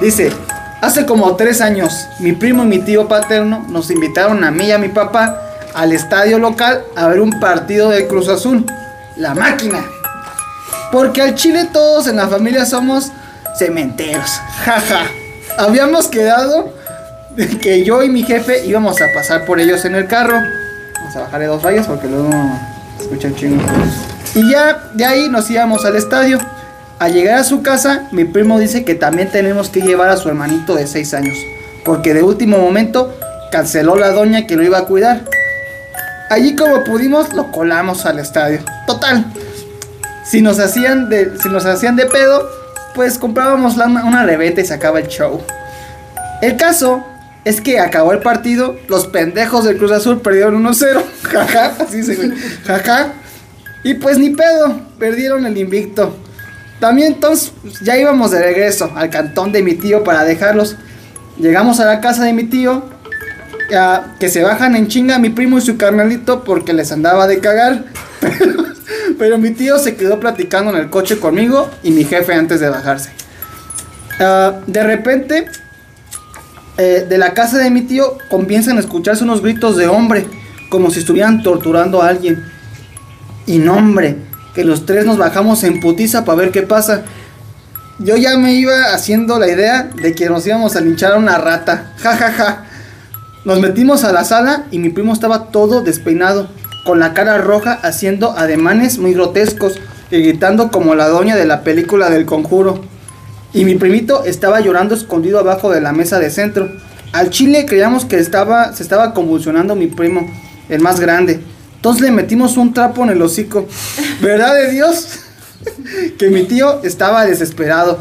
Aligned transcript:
Dice, 0.00 0.32
hace 0.80 1.06
como 1.06 1.36
tres 1.36 1.60
años, 1.60 1.92
mi 2.18 2.32
primo 2.32 2.64
y 2.64 2.66
mi 2.66 2.78
tío 2.78 3.08
paterno 3.08 3.64
nos 3.68 3.90
invitaron 3.90 4.44
a 4.44 4.50
mí 4.50 4.66
y 4.66 4.72
a 4.72 4.78
mi 4.78 4.88
papá 4.88 5.42
al 5.74 5.92
estadio 5.92 6.38
local 6.38 6.84
a 6.96 7.06
ver 7.08 7.20
un 7.20 7.38
partido 7.38 7.90
de 7.90 8.06
Cruz 8.06 8.28
Azul, 8.28 8.64
la 9.16 9.34
máquina. 9.34 9.84
Porque 10.90 11.20
al 11.22 11.34
Chile 11.34 11.68
todos 11.72 12.06
en 12.06 12.16
la 12.16 12.28
familia 12.28 12.64
somos 12.64 13.12
cementeros, 13.58 14.30
jaja. 14.64 15.02
Habíamos 15.58 16.08
quedado 16.08 16.72
que 17.60 17.84
yo 17.84 18.02
y 18.02 18.08
mi 18.08 18.22
jefe 18.22 18.66
íbamos 18.66 19.00
a 19.02 19.12
pasar 19.14 19.44
por 19.44 19.60
ellos 19.60 19.84
en 19.84 19.94
el 19.94 20.06
carro. 20.06 20.40
Vamos 20.94 21.16
a 21.16 21.20
bajarle 21.20 21.46
dos 21.46 21.62
rayas 21.62 21.86
porque 21.86 22.08
luego 22.08 22.30
escuchan 22.98 23.34
chingo. 23.34 23.62
Y 24.34 24.50
ya 24.50 24.78
de 24.94 25.04
ahí 25.04 25.28
nos 25.28 25.50
íbamos 25.50 25.84
al 25.84 25.96
estadio. 25.96 26.38
Al 26.98 27.12
llegar 27.12 27.38
a 27.38 27.44
su 27.44 27.62
casa, 27.62 28.08
mi 28.12 28.24
primo 28.24 28.58
dice 28.58 28.84
que 28.84 28.94
también 28.94 29.30
tenemos 29.30 29.68
que 29.68 29.80
llevar 29.82 30.08
a 30.08 30.16
su 30.16 30.28
hermanito 30.28 30.74
de 30.74 30.86
6 30.86 31.14
años, 31.14 31.36
porque 31.84 32.14
de 32.14 32.22
último 32.22 32.58
momento 32.58 33.14
canceló 33.52 33.96
la 33.96 34.10
doña 34.10 34.46
que 34.46 34.56
lo 34.56 34.62
iba 34.62 34.78
a 34.78 34.84
cuidar. 34.86 35.24
Allí 36.30 36.56
como 36.56 36.82
pudimos 36.84 37.32
lo 37.34 37.52
colamos 37.52 38.06
al 38.06 38.18
estadio. 38.18 38.60
Total. 38.86 39.26
Si 40.24 40.40
nos 40.42 40.58
hacían 40.58 41.08
de, 41.08 41.32
si 41.40 41.48
nos 41.50 41.66
hacían 41.66 41.96
de 41.96 42.06
pedo, 42.06 42.48
pues 42.94 43.18
comprábamos 43.18 43.76
la- 43.76 43.86
una 43.86 44.24
reventa 44.24 44.60
y 44.62 44.64
se 44.64 44.74
acaba 44.74 44.98
el 44.98 45.06
show. 45.08 45.40
El 46.42 46.56
caso 46.56 47.04
es 47.44 47.60
que 47.60 47.78
acabó 47.78 48.12
el 48.12 48.18
partido, 48.20 48.76
los 48.88 49.06
pendejos 49.06 49.64
del 49.64 49.76
Cruz 49.76 49.92
Azul 49.92 50.20
perdieron 50.20 50.64
1-0. 50.64 51.00
Jaja, 51.22 51.74
así 51.78 52.02
se. 52.02 52.32
Jaja. 52.64 53.12
Y 53.84 53.94
pues 53.94 54.18
ni 54.18 54.30
pedo, 54.30 54.80
perdieron 54.98 55.46
el 55.46 55.56
invicto. 55.58 56.16
También 56.80 57.14
entonces 57.14 57.52
ya 57.82 57.96
íbamos 57.96 58.30
de 58.30 58.40
regreso 58.40 58.92
al 58.94 59.10
cantón 59.10 59.52
de 59.52 59.62
mi 59.62 59.74
tío 59.74 60.04
para 60.04 60.24
dejarlos. 60.24 60.76
Llegamos 61.38 61.80
a 61.80 61.86
la 61.86 62.00
casa 62.00 62.24
de 62.24 62.32
mi 62.32 62.44
tío, 62.44 62.84
ya, 63.70 64.14
que 64.20 64.28
se 64.28 64.42
bajan 64.42 64.76
en 64.76 64.88
chinga 64.88 65.18
mi 65.18 65.30
primo 65.30 65.58
y 65.58 65.60
su 65.60 65.76
carnalito 65.76 66.44
porque 66.44 66.72
les 66.72 66.92
andaba 66.92 67.26
de 67.26 67.40
cagar. 67.40 67.84
Pero, 68.20 68.64
pero 69.18 69.38
mi 69.38 69.50
tío 69.50 69.78
se 69.78 69.94
quedó 69.94 70.18
platicando 70.18 70.70
en 70.70 70.78
el 70.78 70.90
coche 70.90 71.18
conmigo 71.18 71.70
y 71.82 71.90
mi 71.90 72.04
jefe 72.04 72.34
antes 72.34 72.60
de 72.60 72.68
bajarse. 72.68 73.10
Ah, 74.18 74.60
de 74.66 74.82
repente, 74.82 75.46
eh, 76.78 77.06
de 77.08 77.18
la 77.18 77.34
casa 77.34 77.58
de 77.58 77.70
mi 77.70 77.82
tío 77.82 78.18
comienzan 78.30 78.76
a 78.78 78.80
escucharse 78.80 79.24
unos 79.24 79.42
gritos 79.42 79.76
de 79.76 79.86
hombre, 79.86 80.26
como 80.70 80.90
si 80.90 81.00
estuvieran 81.00 81.42
torturando 81.42 82.02
a 82.02 82.08
alguien. 82.08 82.44
Y 83.46 83.58
no, 83.58 83.76
hombre, 83.76 84.16
que 84.56 84.64
los 84.64 84.86
tres 84.86 85.04
nos 85.04 85.18
bajamos 85.18 85.62
en 85.64 85.80
putiza 85.80 86.24
para 86.24 86.38
ver 86.38 86.50
qué 86.50 86.62
pasa. 86.62 87.02
Yo 87.98 88.16
ya 88.16 88.38
me 88.38 88.54
iba 88.54 88.94
haciendo 88.94 89.38
la 89.38 89.48
idea 89.48 89.90
de 90.00 90.14
que 90.14 90.30
nos 90.30 90.46
íbamos 90.46 90.76
a 90.76 90.80
linchar 90.80 91.12
a 91.12 91.16
una 91.16 91.36
rata. 91.36 91.92
Ja, 91.98 92.16
ja, 92.16 92.32
ja. 92.32 92.64
Nos 93.44 93.60
metimos 93.60 94.02
a 94.04 94.12
la 94.12 94.24
sala 94.24 94.64
y 94.70 94.78
mi 94.78 94.88
primo 94.88 95.12
estaba 95.12 95.48
todo 95.48 95.82
despeinado, 95.82 96.48
con 96.86 97.00
la 97.00 97.12
cara 97.12 97.36
roja, 97.36 97.78
haciendo 97.82 98.30
ademanes 98.30 98.96
muy 98.96 99.12
grotescos 99.12 99.78
y 100.10 100.22
gritando 100.22 100.70
como 100.70 100.94
la 100.94 101.08
doña 101.08 101.36
de 101.36 101.44
la 101.44 101.60
película 101.60 102.08
del 102.08 102.24
conjuro. 102.24 102.82
Y 103.52 103.66
mi 103.66 103.74
primito 103.74 104.24
estaba 104.24 104.60
llorando 104.60 104.94
escondido 104.94 105.38
abajo 105.38 105.70
de 105.70 105.82
la 105.82 105.92
mesa 105.92 106.18
de 106.18 106.30
centro. 106.30 106.70
Al 107.12 107.28
chile 107.28 107.66
creíamos 107.66 108.06
que 108.06 108.18
estaba, 108.18 108.72
se 108.72 108.82
estaba 108.82 109.12
convulsionando 109.12 109.76
mi 109.76 109.88
primo, 109.88 110.26
el 110.70 110.80
más 110.80 110.98
grande. 110.98 111.42
Entonces 111.86 112.02
le 112.02 112.10
metimos 112.10 112.56
un 112.56 112.74
trapo 112.74 113.04
en 113.04 113.10
el 113.10 113.22
hocico. 113.22 113.64
¿Verdad 114.20 114.54
de 114.56 114.72
Dios? 114.72 115.20
que 116.18 116.30
mi 116.30 116.42
tío 116.42 116.80
estaba 116.82 117.24
desesperado. 117.24 118.00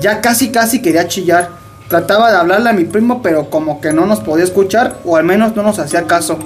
Ya 0.00 0.20
casi 0.20 0.50
casi 0.52 0.80
quería 0.80 1.08
chillar. 1.08 1.48
Trataba 1.88 2.30
de 2.30 2.36
hablarle 2.36 2.70
a 2.70 2.72
mi 2.72 2.84
primo, 2.84 3.22
pero 3.22 3.50
como 3.50 3.80
que 3.80 3.92
no 3.92 4.06
nos 4.06 4.20
podía 4.20 4.44
escuchar, 4.44 4.98
o 5.04 5.16
al 5.16 5.24
menos 5.24 5.56
no 5.56 5.64
nos 5.64 5.80
hacía 5.80 6.04
caso. 6.06 6.38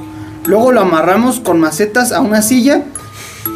Luego 0.46 0.72
lo 0.72 0.80
amarramos 0.80 1.40
con 1.40 1.60
macetas 1.60 2.10
a 2.10 2.20
una 2.20 2.40
silla 2.40 2.84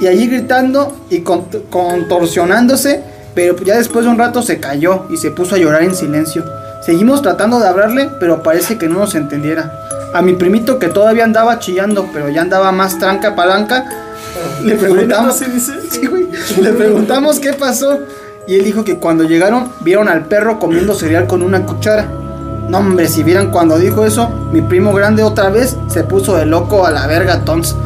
y 0.03 0.09
allí 0.09 0.27
gritando 0.27 0.95
y 1.09 1.21
cont- 1.23 1.63
contorsionándose, 1.71 3.03
pero 3.35 3.57
ya 3.65 3.79
después 3.79 4.05
de 4.05 4.11
un 4.11 4.19
rato 4.19 4.43
se 4.43 4.61
cayó 4.61 5.07
y 5.09 5.17
se 5.17 5.31
puso 5.31 5.55
a 5.55 5.59
llorar 5.59 5.85
en 5.85 5.95
silencio. 5.95 6.45
Seguimos 6.85 7.23
tratando 7.23 7.59
de 7.61 7.67
hablarle, 7.67 8.11
pero 8.21 8.43
parece 8.43 8.77
que 8.77 8.89
no 8.91 8.99
nos 8.99 9.15
entendiera. 9.15 9.82
A 10.15 10.23
mi 10.23 10.35
primito 10.35 10.79
que 10.79 10.89
todavía 10.89 11.25
andaba 11.25 11.59
chillando, 11.59 12.09
pero 12.13 12.29
ya 12.29 12.43
andaba 12.43 12.71
más 12.73 12.99
tranca 12.99 13.35
palanca, 13.35 13.85
le 14.63 14.75
preguntamos, 14.75 15.37
Sí, 15.91 16.07
güey. 16.07 16.29
le 16.61 16.73
preguntamos 16.73 17.39
qué 17.39 17.53
pasó 17.53 18.01
y 18.47 18.57
él 18.57 18.65
dijo 18.65 18.85
que 18.85 18.99
cuando 18.99 19.25
llegaron 19.25 19.71
vieron 19.81 20.09
al 20.09 20.27
perro 20.27 20.59
comiendo 20.59 20.95
cereal 20.95 21.27
con 21.27 21.43
una 21.43 21.65
cuchara. 21.65 22.07
No 22.69 22.79
hombre, 22.79 23.09
si 23.09 23.23
vieran 23.23 23.51
cuando 23.51 23.79
dijo 23.79 24.05
eso, 24.05 24.29
mi 24.53 24.63
primo 24.63 24.93
grande 24.93 25.23
otra 25.23 25.51
vez 25.51 25.77
se 25.89 26.05
puso 26.05 26.37
de 26.37 26.47
loco 26.47 26.87
a 26.87 26.91
la 26.91 27.07
verga 27.07 27.45
tons. 27.45 27.77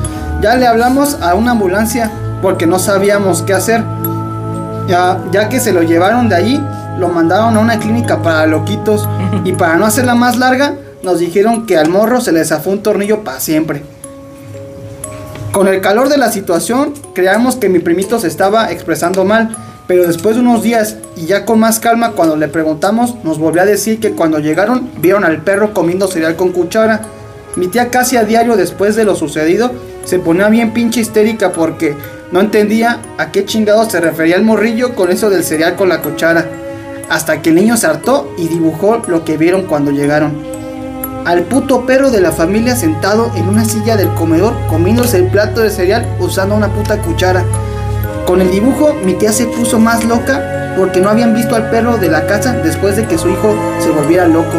Ya 0.40 0.54
le 0.56 0.66
hablamos 0.66 1.18
a 1.22 1.34
una 1.34 1.52
ambulancia 1.52 2.10
porque 2.42 2.66
no 2.66 2.78
sabíamos 2.78 3.42
qué 3.42 3.54
hacer. 3.54 3.82
Ya, 4.86 5.18
ya 5.32 5.48
que 5.48 5.58
se 5.60 5.72
lo 5.72 5.82
llevaron 5.82 6.28
de 6.28 6.36
allí, 6.36 6.62
lo 6.98 7.08
mandaron 7.08 7.56
a 7.56 7.60
una 7.60 7.78
clínica 7.78 8.22
para 8.22 8.46
loquitos 8.46 9.08
y 9.44 9.52
para 9.52 9.76
no 9.76 9.86
hacerla 9.86 10.14
más 10.14 10.36
larga, 10.36 10.74
nos 11.06 11.20
dijeron 11.20 11.66
que 11.66 11.78
al 11.78 11.88
morro 11.88 12.20
se 12.20 12.32
le 12.32 12.44
zafó 12.44 12.70
un 12.70 12.82
tornillo 12.82 13.22
para 13.22 13.38
siempre. 13.38 13.82
Con 15.52 15.68
el 15.68 15.80
calor 15.80 16.08
de 16.08 16.18
la 16.18 16.32
situación, 16.32 16.94
creamos 17.14 17.54
que 17.54 17.68
mi 17.68 17.78
primito 17.78 18.18
se 18.18 18.26
estaba 18.26 18.72
expresando 18.72 19.24
mal, 19.24 19.56
pero 19.86 20.04
después 20.04 20.34
de 20.34 20.42
unos 20.42 20.64
días 20.64 20.96
y 21.14 21.26
ya 21.26 21.44
con 21.44 21.60
más 21.60 21.78
calma 21.78 22.10
cuando 22.10 22.34
le 22.36 22.48
preguntamos, 22.48 23.14
nos 23.22 23.38
volvió 23.38 23.62
a 23.62 23.66
decir 23.66 24.00
que 24.00 24.10
cuando 24.10 24.40
llegaron 24.40 24.90
vieron 24.98 25.22
al 25.22 25.42
perro 25.42 25.72
comiendo 25.72 26.08
cereal 26.08 26.34
con 26.34 26.50
cuchara. 26.50 27.02
Mi 27.54 27.68
tía 27.68 27.88
casi 27.88 28.16
a 28.16 28.24
diario 28.24 28.56
después 28.56 28.96
de 28.96 29.04
lo 29.04 29.14
sucedido 29.14 29.70
se 30.04 30.18
ponía 30.18 30.48
bien 30.48 30.72
pinche 30.72 31.00
histérica 31.00 31.52
porque 31.52 31.94
no 32.32 32.40
entendía 32.40 33.00
a 33.16 33.30
qué 33.30 33.44
chingado 33.44 33.88
se 33.88 34.00
refería 34.00 34.34
el 34.34 34.42
morrillo 34.42 34.96
con 34.96 35.12
eso 35.12 35.30
del 35.30 35.44
cereal 35.44 35.76
con 35.76 35.88
la 35.88 36.02
cuchara. 36.02 36.50
Hasta 37.08 37.40
que 37.40 37.50
el 37.50 37.54
niño 37.54 37.76
se 37.76 37.86
hartó 37.86 38.34
y 38.36 38.48
dibujó 38.48 39.02
lo 39.06 39.24
que 39.24 39.36
vieron 39.36 39.62
cuando 39.62 39.92
llegaron 39.92 40.55
al 41.26 41.42
puto 41.42 41.84
perro 41.86 42.12
de 42.12 42.20
la 42.20 42.30
familia 42.30 42.76
sentado 42.76 43.32
en 43.34 43.48
una 43.48 43.64
silla 43.64 43.96
del 43.96 44.14
comedor 44.14 44.54
comiéndose 44.68 45.18
el 45.18 45.26
plato 45.26 45.60
de 45.60 45.70
cereal 45.70 46.06
usando 46.20 46.54
una 46.54 46.68
puta 46.68 46.98
cuchara. 47.02 47.44
Con 48.26 48.40
el 48.40 48.52
dibujo 48.52 48.94
mi 49.04 49.14
tía 49.14 49.32
se 49.32 49.46
puso 49.46 49.80
más 49.80 50.04
loca 50.04 50.74
porque 50.78 51.00
no 51.00 51.08
habían 51.08 51.34
visto 51.34 51.56
al 51.56 51.68
perro 51.68 51.96
de 51.96 52.08
la 52.08 52.26
casa 52.28 52.52
después 52.52 52.96
de 52.96 53.06
que 53.06 53.18
su 53.18 53.28
hijo 53.28 53.56
se 53.80 53.90
volviera 53.90 54.28
loco. 54.28 54.56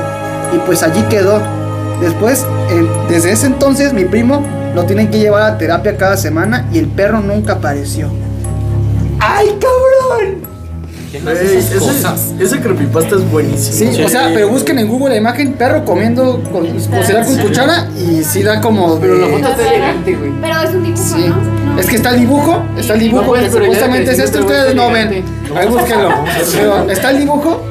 Y 0.54 0.58
pues 0.60 0.84
allí 0.84 1.02
quedó. 1.04 1.42
Después, 2.02 2.46
desde 3.08 3.32
ese 3.32 3.48
entonces 3.48 3.94
mi 3.94 4.04
primo 4.04 4.46
lo 4.76 4.84
tienen 4.84 5.10
que 5.10 5.20
llevar 5.20 5.44
a 5.44 5.58
terapia 5.58 5.96
cada 5.96 6.18
semana 6.18 6.68
y 6.74 6.80
el 6.80 6.88
perro 6.88 7.22
nunca 7.22 7.54
apareció. 7.54 8.10
¡Ay, 9.20 9.58
cabrón! 9.58 10.47
¿Quién 11.22 11.24
Güey, 11.26 11.36
hace 11.38 11.58
esas 11.58 11.72
ese, 11.72 11.80
cosas? 11.80 12.34
ese 12.40 12.60
creepypasta 12.60 13.16
es 13.16 13.32
buenísimo. 13.32 13.92
Sí, 13.94 14.02
o 14.04 14.10
sea, 14.10 14.30
pero 14.34 14.50
busquen 14.50 14.80
en 14.80 14.88
Google 14.88 15.10
la 15.10 15.18
imagen 15.18 15.54
perro 15.54 15.84
comiendo 15.86 16.42
con, 16.52 16.66
con 16.68 17.38
cuchara 17.42 17.88
y 17.98 18.24
sí 18.24 18.44
da 18.44 18.62
como 18.62 19.00
Pero 19.00 19.16
la 19.16 19.28
de- 19.28 19.34
foto 19.34 19.48
está 19.50 19.68
elegante, 19.68 20.16
güey. 20.16 20.32
Pero 20.42 20.62
es 20.62 20.70
un 20.72 20.84
dibujo, 20.84 21.04
Sí. 21.04 21.26
¿no? 21.28 21.80
Es 21.80 21.86
que 21.88 21.96
está 21.98 22.10
el 22.12 22.20
dibujo, 22.22 22.64
está 22.78 22.94
el 22.96 23.00
dibujo 23.00 23.22
No, 23.24 23.28
pues, 23.30 23.44
que 23.44 23.52
supuestamente 23.52 24.12
es 24.12 24.20
este, 24.20 24.38
sí, 24.38 24.44
ustedes 24.44 24.76
no 24.76 24.90
ven. 24.92 25.24
Ahí 25.56 25.68
búsquenlo. 25.68 26.10
Pero 26.54 26.90
está 26.90 27.12
el 27.12 27.20
dibujo, 27.20 27.62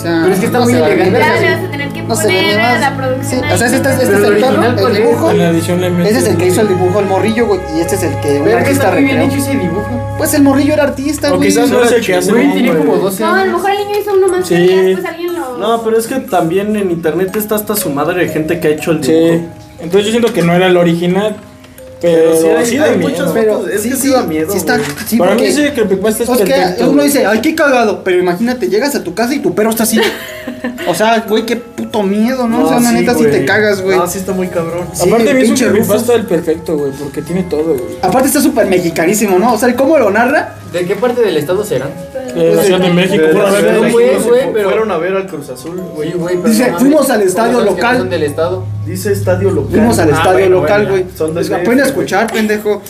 sea. 0.00 0.20
Pero 0.22 0.34
es 0.34 0.40
que 0.40 0.46
está 0.46 0.58
no 0.58 0.64
muy 0.64 0.72
se 0.74 0.80
va 0.80 0.86
a 0.86 0.90
elegante. 0.90 1.18
Ya 1.20 1.40
le 1.40 1.54
vas 1.56 1.64
a 1.64 1.70
tener 1.70 1.88
que 1.92 2.02
No 2.02 2.14
poner 2.14 2.58
más. 2.58 2.74
a 2.74 2.78
la 2.78 2.88
Sí, 2.90 2.96
producción. 2.96 3.40
o 3.52 3.56
sea, 3.56 3.66
este, 3.66 3.76
este, 3.76 3.90
este 3.90 4.06
Pero 4.06 4.18
es 4.18 4.24
el 4.24 4.86
el 4.86 4.94
dibujo. 4.96 5.30
Ese 5.30 6.18
es 6.18 6.26
el 6.28 6.36
que 6.36 6.46
hizo 6.46 6.60
el 6.62 6.68
dibujo, 6.68 7.00
el 7.00 7.06
morrillo, 7.06 7.46
güey. 7.46 7.60
Y 7.76 7.80
este 7.80 7.94
es 7.96 8.02
el 8.02 8.14
que 8.20 8.40
Verga, 8.40 8.58
artista 8.60 8.84
está 8.84 8.90
muy 8.94 9.04
bien 9.04 9.20
hecho 9.22 9.36
ese 9.36 9.50
dibujo. 9.52 10.14
Pues 10.18 10.34
el 10.34 10.42
morrillo 10.42 10.74
era 10.74 10.82
artista, 10.84 11.32
O 11.32 11.36
güey. 11.36 11.48
quizás 11.48 11.70
no 11.70 11.82
es 11.84 11.92
el 11.92 12.04
que 12.04 12.14
hace 12.16 12.30
Güey, 12.32 12.44
el 12.46 12.52
tiene 12.52 12.66
nombre, 12.68 12.84
como 12.86 12.98
güey. 12.98 13.04
12 13.10 13.22
No, 13.22 13.34
a 13.34 13.44
lo 13.44 13.52
mejor 13.52 13.70
el 13.70 13.78
niño 13.78 13.98
hizo 14.00 14.12
uno 14.14 14.28
más 14.28 14.46
Sí. 14.48 14.54
después 14.56 15.04
alguien 15.06 15.34
lo. 15.34 15.58
No, 15.58 15.82
pero 15.82 15.98
es 15.98 16.06
que 16.06 16.14
también 16.20 16.76
en 16.76 16.90
internet 16.90 17.34
está 17.36 17.54
hasta 17.54 17.76
su 17.76 17.90
madre 17.90 18.26
de 18.26 18.28
gente 18.32 18.60
que 18.60 18.68
ha 18.68 18.70
hecho 18.72 18.90
el 18.92 19.04
Sí. 19.04 19.12
dibujo. 19.12 19.44
Entonces 19.80 20.04
yo 20.06 20.10
siento 20.10 20.32
que 20.32 20.42
no 20.42 20.52
era 20.54 20.66
el 20.66 20.76
original. 20.76 21.36
Pero 22.00 22.30
Pero, 22.30 22.36
sí 22.40 22.46
hay- 22.48 22.66
sí 22.66 22.76
hay 22.78 22.90
da 22.92 22.96
muchas 22.96 23.18
miedo. 23.18 23.34
Pero 23.34 23.68
Es 23.68 23.82
sí, 23.82 23.90
que 23.90 23.96
sí 23.96 24.08
da 24.10 24.22
miedo, 24.22 24.50
sí 24.52 24.58
está, 24.58 24.78
sí, 25.06 25.16
Para 25.18 25.32
porque- 25.32 25.46
mí 25.48 25.52
sí, 25.52 25.60
que 25.62 25.66
el 25.68 25.72
creepypasta 25.74 26.22
es 26.24 26.28
Es 26.30 26.38
que 26.38 26.44
perfecto. 26.44 26.90
uno 26.90 27.02
dice, 27.02 27.26
ay, 27.26 27.40
qué 27.40 27.54
cagado. 27.54 28.02
Pero 28.04 28.18
imagínate, 28.18 28.68
llegas 28.68 28.94
a 28.94 29.04
tu 29.04 29.14
casa 29.14 29.34
y 29.34 29.40
tu 29.40 29.54
perro 29.54 29.70
está 29.70 29.82
así. 29.82 30.00
o 30.88 30.94
sea, 30.94 31.20
güey, 31.28 31.44
qué 31.44 31.56
puto 31.56 32.02
miedo, 32.02 32.48
¿no? 32.48 32.64
o 32.64 32.68
sea, 32.68 32.80
la 32.80 32.88
sí, 32.90 32.94
neta 32.96 33.12
sí 33.14 33.20
güey. 33.24 33.30
te 33.32 33.44
cagas, 33.44 33.82
güey. 33.82 33.98
No, 33.98 34.06
sí 34.06 34.18
está 34.18 34.32
muy 34.32 34.48
cabrón. 34.48 34.86
Sí, 34.94 35.08
Aparte 35.08 35.24
es 35.30 35.34
un 35.34 35.40
pinche 35.42 35.68
creepypasta 35.68 36.14
el 36.14 36.24
perfecto, 36.26 36.76
güey, 36.78 36.92
porque 36.92 37.22
tiene 37.22 37.42
todo, 37.44 37.74
güey. 37.74 37.96
Aparte 38.02 38.28
está 38.28 38.40
súper 38.40 38.66
mexicanísimo, 38.66 39.38
¿no? 39.38 39.52
O 39.54 39.58
sea, 39.58 39.74
¿cómo 39.76 39.98
lo 39.98 40.10
narra? 40.10 40.54
¿De 40.72 40.86
qué 40.86 40.94
parte 40.96 41.20
del 41.22 41.36
estado 41.36 41.64
serán? 41.64 41.90
De 42.34 42.54
la 42.54 42.62
Ciudad 42.62 42.78
de 42.80 42.90
México, 42.90 43.22
De 43.26 43.32
fueron 43.32 43.48
a 43.48 43.58
ver 43.60 43.80
de 43.80 43.90
güey, 43.90 44.52
pero- 44.52 44.68
Fueron 44.68 44.90
a 44.92 44.96
ver 44.98 45.16
al 45.16 45.26
Cruz 45.26 45.48
Azul, 45.50 45.76
güey. 45.94 46.12
Sí, 46.12 46.16
güey, 46.16 46.36
pero 46.36 46.48
Dice, 46.48 46.62
no 46.62 46.66
mames. 46.68 46.80
fuimos 46.80 47.10
al 47.10 47.22
estadio 47.22 47.52
¿Cómo 47.52 47.60
sabes 47.64 47.74
que 47.74 47.80
local. 47.82 47.98
son 47.98 48.10
del 48.10 48.22
estado? 48.22 48.64
Dice 48.86 49.12
estadio 49.12 49.50
local. 49.50 49.70
Fuimos 49.72 49.98
al 49.98 50.08
Ah, 50.12 50.16
estadio 50.16 50.38
bueno, 50.38 50.60
local, 50.60 50.82
bueno, 50.86 50.90
güey. 51.04 51.16
son 51.16 51.26
del 51.28 51.34
Pues, 51.34 51.48
DF, 51.48 51.54
Aprende 51.54 51.82
a 51.82 51.86
güey. 51.86 51.88
escuchar, 51.88 52.32
pendejo. 52.32 52.82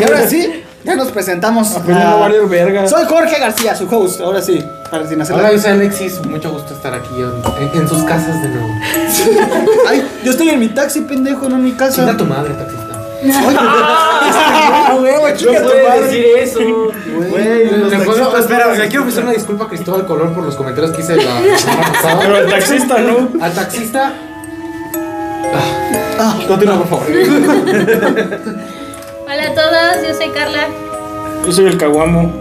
Y 0.00 0.04
ahora 0.04 0.26
sí, 0.26 0.62
ya 0.84 0.96
nos 0.96 1.08
presentamos. 1.12 1.76
A- 1.76 2.12
a 2.12 2.16
valer 2.16 2.46
verga. 2.46 2.88
Soy 2.88 3.04
Jorge 3.04 3.38
García, 3.38 3.76
su 3.76 3.84
host, 3.94 4.20
ahora 4.22 4.40
sí. 4.40 4.64
Para 4.90 5.06
sin 5.06 5.20
hacer 5.20 5.34
Hola, 5.34 5.48
la- 5.48 5.52
yo 5.54 5.60
soy 5.60 5.70
Alexis, 5.72 6.24
mucho 6.24 6.50
gusto 6.52 6.72
estar 6.74 6.94
aquí 6.94 7.08
en, 7.74 7.80
en 7.82 7.88
sus 7.88 8.02
casas 8.04 8.40
de 8.42 8.48
nuevo. 8.48 8.68
Ay, 9.88 10.02
yo 10.24 10.30
estoy 10.30 10.48
en 10.50 10.60
mi 10.60 10.68
taxi, 10.68 11.00
pendejo, 11.02 11.48
no 11.48 11.56
en 11.56 11.64
mi 11.64 11.72
casa. 11.72 11.96
Chinga 11.96 12.16
tu 12.16 12.24
madre, 12.24 12.54
taxista. 12.54 12.85
Ah, 13.22 14.92
decir 16.02 16.24
eso. 16.38 16.60
Güey, 16.60 17.80
los 17.80 17.90
¿le 17.90 17.98
puedo- 17.98 18.28
taxistas 18.28 18.40
espera, 18.40 18.74
le 18.74 18.88
quiero 18.88 19.02
ofrecer 19.02 19.24
una 19.24 19.32
disculpa 19.32 19.64
a 19.64 19.68
Cristóbal 19.68 20.06
Colón 20.06 20.34
por 20.34 20.44
los 20.44 20.54
comentarios 20.54 20.92
que 20.94 21.02
hice 21.02 21.16
la 21.16 21.22
semana 21.58 21.92
pasada. 21.92 22.18
Pero 22.20 22.36
el 22.38 22.48
taxista 22.50 22.98
no. 22.98 23.28
Al 23.42 23.52
taxista. 23.52 24.12
Ah, 26.18 26.34
continúa, 26.48 26.78
por 26.78 26.88
favor. 26.88 27.06
Hola 29.26 29.42
a 29.42 29.54
todos, 29.54 30.08
yo 30.08 30.14
soy 30.14 30.28
Carla. 30.30 30.66
Yo 31.46 31.52
soy 31.52 31.66
el 31.66 31.78
caguamo. 31.78 32.32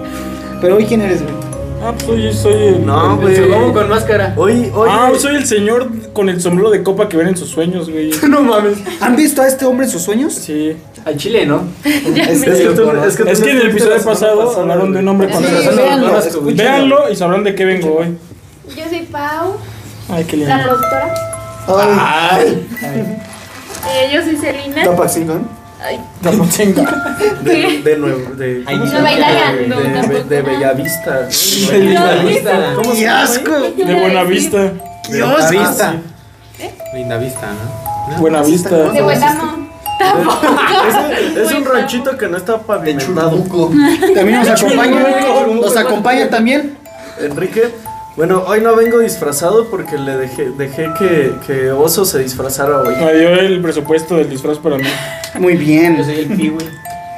Pero 0.62 0.78
hoy, 0.78 0.86
¿quién 0.86 1.02
eres, 1.02 1.22
güey? 1.24 1.36
Ah, 1.84 1.92
pues 1.94 2.08
hoy 2.10 2.34
soy 2.34 2.54
el. 2.68 2.86
No, 2.86 3.18
güey. 3.18 3.50
Vamos 3.50 3.74
con 3.74 3.90
máscara. 3.90 4.34
Hoy, 4.36 4.72
hoy. 4.74 4.90
Ah, 4.92 5.12
soy 5.18 5.36
el 5.36 5.46
señor 5.46 5.88
con 6.16 6.30
el 6.30 6.42
sombrero 6.42 6.72
de 6.72 6.82
copa 6.82 7.08
que 7.08 7.18
ven 7.18 7.28
en 7.28 7.38
sus 7.38 7.50
sueños, 7.50 7.90
güey. 7.92 8.10
No 8.28 8.42
mames. 8.42 8.80
¿Han 9.02 9.16
visto 9.16 9.44
a 9.44 9.48
este 9.48 9.66
hombre 9.66 9.86
en 9.86 9.92
sus 9.92 10.02
sueños? 10.02 10.34
Sí. 10.34 10.76
Al 11.06 11.16
chile, 11.18 11.46
¿no? 11.46 11.62
Es 11.84 12.42
que 12.44 12.50
tú, 12.76 12.90
es 13.06 13.16
que 13.16 13.24
tú 13.24 13.30
Es 13.30 13.40
que 13.42 13.52
en 13.52 13.58
el 13.58 13.64
no 13.66 13.70
episodio 13.70 13.98
la 13.98 14.04
pasado 14.04 14.60
hablaron 14.60 14.92
de 14.94 15.00
un 15.00 15.08
hombre 15.10 15.30
con 15.30 15.44
Sí, 15.44 15.50
véanlo. 15.76 16.22
Véanlo 16.56 17.10
y 17.12 17.16
sabrán 17.16 17.44
de 17.44 17.54
qué 17.54 17.66
vengo 17.66 17.98
hoy. 18.00 18.18
Yo 18.76 18.84
soy 18.90 19.02
Pau, 19.12 19.58
Ay, 20.10 20.24
qué 20.24 20.38
la 20.38 20.58
lindo. 20.58 20.70
productora. 20.70 21.14
Ay, 21.68 22.68
Eh, 22.82 24.10
yo 24.14 24.24
soy 24.24 24.36
Celina. 24.38 24.84
Tapaxingón. 24.84 25.48
Ay, 25.84 26.00
Capuchinga. 26.24 27.16
De, 27.44 27.82
de 27.84 27.98
nuevo. 27.98 28.34
De, 28.36 28.64
Ay. 28.66 28.76
Italia. 28.84 29.54
De, 29.54 29.68
No, 29.68 29.80
de, 29.80 29.90
tampoco. 29.90 30.24
de 30.24 30.42
Bellavista. 30.42 31.20
Vista. 31.28 32.74
¿Cómo 32.76 32.92
se 32.92 32.98
¡Qué 32.98 33.04
llama? 33.04 33.22
asco! 33.24 33.52
De 33.52 33.94
Buena 35.10 35.50
Vista. 35.50 35.96
¡Qué 36.58 36.74
Linda 36.94 37.18
vista. 37.18 37.48
¿no? 38.10 38.18
Buena 38.20 38.42
Vista. 38.42 38.70
de 38.76 39.04
Huetamo. 39.04 39.66
Es, 41.38 41.38
es 41.48 41.52
un 41.54 41.66
ranchito 41.66 42.18
que 42.18 42.28
no 42.28 42.38
está 42.38 42.58
pavimentado. 42.60 43.44
También 44.14 44.40
nos 44.44 44.50
acompaña, 44.62 45.04
nos 45.62 45.78
acompaña 45.78 46.30
también. 46.30 46.78
Enrique, 47.20 47.74
bueno, 48.18 48.44
hoy 48.48 48.62
no 48.62 48.76
vengo 48.76 49.00
disfrazado 49.00 49.70
porque 49.70 49.98
le 49.98 50.16
dejé, 50.18 50.50
dejé 50.52 50.90
que, 51.00 51.34
que 51.48 51.72
Oso 51.72 52.06
se 52.06 52.20
disfrazara 52.20 52.82
hoy. 52.82 52.96
Me 52.96 53.14
dio 53.14 53.30
el 53.30 53.62
presupuesto 53.62 54.16
del 54.18 54.30
disfraz 54.30 54.58
para 54.58 54.78
mí. 54.78 54.84
Muy 55.40 55.54
Yo 55.54 55.60
bien. 55.60 56.04
soy 56.06 56.20
el 56.20 56.28
Piwi. 56.28 56.58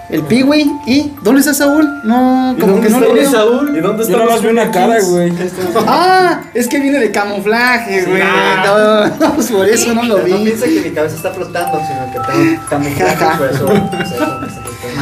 El 0.10 0.24
Piwi. 0.24 0.72
¿Y 0.86 1.14
dónde 1.22 1.42
está 1.42 1.54
Saúl? 1.54 1.86
No, 2.06 2.54
¿Y 2.58 2.62
como 2.62 2.74
dónde 2.74 2.88
que 2.88 2.94
no 2.94 2.98
está 3.00 3.10
lo 3.10 3.14
veo. 3.14 3.32
Saúl? 3.32 3.78
¿Y 3.78 3.82
dónde 3.82 4.04
está 4.04 4.18
Yo 4.18 4.26
más 4.26 4.42
vi 4.42 4.48
una 4.48 4.72
cara, 4.72 4.98
güey. 5.02 5.34
Ah, 5.86 6.42
es 6.54 6.68
que 6.68 6.80
viene 6.80 7.00
de 7.00 7.12
camuflaje, 7.12 8.04
güey. 8.06 8.24
No, 9.20 9.34
pues 9.36 9.52
por 9.52 9.68
eso 9.68 9.94
no 9.94 10.04
lo 10.04 10.18
No 10.20 10.24
vi. 10.24 10.34
piensa 10.46 10.66
que 10.66 10.82
mi 10.82 10.92
cabeza 10.92 11.16
está 11.18 11.32
flotando, 11.32 11.80
sino 11.86 12.12
que 12.26 12.32
tengo 12.32 12.62
camuflaje, 12.70 13.38
por 13.38 13.48
eso. 13.50 13.68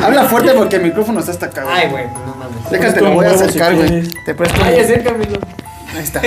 Habla 0.03 0.23
fuerte 0.25 0.51
porque 0.53 0.77
el 0.77 0.83
micrófono 0.83 1.19
está 1.19 1.31
hasta 1.31 1.45
acá. 1.47 1.63
güey. 1.63 1.75
Ay, 1.75 1.89
güey, 1.91 2.05
no 2.07 2.35
mames. 2.35 2.71
Déjate, 2.71 3.01
lo 3.01 3.11
voy 3.11 3.25
a 3.25 3.31
acercar, 3.31 3.75
güey. 3.75 4.03
Te 4.25 4.33
presto. 4.33 4.59
Ay, 4.63 4.79
acércamelo. 4.79 5.39
Ahí 5.95 6.03
está. 6.03 6.21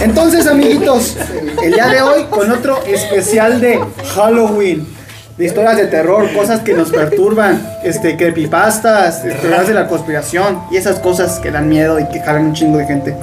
Entonces, 0.00 0.46
amiguitos, 0.46 1.16
el 1.62 1.72
día 1.72 1.86
de 1.88 2.02
hoy 2.02 2.24
con 2.30 2.50
otro 2.52 2.84
especial 2.84 3.60
de 3.60 3.80
Halloween. 4.14 4.86
De 5.36 5.44
historias 5.44 5.76
de 5.76 5.86
terror, 5.86 6.32
cosas 6.34 6.60
que 6.60 6.72
nos 6.72 6.90
perturban, 6.90 7.60
este, 7.84 8.16
creepypastas, 8.16 9.22
este, 9.22 9.38
teorías 9.38 9.68
de 9.68 9.74
la 9.74 9.86
conspiración 9.86 10.60
y 10.70 10.76
esas 10.78 10.98
cosas 10.98 11.38
que 11.40 11.50
dan 11.50 11.68
miedo 11.68 12.00
y 12.00 12.06
que 12.08 12.20
jalan 12.20 12.46
un 12.46 12.52
chingo 12.54 12.78
de 12.78 12.86
gente. 12.86 13.14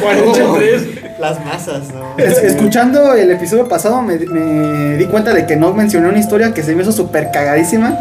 43. 0.00 0.82
Las 1.18 1.44
masas, 1.44 1.82
¿no? 1.92 2.14
Es- 2.16 2.38
escuchando 2.42 3.12
el 3.14 3.30
episodio 3.30 3.68
pasado 3.68 4.00
me, 4.00 4.16
me 4.18 4.96
di 4.96 5.04
cuenta 5.06 5.34
de 5.34 5.44
que 5.46 5.56
no 5.56 5.72
mencioné 5.74 6.08
una 6.08 6.18
historia 6.18 6.54
que 6.54 6.62
se 6.62 6.74
me 6.74 6.82
hizo 6.82 6.92
súper 6.92 7.30
cagadísima 7.30 7.98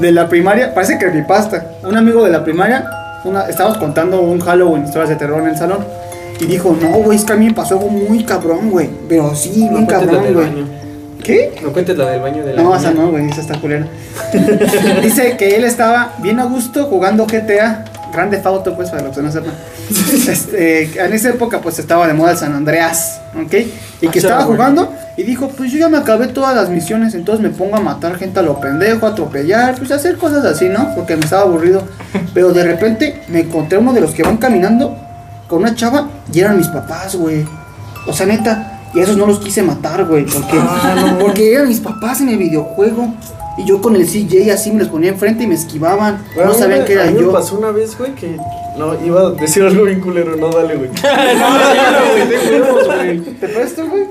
de 0.00 0.10
la 0.10 0.28
primaria. 0.28 0.74
Parece 0.74 0.98
creepypasta. 0.98 1.66
Un 1.84 1.96
amigo 1.96 2.24
de 2.24 2.30
la 2.30 2.42
primaria, 2.42 2.84
una, 3.24 3.42
estábamos 3.48 3.78
contando 3.78 4.20
un 4.20 4.40
Halloween, 4.40 4.84
historias 4.84 5.10
de 5.10 5.16
terror 5.16 5.40
en 5.42 5.50
el 5.50 5.56
salón. 5.56 5.84
Y 6.40 6.46
dijo, 6.46 6.76
no, 6.80 6.88
güey, 6.98 7.16
es 7.18 7.24
que 7.24 7.32
a 7.32 7.36
mí 7.36 7.46
me 7.46 7.54
pasó 7.54 7.74
algo 7.74 7.88
muy 7.90 8.24
cabrón, 8.24 8.70
güey. 8.70 8.88
Pero 9.08 9.34
sí, 9.36 9.68
la 9.72 9.86
cabrón, 9.86 10.32
güey. 10.34 10.78
¿Qué? 11.28 11.60
No 11.62 11.74
cuentes 11.74 11.94
la 11.98 12.06
del 12.10 12.22
baño 12.22 12.42
de 12.42 12.54
la 12.54 12.62
No, 12.62 12.70
niña. 12.70 12.80
esa 12.80 12.90
no, 12.92 13.10
güey, 13.10 13.28
esa 13.28 13.42
está 13.42 13.60
culera. 13.60 13.86
Dice 15.02 15.36
que 15.36 15.56
él 15.56 15.64
estaba 15.64 16.14
bien 16.20 16.40
a 16.40 16.44
gusto 16.44 16.86
jugando 16.86 17.26
GTA, 17.26 17.84
Grande 18.14 18.38
Theft 18.38 18.46
Auto, 18.46 18.74
pues, 18.74 18.88
para 18.88 19.02
los 19.02 19.14
que 19.14 19.22
no 19.22 19.30
sepan. 19.30 19.52
Este, 20.28 21.04
en 21.04 21.12
esa 21.12 21.28
época, 21.28 21.60
pues, 21.60 21.78
estaba 21.78 22.06
de 22.06 22.14
moda 22.14 22.30
el 22.30 22.38
San 22.38 22.54
Andreas, 22.54 23.20
¿ok? 23.38 23.54
Y 24.00 24.08
que 24.08 24.20
estaba 24.20 24.44
jugando 24.44 24.90
y 25.18 25.22
dijo, 25.22 25.48
pues, 25.48 25.70
yo 25.70 25.78
ya 25.78 25.90
me 25.90 25.98
acabé 25.98 26.28
todas 26.28 26.56
las 26.56 26.70
misiones, 26.70 27.14
entonces 27.14 27.42
me 27.42 27.50
pongo 27.50 27.76
a 27.76 27.80
matar 27.80 28.16
gente 28.16 28.40
a 28.40 28.42
lo 28.42 28.58
pendejo, 28.58 29.04
a 29.04 29.10
atropellar, 29.10 29.74
pues, 29.76 29.90
a 29.90 29.96
hacer 29.96 30.16
cosas 30.16 30.46
así, 30.46 30.70
¿no? 30.70 30.94
Porque 30.94 31.14
me 31.14 31.24
estaba 31.24 31.42
aburrido. 31.42 31.82
Pero 32.32 32.52
de 32.54 32.64
repente 32.64 33.22
me 33.28 33.40
encontré 33.40 33.76
uno 33.76 33.92
de 33.92 34.00
los 34.00 34.12
que 34.12 34.22
van 34.22 34.38
caminando 34.38 34.96
con 35.46 35.58
una 35.58 35.74
chava 35.74 36.08
y 36.32 36.40
eran 36.40 36.56
mis 36.56 36.68
papás, 36.68 37.16
güey. 37.16 37.44
O 38.06 38.14
sea, 38.14 38.24
neta. 38.24 38.77
Y 38.98 39.02
esos 39.02 39.16
no 39.16 39.26
los 39.26 39.38
quise 39.38 39.62
matar, 39.62 40.04
güey. 40.06 40.24
Porque, 40.26 40.58
porque 41.20 41.52
eran 41.54 41.68
mis 41.68 41.80
papás 41.80 42.20
en 42.20 42.28
el 42.30 42.38
videojuego. 42.38 43.14
Y 43.56 43.64
yo 43.64 43.80
con 43.82 43.96
el 43.96 44.06
CJ 44.06 44.52
así 44.52 44.70
me 44.70 44.78
los 44.80 44.88
ponía 44.88 45.10
enfrente 45.10 45.42
y 45.42 45.46
me 45.48 45.54
esquivaban. 45.56 46.22
Bueno, 46.34 46.52
no 46.52 46.56
sabían 46.58 46.80
me- 46.80 46.84
que 46.84 46.92
era 46.92 47.02
a 47.04 47.06
mí 47.06 47.14
me 47.14 47.20
yo. 47.22 47.32
pasó 47.32 47.58
una 47.58 47.70
vez, 47.72 47.96
güey, 47.98 48.14
que. 48.14 48.36
No, 48.78 48.94
iba 49.04 49.20
a 49.22 49.30
decir 49.32 49.64
algo 49.64 49.82
bien 49.84 50.00
culero, 50.00 50.36
no, 50.36 50.50
dale, 50.50 50.76
güey. 50.76 50.90
¿Te 53.40 53.48
presto, 53.48 53.86
güey? 53.88 54.04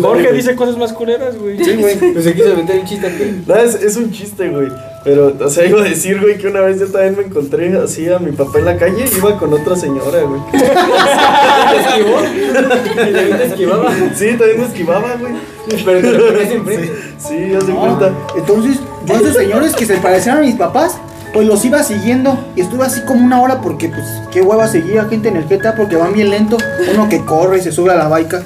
Jorge 0.00 0.22
dale, 0.24 0.36
dice 0.36 0.54
cosas 0.56 0.76
más 0.76 0.92
culeras, 0.92 1.38
güey. 1.38 1.62
Sí, 1.62 1.76
güey. 1.76 1.96
Pues 2.12 2.24
se 2.24 2.34
quiso 2.34 2.54
meter 2.56 2.80
un 2.80 2.86
chiste 2.86 3.06
aquí. 3.06 3.44
No, 3.46 3.54
es, 3.54 3.74
es 3.76 3.96
un 3.96 4.10
chiste, 4.10 4.48
güey. 4.48 4.68
Pero, 5.08 5.34
o 5.40 5.48
sea, 5.48 5.64
iba 5.64 5.80
a 5.80 5.84
decir, 5.84 6.20
güey, 6.20 6.36
que 6.36 6.48
una 6.48 6.60
vez 6.60 6.78
yo 6.78 6.86
también 6.88 7.16
me 7.16 7.22
encontré 7.22 7.74
así 7.78 8.06
a 8.10 8.18
mi 8.18 8.30
papá 8.32 8.58
en 8.58 8.66
la 8.66 8.76
calle 8.76 9.06
y 9.10 9.16
iba 9.16 9.38
con 9.38 9.54
otra 9.54 9.74
señora, 9.74 10.20
güey. 10.20 10.38
¿Te 10.52 11.80
esquivó? 11.80 12.16
¿También 12.94 13.38
te 13.38 13.44
esquivaba? 13.46 13.90
Sí, 14.14 14.26
también 14.36 14.60
me 14.60 14.66
esquivaba, 14.66 15.14
güey. 15.18 15.32
Pero 15.82 16.00
te 16.02 16.12
lo 16.12 16.26
ponías 16.26 16.50
enfrente. 16.50 16.92
Sí, 17.16 17.48
ya 17.52 17.60
se 17.62 17.68
No, 17.68 17.80
cuenta. 17.80 18.12
Entonces, 18.36 18.80
yo 19.06 19.14
a 19.14 19.16
esos 19.16 19.34
señores 19.34 19.74
que 19.74 19.86
se 19.86 19.96
parecían 19.96 20.36
a 20.36 20.40
mis 20.42 20.56
papás, 20.56 20.98
pues 21.32 21.46
los 21.46 21.64
iba 21.64 21.82
siguiendo. 21.82 22.38
Y 22.54 22.60
estuve 22.60 22.84
así 22.84 23.00
como 23.06 23.24
una 23.24 23.40
hora 23.40 23.62
porque, 23.62 23.88
pues, 23.88 24.04
qué 24.30 24.42
hueva 24.42 24.68
seguir 24.68 24.98
a 24.98 25.06
gente 25.06 25.30
en 25.30 25.38
el 25.38 25.44
GTA 25.46 25.74
porque 25.74 25.96
van 25.96 26.12
bien 26.12 26.28
lento. 26.28 26.58
Uno 26.92 27.08
que 27.08 27.24
corre 27.24 27.60
y 27.60 27.62
se 27.62 27.72
sube 27.72 27.92
a 27.92 27.96
la 27.96 28.08
baica, 28.08 28.42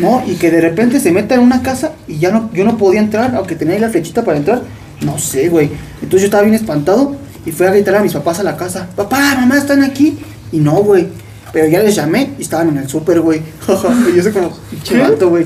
¿no? 0.00 0.20
Y 0.26 0.34
que 0.34 0.50
de 0.50 0.62
repente 0.62 0.98
se 0.98 1.12
meta 1.12 1.36
en 1.36 1.42
una 1.42 1.62
casa 1.62 1.92
y 2.08 2.18
ya 2.18 2.32
no, 2.32 2.50
yo 2.52 2.64
no 2.64 2.76
podía 2.76 2.98
entrar, 2.98 3.36
aunque 3.36 3.54
tenía 3.54 3.74
ahí 3.74 3.80
la 3.80 3.90
flechita 3.90 4.24
para 4.24 4.38
entrar. 4.38 4.62
No 5.04 5.18
sé, 5.18 5.48
güey. 5.48 5.70
Entonces 5.96 6.22
yo 6.22 6.26
estaba 6.26 6.42
bien 6.42 6.54
espantado 6.54 7.16
y 7.44 7.52
fui 7.52 7.66
a 7.66 7.70
gritar 7.70 7.96
a 7.96 8.02
mis 8.02 8.12
papás 8.12 8.40
a 8.40 8.42
la 8.42 8.56
casa: 8.56 8.88
Papá, 8.94 9.36
mamá, 9.36 9.58
¿están 9.58 9.82
aquí? 9.82 10.18
Y 10.52 10.58
no, 10.58 10.74
güey. 10.82 11.08
Pero 11.52 11.68
ya 11.68 11.82
les 11.82 11.94
llamé 11.94 12.30
y 12.38 12.42
estaban 12.42 12.68
en 12.70 12.78
el 12.78 12.88
súper, 12.88 13.20
güey. 13.20 13.40
y 14.12 14.16
yo 14.16 14.22
sé 14.22 14.32
como, 14.32 14.50
pinche 14.70 14.98
vato, 14.98 15.28
güey. 15.28 15.44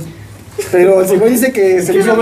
Pero 0.72 1.02
el 1.02 1.18
güey 1.18 1.32
dice 1.32 1.52
que 1.52 1.82
se 1.82 1.92
le 1.92 2.00
hizo. 2.00 2.16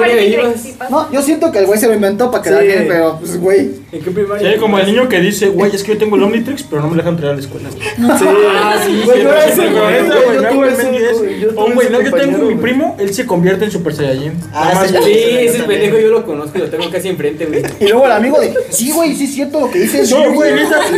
no 0.91 1.13
yo 1.13 1.23
siento 1.23 1.53
que 1.53 1.59
el 1.61 1.67
güey 1.67 1.79
se 1.79 1.87
lo 1.87 1.95
inventó 1.95 2.31
para 2.31 2.43
quedar 2.43 2.61
Sí. 2.63 2.67
bien, 2.67 2.85
pero 2.89 3.19
pues, 3.19 3.39
güey. 3.41 3.71
¿En 3.93 4.03
qué 4.03 4.11
primaria? 4.11 4.53
Sí, 4.55 4.59
como 4.59 4.79
el 4.79 4.87
niño 4.87 5.09
que 5.09 5.21
dice, 5.21 5.49
güey, 5.49 5.75
es 5.75 5.83
que 5.85 5.93
yo 5.93 5.99
tengo 5.99 6.17
el 6.17 6.23
Omnitrix, 6.25 6.65
pero 6.65 6.83
no 6.83 6.89
me 6.91 6.97
dejan 6.97 7.17
traer 7.17 7.33
a 7.33 7.37
la 7.37 7.41
escuela. 7.43 7.69
güey. 7.71 7.83
Sí, 8.19 8.25
Ah, 8.57 8.77
sí, 8.85 9.03
güey, 9.05 9.19
sí, 9.19 9.23
yo 9.25 9.31
era 9.31 9.47
ese, 9.47 9.57
güey. 9.69 9.73
sí, 10.01 10.09
Yo 10.09 10.25
Güey, 10.25 10.39
me 10.41 10.47
hago 10.47 10.57
tuve 10.57 10.67
el 10.69 10.75
ese, 10.75 10.83
Ben 10.85 10.93
10. 10.93 11.19
güey, 11.19 11.41
yo 11.41 11.49
O, 11.55 11.73
güey, 11.73 11.89
no, 11.91 12.01
yo 12.03 12.13
tengo 12.13 12.39
mi 12.39 12.45
güey. 12.45 12.57
primo, 12.57 12.97
él 12.99 13.15
se 13.15 13.25
convierte 13.27 13.65
en 13.67 13.71
Super 13.71 13.95
Saiyajin. 13.95 14.33
Ah, 14.53 14.85
sí, 14.87 14.95
güey. 14.99 15.47
ese 15.47 15.63
pendejo 15.63 15.99
yo 16.01 16.09
lo 16.09 16.27
conozco 16.27 16.59
y 16.59 16.61
lo 16.63 16.71
tengo 16.71 16.91
casi 16.91 17.09
enfrente, 17.09 17.47
güey. 17.47 17.63
Y 17.81 17.85
luego 17.85 18.07
el 18.07 18.13
amigo 18.13 18.41
de, 18.41 18.53
sí, 18.71 18.91
güey, 18.91 19.15
sí 19.15 19.25
es 19.25 19.35
cierto 19.35 19.61
lo 19.61 19.71
que 19.71 19.79
dices. 19.81 20.11
No, 20.11 20.33
güey, 20.33 20.53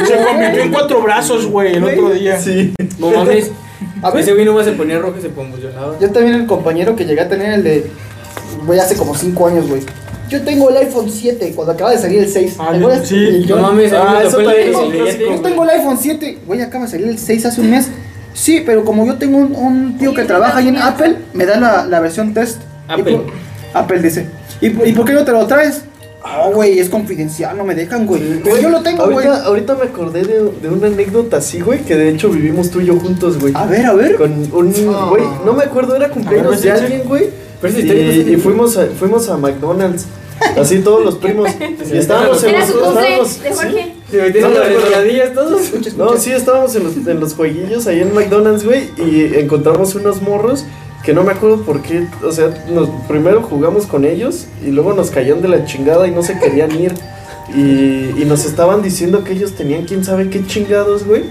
se 0.07 0.17
convirtió 0.25 0.63
en 0.63 0.71
cuatro 0.73 1.03
brazos, 1.03 1.47
güey, 1.47 1.75
el 1.77 1.85
otro 1.85 2.11
día. 2.11 2.39
Sí. 2.41 2.73
No 2.99 3.11
mames. 3.11 3.51
A 4.03 4.11
ver. 4.11 4.23
Ese 4.23 4.33
güey 4.35 4.45
nomás 4.45 4.65
se 4.67 4.73
ponía 4.73 4.99
rojo 4.99 5.15
y 5.19 5.23
se 5.23 5.29
convulsionaba. 5.31 5.99
Yo 6.01 6.11
también 6.11 6.35
el 6.37 6.47
compañero 6.47 6.95
que 6.97 7.05
llegué 7.05 7.21
a 7.23 7.29
tener 7.29 7.53
el 7.55 7.65
de, 7.65 7.91
güey, 8.67 8.79
hace 8.79 8.97
como 8.97 9.15
5 9.15 9.47
años, 9.49 9.69
güey. 9.69 9.83
Yo 10.29 10.43
tengo 10.43 10.71
el 10.71 10.77
iPhone 10.79 11.09
7, 11.11 11.53
cuando 11.55 11.73
acaba 11.73 11.93
de 11.93 11.99
salir 11.99 12.19
el 12.21 12.29
6. 12.29 12.57
Ah, 12.59 12.69
¿Te 12.73 12.79
acuerdas? 12.79 13.09
sí. 13.09 13.15
Y 13.17 13.45
yo, 13.45 13.57
No 13.57 13.63
mames, 13.63 13.93
Ah, 13.93 14.23
eso 14.25 14.41
el 14.41 14.47
también 14.47 14.69
el 14.69 15.19
yo 15.37 15.41
tengo 15.41 15.63
el 15.65 15.71
iPhone 15.71 15.99
7, 16.01 16.39
güey, 16.47 16.61
acaba 16.63 16.85
de 16.85 16.91
salir 16.91 17.07
el 17.09 17.19
6 17.19 17.47
hace 17.47 17.61
un 17.61 17.71
mes. 17.71 17.89
Sí, 18.35 18.63
pero 18.67 18.85
como 18.85 19.07
yo 19.07 19.15
tengo 19.17 19.39
un, 19.39 19.55
un 19.55 19.99
tío 19.99 20.13
que 20.13 20.25
trabaja 20.25 20.59
ahí 20.59 20.69
en 20.69 20.77
Apple, 20.79 21.17
me 21.33 21.47
da 21.47 21.59
la, 21.59 21.87
la 21.87 22.01
versión 22.01 22.35
test. 22.35 22.61
Y 22.89 22.93
Apple. 23.01 23.13
por- 23.17 23.25
Apple 23.73 24.01
dice. 24.01 24.27
¿Y, 24.61 24.67
¿Y 24.89 24.93
por 24.93 25.05
qué 25.07 25.13
no 25.13 25.25
te 25.25 25.33
lo 25.33 25.47
traes? 25.47 25.83
Ah, 26.29 26.51
güey, 26.53 26.81
es 26.81 26.89
confidencial, 26.91 27.57
no 27.57 27.65
me 27.65 27.75
dejan, 27.77 28.05
güey. 28.05 28.41
Pero 28.43 28.59
yo 28.59 28.69
lo 28.69 28.83
tengo, 28.83 29.09
güey. 29.09 29.27
Ahorita, 29.29 29.47
ahorita 29.47 29.75
me 29.77 29.85
acordé 29.85 30.25
de, 30.25 30.51
de 30.61 30.69
una 30.69 30.89
anécdota 30.89 31.37
así, 31.37 31.61
güey, 31.61 31.81
que 31.85 31.95
de 31.95 32.09
hecho 32.11 32.29
vivimos 32.31 32.69
tú 32.71 32.81
y 32.81 32.87
yo 32.87 32.99
juntos, 32.99 33.39
güey. 33.39 33.53
A 33.57 33.65
ver, 33.67 33.87
a 33.87 33.95
ver. 33.95 34.17
Con 34.17 34.33
un, 34.33 34.73
güey, 35.09 35.23
no 35.45 35.53
me 35.53 35.63
acuerdo, 35.63 35.95
era 35.95 36.09
cumpleaños 36.11 36.51
ver, 36.51 36.61
de 36.61 36.69
pues, 36.71 36.83
alguien, 36.83 37.03
güey. 37.07 37.29
Pero 37.61 37.79
Y, 37.79 37.83
y 37.83 38.25
de- 38.25 38.39
fuimos, 38.39 38.77
a, 38.77 38.87
fuimos 38.87 39.29
a 39.29 39.37
McDonald's, 39.37 40.07
así 40.61 40.81
todos 40.81 41.05
los 41.05 41.15
primos. 41.17 41.49
Y 41.93 41.97
estábamos 41.97 42.43
en 42.43 42.53
los 42.59 42.69
estábamos- 42.69 43.43
de 43.43 43.51
Jorge. 43.51 43.93
No, 44.41 44.49
las 44.49 45.35
todos. 45.35 45.61
No, 45.97 46.17
sí, 46.17 46.33
estábamos 46.33 46.75
en 46.75 46.85
los, 46.85 46.97
en 46.97 47.21
los 47.21 47.35
jueguillos 47.35 47.87
ahí 47.87 48.01
en 48.01 48.13
McDonald's, 48.15 48.65
güey, 48.65 48.91
y 48.99 49.33
encontramos 49.39 49.95
unos 49.95 50.21
morros 50.23 50.65
que 51.05 51.13
no 51.15 51.23
me 51.23 51.33
acuerdo 51.33 51.63
por 51.63 51.83
qué, 51.83 52.07
o 52.25 52.33
sea, 52.33 52.65
nos, 52.69 52.89
primero 53.07 53.43
jugamos 53.43 53.87
con 53.87 54.05
ellos 54.05 54.47
y 54.65 54.71
luego 54.71 54.93
nos 54.93 55.11
caían 55.11 55.41
de 55.41 55.49
la 55.49 55.65
chingada 55.65 56.09
y 56.09 56.11
no 56.11 56.23
se 56.23 56.39
querían 56.39 56.73
ir. 56.73 56.95
Y, 57.55 58.21
y 58.21 58.25
nos 58.27 58.45
estaban 58.45 58.83
diciendo 58.83 59.23
que 59.23 59.33
ellos 59.33 59.53
tenían 59.53 59.85
quién 59.85 60.05
sabe 60.05 60.29
qué 60.31 60.45
chingados, 60.47 61.07
güey. 61.07 61.25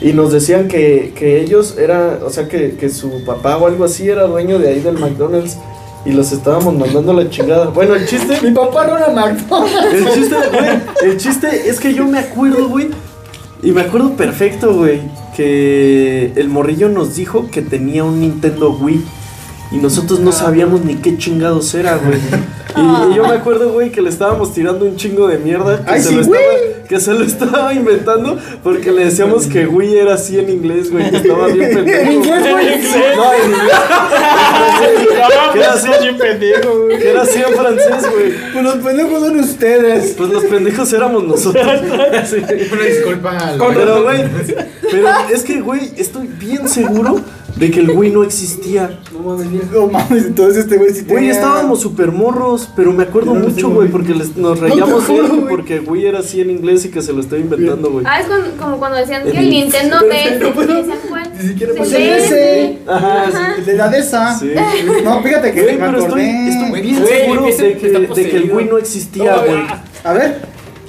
Y 0.00 0.12
nos 0.12 0.32
decían 0.32 0.66
que, 0.66 1.12
que 1.16 1.40
ellos 1.40 1.76
era, 1.78 2.18
o 2.24 2.30
sea, 2.30 2.48
que, 2.48 2.74
que 2.74 2.88
su 2.88 3.24
papá 3.24 3.56
o 3.56 3.68
algo 3.68 3.84
así 3.84 4.08
era 4.08 4.24
dueño 4.24 4.58
de 4.58 4.70
ahí 4.70 4.80
del 4.80 4.98
McDonald's. 4.98 5.56
Y 6.04 6.10
los 6.10 6.32
estábamos 6.32 6.74
mandando 6.74 7.12
a 7.12 7.14
la 7.14 7.30
chingada. 7.30 7.66
Bueno, 7.66 7.94
el 7.94 8.04
chiste... 8.06 8.36
Mi 8.42 8.50
papá 8.50 8.88
no 8.88 8.96
era 8.96 9.10
McDonald's. 9.10 9.94
El 9.94 10.08
chiste, 10.12 10.36
güey, 10.50 11.10
el 11.12 11.16
chiste 11.16 11.68
es 11.68 11.78
que 11.78 11.94
yo 11.94 12.04
me 12.06 12.18
acuerdo, 12.18 12.68
güey. 12.68 12.90
Y 13.62 13.70
me 13.70 13.82
acuerdo 13.82 14.14
perfecto, 14.14 14.74
güey, 14.74 15.00
que 15.36 16.32
el 16.36 16.48
morrillo 16.48 16.88
nos 16.88 17.16
dijo 17.16 17.48
que 17.50 17.62
tenía 17.62 18.04
un 18.04 18.20
Nintendo 18.20 18.70
Wii. 18.70 19.04
Y 19.72 19.78
nosotros 19.78 20.20
no 20.20 20.32
sabíamos 20.32 20.84
ni 20.84 20.96
qué 20.96 21.16
chingados 21.16 21.74
era, 21.74 21.96
güey. 21.96 22.18
Y, 22.76 23.12
y 23.12 23.14
yo 23.16 23.26
me 23.26 23.34
acuerdo, 23.34 23.72
güey, 23.72 23.90
que 23.90 24.00
le 24.00 24.08
estábamos 24.08 24.52
tirando 24.54 24.84
un 24.84 24.96
chingo 24.96 25.26
de 25.28 25.38
mierda. 25.38 25.84
Que, 25.84 25.90
Ay, 25.90 26.00
se, 26.00 26.08
sí, 26.08 26.14
lo 26.14 26.20
estaba, 26.22 26.42
que 26.88 27.00
se 27.00 27.12
lo 27.14 27.24
estaba 27.24 27.74
inventando 27.74 28.38
porque 28.62 28.90
le 28.92 29.04
decíamos 29.06 29.46
que 29.46 29.66
Wii 29.66 29.96
era 29.98 30.14
así 30.14 30.38
en 30.38 30.50
inglés, 30.50 30.90
güey. 30.90 31.10
Que 31.10 31.16
estaba 31.18 31.46
bien 31.48 31.70
pendejo. 31.74 32.00
¿En 32.00 32.12
inglés, 32.12 32.42
güey? 32.42 32.66
No, 33.16 33.32
en 33.32 33.50
inglés. 33.50 33.72
Que 35.52 35.58
era 35.58 35.72
así, 35.72 35.88
bien 36.00 36.18
pendejo, 36.18 36.84
güey. 36.84 36.98
que 36.98 37.10
era 37.10 37.22
así 37.22 37.38
en 37.38 37.54
francés, 37.54 38.10
güey. 38.12 38.32
Pues 38.52 38.64
los 38.64 38.76
pendejos 38.76 39.20
son 39.20 39.40
ustedes. 39.40 40.14
Pues 40.16 40.30
los 40.30 40.44
pendejos 40.44 40.92
éramos 40.92 41.24
nosotros. 41.24 41.66
Sí. 42.24 42.36
Una 42.72 42.82
disculpa 42.84 43.36
al. 43.36 43.58
Pero, 43.74 44.02
güey, 44.04 44.24
pero 44.90 45.08
es 45.32 45.42
que, 45.42 45.60
güey, 45.60 45.92
estoy 45.96 46.26
bien 46.26 46.68
seguro 46.68 47.20
de 47.56 47.70
que 47.70 47.80
el 47.80 47.92
güey 47.92 48.10
no 48.10 48.22
existía. 48.24 48.98
No 49.72 49.86
mames, 49.86 50.26
entonces 50.26 50.64
este 50.64 50.76
güey 50.78 50.90
sí 50.92 51.02
Güey, 51.02 51.16
tenía- 51.16 51.32
estábamos 51.32 51.80
súper 51.80 52.10
morros, 52.12 52.68
pero 52.74 52.92
me 52.92 53.04
acuerdo 53.04 53.34
mucho, 53.34 53.70
güey, 53.70 53.88
porque 53.88 54.14
les- 54.14 54.36
nos 54.36 54.58
reíamos 54.58 55.06
de 55.06 55.16
él, 55.18 55.44
porque 55.48 55.78
güey 55.80 56.06
era 56.06 56.20
así 56.20 56.40
en 56.40 56.50
inglés 56.50 56.84
y 56.84 56.88
que 56.90 57.02
se 57.02 57.12
lo 57.12 57.20
estaba 57.20 57.40
inventando, 57.40 57.90
güey. 57.90 58.04
Ah, 58.08 58.20
es 58.20 58.26
con- 58.26 58.56
como 58.58 58.78
cuando 58.78 58.98
decían 58.98 59.22
que 59.24 59.38
El- 59.38 59.50
Nintendo 59.50 59.98
DS. 60.00 60.38
no 60.40 60.52
puedo-. 60.52 60.82
Ni 61.40 61.48
siquiera 61.48 61.72
Pues 61.76 61.88
pasé. 61.90 62.08
el 62.08 62.20
DS. 62.22 62.24
ese. 62.26 62.78
Ajá, 62.86 63.54
El 63.58 63.64
de 63.66 63.74
la 63.74 63.88
de 63.88 63.98
esa. 63.98 64.38
sí. 64.38 64.50
No, 65.04 65.22
fíjate 65.22 65.52
que 65.52 65.62
Güey, 65.62 65.76
me 65.78 65.86
pero 65.86 65.98
estoy, 65.98 66.22
acordé. 66.22 66.48
estoy 66.48 66.80
bien 66.80 67.00
Güey, 67.02 67.18
seguro 67.18 67.42
de 67.46 67.76
que, 67.76 67.88
de 67.90 68.30
que 68.30 68.36
el 68.36 68.50
güey 68.50 68.66
no 68.66 68.78
existía, 68.78 69.36
No, 69.36 69.42
güey. 69.44 69.58
A 70.04 70.12
ver, 70.14 70.40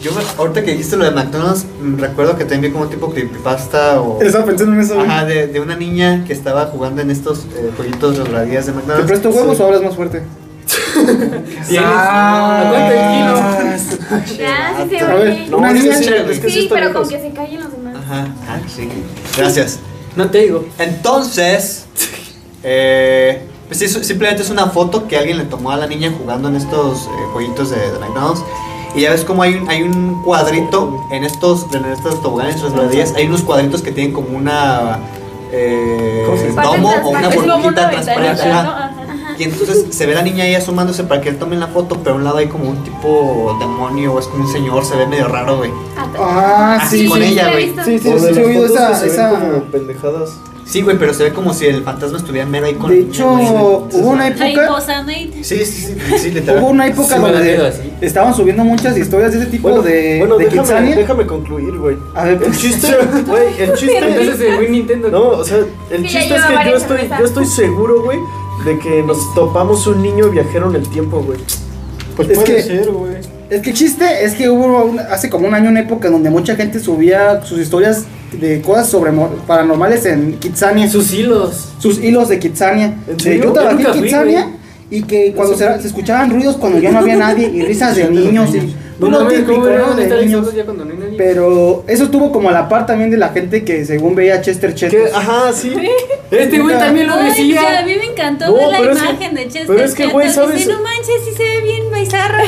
Yo 0.03 0.11
me, 0.11 0.21
ahorita 0.37 0.63
que 0.63 0.71
dijiste 0.71 0.97
lo 0.97 1.05
de 1.05 1.11
McDonald's, 1.11 1.65
mm, 1.81 1.97
recuerdo 1.97 2.35
que 2.37 2.43
también 2.43 2.61
vi 2.63 2.69
como 2.71 2.83
un 2.83 2.89
tipo 2.89 3.09
creepypasta 3.11 4.01
o. 4.01 4.21
estaba 4.21 4.45
pensando 4.45 4.73
en 4.73 4.81
eso. 4.81 4.99
Ajá, 4.99 5.23
de, 5.25 5.47
de 5.47 5.59
una 5.61 5.75
niña 5.77 6.23
que 6.27 6.33
estaba 6.33 6.65
jugando 6.65 7.01
en 7.01 7.09
estos 7.09 7.45
eh, 7.55 7.71
jueguitos 7.77 8.17
resbaladillas 8.17 8.65
de 8.65 8.71
¿Te 8.73 8.77
McDonald's. 8.79 9.07
presto 9.07 9.29
huevos 9.29 9.59
o 9.59 9.65
hablas 9.65 9.81
más 9.81 9.95
fuerte? 9.95 10.21
Ah, 11.85 12.67
¿Cuánto 12.69 12.93
el 12.93 14.27
kilo? 14.27 14.37
Ya, 14.37 14.75
sí 14.83 14.89
se 14.89 14.99
A 14.99 15.13
ver, 15.15 15.27
oye. 15.29 15.47
No, 15.49 15.57
una 15.57 15.71
es 15.71 15.75
que 15.77 15.83
niña. 15.83 15.97
sí, 15.97 16.09
es 16.31 16.39
que 16.39 16.47
sí 16.49 16.53
Sí, 16.53 16.59
está 16.63 16.75
pero 16.75 16.87
lejos. 16.89 17.01
con 17.01 17.09
que 17.09 17.21
se 17.21 17.33
callen 17.33 17.59
los 17.63 17.71
demás. 17.71 17.95
Ajá, 17.97 18.27
ah, 18.47 18.59
sí. 18.73 18.89
Gracias. 19.37 19.79
No 20.15 20.29
te 20.29 20.39
digo. 20.39 20.65
Entonces, 20.77 21.85
eh, 22.63 23.41
pues 23.67 23.79
sí, 23.79 23.85
es- 23.85 24.05
simplemente 24.07 24.43
es 24.43 24.49
una 24.49 24.67
foto 24.67 25.07
que 25.07 25.17
alguien 25.17 25.37
le 25.37 25.45
tomó 25.45 25.71
a 25.71 25.77
la 25.77 25.87
niña 25.87 26.11
jugando 26.17 26.49
en 26.49 26.55
estos 26.57 27.03
eh, 27.05 27.09
jueguitos 27.33 27.69
de, 27.71 27.77
de 27.91 27.99
McDonald's. 27.99 28.41
Y 28.95 29.01
ya 29.01 29.11
ves 29.11 29.25
como 29.25 29.41
hay 29.43 29.55
un, 29.55 29.69
hay 29.69 29.81
un 29.81 30.21
cuadrito 30.21 31.05
en 31.11 31.23
estos, 31.23 31.65
en 31.73 31.85
estos 31.85 32.21
toboganes 32.21 32.61
resbaladillas, 32.61 33.13
hay 33.15 33.25
unos 33.25 33.41
cuadritos 33.41 33.81
que 33.81 33.91
tienen 33.91 34.13
como 34.13 34.37
una 34.37 34.99
eh, 35.51 36.53
domo 36.55 36.93
o 37.03 37.09
una 37.09 37.29
burbujita 37.29 37.89
transparente. 37.89 38.43
Y 39.37 39.43
entonces 39.43 39.87
se 39.89 40.05
ve 40.05 40.13
la 40.13 40.21
niña 40.21 40.43
ahí 40.43 40.53
asomándose 40.53 41.03
para 41.03 41.21
que 41.21 41.29
él 41.29 41.39
tome 41.39 41.55
la 41.55 41.67
foto, 41.67 41.97
pero 42.03 42.15
a 42.15 42.17
un 42.17 42.23
lado 42.23 42.37
hay 42.37 42.47
como 42.47 42.69
un 42.69 42.83
tipo 42.83 43.57
demonio 43.59 44.13
o 44.13 44.19
es 44.19 44.27
como 44.27 44.45
un 44.45 44.51
señor, 44.51 44.85
se 44.85 44.95
ve 44.95 45.07
medio 45.07 45.27
raro, 45.27 45.57
güey. 45.57 45.71
Ah, 46.19 46.77
Así 46.81 46.99
sí, 46.99 47.07
con 47.07 47.19
sí. 47.19 47.25
ella, 47.25 47.51
güey. 47.51 47.73
Sí, 47.83 47.99
sí, 47.99 48.09
de 48.09 48.19
sí, 48.33 48.39
he 48.39 48.45
oído 48.45 48.65
esa, 48.65 49.05
esa. 49.05 49.29
como 49.29 49.63
pendejadas. 49.63 50.37
Sí, 50.73 50.81
güey, 50.81 50.97
pero 50.97 51.13
se 51.13 51.25
ve 51.25 51.29
como 51.33 51.53
si 51.53 51.67
el 51.67 51.83
fantasma 51.83 52.17
estuviera 52.17 52.47
mero 52.47 52.65
ahí 52.65 52.73
con 52.73 52.89
De 52.89 53.01
hecho, 53.01 53.31
hubo 53.31 53.87
una 54.09 54.27
época. 54.29 54.81
Sí, 55.43 55.43
sí, 55.43 55.65
sí, 55.65 56.17
sí, 56.17 56.31
literal. 56.31 56.63
Hubo 56.63 56.71
una 56.71 56.87
época 56.87 57.19
donde 57.19 57.71
estaban 58.01 58.33
subiendo 58.33 58.63
muchas 58.63 58.97
historias 58.97 59.33
de 59.33 59.41
ese 59.41 59.51
tipo 59.51 59.67
Bueno, 59.69 59.83
de, 59.83 60.17
bueno 60.17 60.37
de 60.37 60.45
déjame, 60.45 60.61
Kitsania. 60.63 60.95
déjame 60.95 61.25
concluir, 61.27 61.77
güey. 61.77 61.95
A 62.15 62.23
ver, 62.23 62.33
El 62.33 62.39
pues, 62.39 62.57
chiste, 62.59 62.87
güey, 63.27 63.43
el 63.59 63.73
chiste. 63.75 63.97
Entonces 63.99 64.39
el 64.41 64.59
Wii 64.61 64.69
Nintendo. 64.69 65.09
No, 65.11 65.21
o 65.29 65.43
sea, 65.45 65.59
el 65.91 66.03
chiste 66.07 66.35
es 66.35 66.43
que 66.43 66.69
yo 66.71 66.75
estoy, 66.75 66.97
yo 67.19 67.25
estoy 67.25 67.45
seguro, 67.45 68.01
güey, 68.01 68.17
de 68.65 68.79
que 68.79 69.03
nos 69.03 69.31
topamos 69.35 69.85
un 69.85 70.01
niño 70.01 70.29
viajero 70.31 70.71
en 70.71 70.77
el 70.77 70.89
tiempo, 70.89 71.21
güey. 71.21 71.37
Pues 72.15 72.29
Es 72.29 72.39
puede 72.39 72.55
que- 72.55 72.63
ser, 72.63 72.89
güey. 72.91 73.13
Es 73.51 73.61
que 73.61 73.69
el 73.69 73.75
chiste 73.75 74.23
es 74.25 74.33
que 74.33 74.49
hubo 74.49 74.85
un- 74.85 74.99
hace 74.99 75.29
como 75.29 75.47
un 75.47 75.53
año 75.53 75.69
una 75.69 75.81
época 75.81 76.09
donde 76.09 76.31
mucha 76.31 76.55
gente 76.55 76.79
subía 76.79 77.43
sus 77.43 77.59
historias 77.59 78.05
de 78.39 78.61
cosas 78.61 78.89
sobre 78.89 79.11
paranormales 79.47 80.05
en 80.05 80.33
Kitsania. 80.39 80.89
Sus 80.89 81.13
hilos. 81.13 81.69
sus 81.79 81.99
hilos 82.03 82.29
de 82.29 82.39
Kitsania. 82.39 82.95
Yo 83.17 83.51
trabajé 83.51 83.83
en 83.83 83.91
Kitsania 84.03 84.47
y 84.89 85.03
que 85.03 85.33
cuando 85.33 85.55
se, 85.57 85.81
se 85.81 85.87
escuchaban 85.87 86.29
ruidos 86.29 86.57
cuando 86.57 86.79
ya 86.79 86.91
no 86.91 86.99
había 86.99 87.15
nadie 87.15 87.49
y 87.53 87.61
risas 87.63 87.95
de 87.95 88.09
niños 88.09 88.53
y 88.53 88.75
No 88.99 89.09
lo 89.09 89.19
mames, 89.21 89.39
típico, 89.39 89.53
¿cómo 89.55 89.65
¿no? 89.65 89.85
a 89.87 89.95
de 89.95 90.25
niños. 90.25 90.53
no 90.53 90.83
hay 90.83 90.97
nadie? 90.97 91.17
Pero 91.17 91.83
eso 91.87 92.09
tuvo 92.09 92.31
como 92.31 92.49
a 92.49 92.51
la 92.51 92.69
par 92.69 92.85
también 92.85 93.09
de 93.09 93.17
la 93.17 93.29
gente 93.29 93.63
que 93.65 93.85
según 93.85 94.13
veía 94.15 94.39
Chester 94.41 94.75
Chetos. 94.75 95.09
Que, 95.09 95.15
ajá, 95.15 95.51
sí. 95.51 95.73
Este 96.29 96.59
güey 96.59 96.77
también 96.77 97.07
lo 97.07 97.13
Ay, 97.15 97.31
sí, 97.31 97.57
a 97.57 97.61
decía. 97.61 97.85
mí 97.85 97.95
me 97.97 98.05
encantó 98.11 98.53
ver 98.53 98.67
la 98.69 98.77
que- 98.77 98.83
imagen 98.91 99.35
de 99.35 99.43
Chester 99.47 99.65
pero 99.67 99.83
es 99.83 99.93
que, 99.95 100.07
güey, 100.07 100.27
no 100.27 100.47
manches, 100.47 101.15
sí 101.25 101.31
se 101.35 101.43
ve 101.43 101.61
bien 101.63 101.72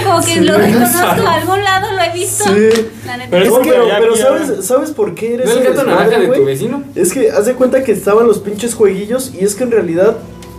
como 0.06 0.20
que 0.20 0.26
Sí, 0.34 0.40
lo 0.42 0.58
reconozco 0.58 1.22
de 1.22 1.28
algún 1.28 1.64
lado, 1.64 1.92
lo 1.94 2.02
he 2.02 2.14
visto. 2.14 2.44
Sí. 2.46 2.88
La 3.06 3.18
neta. 3.18 3.30
Pero 3.32 3.50
No, 3.50 3.58
es 3.62 3.68
que 3.68 3.74
pero, 4.00 4.16
¿sabes, 4.16 4.66
¿sabes 4.66 4.92
por 4.92 5.16
qué 5.16 5.34
eres 5.36 5.46
¿No 5.48 5.52
es 5.54 5.58
el 5.58 5.64
gato 5.74 5.84
naranja 5.88 6.20
de 6.20 6.28
tu 6.28 6.46
vecino? 6.46 6.84
Es 6.96 7.14
que 7.14 7.32
haz 7.32 7.46
de 7.46 7.54
cuenta 7.54 7.84
que 7.84 7.92
estaban 7.92 8.28
los 8.28 8.40
pinches 8.40 8.74
jueguillos 8.76 9.34
y 9.34 9.44
es 9.44 9.56
que 9.56 9.64
en 9.64 9.72
realidad 9.72 10.18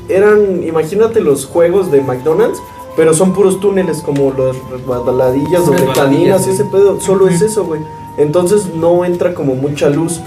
eran, 0.08 0.62
imagínate 0.62 1.20
los 1.20 1.46
juegos 1.46 1.90
de 1.90 2.00
McDonald's, 2.00 2.58
pero 2.96 3.12
son 3.12 3.32
puros 3.34 3.60
túneles 3.60 3.98
como 3.98 4.30
las 4.32 4.56
resbaladillas 4.70 5.66
donde 5.66 5.82
Resbaladillas, 5.86 5.96
caminas 5.96 6.40
y 6.42 6.44
sí. 6.44 6.50
ese 6.50 6.64
pedo, 6.64 7.00
solo 7.00 7.28
es 7.28 7.42
eso, 7.42 7.64
güey. 7.64 7.80
Entonces 8.18 8.66
no 8.74 9.04
entra 9.04 9.34
como 9.34 9.54
mucha 9.54 9.88
luz. 9.90 10.20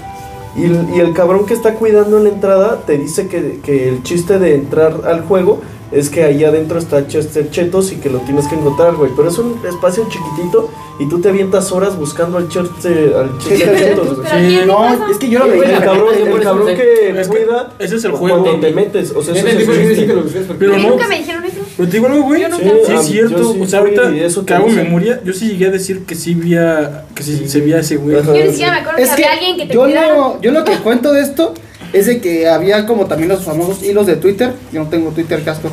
Y, 0.56 0.64
el- 0.64 0.88
y 0.94 1.00
el 1.00 1.12
cabrón 1.14 1.46
que 1.46 1.54
está 1.54 1.74
cuidando 1.74 2.18
en 2.18 2.24
la 2.24 2.30
entrada 2.30 2.80
te 2.86 2.98
dice 2.98 3.28
que, 3.28 3.60
que 3.64 3.88
el 3.88 4.02
chiste 4.02 4.38
de 4.38 4.54
entrar 4.56 4.92
al 5.06 5.22
juego 5.22 5.60
es 5.92 6.08
que 6.10 6.22
ahí 6.24 6.44
adentro 6.44 6.78
está 6.78 7.06
Chester 7.06 7.50
Chetos 7.50 7.92
y 7.92 7.96
que 7.96 8.08
lo 8.10 8.18
tienes 8.20 8.46
que 8.46 8.54
encontrar, 8.54 8.94
güey. 8.94 9.10
Pero 9.16 9.28
es 9.28 9.38
un 9.38 9.60
espacio 9.68 10.06
chiquitito 10.08 10.70
y 11.00 11.08
tú 11.08 11.20
te 11.20 11.30
avientas 11.30 11.72
horas 11.72 11.96
buscando 11.96 12.38
al 12.38 12.48
Chester, 12.48 13.14
al 13.16 13.38
Chester 13.38 13.76
Chetos, 13.78 14.16
güey. 14.18 14.28
¿quién 14.30 14.48
dijo 14.48 14.66
no, 14.66 15.10
es 15.10 15.18
que 15.18 15.28
yo 15.28 15.38
lo 15.40 15.44
Sí, 15.46 15.50
güey, 15.52 15.60
veía. 15.62 15.78
El 15.78 15.84
cabrón, 15.84 16.14
el 16.14 16.40
cabrón 16.40 16.66
que 16.66 17.10
Es 17.20 17.28
que 17.28 17.36
cuida 17.38 17.72
ese 17.78 17.96
es 17.96 18.04
el 18.04 18.12
cuando 18.12 18.42
juego. 18.42 18.60
te 18.60 18.72
metes, 18.72 19.10
o 19.16 19.22
sea, 19.22 19.34
eso 19.34 19.44
Neta, 19.46 19.60
es 19.60 19.68
el 19.68 19.96
sí, 19.96 20.00
sí 20.02 20.06
porque- 20.12 20.54
Pero 20.58 20.78
no. 20.78 20.88
Nunca 20.90 21.08
me 21.08 21.18
dijeron 21.18 21.44
eso. 21.44 21.56
Pero 21.76 21.88
te 21.88 21.96
digo 21.96 22.06
algo, 22.06 22.22
güey. 22.24 22.42
Sí, 22.44 22.50
Sí, 22.60 22.62
ah, 22.92 22.94
es 23.00 23.06
cierto. 23.06 23.36
yo 23.38 23.52
sí 23.54 23.60
o 23.62 23.66
sea, 23.66 23.78
ahorita 23.80 24.02
que 24.46 24.54
hago 24.54 24.68
memoria, 24.68 25.20
yo 25.24 25.32
sí 25.32 25.48
llegué 25.48 25.66
a 25.66 25.70
decir 25.70 26.04
que 26.04 26.14
sí 26.14 26.34
veía, 26.34 27.04
que 27.14 27.22
sí, 27.22 27.48
se 27.48 27.60
veía 27.60 27.78
ese 27.80 27.96
güey. 27.96 28.16
Yo 28.16 28.32
ni 28.32 28.50
siquiera 28.50 28.72
me 28.72 28.78
acuerdo 28.80 28.98
Es 28.98 29.10
que 29.10 29.16
que 29.16 29.24
había 29.24 29.32
alguien 29.38 29.56
que 29.56 29.66
te 29.66 29.74
lo, 29.74 30.40
yo 30.40 30.50
lo 30.52 30.64
que 30.64 30.72
cuento 30.78 31.12
de 31.12 31.22
esto 31.22 31.54
es 31.92 32.06
de 32.06 32.20
que 32.20 32.48
había 32.48 32.86
como 32.86 33.06
también 33.06 33.28
los 33.28 33.44
famosos 33.44 33.82
hilos 33.82 34.06
de 34.06 34.16
Twitter. 34.16 34.52
Yo 34.72 34.82
no 34.84 34.88
tengo 34.88 35.10
Twitter, 35.10 35.42
casco. 35.42 35.70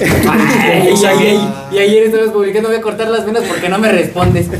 Ay, 0.00 0.94
y, 0.98 1.04
ayer, 1.04 1.36
y 1.72 1.78
ayer 1.78 2.02
estabas 2.04 2.30
publicando, 2.30 2.68
voy 2.70 2.78
a 2.78 2.80
cortar 2.80 3.08
las 3.08 3.26
venas 3.26 3.42
porque 3.46 3.68
no 3.68 3.78
me 3.78 3.92
respondes. 3.92 4.46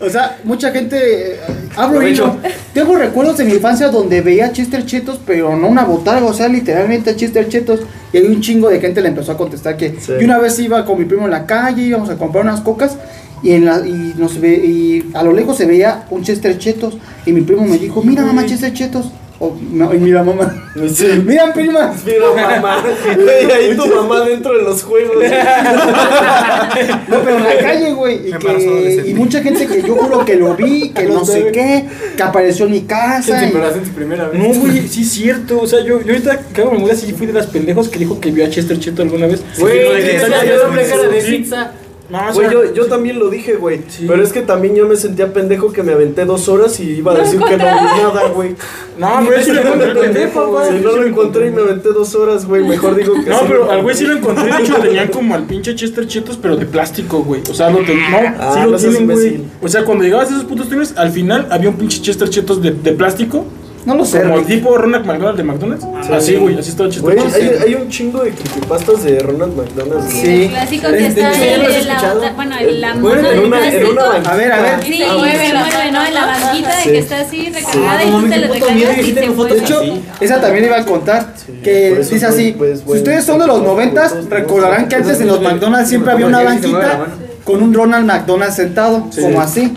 O 0.00 0.08
sea, 0.08 0.38
mucha 0.44 0.70
gente. 0.70 1.32
eh, 1.32 1.36
Abro 1.76 1.98
Provecho. 1.98 2.22
hilo. 2.24 2.50
Tengo 2.72 2.96
recuerdos 2.96 3.38
de 3.38 3.44
mi 3.44 3.54
infancia 3.54 3.88
donde 3.88 4.20
veía 4.20 4.52
Chester 4.52 4.86
Chetos, 4.86 5.18
pero 5.26 5.56
no 5.56 5.66
una 5.66 5.84
botarga, 5.84 6.24
o 6.26 6.32
sea, 6.32 6.46
literalmente 6.48 7.16
Chester 7.16 7.48
Chetos. 7.48 7.80
Y 8.12 8.18
hay 8.18 8.26
un 8.26 8.40
chingo 8.40 8.68
de 8.68 8.80
gente 8.80 9.00
le 9.00 9.08
empezó 9.08 9.32
a 9.32 9.36
contestar 9.36 9.76
que. 9.76 9.96
Sí. 10.00 10.12
Y 10.20 10.24
una 10.24 10.38
vez 10.38 10.56
iba 10.60 10.84
con 10.84 10.98
mi 10.98 11.04
primo 11.04 11.24
en 11.24 11.32
la 11.32 11.46
calle, 11.46 11.82
íbamos 11.82 12.10
a 12.10 12.16
comprar 12.16 12.44
unas 12.44 12.60
cocas. 12.60 12.96
Y, 13.42 13.52
en 13.52 13.64
la, 13.64 13.86
y, 13.86 14.14
nos 14.16 14.40
ve, 14.40 14.54
y 14.54 15.10
a 15.14 15.22
lo 15.22 15.32
lejos 15.32 15.56
se 15.56 15.66
veía 15.66 16.06
un 16.10 16.22
Chester 16.24 16.58
Chetos. 16.58 16.96
Y 17.26 17.32
mi 17.32 17.42
primo 17.42 17.64
me 17.66 17.78
dijo: 17.78 18.02
Mira, 18.02 18.24
mamá, 18.24 18.44
Chester 18.46 18.72
Chetos. 18.72 19.10
O, 19.40 19.56
no, 19.70 19.94
y 19.94 19.98
mira, 19.98 20.24
mamá. 20.24 20.52
Sí. 20.92 21.06
Mira, 21.24 21.52
prima. 21.52 21.94
Mira, 22.04 22.56
mamá. 22.56 22.82
Güey, 23.14 23.52
ahí 23.52 23.76
tu 23.76 23.86
mamá 23.86 24.22
dentro 24.24 24.52
de 24.58 24.64
los 24.64 24.82
juegos. 24.82 25.14
No, 27.08 27.20
pero 27.24 27.36
en 27.38 27.44
la 27.44 27.58
calle, 27.58 27.92
güey. 27.92 28.28
Y, 28.28 28.32
que, 28.32 29.04
y 29.06 29.14
mucha 29.14 29.40
gente 29.42 29.66
que 29.66 29.82
yo 29.82 29.94
juro 29.94 30.24
que 30.24 30.34
lo 30.36 30.54
vi, 30.54 30.90
que 30.90 31.04
no 31.04 31.24
sé 31.24 31.50
qué, 31.52 31.84
que 32.16 32.22
apareció 32.22 32.66
en 32.66 32.72
mi 32.72 32.80
casa. 32.82 33.42
y- 33.44 33.48
embarazaste 33.48 33.78
en 33.84 33.88
tu 33.90 33.94
primera 33.94 34.28
vez. 34.28 34.40
No, 34.42 34.60
güey, 34.60 34.86
sí 34.88 35.02
es 35.02 35.08
cierto. 35.12 35.60
O 35.60 35.66
sea, 35.66 35.80
yo, 35.84 36.00
yo 36.02 36.12
ahorita 36.12 36.40
que 36.52 36.60
hago 36.60 36.72
memoria, 36.72 36.94
sí 36.96 37.12
fui 37.12 37.26
de 37.26 37.32
las 37.32 37.46
pendejos 37.46 37.88
que 37.88 37.98
dijo 38.00 38.20
que 38.20 38.30
vio 38.30 38.44
a 38.44 38.50
Chester 38.50 38.78
Cheto 38.78 39.02
alguna 39.02 39.26
vez. 39.26 39.42
Güey, 39.58 39.78
Sí, 39.78 39.84
lo 39.86 39.94
de 39.94 40.84
cara 40.88 41.08
de 41.08 41.20
Sí. 41.20 41.30
pizza. 41.36 41.72
No, 42.10 42.18
o 42.30 42.32
Güey, 42.32 42.48
sea, 42.48 42.50
yo, 42.52 42.72
yo 42.74 42.86
también 42.86 43.18
lo 43.18 43.28
dije, 43.28 43.56
güey. 43.56 43.82
Sí. 43.86 44.06
Pero 44.08 44.22
es 44.22 44.32
que 44.32 44.40
también 44.40 44.74
yo 44.74 44.88
me 44.88 44.96
sentía 44.96 45.30
pendejo 45.32 45.70
que 45.72 45.82
me 45.82 45.92
aventé 45.92 46.24
dos 46.24 46.48
horas 46.48 46.80
y 46.80 46.84
iba 46.94 47.12
a 47.12 47.18
No 47.18 47.20
decir 47.22 47.38
que 47.38 47.56
no 47.58 47.64
vi 47.64 48.02
nada, 48.02 48.28
güey. 48.34 48.54
No, 48.98 49.20
pero 49.28 49.42
sí 49.42 49.52
lo 49.52 49.60
encontré, 49.60 49.94
pendejo, 49.94 50.46
güey. 50.48 50.68
Si 50.70 50.84
no 50.84 50.92
lo 50.96 51.06
encontré 51.06 51.46
y 51.48 51.50
me 51.50 51.60
aventé 51.62 51.90
dos 51.90 52.14
horas, 52.14 52.46
güey. 52.46 52.64
Mejor 52.66 52.96
digo 52.96 53.12
que 53.22 53.28
No, 53.30 53.38
sí. 53.40 53.44
pero 53.48 53.70
al 53.70 53.82
güey 53.82 53.94
sí 53.94 54.04
lo 54.06 54.16
encontré. 54.16 54.46
De 54.52 54.62
hecho, 54.62 54.74
tenían 54.76 55.08
como 55.08 55.34
al 55.34 55.44
pinche 55.44 55.74
Chester 55.74 56.06
Chetos, 56.06 56.38
pero 56.40 56.56
de 56.56 56.64
plástico, 56.66 57.22
güey. 57.22 57.42
O 57.50 57.54
sea, 57.54 57.68
no, 57.70 57.78
Ah, 57.78 58.52
sí 58.54 58.60
lo 58.64 58.70
no 58.72 58.76
tienen, 58.78 59.06
güey. 59.06 59.26
imbécil. 59.26 59.44
O 59.62 59.68
sea, 59.68 59.84
cuando 59.84 60.02
llegabas 60.04 60.28
a 60.30 60.32
esos 60.32 60.44
putos 60.44 60.68
trenes, 60.68 60.94
al 60.96 61.10
final 61.12 61.46
había 61.50 61.68
un 61.68 61.76
pinche 61.76 62.00
Chester 62.00 62.28
Chetos 62.30 62.62
de, 62.62 62.70
de 62.72 62.92
plástico. 62.92 63.44
No 63.88 63.94
lo 63.94 64.04
sé, 64.04 64.20
Como 64.20 64.34
el 64.34 64.40
Rick. 64.40 64.48
tipo 64.48 64.76
Ronald 64.76 65.06
McDonald 65.06 65.36
de 65.38 65.44
McDonald's. 65.44 65.86
Así, 66.12 66.36
güey, 66.36 66.58
así 66.58 66.70
Güey, 67.00 67.16
Chetos. 67.16 67.34
hay, 67.34 67.50
hay 67.68 67.74
un 67.74 67.88
chingo 67.88 68.22
de 68.22 68.32
creepypastas 68.32 69.02
de 69.02 69.18
Ronald 69.20 69.56
McDonald. 69.56 70.10
Sí, 70.10 70.48
clásico 70.50 70.88
que 70.90 71.06
está 71.06 71.32
en 71.32 71.62
lo 71.62 71.68
has 71.68 71.86
la 71.86 72.32
bueno, 72.36 72.54
en 72.58 72.80
la 72.82 72.94
Bueno, 72.94 73.22
mona 73.22 73.28
En 73.30 73.34
de 73.40 73.46
una, 73.46 73.56
en 73.56 73.62
plástico. 73.70 73.90
una 73.92 74.02
banquita. 74.04 74.30
A 74.30 74.36
ver, 74.36 74.52
a 74.52 74.60
ver. 74.60 74.82
Sí, 74.82 74.98
bueno. 74.98 75.18
mueve, 75.18 75.52
¿no? 75.92 76.04
En 76.06 76.14
la 76.14 76.26
banquita 76.26 76.76
de 76.76 76.82
que 76.84 76.98
está 76.98 77.20
así 77.20 77.50
recargada 77.50 77.98
Ah, 77.98 78.04
y 78.04 78.10
te 78.10 78.12
miedo, 78.28 78.52
recargas 78.52 79.08
y 79.08 79.12
te 79.14 79.20
De 79.22 79.28
mueve. 79.30 79.58
hecho, 79.58 79.82
esa 80.20 80.40
también 80.42 80.64
iba 80.66 80.76
a 80.76 80.84
contar. 80.84 81.34
Que 81.64 81.94
dice 82.10 82.26
así: 82.26 82.54
pues, 82.58 82.80
Si 82.80 82.92
ustedes 82.92 83.24
son 83.24 83.38
de 83.38 83.46
los 83.46 83.56
todos, 83.56 83.68
noventas, 83.68 84.14
recordarán 84.28 84.86
que 84.88 84.96
antes 84.96 85.18
en 85.22 85.28
los 85.28 85.40
McDonald's 85.40 85.88
siempre 85.88 86.12
había 86.12 86.26
una 86.26 86.42
mueve 86.42 86.52
banquita. 86.60 87.06
Con 87.48 87.62
un 87.62 87.72
Ronald 87.72 88.04
McDonald 88.04 88.52
sentado, 88.52 89.08
como 89.18 89.40
así. 89.40 89.74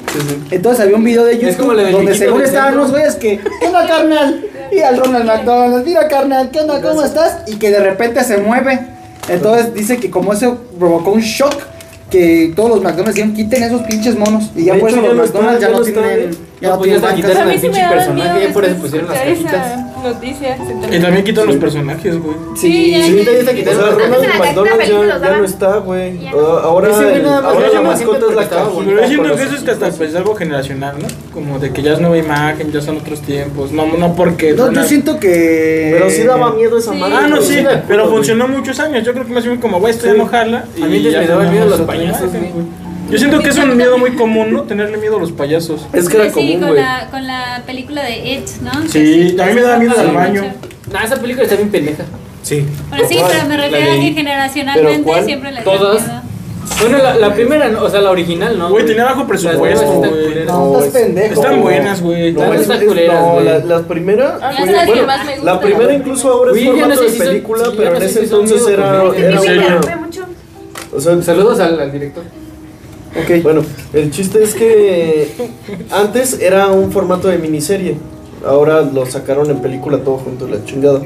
Entonces 0.51 0.83
había 0.83 0.97
un 0.97 1.05
video 1.05 1.23
de 1.23 1.39
YouTube 1.39 1.67
como 1.67 1.73
donde 1.73 2.13
según 2.15 2.41
estaban 2.41 2.75
los 2.75 2.91
güeyes 2.91 3.15
que, 3.15 3.39
¿qué 3.39 3.67
onda, 3.67 3.87
carnal? 3.87 4.45
Y 4.73 4.79
al 4.79 4.97
Ronald 4.97 5.25
McDonald, 5.25 5.85
mira, 5.85 6.05
carnal, 6.09 6.51
¿qué 6.51 6.59
onda? 6.59 6.81
¿Cómo 6.81 7.01
estás? 7.01 7.43
Y 7.47 7.55
que 7.55 7.71
de 7.71 7.79
repente 7.79 8.25
se 8.25 8.39
mueve. 8.39 8.77
Entonces 9.29 9.73
dice 9.73 9.95
que 10.01 10.11
como 10.11 10.33
eso 10.33 10.57
provocó 10.77 11.11
un 11.11 11.21
shock, 11.21 11.55
que 12.09 12.51
todos 12.57 12.71
los 12.71 12.83
McDonald's 12.83 13.15
dijeron, 13.15 13.33
quiten 13.33 13.63
esos 13.63 13.83
pinches 13.83 14.17
monos. 14.17 14.51
Y 14.53 14.65
ya 14.65 14.75
por 14.75 14.89
eso 14.89 14.99
los 14.99 15.15
McDonald's 15.15 15.61
ya 15.61 15.69
no 15.69 15.81
tienen. 15.81 16.50
Ya 16.61 16.69
No, 16.69 16.77
pues 16.77 16.91
ya 17.01 17.09
A 17.09 17.13
mí 17.13 17.21
el 17.53 17.59
sí 17.59 17.65
pinche 17.67 17.81
daba 17.81 17.95
personaje, 17.95 18.47
ya 18.47 18.53
por 18.53 18.63
eso 18.63 18.73
después 18.73 18.91
pusieron 18.91 19.09
las 19.09 19.19
cajitas. 19.19 19.53
esa 19.53 19.91
noticia. 20.03 20.57
se 20.57 20.95
Y 20.97 20.99
también 21.01 21.23
quitan 21.25 21.47
los 21.47 21.55
personajes, 21.57 22.19
güey. 22.21 22.35
Sí, 22.55 22.91
ya, 22.91 23.03
Sí, 23.05 23.15
ya. 23.17 23.23
ya 23.23 23.31
en 23.31 23.45
ya, 23.45 23.73
los 24.97 25.07
ya 25.07 25.19
daban. 25.19 25.39
no 25.39 25.45
está, 25.45 25.77
güey. 25.77 26.19
Ya. 26.19 26.31
Ah, 26.31 26.61
ahora 26.63 26.89
ahora 27.43 27.67
la 27.73 27.81
mascota 27.81 28.25
es 28.29 28.35
la 28.35 28.47
cajita. 28.49 28.71
Pero 28.85 29.01
yo 29.01 29.07
siento 29.07 29.23
que 29.23 29.29
los- 29.29 29.39
eso 29.41 29.55
es 29.55 29.63
que 29.63 29.71
hasta 29.71 29.89
pues, 29.89 30.09
es 30.11 30.15
algo 30.15 30.35
generacional, 30.35 30.95
¿no? 30.99 31.07
Como 31.33 31.59
de 31.59 31.71
que 31.71 31.81
ya 31.81 31.93
es 31.93 31.99
nueva 31.99 32.17
imagen, 32.17 32.71
ya 32.71 32.81
son 32.81 32.97
otros 32.97 33.21
tiempos. 33.21 33.71
No, 33.71 33.85
no 33.97 34.15
porque. 34.15 34.53
No, 34.53 34.71
yo 34.71 34.83
siento 34.83 35.19
que. 35.19 35.89
Pero 35.93 36.09
sí 36.09 36.23
daba 36.23 36.51
miedo 36.53 36.77
esa 36.77 36.93
Sí. 36.93 36.99
madre. 36.99 37.15
Ah, 37.17 37.27
no, 37.27 37.41
sí, 37.41 37.63
pero 37.87 38.07
funcionó 38.09 38.47
muchos 38.47 38.79
años. 38.79 39.03
Yo 39.05 39.13
creo 39.13 39.25
que 39.25 39.33
más 39.33 39.45
bien 39.45 39.57
como, 39.59 39.79
güey, 39.79 39.93
estoy 39.93 40.11
a 40.11 40.13
mojarla. 40.15 40.65
A 40.81 40.85
mí 40.85 41.01
ya 41.01 41.19
me 41.21 41.27
daban 41.27 41.47
tenemos 41.47 41.51
miedo 41.51 41.65
los 41.77 41.81
payasos, 41.81 42.29
güey. 42.31 42.90
Yo 43.11 43.17
siento 43.17 43.39
que 43.39 43.49
es 43.49 43.57
un 43.57 43.75
miedo 43.77 43.97
muy 43.97 44.15
común, 44.15 44.51
¿no? 44.53 44.63
Tenerle 44.63 44.97
miedo 44.97 45.17
a 45.17 45.19
los 45.19 45.31
payasos. 45.31 45.85
Es 45.93 46.07
que 46.09 46.17
era 46.17 46.25
Sí, 46.27 46.31
común, 46.31 46.59
con 46.59 46.69
güey. 46.69 46.81
la, 46.81 47.07
con 47.11 47.27
la 47.27 47.61
película 47.65 48.03
de 48.03 48.17
It, 48.33 48.47
¿no? 48.61 48.71
Sí, 48.89 49.35
a 49.39 49.45
mí 49.45 49.53
me 49.53 49.61
daba 49.61 49.77
miedo 49.77 49.93
Sí, 49.93 49.99
al 50.01 50.11
baño. 50.13 50.43
Nah, 50.91 51.03
esa 51.03 51.17
película 51.17 51.43
está 51.43 51.55
bien 51.55 51.69
pendeja. 51.69 52.03
Sí. 52.41 52.65
Pero 52.89 53.07
sí, 53.07 53.17
pero 53.27 53.47
me 53.47 53.57
La 53.57 53.63
refiero 53.67 53.91
a 53.91 53.95
que 53.95 54.11
generacionalmente 54.13 54.91
¿Pero 54.93 55.03
cuál? 55.03 55.25
siempre 55.25 55.51
le 55.51 55.61
Todas. 55.61 56.03
Bueno, 56.79 56.97
la, 56.99 57.15
la 57.15 57.33
primera, 57.33 57.69
no, 57.69 57.83
o 57.83 57.89
sea, 57.89 58.01
la 58.01 58.11
original, 58.11 58.57
¿no? 58.57 58.69
Güey, 58.69 58.85
tenía 58.85 59.03
bajo 59.03 59.27
presupuesto, 59.27 59.85
güey. 59.85 60.45
No, 60.45 60.67
No, 60.71 60.79
estás 60.79 60.95
es- 60.95 61.01
pendejo. 61.03 61.33
Están 61.41 61.61
buenas, 61.61 62.01
güey. 62.01 62.31
No, 62.33 62.53
están 62.53 62.81
es- 62.81 62.87
culeras, 62.87 63.21
no, 63.21 63.39
la, 63.41 63.59
la 63.59 63.79
primera. 63.87 64.39
Sabes 64.39 64.57
que 64.57 64.85
bueno, 64.85 65.05
más 65.07 65.25
me 65.25 65.35
gusta. 65.35 65.53
la 65.53 65.59
primera 65.59 65.93
incluso 65.93 66.31
ahora 66.31 66.51
es 66.51 66.57
ya 66.63 66.71
no 66.71 66.71
formato 66.79 66.95
sé 66.95 67.03
de 67.05 67.09
si 67.11 67.17
son- 67.17 67.27
película, 67.27 67.65
sí, 67.65 67.71
pero 67.77 67.87
en 67.89 67.93
no 67.99 68.05
ese 68.05 68.19
si 68.21 68.27
son 68.27 68.41
entonces 68.41 68.67
era, 68.67 69.03
era 69.15 69.41
una. 69.41 69.81
O 70.93 70.99
sea, 70.99 71.21
Saludos 71.21 71.59
al, 71.59 71.79
al 71.79 71.91
director. 71.91 72.23
Ok. 73.15 73.43
Bueno, 73.43 73.61
el 73.93 74.11
chiste 74.11 74.41
es 74.43 74.53
que 74.53 75.31
antes 75.91 76.39
era 76.39 76.67
un 76.67 76.91
formato 76.91 77.27
de 77.27 77.37
miniserie. 77.37 77.97
Ahora 78.45 78.81
lo 78.81 79.05
sacaron 79.05 79.49
en 79.49 79.61
película 79.61 79.97
todo 79.99 80.17
junto, 80.17 80.47
la 80.47 80.63
chingada. 80.65 81.01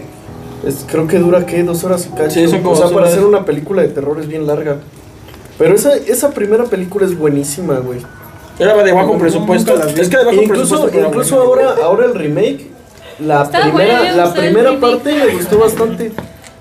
Es, 0.66 0.86
creo 0.90 1.08
que 1.08 1.20
dura, 1.20 1.46
¿qué? 1.46 1.64
Dos 1.64 1.84
horas 1.84 2.08
y 2.12 2.16
cacho. 2.16 2.32
Sí, 2.32 2.46
como 2.58 2.72
o 2.72 2.76
sea, 2.76 2.90
para 2.90 3.08
hacer 3.08 3.24
una 3.24 3.44
película 3.46 3.82
de 3.82 3.90
terror 3.90 4.20
es 4.20 4.28
bien 4.28 4.48
larga. 4.48 4.78
Pero 5.58 5.76
esa, 5.76 5.96
esa 5.96 6.32
primera 6.32 6.66
película 6.66 7.06
es 7.06 7.18
buenísima, 7.18 7.76
güey. 7.80 8.00
Era 8.60 8.82
de 8.84 8.92
bajo 8.94 9.18
presupuesto. 9.18 9.74
Es 9.98 10.10
que 10.10 10.18
de 10.18 10.24
bajo 10.26 10.42
Incluso, 10.42 10.76
presupuesto. 10.82 11.08
incluso 11.10 11.42
ahora, 11.42 11.76
ahora 11.84 12.06
el 12.06 12.16
remake, 12.16 12.68
la 13.20 13.44
Está 13.44 13.62
primera, 13.62 14.00
bueno, 14.00 14.16
la 14.16 14.34
primera 14.34 14.80
parte 14.80 15.14
me 15.14 15.34
gustó 15.34 15.60
bastante. 15.60 16.12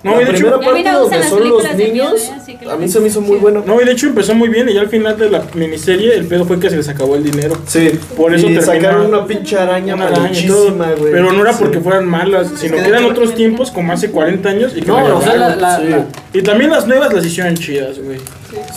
No, 0.04 0.20
y 0.20 0.24
la 0.24 0.30
de 0.30 0.36
hecho- 0.36 0.50
primera 0.50 0.58
mí 0.58 0.64
parte 0.84 0.98
donde 0.98 1.28
son 1.28 1.48
los 1.48 1.62
miedo, 1.64 1.76
niños, 1.78 2.30
¿eh? 2.46 2.58
A 2.70 2.76
mí 2.76 2.88
se 2.88 3.00
me 3.00 3.08
hizo 3.08 3.20
muy 3.22 3.36
sí. 3.36 3.40
buena. 3.42 3.62
No, 3.66 3.80
y 3.80 3.84
de 3.84 3.92
hecho 3.92 4.06
empezó 4.06 4.34
muy 4.34 4.48
bien 4.50 4.68
y 4.68 4.74
ya 4.74 4.82
al 4.82 4.88
final 4.90 5.16
de 5.18 5.30
la 5.30 5.42
miniserie 5.54 6.14
el 6.14 6.26
pedo 6.26 6.44
fue 6.44 6.60
que 6.60 6.68
se 6.68 6.76
les 6.76 6.88
acabó 6.88 7.16
el 7.16 7.24
dinero. 7.24 7.56
Sí, 7.66 7.90
Por 8.16 8.34
eso 8.34 8.46
y 8.48 8.60
sacaron 8.60 9.06
una 9.06 9.26
pinche 9.26 9.56
araña 9.56 9.94
Una 9.94 10.08
araña 10.08 10.30
y 10.38 10.46
todo, 10.46 10.58
muchísima, 10.70 10.92
güey. 10.92 11.10
Pero 11.12 11.32
no 11.32 11.40
era 11.40 11.52
Sí. 11.54 11.58
porque 11.62 11.80
fueran 11.80 12.04
malas, 12.06 12.48
sino 12.56 12.76
que 12.76 12.82
que 12.82 12.88
eran 12.90 13.02
hecho- 13.04 13.12
otros 13.12 13.34
tiempos 13.34 13.70
como 13.70 13.92
hace 13.92 14.10
40 14.10 14.50
años 14.50 14.72
y 14.76 14.82
que 14.82 14.86
No, 14.86 15.08
la 15.08 15.14
o 15.14 15.22
sea, 15.22 15.36
la, 15.36 15.54
cagaron. 15.56 15.60
la, 15.62 15.78
Sí. 15.78 16.08
la- 16.34 16.38
Y 16.38 16.42
también 16.42 16.70
las 16.70 16.86
nuevas 16.86 17.12
las 17.12 17.24
hicieron 17.24 17.54
chidas, 17.56 17.98
güey. 17.98 18.18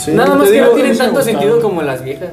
Sí, 0.04 0.12
nada 0.12 0.36
más 0.36 0.48
que 0.48 0.54
digo, 0.54 0.66
no 0.68 0.72
tienen 0.74 0.98
tanto 0.98 1.22
sentido 1.22 1.62
como 1.62 1.82
las 1.82 2.04
viejas. 2.04 2.30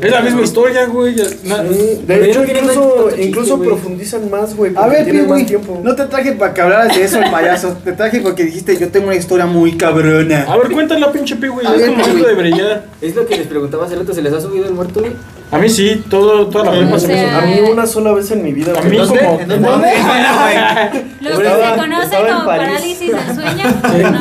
Es 0.00 0.10
la 0.10 0.20
misma 0.20 0.42
historia, 0.42 0.86
güey. 0.86 1.16
na- 1.44 1.62
Sí, 1.68 2.00
de 2.06 2.30
hecho, 2.30 2.42
tiene 2.42 2.60
incluso, 2.60 3.08
incluso 3.18 3.60
profundizan 3.60 4.30
más, 4.30 4.54
güey. 4.56 4.72
A 4.76 4.86
ver, 4.86 5.04
tienen 5.04 5.24
Piwi, 5.26 5.38
más 5.38 5.46
tiempo. 5.46 5.80
no 5.82 5.94
te 5.94 6.04
traje 6.06 6.32
para 6.32 6.54
que 6.54 6.60
hablaras 6.60 6.96
de 6.96 7.04
eso, 7.04 7.18
el 7.20 7.30
payaso. 7.30 7.76
Te 7.84 7.92
traje 7.92 8.20
porque 8.20 8.44
dijiste, 8.44 8.76
yo 8.76 8.88
tengo 8.88 9.06
una 9.08 9.16
historia 9.16 9.46
muy 9.46 9.76
cabrona. 9.76 10.44
A 10.48 10.56
ver, 10.56 10.70
cuéntala, 10.70 11.10
pinche 11.12 11.36
pi, 11.36 11.48
güey. 11.48 11.66
Es 11.66 11.84
tu 11.86 11.92
momento 11.94 12.26
de 12.26 12.34
brillar. 12.34 12.86
Es 13.00 13.14
lo 13.14 13.26
que 13.26 13.36
les 13.36 13.46
preguntaba 13.46 13.86
hace 13.86 13.96
rato, 13.96 14.12
¿se 14.14 14.22
les 14.22 14.32
ha 14.32 14.40
subido 14.40 14.66
el 14.66 14.72
muerto, 14.74 15.00
güey? 15.00 15.12
A 15.50 15.58
mí 15.58 15.68
sí, 15.70 16.04
todo, 16.10 16.46
toda 16.48 16.66
la 16.66 16.70
prepa 16.72 16.96
O 16.96 16.98
se 16.98 17.08
me 17.08 17.14
sea, 17.14 17.38
A 17.38 17.46
mí 17.46 17.58
una 17.72 17.86
sola 17.86 18.12
vez 18.12 18.30
en 18.32 18.42
mi 18.44 18.52
vida. 18.52 18.72
A 18.72 18.80
güey. 18.80 18.90
mí 18.90 18.96
¿Dónde? 18.98 19.18
como- 19.18 19.40
¿En 19.40 19.48
dónde? 19.48 19.88
Lo 21.20 21.30
que 21.30 21.36
Estaba- 21.46 21.74
se 21.74 21.80
conoce 21.80 22.16
en 22.16 22.26
como 22.34 22.44
parálisis 22.44 23.10
del 23.10 23.34
sueño. 23.34 23.64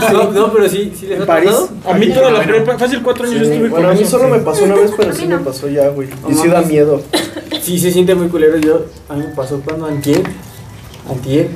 No, 0.11 0.23
No. 0.23 0.31
no, 0.31 0.53
pero 0.53 0.69
sí, 0.69 0.93
sí 0.97 1.05
les 1.07 1.21
ha 1.21 1.25
París. 1.25 1.51
A 1.85 1.93
mí 1.93 2.07
toda 2.13 2.31
la 2.31 2.41
prepa, 2.43 2.77
fácil 2.77 3.01
cuatro 3.03 3.25
años 3.27 3.39
Sí, 3.45 3.51
estuve 3.53 3.69
bueno, 3.69 3.87
a 3.87 3.89
con 3.91 3.97
mí 3.99 4.03
eso. 4.03 4.17
solo 4.17 4.29
me 4.29 4.39
pasó 4.39 4.63
una 4.63 4.75
vez, 4.75 4.91
pero 4.95 5.11
A 5.11 5.13
sí 5.13 5.21
mí 5.23 5.27
me 5.27 5.39
pasó 5.39 5.67
ya, 5.67 5.89
güey. 5.89 6.07
Y 6.29 6.33
sí 6.33 6.47
da 6.47 6.61
miedo. 6.61 7.01
Sí, 7.61 7.77
se 7.77 7.91
siente 7.91 8.15
muy 8.15 8.29
culero. 8.29 8.57
Yo, 8.57 8.85
a 9.09 9.13
mí 9.15 9.23
me 9.27 9.35
pasó 9.35 9.59
cuando 9.65 9.87
antier, 9.87 10.21
antier, 11.09 11.49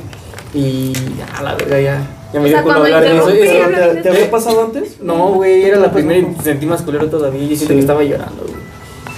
y 0.53 0.91
a 1.37 1.43
la 1.43 1.55
verga 1.55 1.79
ya, 1.79 2.07
ya 2.33 2.39
me 2.39 2.45
O 2.45 2.47
dio 2.49 2.51
sea, 2.57 2.63
culo 2.63 2.75
cuando 2.79 2.95
hablar 2.97 3.03
de 3.03 3.17
eso. 3.17 3.93
¿Te, 3.95 4.01
te 4.01 4.09
había 4.09 4.29
pasado 4.29 4.65
antes? 4.65 5.01
No, 5.01 5.29
güey, 5.29 5.63
era 5.63 5.77
la 5.77 5.91
primera 5.91 6.19
y 6.19 6.35
sentí 6.43 6.65
más 6.65 6.81
culero 6.81 7.07
todavía 7.09 7.41
y 7.41 7.47
siento 7.55 7.67
Sí. 7.67 7.73
que 7.75 7.79
estaba 7.79 8.03
llorando, 8.03 8.43
güey. 8.43 8.55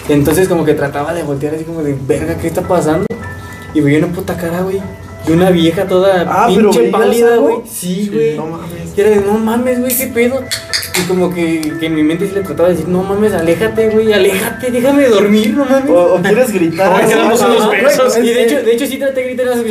Entonces 0.09 0.47
como 0.47 0.65
que 0.65 0.73
trataba 0.73 1.13
de 1.13 1.23
voltear 1.23 1.55
así 1.55 1.63
como 1.63 1.81
de, 1.83 1.95
verga, 2.07 2.35
¿qué 2.37 2.47
está 2.47 2.61
pasando? 2.61 3.05
Y 3.73 3.81
veía 3.81 3.99
una 3.99 4.07
puta 4.13 4.35
cara, 4.37 4.61
güey, 4.61 4.81
de 5.25 5.33
una 5.33 5.49
vieja 5.49 5.85
toda 5.87 6.25
Ah, 6.27 6.47
pinche 6.47 6.79
¿veías 6.79 6.91
pálida, 6.91 7.35
güey. 7.37 7.57
Sí, 7.71 8.09
güey. 8.13 8.35
No 8.35 8.45
mames. 8.47 8.69
Y 8.95 9.01
era 9.01 9.09
de, 9.09 9.15
no 9.21 9.33
mames, 9.37 9.79
güey, 9.79 9.95
qué 9.97 10.07
pedo. 10.07 10.43
Y 11.01 11.07
como 11.07 11.33
que, 11.33 11.59
que 11.79 11.85
en 11.87 11.95
mi 11.95 12.03
mente 12.03 12.27
sí 12.27 12.35
le 12.35 12.41
trataba 12.41 12.69
de 12.69 12.75
decir, 12.75 12.89
no 12.89 13.01
mames, 13.01 13.33
aléjate, 13.33 13.89
güey, 13.89 14.13
aléjate, 14.13 14.69
déjame 14.69 15.07
dormir, 15.07 15.53
no 15.55 15.65
mames. 15.65 15.89
O, 15.89 16.15
o 16.15 16.21
quieres 16.21 16.51
gritar. 16.51 17.03
Y 18.21 18.27
de 18.29 18.43
hecho, 18.43 18.61
de 18.61 18.73
hecho 18.73 18.85
sí 18.85 18.97
traté 18.97 19.21
de 19.21 19.27
gritar, 19.33 19.47
así 19.47 19.63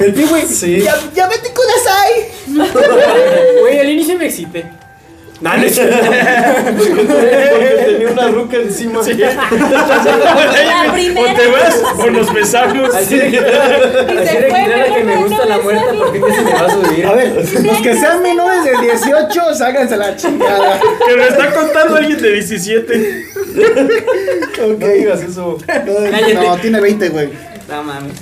El 0.00 0.12
Piwi, 0.12 0.42
Sí. 0.46 0.80
ya, 0.82 0.94
ya 1.14 1.28
vete 1.28 1.50
con 1.54 1.64
Asai. 1.78 2.70
güey, 3.60 3.78
al 3.78 3.88
inicio 3.90 4.18
me 4.18 4.26
excité. 4.26 4.66
No, 5.40 5.56
no 5.56 5.62
es 5.64 5.74
cierto. 5.74 5.96
Porque, 6.06 6.92
porque 7.50 7.84
tenía 7.86 8.08
una 8.12 8.28
ruca 8.28 8.56
encima. 8.58 9.00
La 9.50 10.84
O 10.88 10.92
primera. 10.92 11.34
te 11.34 11.46
vas 11.46 11.82
o 11.98 12.10
nos 12.10 12.32
besamos. 12.32 12.94
Así 12.94 13.16
de 13.16 13.30
quitar, 13.30 13.46
así 14.22 14.36
de 14.36 14.48
que 14.48 15.04
mejor 15.04 15.04
me 15.04 15.16
gusta 15.16 15.46
la 15.46 15.56
sale. 15.56 15.98
porque 15.98 16.18
no 16.18 16.26
se 16.34 16.42
me 16.42 16.52
va 16.52 16.60
a 16.60 16.70
subir. 16.70 17.06
A 17.06 17.12
ver, 17.12 17.28
los 17.64 17.78
que 17.80 17.94
sean 17.94 18.22
menores 18.22 18.64
de 18.64 18.72
18, 18.86 19.54
ságanse 19.54 19.96
la 19.96 20.14
chingada. 20.16 20.78
Que 21.06 21.16
lo 21.16 21.24
está 21.24 21.52
contando 21.54 21.96
alguien 21.96 22.20
de 22.20 22.32
17. 22.32 23.24
No 24.78 24.86
digas 24.88 25.22
eso. 25.22 25.58
No, 26.44 26.56
tiene 26.58 26.80
20, 26.80 27.08
güey. 27.08 27.30
No 27.68 27.82
mames. 27.82 28.12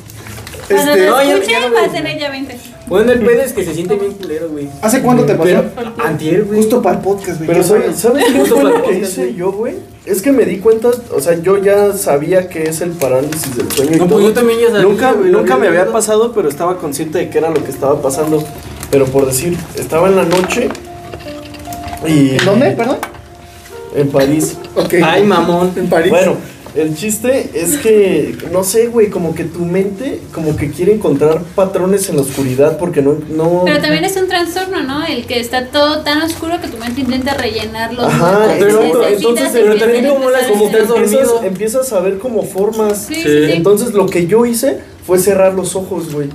Este, 0.69 1.07
no, 1.07 1.23
ya- 1.23 1.33
escuchen 1.35 1.51
ya 1.51 1.61
no 1.69 1.75
va 1.75 1.81
me- 1.81 1.87
a 1.87 1.91
tener 1.91 2.19
ya 2.19 2.31
20. 2.31 2.57
Bueno, 2.89 3.13
el 3.13 3.21
pedo 3.21 3.43
es 3.43 3.53
que 3.53 3.65
se 3.65 3.75
siente 3.75 3.97
bien 3.97 4.13
culero, 4.13 4.49
güey. 4.49 4.69
¿Hace 4.81 5.03
cuánto 5.03 5.25
te 5.25 5.35
pasó? 5.35 5.65
Antier, 5.99 6.45
güey. 6.45 6.59
Justo 6.61 6.81
para 6.81 6.97
el 6.97 7.03
podcast, 7.03 7.37
güey. 7.39 7.47
Pero 7.47 7.63
¿sabes, 7.63 7.83
bueno. 7.83 7.97
¿sabes 7.99 8.25
qué 8.33 8.45
fue 8.45 8.57
para 8.57 8.69
lo 8.71 8.75
que 8.77 8.81
podcast, 8.93 9.03
hice 9.13 9.35
yo, 9.35 9.53
güey? 9.53 9.75
Es 10.07 10.23
que 10.23 10.33
me 10.33 10.45
di 10.47 10.59
cuenta, 10.59 10.89
o 11.15 11.21
sea, 11.21 11.35
yo 11.43 11.59
ya 11.63 11.93
sabía 11.93 12.49
que 12.49 12.63
es 12.63 12.81
el 12.81 12.91
parálisis 12.93 13.57
del 13.57 13.71
sueño 13.71 13.91
y 13.91 13.99
No, 13.99 14.07
pues 14.07 14.11
todo. 14.11 14.21
yo 14.23 14.33
también 14.33 14.59
ya 14.61 14.67
sabía, 14.71 14.83
Nunca, 14.83 15.13
güey, 15.13 15.31
nunca 15.31 15.57
me 15.57 15.69
había 15.69 15.87
pasado, 15.93 16.33
pero 16.33 16.49
estaba 16.49 16.79
consciente 16.79 17.19
de 17.19 17.29
que 17.29 17.37
era 17.39 17.51
lo 17.51 17.63
que 17.63 17.71
estaba 17.71 18.01
pasando. 18.01 18.43
Pero 18.91 19.05
por 19.05 19.27
decir, 19.27 19.55
estaba 19.77 20.09
en 20.09 20.17
la 20.17 20.25
noche 20.25 20.71
y... 22.07 22.31
¿En 22.37 22.45
dónde, 22.47 22.71
perdón? 22.71 22.97
En 23.95 24.09
París. 24.09 24.57
Ok. 24.77 24.95
Ay, 25.05 25.25
mamón. 25.25 25.73
En 25.77 25.89
París. 25.91 26.11
Bueno, 26.11 26.37
El 26.75 26.95
chiste 26.97 27.51
es 27.55 27.79
que, 27.79 28.37
no 28.53 28.63
sé, 28.63 28.87
güey, 28.89 29.09
como 29.11 29.35
que 29.35 29.45
tu 29.45 29.61
mente 29.65 30.21
como 30.33 30.57
que 30.57 30.71
quiere 30.71 30.93
encontrar 30.93 31.43
patrones 31.55 32.09
en 32.09 32.17
la 32.17 32.23
oscuridad 32.23 32.79
porque 32.79 33.03
no... 33.03 33.17
no 33.31 33.63
Pero 33.65 33.81
también 33.81 34.05
es 34.05 34.17
un 34.17 34.29
trastorno, 34.29 34.83
¿no? 34.83 35.05
El 35.05 35.27
que 35.27 35.41
está 35.41 35.67
todo 35.67 36.01
tan 36.03 36.23
oscuro 36.23 36.61
que 36.61 36.69
tu 36.69 36.77
mente 36.77 37.01
intenta 37.01 37.35
rellenar 37.35 37.95
los 37.95 38.05
Ajá, 38.05 38.55
que 38.55 38.65
pero 38.65 39.07
entonces, 39.09 39.49
pero 39.53 39.77
también 39.77 40.09
como 40.09 40.31
la- 40.31 40.47
como 40.49 40.67
estás 40.67 41.43
empiezas, 41.43 41.93
a 41.93 42.01
ver 42.01 42.19
como 42.19 42.43
formas. 42.45 43.07
Sí, 43.09 43.15
sí, 43.15 43.23
Sí. 43.23 43.29
sí. 43.47 43.53
Entonces 43.53 43.93
lo 43.95 44.07
que 44.07 44.27
yo 44.27 44.45
hice 44.47 44.79
fue 45.07 45.19
cerrar 45.19 45.55
los 45.55 45.75
ojos, 45.75 46.13
güey. 46.13 46.29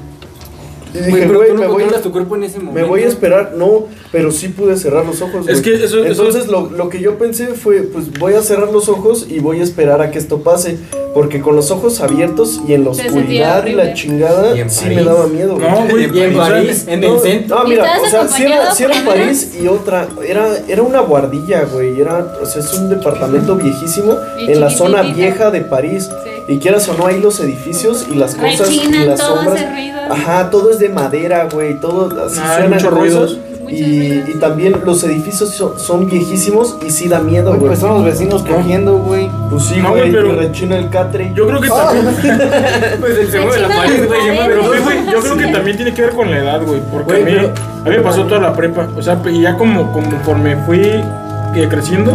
Y 0.93 0.97
Güey, 0.99 1.05
dije, 1.13 1.25
pero 1.27 1.39
güey, 1.39 1.49
tú 1.49 1.55
no 1.55 1.61
me 1.61 1.67
voy, 1.67 1.75
controlas 1.83 2.01
tu 2.03 2.11
cuerpo 2.11 2.35
en 2.35 2.43
ese 2.43 2.59
momento. 2.59 2.79
me 2.79 2.83
voy 2.87 3.01
a 3.03 3.07
esperar. 3.07 3.53
No, 3.57 3.87
pero 4.11 4.31
sí 4.31 4.49
pude 4.49 4.77
cerrar 4.77 5.05
los 5.05 5.21
ojos, 5.21 5.47
Es 5.47 5.61
que 5.61 5.73
eso- 5.73 6.03
eso- 6.03 6.05
Entonces 6.05 6.47
lo, 6.47 6.69
lo 6.69 6.89
que 6.89 6.99
yo 6.99 7.17
pensé 7.17 7.47
fue, 7.47 7.81
pues 7.81 8.11
voy 8.19 8.33
a 8.35 8.41
cerrar 8.41 8.71
los 8.71 8.89
ojos 8.89 9.25
y 9.29 9.39
voy 9.39 9.59
a 9.59 9.63
esperar 9.63 10.01
a 10.01 10.11
que 10.11 10.19
esto 10.19 10.39
pase. 10.43 10.77
Porque 11.13 11.41
con 11.41 11.55
los 11.55 11.69
ojos 11.69 12.01
abiertos 12.01 12.59
y 12.67 12.73
en 12.73 12.85
la 12.85 12.89
oscuridad 12.89 13.67
y 13.67 13.73
la 13.73 13.93
chingada, 13.93 14.57
Y 14.57 14.61
en 14.61 14.69
sí 14.71 14.85
me 14.89 15.03
daba 15.03 15.27
miedo. 15.27 15.57
No, 15.59 15.85
güey. 15.87 16.05
Y 16.11 16.21
en 16.21 16.33
sea, 16.33 16.37
París, 16.39 16.85
en 16.87 17.01
No, 17.01 17.13
el 17.15 17.19
centro. 17.21 17.55
No, 17.59 17.65
¿Y 17.65 17.69
mira, 17.69 17.97
o 18.03 18.09
sea, 18.09 18.27
si 18.27 18.43
era? 18.83 18.95
París 19.05 19.51
y 19.61 19.67
otra, 19.67 20.07
era, 20.27 20.47
era 20.67 20.81
una 20.81 21.01
guardilla, 21.01 21.65
güey, 21.71 22.01
era, 22.01 22.33
o 22.41 22.45
sea, 22.47 22.61
es 22.63 22.73
un 22.73 22.89
departamento 22.89 23.55
viejísimo 23.55 24.15
en 24.39 24.59
la 24.59 24.71
zona 24.71 25.03
vieja 25.13 25.51
de 25.51 25.61
París. 25.61 26.09
Sí. 26.23 26.29
Y 26.47 26.57
quieras 26.59 26.87
o 26.89 26.93
no, 26.97 27.07
ahí 27.07 27.21
los 27.21 27.39
edificios 27.39 28.05
y 28.11 28.15
las 28.15 28.35
cosas 28.35 28.69
y 28.71 28.79
Rechinan, 28.79 29.07
las 29.09 29.19
todo 29.19 29.35
sombras. 29.37 29.55
hace 29.61 29.71
ruido. 29.71 29.99
Ajá, 30.09 30.49
todo 30.49 30.71
es 30.71 30.79
de 30.79 30.89
madera, 30.89 31.47
güey, 31.51 31.79
todo 31.79 32.09
así 32.25 32.39
Ah, 32.43 32.53
suenan 32.55 32.71
muchos 32.71 32.83
cosas. 32.89 32.99
ruidos. 32.99 33.37
Muchos 33.61 33.79
Y, 33.79 34.09
ruidos. 34.09 34.29
y 34.29 34.39
también 34.39 34.75
los 34.85 35.03
edificios 35.05 35.51
son, 35.51 35.79
son 35.79 36.05
viejísimos 36.09 36.75
y 36.85 36.89
sí 36.89 37.07
da 37.07 37.19
miedo, 37.21 37.51
Güey, 37.51 37.67
pues 37.67 37.79
son 37.79 37.93
los 37.95 38.03
vecinos 38.03 38.43
cogiendo, 38.43 38.97
güey. 38.97 39.29
Pues 39.49 39.63
sí, 39.63 39.77
No, 39.77 39.91
güey, 39.91 40.01
güey, 40.01 40.11
pero- 40.11 40.33
y 40.33 40.35
rechina 40.35 40.77
el 40.77 40.89
catre. 40.89 41.31
Yo 41.33 41.47
creo 41.47 41.61
que 41.61 41.69
también. 41.69 42.13
Pues 42.99 43.17
el 43.17 43.31
segundo 43.31 43.53
de 43.55 43.61
la 43.61 43.67
pared, 43.69 44.05
güey. 44.05 44.19
Pero, 44.47 44.83
güey, 44.83 44.97
yo 45.11 45.19
creo 45.21 45.37
que 45.37 45.47
también 45.47 45.77
tiene 45.77 45.93
que 45.93 46.01
ver 46.01 46.11
con 46.11 46.29
la 46.29 46.39
edad, 46.39 46.61
güey. 46.65 46.81
Porque 46.91 47.11
Güey, 47.11 47.21
a, 47.21 47.25
mí, 47.25 47.31
pero- 47.35 47.53
a 47.85 47.89
mí 47.89 47.95
me 47.97 48.01
pasó 48.01 48.25
toda 48.25 48.41
la 48.41 48.53
prepa. 48.53 48.89
O 48.97 49.01
sea, 49.01 49.21
y 49.31 49.41
ya 49.41 49.55
como, 49.57 49.93
como 49.93 50.09
conforme 50.09 50.57
fui 50.65 50.81
eh, 50.81 51.67
creciendo, 51.69 52.11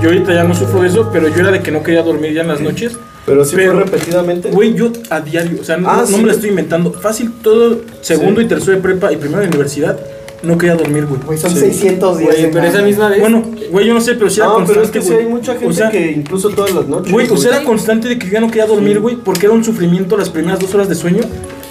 yo 0.00 0.08
ahorita 0.08 0.32
ya 0.32 0.44
no 0.44 0.54
sufro 0.54 0.80
de 0.80 0.88
eso, 0.88 1.10
pero 1.12 1.28
yo 1.28 1.40
era 1.40 1.50
de 1.50 1.60
que 1.60 1.70
no 1.70 1.82
quería 1.82 2.02
dormir 2.02 2.32
ya 2.32 2.40
en 2.40 2.48
las 2.48 2.60
noches. 2.62 2.96
Pero 3.26 3.44
sí 3.44 3.56
pero- 3.56 3.72
fue 3.72 3.82
repetidamente. 3.84 4.50
Güey, 4.50 4.74
yo 4.74 4.90
a 5.10 5.20
diario, 5.20 5.58
o 5.60 5.64
sea, 5.64 5.76
no, 5.76 5.90
Ah, 5.90 5.96
no 6.02 6.06
sí. 6.06 6.16
me 6.18 6.22
lo 6.28 6.32
estoy 6.32 6.50
inventando. 6.50 6.92
Fácil, 6.92 7.32
todo 7.42 7.80
segundo 8.00 8.40
Sí. 8.40 8.46
y 8.46 8.48
tercero 8.48 8.72
de 8.76 8.78
prepa 8.82 9.12
y 9.12 9.16
primero 9.16 9.40
de 9.42 9.48
universidad, 9.48 9.98
no 10.42 10.56
quería 10.56 10.76
dormir, 10.76 11.06
güey. 11.06 11.20
Güey, 11.26 11.38
son 11.38 11.50
Sí. 11.50 11.58
600 11.60 12.18
días. 12.18 12.30
Güey, 12.36 12.50
pero 12.52 12.62
la- 12.64 12.68
esa 12.70 12.82
misma 12.82 13.08
vez. 13.08 13.18
Bueno, 13.20 13.42
güey, 13.72 13.86
yo 13.86 13.94
no 13.94 14.00
sé, 14.00 14.14
pero 14.14 14.30
sí 14.30 14.38
era 14.38 14.48
no, 14.48 14.54
pero 14.58 14.64
es 14.64 14.68
constante, 14.90 14.98
que 14.98 15.02
sí 15.04 15.10
güey. 15.12 15.24
hay 15.24 15.30
mucha 15.32 15.52
gente 15.54 15.66
O 15.66 15.72
sea, 15.72 15.90
que 15.90 16.12
incluso 16.12 16.50
todas 16.50 16.72
las 16.72 16.86
noches. 16.86 17.12
Güey, 17.12 17.26
o 17.26 17.36
sea, 17.36 17.50
güey. 17.50 17.56
era 17.60 17.66
constante 17.66 18.08
de 18.08 18.18
que 18.18 18.30
ya 18.30 18.40
no 18.40 18.46
quería 18.48 18.66
dormir, 18.66 19.00
güey, 19.00 19.16
porque 19.16 19.46
era 19.46 19.54
un 19.54 19.64
sufrimiento 19.64 20.16
las 20.16 20.30
primeras 20.30 20.60
dos 20.60 20.72
horas 20.74 20.88
de 20.88 20.94
sueño. 20.94 21.22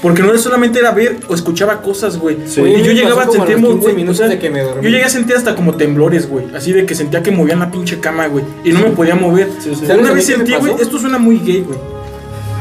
Porque 0.06 0.22
no 0.22 0.30
era 0.30 0.38
solamente 0.38 0.78
era 0.78 0.92
ver 0.92 1.18
o 1.28 1.34
escuchaba 1.34 1.82
cosas, 1.82 2.20
güey. 2.20 2.38
Sí. 2.46 2.62
Y 2.62 2.84
yo 2.84 2.92
llegaba 2.92 3.24
a 3.24 3.32
sentir, 3.32 3.60
los 3.60 3.62
mo- 3.62 3.70
15 3.80 3.92
güey, 3.92 4.08
o 4.08 4.14
sea, 4.14 4.28
yo 4.32 4.82
llegué 4.88 5.04
a 5.04 5.10
sentir 5.10 5.36
hasta 5.36 5.56
como 5.56 5.74
temblores, 5.74 6.30
güey. 6.30 6.46
Así 6.56 6.74
de 6.74 6.86
que 6.86 6.94
sentía 6.94 7.24
que 7.24 7.32
movían 7.32 7.58
la 7.58 7.72
pinche 7.72 8.00
cama, 8.00 8.28
güey. 8.28 8.46
Y 8.64 8.72
no 8.72 8.82
me 8.82 8.90
podía 8.92 9.16
mover. 9.16 9.50
Sí, 9.60 9.74
sí. 9.74 9.86
Una 9.86 9.88
¿Sabes 9.88 10.06
a 10.06 10.10
mí 10.10 10.14
vez 10.14 10.26
sentí, 10.28 10.54
güey, 10.54 10.74
esto 10.80 11.00
suena 11.00 11.18
muy 11.18 11.40
gay, 11.40 11.62
güey. 11.62 11.80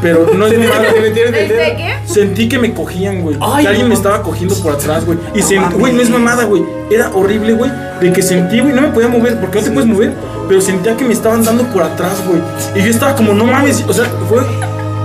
Pero 0.00 0.26
no 0.34 0.46
es 0.46 0.52
Se 0.54 1.00
metieron 1.02 1.34
el 1.34 1.48
¿Desde 1.48 1.76
qué? 1.76 1.94
Sentí 2.06 2.48
que 2.48 2.58
me 2.58 2.72
cogían, 2.72 3.20
güey. 3.20 3.36
Que 3.38 3.44
alguien 3.68 3.82
no 3.82 3.88
me 3.88 3.94
estaba 3.94 4.22
cogiendo 4.22 4.54
por 4.62 4.72
atrás, 4.72 5.04
güey. 5.04 5.18
Y 5.34 5.42
sentí, 5.42 5.74
güey, 5.74 5.92
no 5.92 6.00
es 6.00 6.08
mamada, 6.08 6.44
güey. 6.44 6.64
Era 6.90 7.10
horrible, 7.14 7.52
güey. 7.52 7.70
De 8.00 8.10
que 8.10 8.22
sentí, 8.22 8.60
güey, 8.60 8.72
no 8.72 8.80
me 8.80 8.88
podía 8.88 9.08
mover 9.08 9.38
porque 9.38 9.58
no 9.58 9.64
te 9.66 9.70
puedes 9.70 9.90
mover. 9.90 10.14
Pero 10.48 10.62
sentía 10.62 10.96
que 10.96 11.04
me 11.04 11.12
estaban 11.12 11.44
dando 11.44 11.64
por 11.64 11.82
atrás, 11.82 12.22
güey. 12.26 12.40
Y 12.74 12.86
yo 12.86 12.90
estaba 12.90 13.14
como, 13.14 13.34
no 13.34 13.44
mames. 13.44 13.84
O 13.86 13.92
sea, 13.92 14.06
fue, 14.30 14.40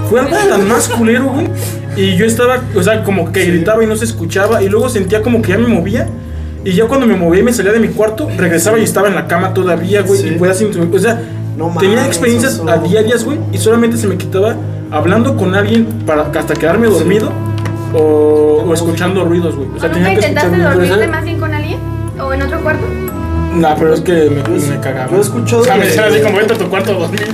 fue 0.09 0.21
algo 0.21 0.37
tan 0.37 0.65
más 0.69 0.87
culero, 0.87 1.25
güey. 1.25 1.49
Y 1.99 2.15
yo 2.15 2.25
estaba, 2.25 2.59
o 2.75 2.81
sea, 2.83 3.03
como 3.03 3.31
que 3.31 3.43
gritaba 3.45 3.83
y 3.83 3.87
no 3.87 3.95
se 3.95 4.05
escuchaba. 4.05 4.61
Y 4.63 4.69
luego 4.69 4.87
sentía 4.89 5.21
como 5.21 5.41
que 5.41 5.49
ya 5.49 5.57
me 5.57 5.67
movía. 5.67 6.07
Y 6.63 6.71
ya 6.73 6.85
cuando 6.85 7.05
me 7.07 7.15
movía 7.15 7.41
y 7.41 7.43
me 7.43 7.53
salía 7.53 7.71
de 7.71 7.79
mi 7.79 7.89
cuarto, 7.89 8.27
regresaba 8.37 8.79
y 8.79 8.83
estaba 8.83 9.07
en 9.07 9.15
la 9.15 9.27
cama 9.27 9.53
todavía, 9.53 10.01
güey. 10.01 10.19
Sí. 10.21 10.27
Y 10.29 10.31
podía 10.37 10.53
sin- 10.53 10.69
O 10.69 10.99
sea, 10.99 11.21
No 11.57 11.73
tenía 11.79 11.97
mames, 11.97 12.07
experiencias 12.07 12.61
a 12.67 12.77
diarias, 12.77 13.23
güey. 13.25 13.37
Y 13.51 13.57
solamente 13.57 13.97
se 13.97 14.07
me 14.07 14.15
quitaba 14.17 14.55
hablando 14.91 15.35
con 15.35 15.55
alguien 15.55 15.85
para 16.05 16.23
hasta 16.23 16.53
quedarme 16.53 16.87
dormido. 16.87 17.31
O, 17.93 18.63
o 18.67 18.73
escuchando 18.73 19.25
ruidos, 19.25 19.55
güey. 19.55 19.67
O 19.69 19.75
¿O 19.75 19.79
sea, 19.79 19.89
nunca 19.89 19.93
tenía 20.03 20.09
que 20.19 20.19
escuchar 20.19 20.29
intentaste 20.45 20.63
dormirte 20.63 20.93
¿sabes? 20.93 21.09
más 21.09 21.23
bien 21.25 21.39
con 21.39 21.53
alguien? 21.53 21.79
¿O 22.21 22.33
en 22.33 22.41
otro 22.43 22.61
cuarto? 22.61 22.85
Nah, 23.55 23.75
pero 23.79 23.93
es 23.95 24.01
que 24.01 24.13
me, 24.29 24.43
me 24.59 24.79
cagaba. 24.79 25.09
yo 25.11 25.17
he 25.17 25.21
escuchado 25.21 25.61
O 25.63 25.65
sea, 25.65 25.75
me 25.75 25.85
decían 25.85 26.05
así 26.05 26.19
como 26.23 26.37
vete 26.37 26.53
a 26.53 26.57
tu 26.57 26.69
cuarto 26.69 26.91
a 26.91 26.95
dormir. 26.99 27.27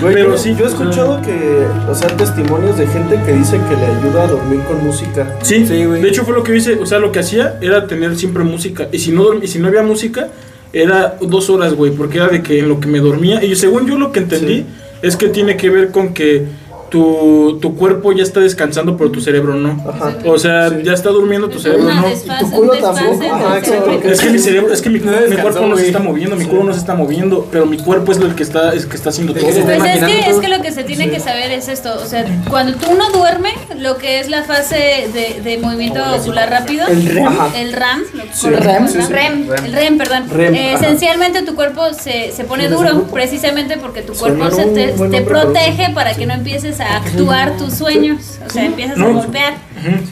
Güey, 0.00 0.14
pero 0.14 0.36
sí. 0.38 0.54
yo 0.58 0.64
he 0.64 0.68
escuchado 0.68 1.20
que, 1.22 1.66
o 1.88 1.94
sea, 1.94 2.08
testimonios 2.16 2.78
de 2.78 2.86
gente 2.86 3.20
que 3.24 3.32
dice 3.32 3.58
que 3.68 3.76
le 3.76 3.86
ayuda 3.86 4.24
a 4.24 4.26
dormir 4.28 4.60
con 4.60 4.82
música. 4.84 5.36
Sí, 5.42 5.66
Sí, 5.66 5.84
güey. 5.84 6.00
de 6.02 6.08
hecho 6.08 6.24
fue 6.24 6.34
lo 6.34 6.42
que 6.42 6.56
hice, 6.56 6.74
o 6.74 6.86
sea, 6.86 6.98
lo 6.98 7.12
que 7.12 7.18
hacía 7.18 7.58
era 7.60 7.86
tener 7.86 8.16
siempre 8.16 8.42
música. 8.44 8.88
Y 8.92 8.98
si 8.98 9.12
no, 9.12 9.34
y 9.42 9.46
si 9.46 9.58
no 9.58 9.68
había 9.68 9.82
música, 9.82 10.28
era 10.72 11.16
dos 11.20 11.50
horas, 11.50 11.74
güey, 11.74 11.90
porque 11.92 12.18
era 12.18 12.28
de 12.28 12.42
que 12.42 12.60
en 12.60 12.68
lo 12.68 12.80
que 12.80 12.86
me 12.88 13.00
dormía. 13.00 13.42
Y 13.44 13.54
según 13.56 13.86
yo 13.86 13.98
lo 13.98 14.12
que 14.12 14.20
entendí 14.20 14.58
Sí. 14.58 14.66
es 15.02 15.16
que 15.16 15.28
tiene 15.28 15.56
que 15.56 15.68
ver 15.70 15.90
con 15.90 16.14
que 16.14 16.46
tu, 16.90 17.58
tu 17.60 17.76
cuerpo 17.76 18.12
ya 18.12 18.22
está 18.22 18.40
descansando, 18.40 18.96
pero 18.96 19.10
tu 19.10 19.20
cerebro 19.20 19.54
no. 19.54 19.70
Ajá. 19.88 20.16
O 20.26 20.38
sea, 20.38 20.68
Sí. 20.70 20.76
ya 20.84 20.92
está 20.92 21.10
durmiendo 21.10 21.48
tu 21.48 21.58
cerebro, 21.58 21.84
no. 21.92 22.08
desfase, 22.08 22.44
tu 22.44 22.50
culo 22.50 22.72
tampoco. 22.78 23.22
exacto. 23.56 24.00
Es 24.04 24.20
que 24.20 24.30
mi 24.30 24.38
cerebro, 24.38 24.72
es 24.72 24.82
que 24.82 24.90
mi, 24.90 24.98
No 24.98 25.12
mi 25.12 25.18
descansó, 25.18 25.42
cuerpo 25.42 25.66
no 25.68 25.76
se 25.76 25.86
está 25.86 25.98
moviendo, 26.00 26.36
mi 26.36 26.44
Sí. 26.44 26.50
culo 26.50 26.64
no 26.64 26.72
se 26.72 26.78
está 26.80 26.94
moviendo, 26.94 27.48
pero 27.50 27.66
mi 27.66 27.78
cuerpo 27.78 28.12
es 28.12 28.18
el 28.18 28.34
que 28.34 28.42
está, 28.42 28.74
es 28.74 28.86
que 28.86 28.96
está 28.96 29.10
haciendo 29.10 29.32
todo. 29.32 29.46
que 29.46 29.52
Pues 29.62 29.84
es 29.84 30.04
que, 30.04 30.30
es 30.30 30.36
que 30.38 30.48
lo 30.48 30.60
que 30.62 30.72
se 30.72 30.84
tiene 30.84 31.10
que 31.10 31.20
saber 31.20 31.50
es 31.52 31.68
esto, 31.68 31.94
o 32.02 32.06
sea, 32.06 32.24
cuando 32.48 32.74
tú 32.76 32.94
no 32.94 33.10
duerme, 33.10 33.50
lo 33.78 33.96
que 33.96 34.20
es 34.20 34.28
la 34.28 34.42
fase 34.42 35.08
de, 35.12 35.40
de 35.42 35.58
movimiento 35.58 36.00
ocular 36.16 36.50
rápido, 36.50 36.86
El 36.88 37.06
REM. 37.06 37.26
Ajá. 37.26 37.50
el 37.56 37.72
RAM, 37.72 38.02
lo 38.14 38.22
Sí. 38.32 38.42
correcto, 38.42 38.64
REM, 38.64 38.88
sí. 38.88 38.98
REM. 39.08 39.48
el 39.64 39.72
REM, 39.72 39.98
perdón, 39.98 40.24
REM, 40.30 40.54
Eh, 40.54 40.74
esencialmente 40.74 41.42
tu 41.42 41.54
cuerpo 41.54 41.92
se, 41.94 42.32
se 42.32 42.44
pone 42.44 42.68
duro, 42.68 43.04
precisamente 43.12 43.76
porque 43.78 44.02
tu 44.02 44.12
cuerpo 44.14 44.50
se 44.50 44.64
te, 44.66 44.88
te 44.92 45.20
protege 45.22 45.90
para 45.94 46.14
que 46.14 46.26
no 46.26 46.34
empieces 46.34 46.79
a 46.80 46.96
actuar 46.96 47.56
tus 47.56 47.74
sueños, 47.74 48.38
o 48.46 48.50
sea, 48.50 48.64
empiezas 48.64 48.98
a 48.98 49.06
golpear. 49.06 49.54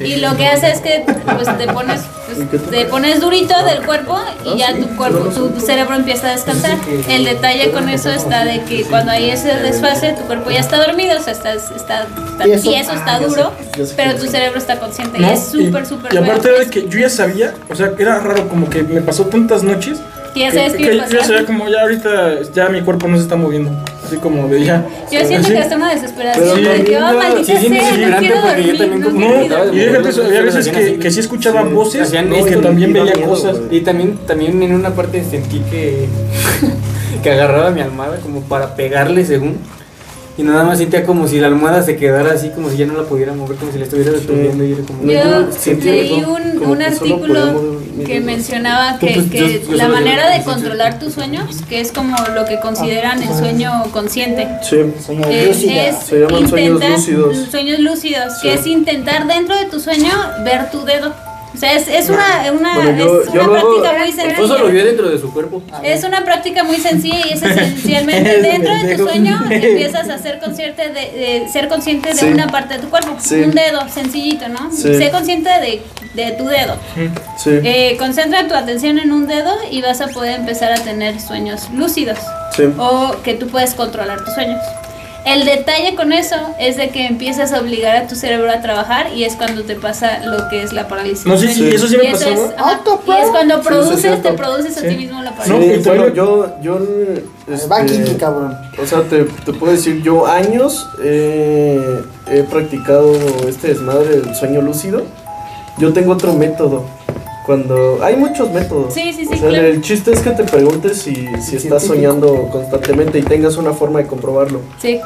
Y 0.01 0.17
lo 0.17 0.37
que 0.37 0.47
hace 0.47 0.71
es 0.71 0.81
que 0.81 1.05
pues, 1.07 1.59
te 1.59 1.67
pones 1.67 2.01
pues, 2.27 2.71
te 2.71 2.85
pones 2.87 3.21
durito 3.21 3.55
del 3.65 3.85
cuerpo 3.85 4.19
y 4.45 4.59
ya 4.59 4.75
tu 4.75 4.87
cuerpo, 4.97 5.29
tu 5.29 5.61
cerebro 5.61 5.97
empieza 5.97 6.29
a 6.29 6.33
descansar. 6.33 6.77
El 7.09 7.25
detalle 7.25 7.71
con 7.71 7.89
eso 7.89 8.11
está 8.11 8.45
de 8.45 8.63
que 8.63 8.85
cuando 8.85 9.13
hay 9.13 9.31
ese 9.31 9.55
desfase, 9.57 10.13
tu 10.13 10.23
cuerpo 10.23 10.51
ya 10.51 10.61
está 10.61 10.79
dormido, 10.79 11.19
o 11.19 11.23
sea, 11.23 11.33
está, 11.33 11.55
está, 11.55 11.75
está 11.77 12.45
Tieso. 12.45 12.93
está 12.93 13.09
Ah, 13.19 13.21
duro, 13.21 13.53
pero 13.97 14.15
tu 14.17 14.27
cerebro 14.27 14.59
está 14.59 14.79
consciente. 14.79 15.21
Y 15.21 15.25
es 15.25 15.49
súper, 15.49 15.87
súper 15.87 16.13
Y 16.13 16.19
aparte 16.19 16.51
de 16.53 16.67
que 16.67 16.89
yo 16.89 16.99
ya 16.99 17.09
sabía, 17.09 17.55
o 17.69 17.75
sea, 17.75 17.93
era 17.99 18.21
raro, 18.21 18.49
como 18.49 18.69
que 18.69 18.83
me 18.83 19.01
pasó 19.01 19.27
tantas 19.27 19.63
noches 19.63 19.99
Que 20.35 20.41
ya 20.41 20.51
sabes 20.53 20.73
que, 20.75 20.89
que 20.91 20.97
yo 20.97 21.25
sabía 21.25 21.45
como 21.47 21.69
ya 21.69 21.81
ahorita 21.83 22.43
ya 22.55 22.69
mi 22.69 22.83
cuerpo 22.83 23.09
no 23.09 23.17
se 23.17 23.23
está 23.23 23.37
moviendo. 23.37 23.71
Así 24.05 24.17
como 24.17 24.49
de 24.49 24.65
ya. 24.65 24.87
Yo 25.13 25.21
siento 25.21 25.47
así. 25.47 25.53
que 25.53 25.59
hasta 25.59 25.77
una 25.77 25.91
desesperación 25.93 26.49
Pero 26.55 26.73
de 26.73 26.85
que, 26.85 26.97
oh, 26.97 27.01
maldita 27.01 27.45
sí, 27.45 27.57
sí, 27.61 27.69
sea, 27.69 27.69
no 27.69 27.75
desesperante 27.75 28.19
quiero 28.21 28.41
porque 28.41 28.63
yo 28.63 28.67
dormir, 28.67 28.79
también 28.79 29.01
no 29.01 29.07
como- 29.07 29.21
No, 29.21 29.75
y 29.75 29.79
déjate 29.79 30.09
eso, 30.09 30.25
había 30.25 30.41
veces 30.43 30.69
que, 30.69 30.99
que 30.99 31.11
sí 31.11 31.21
escuchaba 31.21 31.63
Sí. 31.63 31.69
voces 31.75 32.09
y 32.15 32.45
que 32.45 32.55
y 32.55 32.61
también 32.63 32.93
veía 32.95 33.15
miedo, 33.15 33.29
cosas. 33.29 33.59
Y 33.71 33.81
también, 33.83 34.17
también 34.27 34.63
en 34.63 34.75
una 34.75 34.91
parte 34.95 35.23
sentí 35.25 35.61
que, 35.71 36.07
que 37.23 37.31
agarraba 37.31 37.71
mi 37.71 37.81
almohada 37.83 38.17
como 38.19 38.41
para 38.43 38.75
pegarle 38.77 39.25
según. 39.27 39.59
Y 40.39 40.43
nada 40.45 40.63
más 40.63 40.79
sentía 40.79 41.05
como 41.05 41.27
si 41.27 41.41
la 41.41 41.49
almohada 41.49 41.83
se 41.83 41.97
quedara 41.97 42.33
así, 42.33 42.51
como 42.51 42.71
si 42.71 42.77
ya 42.77 42.87
no 42.87 42.95
la 42.95 43.03
pudiera 43.09 43.33
mover, 43.35 43.57
como 43.57 43.73
si 43.73 43.79
la 43.79 43.85
estuviera 43.85 44.13
deteniendo. 44.13 44.65
Y 44.65 44.73
era 44.73 44.83
como, 44.85 45.03
Yo 45.03 45.85
leí 45.85 46.25
un, 46.25 46.59
como 46.61 46.73
un 46.73 46.83
artículo 46.83 47.81
que 48.07 48.21
mencionaba 48.21 48.99
que, 49.01 49.15
Pues, 49.15 49.31
que 49.31 49.39
yo- 49.65 49.71
yo 49.71 49.77
la 49.77 49.89
manera 49.89 50.31
de 50.31 50.45
controlar 50.45 51.01
tus 51.01 51.15
sueños, 51.15 51.57
que 51.69 51.81
es 51.81 51.91
como 51.91 52.17
lo 52.35 52.45
que 52.45 52.61
consideran 52.61 53.21
el 53.21 53.35
sueño 53.35 53.73
consciente, 53.93 54.47
Sí. 54.63 54.77
Eh, 55.27 55.49
es 55.51 55.97
Se 56.07 56.21
llaman 56.21 56.49
sueños 56.49 56.75
intentar- 56.75 56.91
lúcidos. 56.93 57.37
sueños 57.51 57.81
lúcidos, 57.81 58.35
que 58.41 58.53
Sí. 58.53 58.59
es 58.61 58.67
intentar 58.69 59.27
dentro 59.27 59.57
de 59.57 59.65
tu 59.65 59.81
sueño 59.81 60.13
ver 60.45 60.71
tu 60.71 60.85
dedo. 60.85 61.13
O 61.59 61.61
sea, 61.61 61.73
es, 61.73 61.89
es 61.89 62.09
una, 62.09 62.53
una, 62.53 62.75
Bueno, 62.77 62.99
yo- 62.99 63.23
es 63.23 63.29
una 63.31 63.43
luego- 63.43 63.81
práctica 63.83 63.99
muy 63.99 64.09
Esposo 64.11 64.43
lo 64.43 64.47
sencilla. 64.59 64.71
vio 64.71 64.85
dentro 64.85 65.09
de 65.11 65.19
su 65.19 65.33
cuerpo. 65.33 65.61
Es 65.83 66.05
una 66.05 66.25
práctica 66.25 66.63
muy 66.63 66.77
sencilla 66.77 67.19
y 67.27 67.33
es 67.33 67.43
esencialmente 67.43 68.41
dentro 68.43 68.75
de 68.77 68.95
tu 68.97 69.03
sueño 69.09 69.41
empiezas 69.51 70.09
a 70.09 70.19
ser 70.19 70.39
consciente 70.39 70.89
de, 70.91 71.01
de 71.43 71.49
ser 71.53 71.67
consciente 71.67 72.11
de 72.11 72.15
Sí. 72.15 72.27
una 72.27 72.47
parte 72.47 72.75
de 72.75 72.81
tu 72.81 72.89
cuerpo, 72.91 73.17
Sí. 73.19 73.35
un 73.43 73.51
dedo 73.51 73.89
sencillito, 73.89 74.49
¿no? 74.49 74.71
Sí. 74.71 74.95
Sé 74.95 75.11
consciente 75.11 75.51
de, 75.51 75.83
de 76.15 76.31
tu 76.39 76.47
dedo. 76.47 76.77
Sí. 77.37 77.51
Eh, 77.65 77.97
concentra 77.99 78.47
tu 78.47 78.55
atención 78.55 79.01
en 79.01 79.11
un 79.11 79.27
dedo 79.27 79.53
y 79.69 79.83
vas 79.83 80.01
a 80.01 80.07
poder 80.07 80.39
empezar 80.39 80.71
a 80.73 80.77
tener 80.77 81.21
sueños 81.21 81.69
lúcidos 81.75 82.19
Sí. 82.57 82.63
o 82.79 83.17
que 83.25 83.35
tú 83.35 83.49
puedes 83.49 83.75
controlar 83.75 84.25
tus 84.25 84.35
sueños. 84.35 84.61
El 85.27 85.45
detalle 85.45 85.95
con 85.95 86.13
eso 86.13 86.37
es 86.59 86.77
de 86.77 86.89
que 86.89 87.05
empiezas 87.07 87.53
a 87.53 87.61
obligar 87.61 87.97
a 87.97 88.07
tu 88.07 88.15
cerebro 88.15 88.51
a 88.51 88.63
trabajar 88.63 89.09
y 89.15 89.25
es 89.25 89.37
cuando 89.37 89.63
te 89.65 89.75
pasa 89.75 90.21
lo 90.25 90.49
que 90.49 90.63
es 90.63 90.73
la 90.73 90.89
parálisis. 90.89 91.27
No 91.27 91.37
sé 91.37 91.53
si 91.53 91.69
eso 91.69 91.87
sí 91.87 91.97
Y 91.97 91.99
me 91.99 92.11
eso 92.13 92.31
pasó. 92.31 92.45
es, 92.47 92.53
ajá, 92.57 92.81
y 93.07 93.11
es 93.11 93.29
cuando 93.31 93.55
Sí, 93.57 93.61
sí, 93.63 93.69
produces, 93.69 94.23
te 94.23 94.33
produces 94.33 94.77
a 94.79 94.81
Sí. 94.81 94.89
ti 94.89 94.97
mismo 94.97 95.23
la 95.23 95.31
No, 95.33 95.43
Sí, 95.45 95.51
parálisis. 95.51 95.87
y 95.87 95.89
bueno, 95.89 96.09
yo, 96.15 96.57
yo, 96.63 96.79
este, 97.47 97.67
Va 97.69 97.85
Kiki, 97.85 98.15
cabrón. 98.15 98.57
o 98.83 98.87
sea, 98.87 99.03
te, 99.03 99.25
te 99.25 99.53
puedo 99.53 99.73
decir, 99.73 100.03
yo 100.03 100.27
años 100.27 100.89
eh, 101.03 102.01
he 102.31 102.43
practicado 102.45 103.13
este 103.49 103.69
desmadre 103.69 104.21
del 104.21 104.35
sueño 104.35 104.63
lúcido. 104.63 105.03
Yo 105.79 105.93
tengo 105.93 106.13
otro 106.13 106.33
método. 106.33 106.85
Cuando 107.49 108.01
hay 108.03 108.15
muchos 108.15 108.51
métodos. 108.53 108.93
Sí, 108.93 109.11
sí, 109.15 109.25
sí, 109.25 109.31
O 109.33 109.39
sea, 109.39 109.49
claro. 109.49 109.67
el 109.69 109.81
chiste 109.81 110.13
es 110.13 110.21
que 110.21 110.33
te 110.33 110.45
preguntes 110.45 110.99
si, 111.01 111.27
si 111.41 111.57
estás 111.57 111.83
soñando 111.83 112.47
constantemente 112.53 113.19
y 113.21 113.23
tengas 113.23 113.57
una 113.57 113.73
forma 113.73 114.01
de 114.01 114.07
comprobarlo. 114.07 114.61
Sí. 114.79 115.01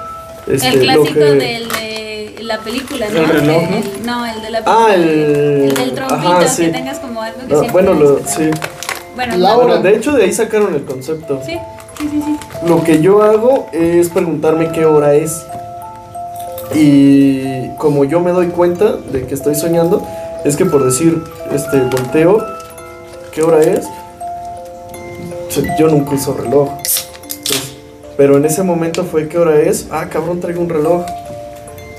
Este, 0.51 0.69
el 0.71 0.81
clásico 0.81 1.15
que- 1.15 1.21
del 1.21 1.69
de 1.69 2.35
la 2.43 2.59
película, 2.59 3.07
¿no? 3.11 3.21
El 3.21 3.29
reloj, 3.29 3.63
¿no? 3.71 3.77
El- 3.77 4.07
no, 4.07 4.27
el 4.27 4.43
de 4.43 4.51
la 4.51 4.59
Ah, 4.67 4.87
película. 4.91 4.95
el- 5.15 5.63
el 5.69 5.75
del 5.77 5.93
trompito, 5.95 6.17
ajá, 6.33 6.49
sí. 6.49 6.63
que 6.65 6.69
tengas 6.73 6.99
como 6.99 7.23
algo 7.23 7.39
que 7.43 7.47
No, 7.55 7.61
siempre 7.61 7.71
bueno, 7.85 7.93
lo, 7.95 8.19
sí. 8.27 8.51
Bueno, 9.15 9.37
La 9.37 9.49
no, 9.51 9.55
hora. 9.59 9.67
Bueno, 9.67 9.83
de 9.85 9.95
hecho 9.97 10.11
de 10.11 10.25
ahí 10.25 10.33
sacaron 10.33 10.75
el 10.75 10.83
concepto. 10.85 11.41
Sí, 11.47 11.57
sí, 11.97 12.09
sí, 12.11 12.23
sí. 12.27 12.37
Lo 12.67 12.83
que 12.83 13.01
yo 13.01 13.23
hago 13.23 13.69
es 13.73 14.09
preguntarme 14.09 14.73
qué 14.73 14.85
hora 14.85 15.15
es. 15.15 15.31
Y 16.75 17.69
como 17.79 18.05
yo 18.05 18.19
me 18.21 18.33
doy 18.33 18.49
cuenta 18.49 18.97
de 18.97 19.27
que 19.27 19.35
estoy 19.35 19.55
soñando, 19.55 20.05
es 20.45 20.57
que 20.57 20.65
por 20.67 20.85
decir, 20.85 21.23
este, 21.53 21.79
volteo, 21.81 22.45
¿qué 23.33 23.43
hora 23.43 23.61
es? 23.63 23.87
Yo- 25.79 25.89
nunca 25.89 26.13
uso 26.15 26.35
reloj. 26.35 26.71
Entonces, 26.71 27.75
pero 28.17 28.37
en 28.37 28.45
ese 28.47 28.63
momento 28.63 29.05
fue 29.05 29.29
qué 29.29 29.39
hora 29.39 29.61
es. 29.61 29.87
Ah, 29.91 30.07
cabrón, 30.09 30.41
traigo 30.41 30.61
un 30.63 30.69
reloj. 30.69 31.05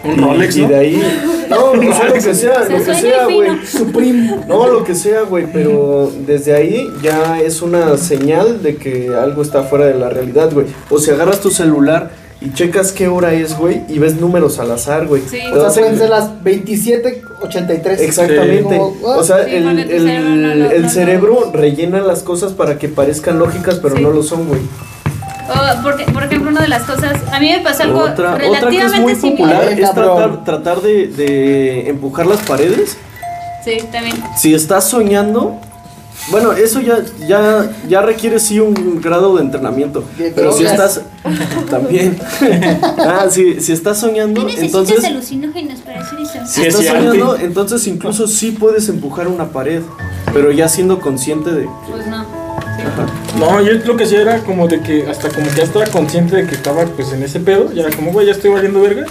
Un 0.03 0.11
Y- 0.19 0.21
Rolex, 0.21 0.55
Y 0.57 0.61
¿no? 0.63 0.67
de 0.69 0.75
ahí. 0.75 1.03
No, 1.49 1.71
o 1.71 1.81
sea, 1.93 2.05
lo 2.07 2.13
que 2.13 2.21
sea, 2.21 2.63
Se 2.65 2.71
lo 2.77 2.83
que 2.83 2.95
sea, 2.95 3.25
güey. 3.25 3.65
Supreme. 3.65 4.39
No, 4.47 4.67
lo 4.67 4.83
que 4.83 4.95
sea, 4.95 5.21
güey, 5.21 5.45
pero 5.51 6.11
desde 6.25 6.53
ahí 6.55 6.89
ya 7.01 7.39
es 7.39 7.61
una 7.61 7.95
señal 7.97 8.63
de 8.63 8.75
que 8.77 9.13
algo 9.15 9.41
está 9.43 9.63
fuera 9.63 9.85
de 9.85 9.93
la 9.93 10.09
realidad, 10.09 10.51
güey. 10.51 10.65
O 10.89 10.97
si 10.99 11.11
agarras 11.11 11.39
tu 11.39 11.51
celular 11.51 12.09
y 12.43 12.53
checas 12.53 12.91
qué 12.91 13.07
hora 13.07 13.33
es, 13.33 13.57
güey, 13.57 13.81
y 13.87 13.99
ves 13.99 14.15
números 14.19 14.59
al 14.59 14.71
azar, 14.71 15.07
güey. 15.07 15.21
Sí. 15.29 15.39
O 15.53 15.69
sea, 15.71 15.81
pueden 15.81 15.97
ser 15.97 16.09
las 16.09 16.29
27.83. 16.43 17.99
Exactamente. 17.99 18.77
Como, 18.77 18.93
O 19.03 19.23
sea, 19.23 19.45
Sí, 19.45 19.55
el, 19.55 19.79
el- 19.79 19.87
cerebro 20.01 20.29
no 20.29 20.55
lo- 20.55 20.71
el 20.71 20.81
no 20.83 20.89
cerebro 20.89 21.51
rellena 21.53 22.01
las 22.01 22.23
cosas 22.23 22.51
para 22.53 22.77
que 22.77 22.89
parezcan 22.89 23.39
lógicas, 23.39 23.79
pero 23.81 23.95
Sí. 23.95 24.01
no 24.03 24.09
lo 24.11 24.23
son, 24.23 24.47
güey. 24.47 24.61
O 25.49 25.83
porque, 25.83 26.05
por 26.05 26.23
ejemplo, 26.23 26.51
una 26.51 26.61
de 26.61 26.69
las 26.69 26.83
cosas, 26.83 27.15
a 27.31 27.39
mí 27.39 27.49
me 27.51 27.59
pasó 27.59 27.83
algo 27.83 27.99
Otra, 27.99 28.33
otra 28.33 28.37
que 28.37 28.43
relativamente 28.45 28.95
es 28.95 29.01
muy 29.01 29.15
similar. 29.15 29.55
popular 29.65 29.79
es 29.79 29.93
tratar, 29.93 30.43
tratar 30.45 30.81
de, 30.81 31.07
de 31.07 31.89
empujar 31.89 32.25
las 32.25 32.39
paredes. 32.43 32.97
Sí, 33.63 33.77
también. 33.91 34.15
Si 34.37 34.53
estás 34.53 34.85
soñando, 34.89 35.57
bueno, 36.31 36.53
eso 36.53 36.79
ya, 36.79 37.03
ya, 37.27 37.71
ya 37.87 38.01
requiere 38.01 38.39
sí 38.39 38.59
un 38.59 39.01
grado 39.01 39.35
de 39.35 39.43
entrenamiento. 39.43 40.03
De 40.17 40.31
pero 40.31 40.51
si 40.53 40.63
estás 40.63 41.01
también, 41.69 42.17
ah, 42.97 43.27
si, 43.29 43.59
si 43.59 43.71
estás 43.73 43.99
soñando, 43.99 44.47
entonces 44.49 45.03
alucinógenos 45.03 45.79
para 45.79 46.01
hacer 46.01 46.19
eso? 46.19 46.33
si 46.45 46.61
Sí, 46.61 46.67
estás 46.67 46.81
sí, 46.81 46.87
soñando, 46.87 47.35
entonces 47.35 47.85
incluso 47.87 48.27
sí 48.27 48.51
puedes 48.51 48.89
empujar 48.89 49.27
una 49.27 49.49
pared, 49.49 49.81
pero 50.33 50.51
ya 50.51 50.67
siendo 50.69 50.99
consciente 50.99 51.51
de 51.51 51.63
que 51.63 51.69
Pues 51.91 52.07
no. 52.07 52.25
No, 53.39 53.61
yo 53.61 53.73
lo 53.85 53.95
que 53.97 54.03
hacía 54.03 54.21
era 54.21 54.39
como 54.39 54.67
de 54.67 54.81
que 54.81 55.07
hasta 55.07 55.29
como 55.29 55.47
que 55.49 55.57
ya 55.57 55.63
estaba 55.63 55.85
consciente 55.87 56.35
de 56.35 56.47
que 56.47 56.55
estaba 56.55 56.85
pues 56.85 57.11
en 57.13 57.23
ese 57.23 57.39
pedo, 57.39 57.71
ya 57.73 57.83
era 57.83 57.95
como, 57.95 58.11
güey, 58.11 58.27
ya 58.27 58.33
estoy 58.33 58.51
valiendo 58.51 58.81
verga. 58.81 59.05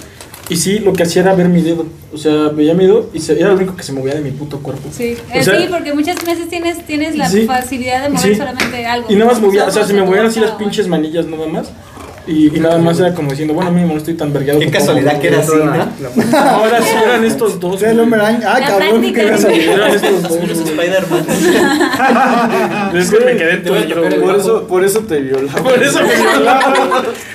Y 0.53 0.57
sí, 0.57 0.81
lo 0.81 0.93
que 0.93 1.03
hacía 1.05 1.23
era 1.23 1.35
ver 1.35 1.49
mi 1.49 1.62
dedo. 1.62 1.87
O 2.12 2.19
sea, 2.19 2.49
veía 2.51 2.75
mi 2.75 2.85
dedo 2.85 3.09
y 3.15 3.21
se- 3.21 3.38
era 3.41 3.49
lo 3.49 3.55
único 3.57 3.75
que 3.75 3.83
se 3.83 3.93
movía 3.95 4.15
de 4.15 4.21
mi 4.21 4.33
puto 4.33 4.59
cuerpo. 4.59 4.91
Sí, 4.95 5.17
O 5.33 5.35
Eh, 5.38 5.43
sea, 5.43 5.59
sí, 5.59 5.67
porque 5.71 5.95
muchas 5.95 6.23
veces 6.25 6.47
tienes, 6.51 6.85
tienes 6.85 7.17
la 7.17 7.27
Sí. 7.27 7.47
facilidad 7.47 8.03
de 8.03 8.11
mover 8.11 8.33
Sí. 8.33 8.35
solamente 8.35 8.85
algo. 8.85 9.11
Y 9.11 9.15
nada 9.17 9.31
más 9.33 9.41
movía, 9.41 9.65
o 9.67 9.71
sea, 9.71 9.85
se 9.87 9.95
me 9.95 10.03
movían 10.03 10.27
así 10.27 10.38
las 10.41 10.51
pinches 10.53 10.87
manillas 10.88 11.25
nada 11.27 11.47
más. 11.47 11.71
Y, 12.27 12.57
y 12.57 12.61
nada 12.61 12.79
más 12.79 13.01
era 13.01 13.13
como 13.15 13.31
diciendo, 13.31 13.53
bueno, 13.53 13.73
mínimo 13.73 13.95
no 13.95 13.99
estoy 13.99 14.15
tan 14.15 14.33
vergueado. 14.33 14.61
Qué 14.61 14.71
casualidad 14.71 15.19
que 15.19 15.27
era 15.29 15.41
así, 15.41 15.53
¿no? 15.57 16.39
Ahora 16.39 16.81
sí 16.81 16.95
eran 17.05 17.25
estos 17.25 17.59
dos. 17.59 17.81
Sí, 17.81 17.87
el 17.87 17.99
hombre 17.99 18.21
araña. 18.21 18.53
Ah, 18.55 18.61
La 18.61 18.67
cabrón, 18.69 19.03
qué 19.13 19.27
casualidad. 19.27 19.75
Eran 19.75 19.91
estos 19.91 20.23
dos. 20.23 20.39
Spider-Man. 20.39 21.27
Es 22.95 23.11
que 23.11 23.25
me 23.25 23.37
quedé 23.37 23.57
todo 23.59 23.75
por 24.21 24.37
eso, 24.37 24.67
por 24.69 24.85
eso 24.85 25.01
te 25.01 25.21
violaba. 25.21 25.63
Por 25.63 25.83
eso 25.83 26.01
me 26.01 26.15
violaban. 26.33 26.73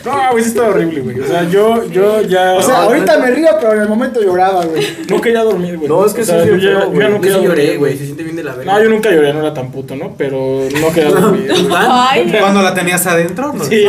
No, 0.05 0.31
güey, 0.31 0.43
sí 0.43 0.49
estaba 0.51 0.69
horrible, 0.69 1.01
güey. 1.01 1.19
O 1.19 1.27
sea, 1.27 1.43
yo, 1.49 1.85
yo 1.89 2.21
ya. 2.21 2.53
O 2.53 2.61
sea, 2.61 2.83
ahorita 2.83 3.17
me 3.17 3.31
río, 3.31 3.49
pero 3.59 3.73
en 3.73 3.81
el 3.81 3.89
momento 3.89 4.21
lloraba, 4.21 4.63
güey. 4.65 4.85
no 5.09 5.19
quería 5.19 5.41
dormir, 5.43 5.77
güey. 5.77 5.89
No, 5.89 6.05
es 6.05 6.13
que 6.13 6.21
o 6.21 6.25
sea, 6.25 6.43
sí 6.43 6.49
yo 6.49 6.55
yo 6.57 6.93
Yo 6.93 7.19
quería 7.21 7.37
sí 7.37 7.43
lloré, 7.43 7.77
güey. 7.77 7.97
Se 7.97 8.05
siente 8.05 8.23
bien 8.23 8.35
de 8.35 8.43
la 8.43 8.53
verga. 8.55 8.73
No, 8.73 8.83
yo 8.83 8.89
nunca 8.89 9.09
lloré, 9.11 9.33
no 9.33 9.39
era 9.41 9.53
tan 9.53 9.71
puto, 9.71 9.95
¿no? 9.95 10.13
Pero 10.17 10.61
no 10.79 10.93
quería 10.93 11.09
dormir. 11.19 11.51
Ay, 11.75 12.33
Cuando 12.39 12.61
la 12.61 12.73
tenías 12.73 13.05
adentro, 13.07 13.51
no. 13.53 13.63
Sí, 13.65 13.85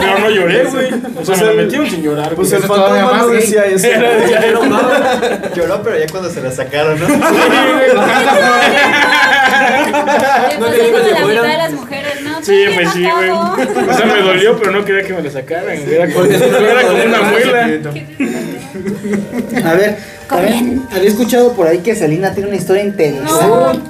pero 0.00 0.18
no 0.18 0.30
lloré, 0.30 0.64
güey. 0.64 0.90
O 1.20 1.24
sea, 1.24 1.36
me 1.36 1.44
la 1.44 1.52
metieron 1.52 1.88
sin 1.88 2.02
llorar. 2.02 2.34
Pues 2.34 2.52
el 2.52 2.62
fantasma 2.62 3.18
no 3.18 3.28
decía 3.28 3.64
eso. 3.66 3.86
Lloró, 5.54 5.82
pero 5.82 5.98
ya 5.98 6.06
cuando 6.10 6.30
se 6.30 6.40
la 6.40 6.50
sacaron, 6.50 6.98
¿no? 6.98 7.08
no 7.08 7.16
quería 10.70 10.86
que 10.86 10.92
como 10.92 11.04
se 11.04 11.10
la 11.10 11.20
fueran. 11.20 11.28
mitad 11.28 11.42
de 11.42 11.58
las 11.58 11.72
mujeres, 11.72 12.22
¿no? 12.22 12.42
Sí, 12.42 12.64
pues 12.74 12.90
sí, 12.92 13.06
güey. 13.10 13.30
O 13.30 13.56
sea, 13.94 14.06
me 14.06 14.22
dolió, 14.22 14.58
pero 14.58 14.72
no 14.72 14.84
quería 14.84 15.02
que 15.04 15.14
me 15.14 15.22
la 15.22 15.30
sacaran. 15.30 15.78
Era 15.88 16.12
como, 16.12 16.24
era 16.24 16.82
como 16.82 17.04
una 17.04 17.22
muela. 17.22 17.80
A 19.64 19.74
ver, 19.74 19.96
había 20.90 21.08
escuchado 21.08 21.52
por 21.52 21.66
ahí 21.66 21.78
que 21.78 21.94
Selena 21.94 22.32
tiene 22.32 22.48
una 22.48 22.58
historia 22.58 22.82
interesante. 22.82 23.80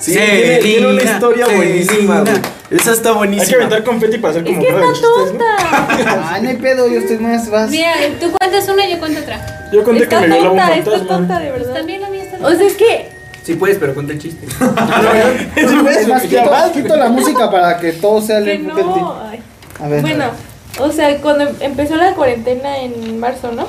Sí, 0.00 0.12
tiene, 0.12 0.56
tiene 0.58 0.86
una 0.86 1.02
historia 1.02 1.46
buenísima, 1.46 2.20
güey. 2.22 2.34
Esa 2.70 2.92
está 2.92 3.08
Hay 3.10 3.12
que 3.14 3.18
buenísima. 3.18 3.56
aventar 3.58 3.84
confeti 3.84 4.18
para 4.18 4.30
hacer 4.30 4.48
Es 4.48 4.54
como 4.54 4.60
que 4.62 4.72
cara 4.72 4.86
de 4.86 4.92
está 4.92 5.06
¿no? 5.08 5.24
tonta. 5.26 6.30
Ay, 6.32 6.42
no 6.42 6.48
hay 6.48 6.56
pedo, 6.56 6.88
yo 6.88 6.98
estoy 7.00 7.18
más 7.18 7.50
vas. 7.50 7.70
Mira, 7.70 7.92
tú 8.20 8.30
cuentas 8.38 8.68
una 8.68 8.86
y 8.86 8.92
yo 8.92 8.98
cuento 8.98 9.20
otra. 9.20 9.68
Yo 9.72 9.84
conté 9.84 9.98
que 9.98 10.04
Está 10.04 10.20
me 10.22 10.26
violaba 10.28 10.50
un 10.52 10.56
tonta, 10.58 10.74
está 10.78 10.90
fantasma. 10.90 11.16
tonta 11.16 11.38
de 11.40 11.48
Pues 11.50 11.60
verdad. 11.60 11.74
también 11.74 12.00
la 12.00 12.08
mía 12.08 12.22
está 12.24 12.46
O 12.46 12.50
sea, 12.54 12.66
es 12.66 12.74
que 12.74 13.08
Sí 13.42 13.54
puedes, 13.54 13.78
pero 13.78 13.94
cuenta 13.94 14.12
el 14.12 14.20
chiste. 14.20 14.46
Es 15.56 16.08
más, 16.08 16.22
quito, 16.22 16.50
quito 16.72 16.96
la 16.96 17.08
música 17.08 17.50
para 17.50 17.78
que 17.78 17.92
todo 17.92 18.20
sea 18.20 18.42
que 18.42 18.52
el 18.54 18.66
no. 18.66 19.16
ay. 19.28 19.40
A 19.82 19.88
ver. 19.88 20.00
Bueno, 20.02 20.26
o 20.78 20.92
sea, 20.92 21.16
cuando 21.20 21.50
empezó 21.60 21.96
la 21.96 22.12
cuarentena 22.14 22.78
en 22.78 23.18
marzo, 23.18 23.50
¿no? 23.52 23.66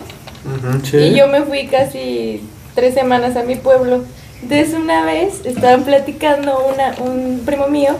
Sí. 0.84 0.98
Y 0.98 1.16
yo 1.16 1.28
me 1.28 1.42
fui 1.44 1.68
casi 1.68 2.42
tres 2.76 2.94
semanas 2.94 3.36
a 3.38 3.44
mi 3.44 3.56
pueblo. 3.56 4.04
Entonces 4.42 4.74
una 4.74 5.06
vez 5.06 5.46
estaban 5.46 5.84
platicando 5.84 6.68
una, 6.74 6.96
un 7.00 7.42
primo 7.46 7.68
mío 7.68 7.96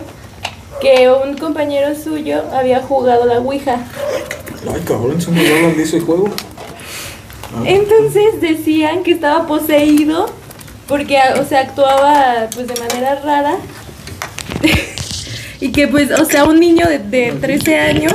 que 0.80 1.08
un 1.10 1.36
compañero 1.36 1.94
suyo 1.94 2.42
había 2.52 2.82
jugado 2.82 3.26
la 3.26 3.38
Ouija. 3.38 3.78
Ay, 4.72 4.82
cabrón, 4.84 5.20
se 5.20 5.30
me 5.30 5.46
hablan 5.48 5.76
de 5.76 5.82
ese 5.84 6.00
juego. 6.00 6.28
Entonces 7.64 8.40
decían 8.40 9.02
que 9.02 9.12
estaba 9.12 9.46
poseído 9.46 10.26
porque, 10.88 11.18
o 11.40 11.44
sea, 11.44 11.60
actuaba 11.60 12.48
pues 12.54 12.66
de 12.66 12.74
manera 12.80 13.20
rara. 13.22 13.56
y 15.60 15.70
que 15.70 15.86
pues, 15.86 16.10
o 16.10 16.24
sea, 16.24 16.44
un 16.44 16.58
niño 16.58 16.86
de, 16.88 16.98
de 16.98 17.32
13 17.32 17.78
años 17.78 18.14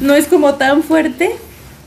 no 0.00 0.14
es 0.14 0.26
como 0.26 0.54
tan 0.54 0.82
fuerte. 0.82 1.36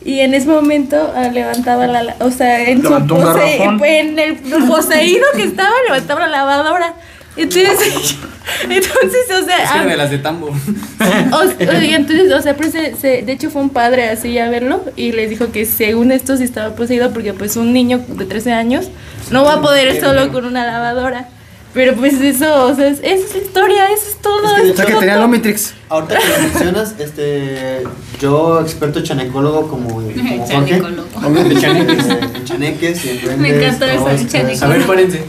Y 0.06 0.20
en 0.20 0.34
ese 0.36 0.48
momento 0.48 1.12
ah, 1.16 1.30
levantaba 1.34 1.88
la, 1.88 2.16
o 2.20 2.30
sea, 2.32 2.70
en 2.70 2.78
su 2.78 2.90
Levantó 2.90 3.16
un 3.16 3.22
pose- 3.24 3.58
garrafón. 3.58 3.84
en 3.86 4.20
el 4.20 4.36
poseído 4.68 5.26
que 5.36 5.44
estaba, 5.44 5.72
levantaba 5.88 6.22
la 6.22 6.28
lavadora. 6.28 6.94
Entonces, 7.38 8.16
entonces, 8.64 9.26
o 9.42 9.46
sea, 9.46 9.64
Es 9.64 9.72
que 9.72 9.78
a- 9.80 9.82
era 9.82 9.92
de 9.92 9.98
las 9.98 10.10
de 10.12 10.20
Tambo. 10.20 10.48
o- 10.48 11.82
y 11.82 11.94
entonces, 11.94 12.32
o 12.32 12.42
sea, 12.42 12.56
pues, 12.56 12.72
se- 12.72 12.96
se- 12.96 13.24
de 13.24 13.32
hecho 13.32 13.50
fue 13.50 13.62
un 13.64 13.70
padre 13.72 14.08
así 14.10 14.38
a 14.38 14.48
verlo 14.50 14.86
y 14.96 15.12
les 15.12 15.30
dijo 15.30 15.52
que 15.52 15.66
según 15.66 16.12
esto 16.12 16.38
sí 16.38 16.44
estaba 16.44 16.76
poseído 16.76 17.12
porque 17.12 17.34
pues 17.34 17.58
un 17.58 17.74
niño 17.74 18.00
de 18.08 18.26
13 18.26 18.54
años 18.54 18.90
no 19.32 19.44
va 19.44 19.56
a 19.56 19.62
poder 19.62 20.00
solo 20.00 20.32
con 20.32 20.46
una 20.46 20.66
lavadora. 20.66 21.28
Pero 21.76 21.94
pues 21.96 22.14
eso, 22.22 22.68
o 22.68 22.74
sea, 22.76 22.88
es- 22.88 23.00
esa 23.04 23.26
es 23.28 23.34
la 23.36 23.42
historia, 23.42 23.92
eso 23.92 24.04
es 24.10 24.16
todo. 24.22 24.44
Es 24.46 24.54
que 24.54 24.62
de 24.62 24.68
es 24.70 24.74
O 24.74 24.76
sea, 24.78 24.86
que 24.86 24.92
todo. 24.94 25.00
tenía 25.02 25.16
el 25.18 25.22
Omnitrix. 25.24 25.74
Ahorita 25.90 26.18
que 26.18 26.28
lo 26.28 26.40
mencionas, 26.48 26.96
este, 26.98 27.84
yo 28.20 28.62
experto 28.62 29.02
chanecólogo 29.02 29.68
como, 29.68 29.90
como 29.90 30.04
Jorge. 30.48 30.82
Chaneques. 31.60 32.08
de 32.08 32.44
chaneques 32.46 33.06
y 33.06 33.10
en 33.10 33.22
duendes, 33.22 33.38
Me 33.40 33.50
encanta 33.50 33.94
eso, 33.94 34.04
todo 34.06 34.16
chaneque. 34.28 34.54
eso. 34.54 34.66
A 34.66 34.68
ver, 34.70 34.86
párense. 34.88 35.24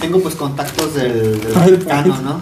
Tengo 0.00 0.20
pues 0.20 0.34
contactos 0.34 0.94
del, 0.94 1.40
del 1.40 1.52
Vaticano, 1.54 2.20
¿no? 2.22 2.40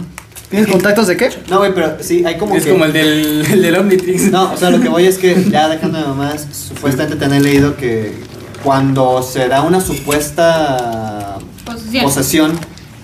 ¿Tienes 0.50 0.68
contactos 0.68 1.06
de 1.06 1.16
qué? 1.16 1.30
No, 1.48 1.58
güey, 1.58 1.72
pero 1.74 1.96
sí, 2.00 2.24
hay 2.26 2.36
como 2.38 2.54
Es 2.56 2.64
que... 2.64 2.70
como 2.72 2.84
el 2.84 2.92
del, 2.92 3.46
el 3.50 3.62
del 3.62 3.76
Omnitrix. 3.76 4.30
No, 4.30 4.52
o 4.52 4.56
sea, 4.56 4.70
lo 4.70 4.80
que 4.80 4.88
voy 4.88 5.04
es 5.06 5.18
que 5.18 5.44
ya 5.50 5.68
dejando 5.68 5.98
de 5.98 6.04
mamás, 6.04 6.46
supuestamente 6.52 7.16
tener 7.16 7.42
leído 7.42 7.76
que 7.76 8.12
cuando 8.64 9.22
se 9.22 9.46
da 9.48 9.62
una 9.62 9.80
supuesta 9.80 11.38
Posesión. 12.02 12.52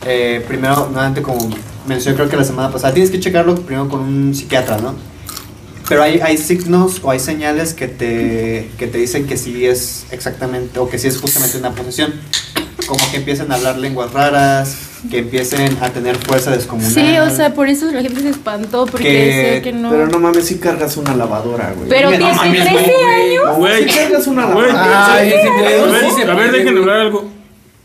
Eh, 0.06 0.44
primero, 0.46 0.88
nuevamente 0.90 1.22
como 1.22 1.48
mencioné 1.86 2.16
creo 2.16 2.28
que 2.28 2.36
la 2.36 2.44
semana 2.44 2.70
pasada, 2.70 2.92
tienes 2.94 3.10
que 3.10 3.20
checarlo 3.20 3.54
primero 3.56 3.88
con 3.88 4.00
un 4.00 4.34
psiquiatra, 4.34 4.78
¿no? 4.78 4.94
Pero 5.88 6.02
hay, 6.02 6.20
hay 6.20 6.38
signos 6.38 7.00
o 7.02 7.10
hay 7.10 7.18
señales 7.18 7.74
que 7.74 7.88
te, 7.88 8.70
que 8.78 8.86
te 8.86 8.98
dicen 8.98 9.26
que 9.26 9.36
sí 9.36 9.66
es 9.66 10.06
exactamente, 10.10 10.78
o 10.78 10.88
que 10.88 10.98
sí 10.98 11.08
es 11.08 11.18
justamente 11.18 11.58
una 11.58 11.72
posesión. 11.72 12.14
Como 12.86 13.00
que 13.10 13.18
empiecen 13.18 13.50
a 13.52 13.56
hablar 13.56 13.78
lenguas 13.78 14.12
raras, 14.12 14.76
que 15.10 15.18
empiecen 15.18 15.76
a 15.80 15.90
tener 15.90 16.16
fuerza 16.16 16.50
descomunal. 16.50 16.92
Sí, 16.92 17.16
o 17.18 17.30
sea, 17.30 17.54
por 17.54 17.68
eso 17.68 17.90
la 17.90 18.02
gente 18.02 18.20
se 18.20 18.30
espantó 18.30 18.86
porque 18.86 19.04
Que- 19.04 19.24
decía 19.26 19.62
que 19.62 19.72
no. 19.72 19.90
Pero 19.90 20.06
no 20.08 20.18
mames, 20.18 20.46
si 20.46 20.58
cargas 20.58 20.96
una 20.96 21.14
lavadora, 21.14 21.72
güey. 21.76 21.88
Pero 21.88 22.10
No 22.10 22.16
tiene 22.16 22.34
mames, 22.34 22.64
13 22.64 22.76
años. 22.76 23.56
Güey, 23.58 23.88
Si 23.88 23.94
cargas 23.96 24.26
una 24.26 24.42
lavadora. 24.46 25.14
Ay, 25.14 25.32
A 25.32 25.50
ver, 26.16 26.30
a 26.30 26.34
ver, 26.34 26.52
déjenme 26.52 26.80
hablar 26.80 27.00
algo. 27.00 27.28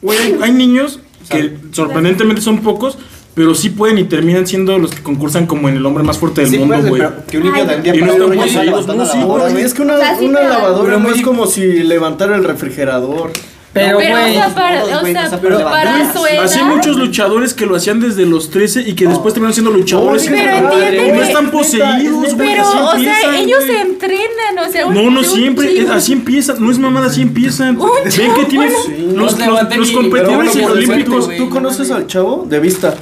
Güey, 0.01 0.36
hay 0.41 0.51
niños 0.51 0.99
que 1.30 1.58
sorprendentemente 1.72 2.42
son 2.42 2.60
pocos, 2.60 2.98
pero 3.34 3.54
sí 3.54 3.70
pueden 3.70 3.98
y 4.00 4.04
terminan 4.06 4.48
siendo 4.48 4.80
los 4.80 4.92
que 4.92 5.04
concursan 5.04 5.46
como 5.46 5.70
en 5.70 5.78
el 5.78 5.86
hombre 5.86 6.04
más 6.04 6.18
fuerte 6.18 6.42
del 6.42 6.50
Sí, 6.50 6.58
mundo, 6.58 6.78
güey. 6.88 7.02
que 7.30 7.38
un 7.38 7.44
niño 7.44 7.66
día 7.66 7.94
no 7.94 8.00
para 8.00 8.13
otro 8.13 8.34
ya 8.34 8.46
está 8.46 8.63
levantando 8.63 9.04
la 9.06 9.13
lavadora, 9.16 9.60
es 9.60 9.74
que 9.74 9.82
una, 9.84 9.96
O 9.96 10.00
sea, 10.00 10.18
sí 10.18 10.26
una 10.26 10.40
te 10.40 10.46
da- 10.48 10.54
lavadora 10.58 10.98
no 10.98 11.10
es 11.10 11.22
como 11.22 11.46
si 11.46 11.62
levantara 11.84 12.36
el 12.36 12.44
refrigerador. 12.44 13.32
Pero, 13.73 13.97
Pero, 13.99 14.15
o 14.15 14.19
güey. 14.21 14.34
sea, 14.34 14.56
para, 14.56 14.84
o 14.84 14.88
sea, 15.06 15.30
sea, 15.30 15.39
pero 15.39 15.63
para 15.63 16.12
su 16.13 16.25
edad. 16.25 16.45
Así 16.45 16.60
muchos 16.63 16.95
luchadores 16.95 17.53
que 17.53 17.65
lo 17.65 17.75
hacían 17.75 17.99
desde 17.99 18.25
los 18.25 18.49
13 18.49 18.82
y 18.82 18.93
que 18.95 19.06
después 19.08 19.34
terminaron 19.36 19.53
siendo 19.53 19.71
luchadores. 19.71 20.27
No, 20.32 20.36
y- 20.36 20.39
pero 20.39 21.15
no 21.15 21.21
están 21.21 21.51
poseídos, 21.51 22.34
güey. 22.34 22.36
Pero, 22.38 22.62
así 22.63 22.77
o 22.77 22.91
sea, 22.91 22.93
empiezan, 23.21 23.36
ellos 23.36 23.60
güey. 23.65 23.71
se 23.77 23.82
entrenan, 23.82 24.67
o 24.67 24.71
sea. 24.71 24.86
un- 24.88 24.93
No, 24.95 25.12
no 25.12 25.23
siempre, 25.23 25.80
es- 25.80 25.89
así 25.89 26.13
empiezan, 26.13 26.56
no 26.63 26.71
es 26.71 26.80
mamada, 26.80 27.08
así 27.08 27.21
empiezan. 27.21 27.77
Ven 27.77 28.12
chavo, 28.12 28.36
que 28.36 28.45
tienen 28.45 28.71
sí. 28.86 28.95
los, 29.13 29.38
Los 29.38 29.91
competidores 29.91 30.53
suelto, 30.53 31.30
¿tú, 31.38 31.49
conoces 31.49 31.91
al 31.91 32.08
chavo 32.08 32.45
de 32.49 32.60
vista 32.60 32.95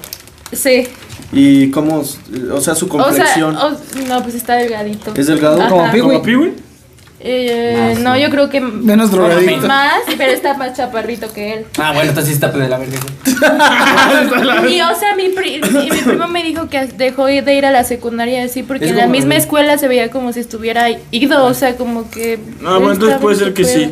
Sí. 0.51 0.87
y 1.31 1.69
cómo, 1.71 1.99
o 1.99 2.59
sea, 2.61 2.75
su 2.75 2.85
O 2.87 2.89
sea, 2.89 2.99
complexión. 3.05 3.55
o- 3.55 3.77
no, 4.09 4.23
pues 4.23 4.35
está 4.35 4.55
delgadito. 4.55 5.13
¿Es 5.15 5.27
delgado? 5.27 5.61
Ajá. 5.61 5.69
Como 5.69 5.91
Pi, 6.21 6.51
Eh, 7.27 7.95
no, 8.01 8.15
yo 8.15 8.29
creo 8.29 8.49
que 8.51 8.61
Menos 8.61 9.09
drogadicto. 9.09 9.65
más, 9.67 9.95
pero 10.15 10.31
está 10.31 10.53
más 10.53 10.73
chaparrito 10.77 11.33
que 11.33 11.53
él. 11.53 11.65
Ah, 11.79 11.91
bueno, 11.91 12.09
entonces 12.09 12.27
sí 12.27 12.33
está 12.35 12.49
de 12.55 12.69
la 12.69 12.77
verga. 12.77 12.99
Y 14.69 14.81
o 14.81 14.95
sea, 14.95 15.15
mi, 15.15 15.29
pri- 15.29 15.59
mi, 15.71 15.89
mi 15.89 16.01
primo 16.01 16.27
me 16.27 16.43
dijo 16.43 16.69
que 16.69 16.85
dejó 16.85 17.25
de 17.25 17.53
ir 17.55 17.65
a 17.65 17.71
la 17.71 17.83
secundaria 17.83 18.43
así 18.43 18.61
porque 18.63 18.85
Es 18.85 18.91
en 18.91 18.97
la 18.97 19.07
misma 19.07 19.35
escuela 19.35 19.77
se 19.77 19.87
veía 19.87 20.11
como 20.11 20.33
si 20.33 20.39
estuviera 20.39 20.85
ido, 21.11 21.45
o 21.45 21.53
sea, 21.53 21.75
como 21.77 22.09
que... 22.11 22.37
Ah, 22.63 22.77
bueno, 22.77 22.93
entonces 22.93 23.17
puede 23.19 23.35
ser 23.37 23.53
que 23.53 23.65
sí. 23.65 23.91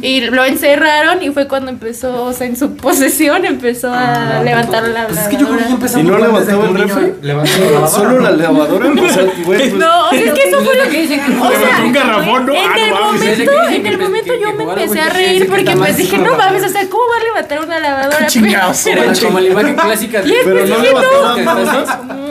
Y 0.00 0.22
lo 0.22 0.44
encerraron 0.44 1.22
y 1.22 1.30
fue 1.30 1.46
cuando 1.48 1.70
empezó, 1.70 2.24
o 2.24 2.32
sea, 2.32 2.46
en 2.46 2.56
su 2.56 2.76
posesión 2.76 3.44
empezó 3.44 3.92
a 3.92 4.42
levantar 4.42 4.84
la 4.88 5.06
Pues 5.06 5.18
es 5.18 5.28
que 5.28 5.36
yo 5.36 5.46
creo 5.46 5.58
que 5.58 5.64
ya 5.64 5.68
lavadora. 5.68 5.74
empezamos 5.74 6.04
¿Y 6.06 6.08
no 6.10 6.18
levantaba 6.18 6.64
el 6.64 6.74
refri? 6.78 7.12
levantó 7.22 7.52
la 7.58 7.64
lavadora. 7.70 7.88
Solo 7.88 8.20
la 8.20 8.30
lavadora, 8.30 8.86
o 8.90 9.08
sea, 9.12 9.22
güey, 9.22 9.58
pues, 9.58 9.74
No, 9.74 10.06
o 10.06 10.10
sea, 10.10 10.20
es 10.20 10.32
que 10.32 10.48
eso 10.48 10.60
fue 10.62 10.76
lo 10.76 10.90
que 10.90 11.02
dicen 11.02 11.20
O 11.20 11.28
Levantó 11.28 11.58
sea, 11.66 11.84
un 11.84 11.92
garrafón, 11.92 12.46
¿no? 12.46 12.52
Ah, 12.54 12.74
en 12.76 12.84
el 12.84 12.90
mames. 12.90 13.20
Desde 13.20 13.44
momento, 13.44 13.68
en 13.76 13.86
el 13.86 13.98
momento 13.98 14.32
yo 14.40 14.54
me 14.54 14.64
empecé 14.64 15.00
a 15.00 15.08
reír 15.10 15.48
porque 15.48 15.76
pues 15.76 15.96
dije, 15.96 16.18
no 16.18 16.36
mames, 16.36 16.64
o 16.64 16.68
sea, 16.68 16.88
¿cómo 16.88 17.02
va 17.10 17.16
a 17.20 17.24
levantar 17.24 17.60
una 17.64 17.78
lavadora? 17.78 18.26
Chingados. 18.26 18.84
Como 19.22 19.40
la 19.40 19.48
imagen 19.48 19.74
clásica 19.76 20.22
de- 20.22 20.34
pero 20.44 20.66
no 20.66 20.78
levantaba. 20.78 21.36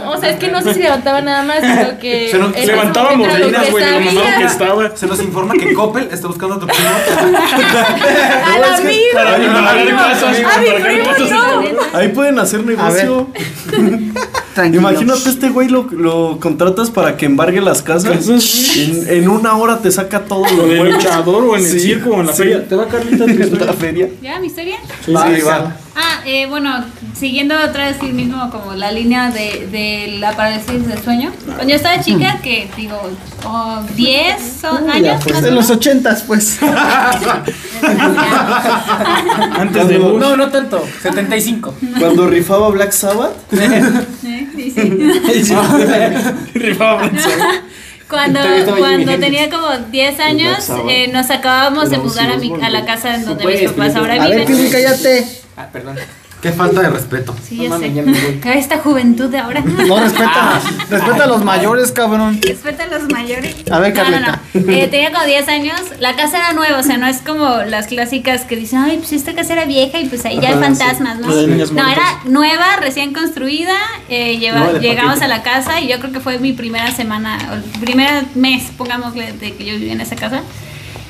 O 0.07 0.17
sea, 0.19 0.31
es 0.31 0.37
que 0.39 0.47
no 0.49 0.61
sé 0.61 0.73
si 0.73 0.79
levantaba 0.81 1.21
nada 1.21 1.43
más, 1.43 1.59
sino 1.59 1.99
que. 1.99 2.29
Se 2.31 2.65
Levantaba 2.65 3.15
mordidas, 3.15 3.63
que 3.65 3.71
güey, 3.71 4.13
lo 4.15 4.21
que 4.23 4.43
estaba. 4.45 4.97
Se 4.97 5.05
nos 5.07 5.21
informa 5.21 5.53
que 5.53 5.73
Coppel 5.73 6.09
está 6.11 6.27
buscando 6.27 6.55
a 6.55 6.59
tu 6.59 6.65
primo. 6.67 6.89
Al 7.53 8.61
No, 8.61 8.67
es 8.67 8.81
que- 8.81 8.87
amigo. 8.87 9.01
Para 9.13 9.35
amigo. 9.35 9.51
A 9.51 9.63
para 9.63 9.83
primo 9.83 9.97
casas. 9.99 11.31
no. 11.31 11.97
Ahí 11.99 12.07
pueden 12.09 12.39
hacer 12.39 12.65
negocio. 12.65 13.27
Tranquilo. 14.53 14.81
Imagínate 14.81 15.29
este 15.29 15.49
güey 15.49 15.69
lo, 15.69 15.87
lo 15.91 16.37
contratas 16.41 16.89
para 16.89 17.15
que 17.15 17.25
embargue 17.25 17.61
las 17.61 17.81
casas. 17.81 18.27
En, 18.75 19.07
en 19.09 19.29
una 19.29 19.55
hora 19.55 19.77
te 19.79 19.89
saca 19.91 20.21
todo 20.25 20.43
Lo 20.49 20.57
lo 20.57 20.67
de 20.67 20.77
bueno. 20.79 20.95
luchador 20.97 21.43
o 21.45 21.55
en 21.55 21.63
el 21.65 21.71
Sí, 21.71 21.79
circo 21.79 22.09
o 22.11 22.19
en 22.21 22.27
la 22.27 22.33
sí. 22.33 22.39
feria. 22.39 22.67
¿Te 22.67 22.75
va 22.75 22.87
Carlita 22.87 23.25
tu 23.25 23.31
En 23.31 23.65
la 23.65 23.73
feria. 23.73 24.09
¿Ya 24.21 24.39
mi 24.39 24.47
historia? 24.47 24.77
Sí, 25.05 25.13
Va, 25.13 25.33
sí. 25.33 25.41
va. 25.41 25.75
Ah, 25.95 26.21
eh, 26.25 26.45
bueno, 26.45 26.85
siguiendo 27.13 27.53
otra 27.55 27.87
vez 27.87 27.97
el 28.01 28.13
mismo 28.13 28.49
como 28.49 28.73
la 28.73 28.91
línea 28.91 29.29
de, 29.29 29.67
de 29.71 30.17
la 30.19 30.35
parálisis 30.35 30.87
del 30.87 31.01
sueño. 31.03 31.31
Cuando 31.45 31.67
yo 31.67 31.75
estaba 31.75 32.01
chica, 32.01 32.39
que 32.41 32.69
digo, 32.77 32.97
oh, 33.45 33.81
10 33.95 34.41
son 34.61 34.89
años, 34.89 35.25
más 35.29 35.43
o 35.43 35.47
En 35.47 35.55
los 35.55 35.69
ochentas, 35.69 36.23
pues. 36.23 36.59
Antes 39.53 39.87
de 39.89 39.97
Bush. 39.97 40.19
No, 40.19 40.37
no 40.37 40.49
tanto. 40.49 40.81
75. 41.01 41.75
Cuando 41.99 42.27
rifaba 42.27 42.69
Black 42.69 42.91
Sabbath. 42.91 43.33
Sí, 44.21 44.47
sí, 44.55 44.71
sí. 44.71 45.53
Rifaba 46.53 47.01
Cuando, 47.01 47.19
Todavía 47.19 47.63
cuando 48.11 48.39
Hendrix. 48.41 49.19
tenía 49.19 49.49
como 49.49 49.69
10 49.89 50.19
años, 50.19 50.69
eh, 50.89 51.07
nos 51.07 51.31
acabamos 51.31 51.89
de 51.89 51.97
mudar 51.97 52.31
a, 52.31 52.37
mi, 52.37 52.53
a 52.61 52.69
la 52.69 52.85
casa 52.85 53.15
en 53.15 53.25
donde 53.25 53.45
mis 53.45 53.71
papás 53.71 53.95
ahora 53.95 54.21
A 54.21 54.27
ver, 54.27 54.45
viven. 54.45 54.71
Cállate. 54.71 55.25
Ah, 55.55 55.67
perdón. 55.71 55.97
Qué 56.41 56.51
falta 56.51 56.81
de 56.81 56.89
respeto. 56.89 57.35
Sí, 57.47 57.55
No 57.57 57.63
ya 57.63 57.69
mames, 57.69 57.89
sé. 57.89 57.93
ya 57.95 58.01
me 58.01 58.11
voy. 58.13 58.41
A 58.51 58.53
esta 58.55 58.77
juventud 58.79 59.29
de 59.29 59.37
ahora. 59.37 59.61
No 59.87 59.99
respeta. 59.99 60.59
Respeta 60.89 61.23
a 61.23 61.27
los 61.27 61.43
mayores, 61.43 61.91
cabrón. 61.91 62.39
Respeta 62.41 62.85
a 62.85 62.87
los 62.87 63.03
mayores. 63.11 63.55
A 63.71 63.77
ver, 63.79 63.93
No, 63.95 64.03
no, 64.03 64.09
Carlita. 64.11 64.41
no. 64.55 64.71
Eh, 64.73 64.87
tenía 64.87 65.11
como 65.11 65.23
10 65.25 65.47
años. 65.49 65.79
La 65.99 66.15
casa 66.15 66.39
era 66.39 66.53
nueva, 66.53 66.79
o 66.79 66.83
sea, 66.83 66.97
no 66.97 67.05
es 67.05 67.17
como 67.17 67.57
las 67.67 67.85
clásicas 67.87 68.41
que 68.45 68.55
dicen, 68.55 68.79
ay, 68.79 68.97
pues 68.97 69.13
esta 69.13 69.33
casa 69.35 69.53
era 69.53 69.65
vieja 69.65 69.99
y 69.99 70.05
pues 70.09 70.25
ahí 70.25 70.39
ya 70.41 70.49
hay 70.49 70.53
Ajá, 70.55 70.63
fantasmas, 70.63 71.19
¿no? 71.19 71.27
No, 71.27 71.87
era 71.87 72.21
nueva, 72.25 72.77
recién 72.79 73.13
construida. 73.13 73.75
eh, 74.09 74.37
lleva- 74.39 74.73
llegamos 74.79 75.19
paquete. 75.19 75.25
a 75.25 75.27
la 75.27 75.43
casa 75.43 75.79
y 75.79 75.87
yo 75.89 75.99
creo 75.99 76.11
que 76.11 76.19
fue 76.21 76.39
mi 76.39 76.53
primera 76.53 76.91
semana, 76.91 77.37
o 77.51 77.55
el 77.55 77.61
primer 77.81 78.25
mes, 78.35 78.63
pongámosle, 78.77 79.33
de 79.33 79.53
que 79.55 79.63
yo 79.65 79.73
vivía 79.75 79.93
en 79.93 80.01
esa 80.01 80.15
casa. 80.15 80.41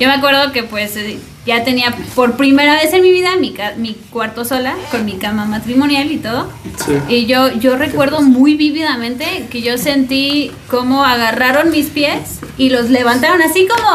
Yo 0.02 0.08
me 0.08 0.14
acuerdo 0.16 0.52
que 0.52 0.64
pues 0.64 0.96
eh, 0.98 1.18
ya 1.46 1.64
tenía 1.64 1.96
por 2.16 2.36
primera 2.36 2.74
vez 2.76 2.92
en 2.94 3.04
mi 3.04 3.12
vida 3.12 3.36
mi, 3.40 3.52
ca- 3.54 3.74
mi 3.78 3.94
cuarto 4.10 4.44
sola, 4.46 4.76
con 4.90 5.06
mi 5.06 5.14
cama 5.14 5.46
matrimonial 5.46 6.12
y 6.12 6.18
todo. 6.18 6.52
Sí. 6.86 6.94
Y 7.08 7.26
yo, 7.28 7.52
yo 7.54 7.76
recuerdo 7.78 8.22
muy 8.22 8.56
vívidamente 8.56 9.46
que 9.52 9.62
yo 9.62 9.78
sentí 9.78 10.52
cómo 10.70 11.04
agarraron 11.06 11.70
mis 11.72 11.88
pies 11.88 12.40
y 12.58 12.70
los 12.70 12.90
levantaron, 12.90 13.42
así 13.42 13.68
como 13.68 13.90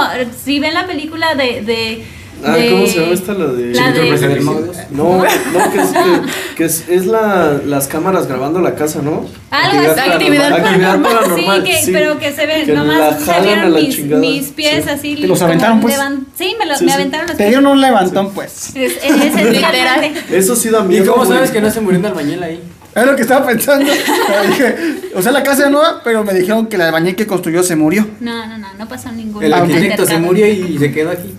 si 0.45 0.61
ven 0.61 0.75
la 0.75 0.87
película 0.87 1.35
de... 1.35 1.63
de, 1.63 2.16
Ah, 2.45 2.57
¿cómo 2.71 2.87
se 2.87 3.01
llama 3.01 3.13
esta? 3.15 3.33
La 3.35 3.47
de. 3.47 3.75
La 3.75 3.93
de-. 3.93 4.41
No, 4.91 5.19
no, 5.19 5.23
que 5.73 5.79
es, 5.81 5.89
que, 5.89 6.55
que 6.57 6.65
es, 6.65 6.85
es 6.89 7.07
la, 7.07 7.59
las 7.65 7.89
cámaras 7.89 8.27
grabando 8.29 8.61
la 8.61 8.75
casa, 8.75 9.01
¿no? 9.03 9.25
Algo 9.51 9.91
así. 9.93 10.01
Actividad 10.11 10.53
Actividad 10.53 11.01
paranormal. 11.01 11.03
paranormal. 11.03 11.67
sí, 11.67 11.87
que, 11.87 11.93
pero 11.93 12.19
que 12.19 12.33
se 12.33 12.47
ven, 12.47 12.67
Que 12.67 12.73
la 12.75 12.85
nomás 12.85 13.21
salieron 13.23 13.73
la 13.73 13.81
mis, 13.81 13.97
chingada. 13.97 14.21
mis 14.21 14.47
pies 14.49 14.85
Sí. 14.85 14.91
así. 14.91 15.17
¿Te 15.17 15.27
los 15.27 15.41
aventaron, 15.43 15.81
pues? 15.81 15.95
levan- 15.97 16.27
sí, 16.37 16.55
me, 16.59 16.67
lo- 16.67 16.77
Sí, 16.77 16.85
me 16.85 16.91
sí. 16.91 16.95
aventaron 16.97 17.27
los 17.27 17.37
Te 17.37 17.43
pies. 17.45 17.49
dieron 17.51 17.67
un 17.67 17.81
levantón, 17.81 18.31
pues. 18.35 18.77
Es, 18.77 18.93
es, 19.03 19.03
es 19.05 19.35
Literal. 19.53 20.13
Eso 20.31 20.57
sí 20.57 20.69
da 20.71 20.81
¿Y 20.81 20.89
miedo. 20.89 21.13
cómo 21.13 21.25
güey. 21.25 21.37
sabes 21.39 21.51
que 21.51 21.61
no 21.61 21.71
se 21.71 21.81
murió 21.81 21.99
un 21.99 22.07
albañil 22.07 22.43
ahí? 22.43 22.61
Es 22.95 23.05
lo 23.05 23.15
que 23.17 23.23
estaba 23.23 23.47
pensando. 23.47 23.91
Pero 24.27 24.43
dije, 24.49 24.77
o 25.15 25.21
sea, 25.23 25.33
la 25.33 25.43
casa 25.43 25.63
era 25.63 25.71
nueva, 25.71 26.01
pero 26.03 26.25
me 26.25 26.33
dijeron 26.33 26.67
que 26.67 26.77
el 26.77 26.83
albañil 26.83 27.15
que 27.15 27.27
construyó 27.27 27.63
se 27.63 27.77
murió. 27.77 28.07
No, 28.21 28.47
no, 28.47 28.57
no, 28.57 28.69
no 28.79 28.89
pasó 28.89 29.13
ningún 29.13 29.43
El 29.45 29.53
arquitecto 29.53 30.07
se 30.07 30.19
murió 30.19 30.47
y 30.47 30.79
se 30.79 30.93
quedó 30.93 31.11
aquí. 31.11 31.35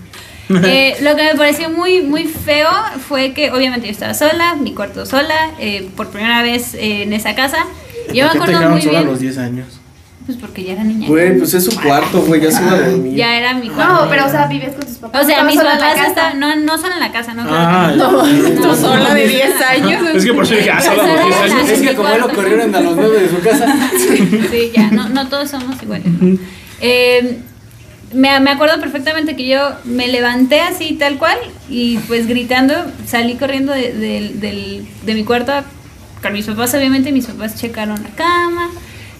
Eh, 0.64 0.96
lo 1.02 1.14
que 1.16 1.24
me 1.24 1.34
pareció 1.34 1.68
muy, 1.70 2.00
muy 2.02 2.24
feo 2.24 2.68
fue 3.08 3.32
que 3.32 3.50
obviamente 3.50 3.86
yo 3.86 3.92
estaba 3.92 4.14
sola, 4.14 4.54
mi 4.56 4.72
cuarto 4.74 5.04
sola, 5.06 5.50
eh, 5.58 5.88
por 5.96 6.08
primera 6.08 6.42
vez 6.42 6.74
eh, 6.74 7.02
en 7.02 7.12
esa 7.12 7.34
casa. 7.34 7.58
Yo 8.14 8.24
me 8.26 8.30
¿Por 8.30 8.32
qué 8.32 8.38
te 8.38 8.38
acuerdo 8.38 8.48
dejaron 8.52 8.72
muy 8.72 8.82
sola 8.82 8.98
a 8.98 9.00
bien. 9.02 9.10
los 9.12 9.20
10 9.20 9.38
años? 9.38 9.66
Pues 10.24 10.36
porque 10.38 10.62
ya 10.62 10.72
era 10.74 10.84
niña. 10.84 11.08
Güey, 11.08 11.38
pues 11.38 11.54
es 11.54 11.64
su 11.64 11.74
cuarto, 11.80 12.20
güey, 12.22 12.40
ya 12.42 12.50
se 12.50 12.62
iba 12.62 12.72
a 12.72 12.80
dormir. 12.80 13.14
Ya 13.16 13.38
era 13.38 13.54
mi 13.54 13.68
cuarto. 13.70 14.04
No, 14.04 14.10
pero 14.10 14.26
o 14.26 14.28
sea, 14.30 14.46
vives 14.46 14.70
con 14.74 14.80
tus 14.86 14.96
papás. 14.98 15.24
O 15.24 15.26
sea, 15.26 15.42
mis 15.44 15.54
sola 15.54 15.72
en 15.72 15.78
la 15.78 15.84
papás 15.84 15.96
casa. 15.98 16.08
estaban, 16.08 16.40
no, 16.40 16.56
no 16.56 16.78
solo 16.78 16.94
en 16.94 17.00
la 17.00 17.12
casa, 17.12 17.32
no 17.34 17.44
Ah, 17.48 17.90
creo 17.94 18.22
que- 18.24 18.54
No, 18.54 18.62
tú 18.62 18.76
sola 18.76 19.14
de 19.14 19.26
10 19.28 19.60
años. 19.62 20.02
Es 20.14 20.24
que 20.24 20.32
por 20.34 20.44
eso 20.44 20.54
dije, 20.54 20.70
ah, 20.70 20.80
sola 20.82 21.02
los 21.06 21.24
10 21.26 21.40
años. 21.52 21.68
Es 21.70 21.80
que 21.80 21.94
como 21.94 22.08
él 22.10 22.20
lo 22.20 22.28
corrieron 22.30 22.74
a 22.74 22.80
los 22.80 22.96
nueve 22.96 23.20
de 23.22 23.28
su 23.28 23.40
casa. 23.40 23.74
Sí, 24.50 24.70
ya, 24.74 24.90
no, 24.90 25.08
no 25.08 25.28
todos 25.28 25.50
somos 25.50 25.82
iguales. 25.82 26.06
Eh, 26.80 27.38
me, 28.14 28.38
me 28.40 28.50
acuerdo 28.50 28.80
perfectamente 28.80 29.36
que 29.36 29.46
yo 29.46 29.60
me 29.84 30.08
levanté 30.08 30.60
así 30.60 30.94
tal 30.94 31.18
cual 31.18 31.36
y 31.68 31.98
pues 32.08 32.26
gritando 32.26 32.74
salí 33.06 33.34
corriendo 33.34 33.72
de, 33.72 33.92
del- 33.92 34.86
de 35.04 35.14
mi 35.14 35.24
cuarto 35.24 35.52
con 36.22 36.32
mis 36.32 36.46
papás 36.46 36.74
obviamente 36.74 37.12
mis 37.12 37.26
papás 37.26 37.56
checaron 37.60 38.02
la 38.02 38.10
cama 38.10 38.70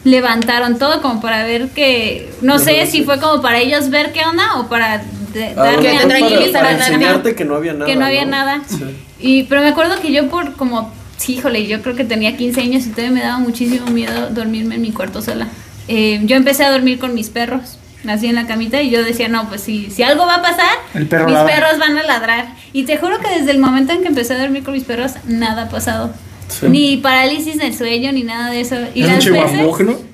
levantaron 0.04 0.78
todo 0.78 1.02
como 1.02 1.20
para 1.20 1.44
ver 1.44 1.68
que 1.68 2.30
no 2.40 2.58
sé 2.58 2.86
si 2.86 3.02
fue 3.04 3.18
como 3.20 3.42
para 3.42 3.58
ellos 3.58 3.90
ver 3.90 4.12
qué 4.12 4.24
onda 4.24 4.56
o 4.58 4.68
para 4.68 5.02
de- 5.32 5.48
A 5.48 5.50
lo 5.50 5.62
darme 5.64 5.88
a 5.90 5.92
para- 6.02 6.08
tranquilizar 6.08 6.62
para 6.62 6.68
a 6.74 6.78
nadie. 6.78 6.94
enseñarte 6.94 7.34
que 7.34 7.44
no 7.44 7.56
había 7.56 7.72
nada. 7.74 7.86
que 7.86 7.96
no 7.96 8.06
había 8.06 8.24
¿no? 8.24 8.30
nada. 8.30 8.62
Sí. 8.66 8.84
Y, 9.20 9.42
pero 9.44 9.60
me 9.60 9.68
acuerdo 9.68 10.00
que 10.00 10.12
yo 10.12 10.28
por 10.30 10.54
como, 10.54 10.92
sí, 11.18 11.34
híjole, 11.34 11.66
yo 11.66 11.82
creo 11.82 11.94
que 11.96 12.04
tenía 12.04 12.36
15 12.36 12.60
años 12.60 12.86
y 12.86 12.90
todavía 12.90 13.10
me 13.10 13.20
daba 13.20 13.38
muchísimo 13.38 13.86
miedo 13.88 14.30
dormirme 14.30 14.76
en 14.76 14.82
mi 14.82 14.92
cuarto 14.92 15.20
sola. 15.20 15.48
Eh, 15.88 16.20
yo 16.24 16.36
empecé 16.36 16.64
a 16.64 16.70
dormir 16.70 16.98
con 16.98 17.14
mis 17.14 17.28
perros, 17.28 17.77
así 18.06 18.26
en 18.26 18.34
la 18.34 18.46
camita, 18.46 18.80
y 18.82 18.90
yo 18.90 19.02
decía, 19.02 19.28
no, 19.28 19.48
pues 19.48 19.62
si, 19.62 19.90
si 19.90 20.02
algo 20.02 20.26
va 20.26 20.36
a 20.36 20.42
pasar, 20.42 20.76
perro 21.08 21.24
mis 21.24 21.34
ladra. 21.34 21.54
perros 21.54 21.78
van 21.78 21.98
a 21.98 22.02
ladrar. 22.02 22.48
Y 22.72 22.84
te 22.84 22.96
juro 22.96 23.18
que 23.18 23.28
desde 23.38 23.50
el 23.50 23.58
momento 23.58 23.92
en 23.92 24.02
que 24.02 24.08
empecé 24.08 24.34
a 24.34 24.38
dormir 24.38 24.62
con 24.62 24.74
mis 24.74 24.84
perros, 24.84 25.12
nada 25.24 25.64
ha 25.64 25.68
pasado. 25.68 26.12
Sí. 26.48 26.66
Ni 26.68 26.96
parálisis 26.96 27.58
del 27.58 27.74
sueño, 27.74 28.12
ni 28.12 28.22
nada 28.22 28.50
de 28.50 28.60
eso. 28.60 28.76
Y 28.94 29.02
un 29.02 29.08
las 29.08 29.24
veces... 29.24 29.50
chihuahua, 29.50 29.78
¿no? 29.82 30.07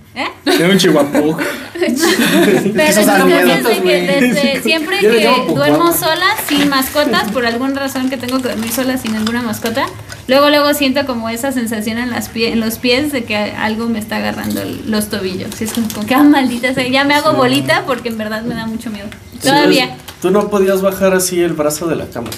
Era 0.58 0.68
un 0.70 0.78
chihuahua. 0.78 1.38
Pero 1.74 2.82
Esos 2.82 2.98
el 2.98 3.06
dan 3.06 3.28
chiste 3.28 3.44
miedo. 3.44 3.68
es 3.68 3.76
de 3.76 3.82
que 3.82 4.20
desde 4.20 4.62
siempre 4.62 4.98
Yo 5.02 5.10
que 5.10 5.52
duermo 5.54 5.92
sola, 5.92 6.26
sin 6.48 6.68
mascotas, 6.68 7.30
por 7.32 7.44
alguna 7.46 7.78
razón 7.80 8.08
que 8.10 8.16
tengo 8.16 8.40
que 8.40 8.48
dormir 8.48 8.70
sola 8.72 8.96
sin 8.96 9.12
ninguna 9.12 9.42
mascota, 9.42 9.86
luego 10.28 10.48
luego 10.50 10.72
siento 10.74 11.06
como 11.06 11.28
esa 11.28 11.52
sensación 11.52 11.98
en, 11.98 12.10
las 12.10 12.32
pie- 12.32 12.52
en 12.52 12.60
los 12.60 12.78
pies 12.78 13.12
de 13.12 13.24
que 13.24 13.36
algo 13.36 13.88
me 13.88 13.98
está 13.98 14.16
agarrando 14.16 14.62
los 14.86 15.08
tobillos. 15.10 15.60
Es 15.60 15.72
como, 15.72 15.88
como 15.92 16.06
que, 16.06 16.14
ah, 16.14 16.22
maldita 16.22 16.72
sea, 16.74 16.86
ya 16.88 17.04
me 17.04 17.14
hago 17.14 17.32
bolita 17.34 17.82
porque 17.86 18.08
en 18.08 18.18
verdad 18.18 18.42
me 18.42 18.54
da 18.54 18.66
mucho 18.66 18.90
miedo. 18.90 19.06
Todavía. 19.42 19.96
Tú 20.22 20.30
no 20.30 20.48
podías 20.48 20.80
bajar 20.80 21.12
así 21.14 21.40
el 21.42 21.52
brazo 21.52 21.86
de 21.86 21.96
la 21.96 22.06
cama. 22.06 22.30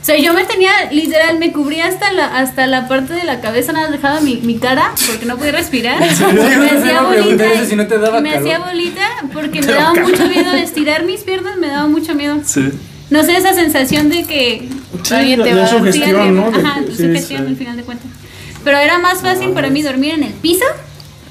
O 0.00 0.04
sea, 0.04 0.16
yo 0.18 0.32
me 0.32 0.44
tenía, 0.44 0.70
literal, 0.90 1.38
me 1.38 1.52
cubría 1.52 1.86
hasta 1.86 2.10
la, 2.12 2.38
hasta 2.38 2.66
la 2.66 2.88
parte 2.88 3.12
de 3.12 3.24
la 3.24 3.40
cabeza, 3.42 3.72
nada 3.72 3.88
dejaba 3.90 4.20
mi, 4.22 4.36
mi 4.36 4.58
cara 4.58 4.92
porque 5.06 5.26
no 5.26 5.36
podía 5.36 5.52
respirar. 5.52 6.00
Me 6.00 6.06
hacía 6.70 7.02
bolita. 7.02 7.44
eso 7.52 7.66
si 7.66 7.76
no 7.76 7.86
te 7.86 7.98
daba 7.98 8.18
y 8.18 8.22
me 8.22 8.30
calor. 8.32 8.42
hacía 8.48 8.58
bolita 8.60 9.08
porque 9.34 9.60
me 9.60 9.66
daba 9.72 9.94
mucho 9.94 10.26
miedo 10.26 10.54
estirar 10.54 11.04
mis 11.04 11.20
piernas, 11.20 11.58
me 11.58 11.66
daba 11.68 11.86
mucho 11.86 12.14
miedo. 12.14 12.38
Sí. 12.44 12.70
No 13.10 13.22
sé, 13.24 13.36
esa 13.36 13.52
sensación 13.52 14.08
de 14.08 14.24
que 14.24 14.68
Sí, 15.02 15.14
alguien 15.14 15.42
te 15.42 15.52
va 15.54 15.64
a 15.64 15.68
sugestión, 15.68 16.34
¿no? 16.36 16.46
Ajá, 16.46 16.80
sí, 16.88 16.96
sugestión 16.96 17.46
al 17.46 17.56
final 17.56 17.76
de 17.76 17.82
cuentas. 17.82 18.06
Pero 18.64 18.78
era 18.78 18.98
más 18.98 19.20
fácil 19.20 19.50
para 19.50 19.68
mí 19.68 19.82
dormir 19.82 20.14
en 20.14 20.22
el 20.24 20.32
piso, 20.32 20.64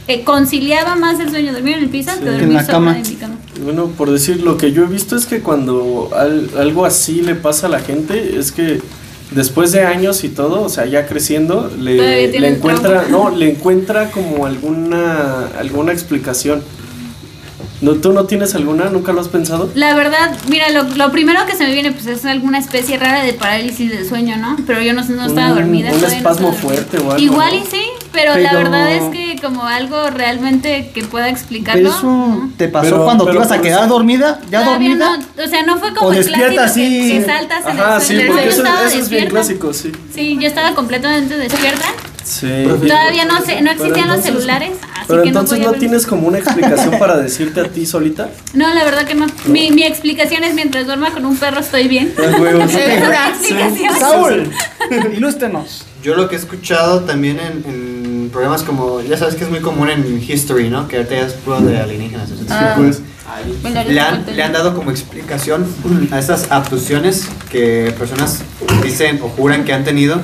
eh, 0.10 0.24
conciliaba 0.24 0.96
más 0.96 1.20
el 1.20 1.30
sueño 1.30 1.54
dormir 1.54 1.78
en 1.78 1.84
el 1.84 1.90
piso 1.90 2.12
que 2.20 2.28
En 2.28 2.38
dormir 2.38 2.54
la 2.56 2.62
sola 2.66 2.72
cama. 2.74 2.98
en 2.98 3.08
mi 3.08 3.16
cama. 3.16 3.36
Bueno, 3.64 3.88
por 3.98 4.10
decir, 4.12 4.42
lo 4.42 4.58
que 4.58 4.72
yo 4.72 4.84
he 4.84 4.88
visto 4.88 5.16
es 5.16 5.26
que 5.26 5.40
cuando 5.42 6.10
al- 6.16 6.50
algo 6.58 6.86
así 6.86 7.22
le 7.22 7.36
pasa 7.36 7.68
a 7.68 7.70
la 7.70 7.80
gente, 7.80 8.38
es 8.40 8.52
que 8.52 8.82
después 9.32 9.72
de 9.72 9.82
años 9.84 10.24
y 10.24 10.30
todo, 10.30 10.64
o 10.64 10.70
sea, 10.70 10.86
ya 10.86 11.06
creciendo, 11.08 11.72
le, 11.80 12.28
le 12.40 12.48
encuentra, 12.48 13.06
trauma. 13.06 13.30
no, 13.30 13.36
le 13.36 13.50
encuentra 13.52 14.12
como 14.12 14.46
alguna, 14.46 15.48
alguna 15.60 15.92
explicación. 15.94 16.62
¿No, 17.82 17.94
¿Tú 17.94 18.12
no 18.12 18.26
tienes 18.26 18.56
alguna? 18.56 18.86
¿Nunca 18.90 19.14
lo 19.14 19.22
has 19.22 19.30
pensado? 19.30 19.70
La 19.74 19.94
verdad, 19.96 20.36
mira, 20.50 20.70
lo, 20.70 20.84
lo 20.84 21.12
primero 21.14 21.46
que 21.46 21.56
se 21.56 21.66
me 21.66 21.72
viene 21.74 21.94
pues 21.94 22.08
es 22.08 22.26
alguna 22.26 22.58
especie 22.60 22.98
rara 22.98 23.24
de 23.24 23.32
parálisis 23.34 23.90
del 23.90 24.06
sueño, 24.08 24.36
¿no? 24.36 24.58
Pero 24.68 24.82
yo 24.82 24.94
no, 24.94 25.02
no 25.06 25.26
estaba 25.26 25.50
Un- 25.50 25.56
dormida. 25.56 25.92
un 25.94 26.02
no 26.02 26.08
espasmo 26.08 26.30
estaba 26.30 26.34
dormida. 26.52 26.62
fuerte 26.62 26.98
o 26.98 27.12
algo, 27.12 27.18
Igual 27.24 27.52
¿no? 27.52 27.56
y 27.56 27.66
sí, 27.66 27.82
pero, 28.12 28.36
la 28.38 28.50
Pero- 28.50 28.64
verdad 28.64 28.92
es 28.92 29.04
que 29.16 29.40
como 29.42 29.64
algo 29.66 30.10
realmente 30.10 30.92
que 30.94 31.04
pueda 31.04 31.30
explicarlo. 31.30 31.90
eso 31.90 32.04
¿no? 32.04 32.52
te 32.58 32.68
pasó 32.68 32.90
Pero- 32.90 33.04
cuando 33.06 33.24
te 33.24 33.30
pero 33.32 33.40
ibas 33.46 33.52
a 33.58 33.62
quedar 33.62 33.88
dormida, 33.88 34.42
ya 34.52 34.66
Todavía 34.66 34.90
dormida. 34.98 35.18
no, 35.38 35.44
o 35.44 35.48
sea, 35.48 35.64
no 35.64 35.78
fue 35.78 35.94
como 35.94 36.10
O 36.10 36.12
el 36.12 36.18
despierta 36.18 36.54
clásico 36.54 36.86
así. 36.86 37.08
que, 37.12 37.20
que 37.20 37.26
saltas 37.26 37.66
en 37.66 37.80
Ajá, 37.80 37.96
el 37.96 38.02
sí, 38.02 38.08
sueño. 38.16 38.28
porque 38.28 38.44
yo 38.44 38.50
eso, 38.50 38.64
eso 38.88 39.00
es 39.00 39.10
bien 39.10 39.30
clásico, 39.30 39.74
sí. 39.74 39.92
Sí, 40.14 40.38
yo 40.38 40.48
estaba 40.48 40.76
completamente 40.76 41.38
despierta. 41.38 41.88
Sí. 42.30 42.48
Todavía 42.88 43.26
no 43.26 43.42
sé, 43.44 43.60
no 43.62 43.72
existían 43.72 44.08
los 44.08 44.18
entonces- 44.18 44.24
celulares, 44.34 44.72
así 44.94 45.06
Pero 45.08 45.24
que 45.24 45.32
no 45.32 45.40
entonces 45.42 45.66
no 45.66 45.72
tienes 45.74 46.06
como 46.06 46.28
una 46.28 46.38
explicación 46.44 47.00
para 47.00 47.18
decirte 47.18 47.62
a 47.62 47.64
ti 47.66 47.86
solita. 47.88 48.30
No, 48.54 48.72
la 48.74 48.84
verdad 48.84 49.06
que 49.06 49.16
no. 49.16 49.26
Mi, 49.48 49.72
mi 49.72 49.84
explicación 49.84 50.44
es 50.44 50.54
mientras 50.54 50.86
duerma 50.86 51.12
con 51.12 51.26
un 51.26 51.38
perro 51.38 51.60
estoy 51.62 51.88
bien. 51.88 52.14
Ah. 52.20 53.36
Saúl, 54.00 54.52
ilústrenos. 55.16 55.86
Yo 56.04 56.16
lo 56.16 56.30
que 56.30 56.36
he 56.36 56.40
escuchado 56.40 57.02
también 57.02 57.40
en, 57.40 57.64
en 57.70 58.30
programas 58.32 58.64
como, 58.64 59.02
ya 59.02 59.18
sabes 59.18 59.36
que 59.36 59.44
es 59.44 59.50
muy 59.50 59.60
común 59.60 59.90
en 59.90 60.22
History, 60.26 60.70
¿no? 60.70 60.88
Que 60.88 60.98
ahorita 60.98 61.16
ya 61.16 61.22
es 61.26 61.34
puro 61.34 61.60
de 61.62 61.78
alienígenas. 61.80 62.30
de 62.30 62.54
Ah. 62.54 62.76
cosas. 62.78 63.02
Bueno, 63.62 63.84
Le 63.88 64.00
han, 64.00 64.26
le 64.36 64.44
han 64.44 64.54
dado 64.54 64.74
como 64.76 64.92
explicación 64.92 65.66
a 66.12 66.20
esas 66.20 66.52
abducciones 66.52 67.28
que 67.52 67.94
personas 67.98 68.42
dicen 68.84 69.20
o 69.22 69.30
juran 69.30 69.66
que 69.66 69.74
han 69.74 69.84
tenido. 69.84 70.22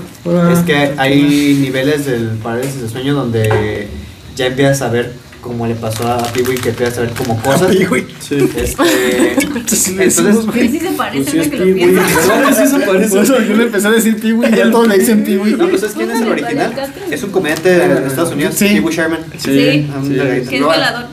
Es 0.51 0.59
que 0.59 0.93
hay 0.97 1.57
niveles 1.61 2.05
del 2.05 2.29
parálisis 2.41 2.81
de 2.81 2.89
sueño 2.89 3.13
donde 3.13 3.87
ya 4.35 4.47
empiezas 4.47 4.81
a 4.81 4.89
ver 4.89 5.13
como 5.41 5.67
le 5.67 5.75
pasó 5.75 6.07
a 6.11 6.17
Piwi, 6.33 6.55
que 6.55 6.69
empiezas 6.69 6.97
a 6.97 7.01
ver 7.01 7.11
como 7.11 7.39
cosas. 7.39 7.71
Sí. 8.19 8.35
Este, 8.57 9.33
entonces, 9.43 9.79
Sí, 9.83 10.69
sí 10.69 10.79
se 10.79 10.91
parece 10.97 11.31
Pues 11.31 11.43
sí 11.45 11.49
que 11.51 11.57
lo 11.57 11.63
Pee-wee, 11.65 11.73
pienso. 11.75 12.01
¿verdad 12.29 12.47
que 12.47 12.53
sí 12.55 12.67
se 12.67 12.79
parece? 12.79 13.21
Eso 13.21 13.41
yo 13.43 13.55
le 13.55 13.63
empecé 13.65 13.87
a 13.87 13.91
decir 13.91 14.19
Piwi 14.19 14.47
y 14.47 14.55
ya 14.55 14.71
todos 14.71 14.87
le 14.87 14.97
dicen 14.97 15.23
Piwi. 15.23 15.51
no, 15.51 15.67
pues 15.69 15.81
¿sabes 15.81 15.95
quién 15.95 16.09
es 16.09 16.21
el 16.21 16.27
original? 16.29 16.73
Es 17.11 17.21
un 17.23 17.29
comediante 17.29 17.69
de 17.69 18.07
Estados 18.07 18.33
Unidos, 18.33 18.55
Sí. 18.55 18.65
Pee 18.69 18.79
Wee 18.79 18.95
Sherman. 18.95 19.19
Sí, 19.37 19.39
sí. 19.39 19.87
delgadito. 20.09 20.49
que 20.49 20.55
es 20.55 20.61
violador. 20.61 21.05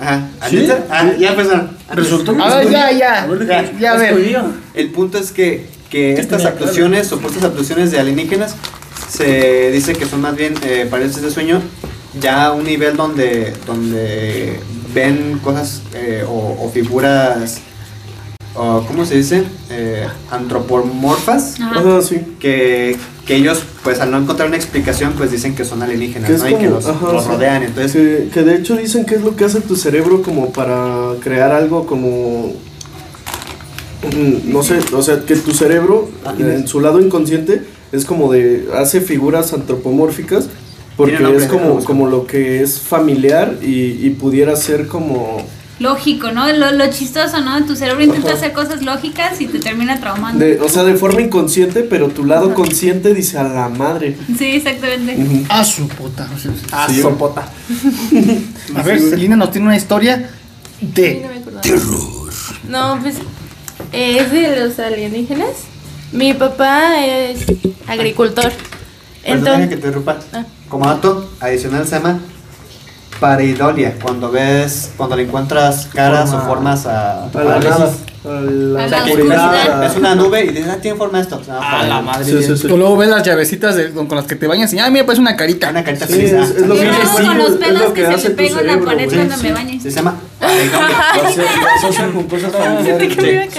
Ajá. 0.00 0.28
¿Sí? 0.48 0.68
Ah, 0.90 1.12
ya 1.18 1.30
empezaron. 1.30 1.76
Resultó 1.94 2.36
que 2.36 2.42
A 2.42 2.56
ver, 2.56 2.70
ya, 2.70 2.92
ya. 2.92 3.28
Ya, 3.46 3.78
ya, 3.78 3.92
a 3.92 3.96
ver. 3.96 4.14
El 4.74 4.90
punto 4.90 5.18
es 5.18 5.32
que, 5.32 5.66
que 5.90 6.12
estas 6.14 6.42
tenía 6.42 6.48
abducciones, 6.48 7.06
supuestas 7.08 7.44
abducciones 7.44 7.90
de 7.90 7.98
alienígenas, 7.98 8.54
se 9.08 9.70
dice 9.72 9.94
que 9.94 10.06
son 10.06 10.20
más 10.20 10.36
bien 10.36 10.54
eh, 10.62 10.88
de 10.90 11.30
sueño, 11.30 11.60
ya 12.20 12.46
a 12.46 12.52
un 12.52 12.64
nivel 12.64 12.96
donde, 12.96 13.54
donde 13.66 14.60
ven 14.94 15.40
cosas 15.42 15.82
eh, 15.94 16.24
o, 16.26 16.58
o 16.60 16.70
figuras, 16.70 17.60
o, 18.58 18.84
¿cómo 18.86 19.04
se 19.06 19.16
dice? 19.16 19.44
Eh, 19.70 20.06
antropomorfas, 20.30 21.60
Ajá. 21.60 21.80
Ajá, 21.80 22.02
sí. 22.02 22.20
que, 22.40 22.96
que 23.26 23.36
ellos, 23.36 23.62
pues 23.84 24.00
al 24.00 24.10
no 24.10 24.18
encontrar 24.18 24.48
una 24.48 24.56
explicación, 24.56 25.12
pues 25.16 25.30
dicen 25.30 25.54
que 25.54 25.64
son 25.64 25.82
alienígenas, 25.82 26.30
Que 26.30 26.36
¿no? 26.38 26.48
y 26.48 26.54
que 26.62 26.68
los, 26.68 26.86
ajá, 26.86 27.12
los 27.12 27.24
sí. 27.24 27.30
rodean. 27.30 27.62
Entonces, 27.62 27.92
Que, 27.92 28.28
que 28.30 28.42
de 28.42 28.56
hecho 28.56 28.76
dicen 28.76 29.04
que 29.04 29.14
es 29.14 29.22
lo 29.22 29.36
que 29.36 29.44
hace 29.44 29.60
tu 29.60 29.76
cerebro 29.76 30.22
como 30.22 30.50
para 30.52 31.14
crear 31.22 31.52
algo 31.52 31.86
como... 31.86 32.52
mm, 34.14 34.52
No 34.52 34.62
sé, 34.62 34.78
o 34.92 35.02
sea, 35.02 35.20
que 35.24 35.36
tu 35.36 35.52
cerebro 35.52 36.08
en 36.38 36.66
su 36.68 36.80
lado 36.80 37.00
inconsciente 37.00 37.62
es 37.92 38.04
como 38.04 38.32
de... 38.32 38.68
hace 38.74 39.00
figuras 39.00 39.52
antropomórficas 39.52 40.48
porque 40.96 41.20
nombre, 41.20 41.44
es 41.44 41.50
como, 41.50 41.82
como 41.84 42.08
lo 42.08 42.26
que 42.26 42.60
es 42.62 42.80
familiar 42.80 43.58
y, 43.62 44.04
y 44.04 44.10
pudiera 44.10 44.56
ser 44.56 44.88
como... 44.88 45.38
Lógico, 45.78 46.32
¿no? 46.32 46.50
Lo, 46.52 46.72
lo 46.72 46.90
chistoso, 46.90 47.40
¿no? 47.40 47.64
Tu 47.64 47.76
cerebro 47.76 48.02
intenta 48.02 48.30
Ajá. 48.30 48.36
hacer 48.38 48.52
cosas 48.52 48.82
lógicas 48.82 49.40
y 49.40 49.46
te 49.46 49.60
termina 49.60 50.00
traumando. 50.00 50.44
De, 50.44 50.60
o 50.60 50.68
sea, 50.68 50.82
de 50.82 50.94
forma 50.94 51.20
inconsciente, 51.20 51.82
pero 51.84 52.08
tu 52.08 52.24
lado 52.24 52.52
consciente 52.52 53.14
dice 53.14 53.38
a 53.38 53.44
la 53.44 53.68
madre. 53.68 54.16
Sí, 54.36 54.46
exactamente. 54.56 55.44
A 55.48 55.62
su 55.64 55.86
puta. 55.86 56.28
Ah, 56.72 56.86
Sí. 56.90 57.00
sopota. 57.00 57.48
A 58.74 58.82
ver, 58.82 58.98
Selina 59.00 59.36
nos 59.36 59.52
tiene 59.52 59.68
una 59.68 59.76
historia 59.76 60.28
Sí, 60.80 60.86
de 60.94 61.20
no 61.32 61.40
acordaba. 61.40 61.78
No, 62.68 62.98
pues 63.02 63.16
eh, 63.92 64.18
es 64.20 64.32
de 64.32 64.60
los 64.66 64.78
alienígenas. 64.80 65.50
Mi 66.12 66.34
papá 66.34 67.04
es 67.04 67.44
agricultor. 67.86 68.52
Perdóname 69.22 69.64
Entonces, 69.64 69.92
que 69.92 70.02
te. 70.02 70.36
Ah. 70.36 70.44
Como 70.68 70.86
dato 70.86 71.30
adicional 71.40 71.86
se 71.86 71.96
llama 71.96 72.18
pareidolia, 73.20 73.94
cuando 74.02 74.30
ves, 74.30 74.90
cuando 74.96 75.16
le 75.16 75.24
encuentras 75.24 75.86
caras 75.92 76.30
Forma- 76.30 76.44
o 76.44 76.48
formas 76.48 76.86
a, 76.86 77.24
A 77.24 77.30
la 77.44 77.58
nada. 77.60 77.90
Que 79.04 79.14
ves 79.80 79.96
una 79.96 80.14
nube 80.14 80.44
y 80.44 80.48
dices, 80.48 80.66
ah, 80.70 80.76
tiene 80.82 80.96
forma 80.98 81.20
esto. 81.20 81.42
Se 81.42 81.50
llama 81.50 81.80
A 81.80 81.86
la 81.86 82.02
madre. 82.02 82.24
Sí, 82.24 82.42
sí, 82.42 82.56
sí. 82.56 82.66
O 82.70 82.76
luego 82.76 82.96
ves 82.96 83.08
las 83.08 83.22
llavecitas 83.24 83.76
de- 83.76 83.90
con, 83.92 84.06
con 84.06 84.16
las 84.16 84.26
que 84.26 84.34
te 84.36 84.46
bañas 84.46 84.72
y 84.74 84.78
ah, 84.78 84.90
mira, 84.90 85.06
parece 85.06 85.22
una 85.22 85.36
carita. 85.36 85.70
Una 85.70 85.84
carita 85.84 86.06
Sí, 86.06 86.12
feliz. 86.14 86.32
es- 86.32 86.40
ah, 86.40 86.44
es 86.56 86.66
lo 86.66 86.74
Yo 86.74 86.80
que 86.82 86.86
lo 86.88 86.94
hago 86.94 87.18
sí, 87.18 87.24
con 87.26 87.38
los 87.38 87.50
es 87.50 87.56
pelos 87.56 87.82
lo 87.82 87.94
que, 87.94 88.04
que 88.04 88.18
se 88.18 88.30
tu 88.30 88.36
pego 88.36 88.60
en 88.60 88.66
la 88.66 88.78
pared 88.80 89.08
cuando 89.14 89.36
Sí. 89.36 89.42
me 89.44 89.52
bañe. 89.52 89.80
Se 89.80 89.90
llama 89.90 90.14
me. 90.40 90.48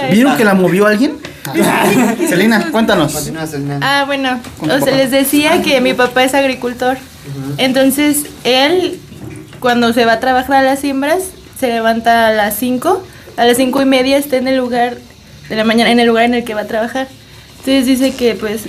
¿Vieron 0.12 0.38
que 0.38 0.44
la 0.46 0.54
movió 0.54 0.86
alguien? 0.88 1.18
Selina, 2.30 2.70
cuéntanos. 2.72 3.14
Continúa, 3.14 3.48
Selena. 3.48 3.80
Ah, 3.82 4.04
bueno, 4.06 4.40
o 4.62 4.80
sea, 4.86 4.96
les 4.96 5.12
decía 5.12 5.62
que 5.62 5.82
mi 5.82 5.94
papá 5.94 6.24
es 6.24 6.34
agricultor. 6.34 6.98
Entonces, 7.58 8.24
él, 8.44 9.00
cuando 9.60 9.94
se 9.94 10.06
va 10.06 10.14
a 10.14 10.20
trabajar 10.20 10.58
a 10.58 10.62
las 10.62 10.80
siembras, 10.80 11.24
se 11.60 11.68
levanta 11.68 12.28
a 12.28 12.32
las 12.32 12.56
5. 12.56 13.04
A 13.38 13.46
las 13.46 13.56
cinco 13.56 13.82
y 13.82 13.86
media 13.86 14.18
está 14.18 14.36
en 14.36 14.50
el 14.50 14.58
lugar 14.58 14.98
de 15.48 15.56
la 15.56 15.64
mañana, 15.64 15.92
en 15.92 16.00
el 16.00 16.08
lugar 16.08 16.26
en 16.26 16.34
el 16.34 16.44
que 16.44 16.54
va 16.54 16.62
a 16.62 16.68
trabajar. 16.68 17.08
Entonces 17.60 17.86
dice 17.86 18.14
que, 18.14 18.36
pues, 18.36 18.64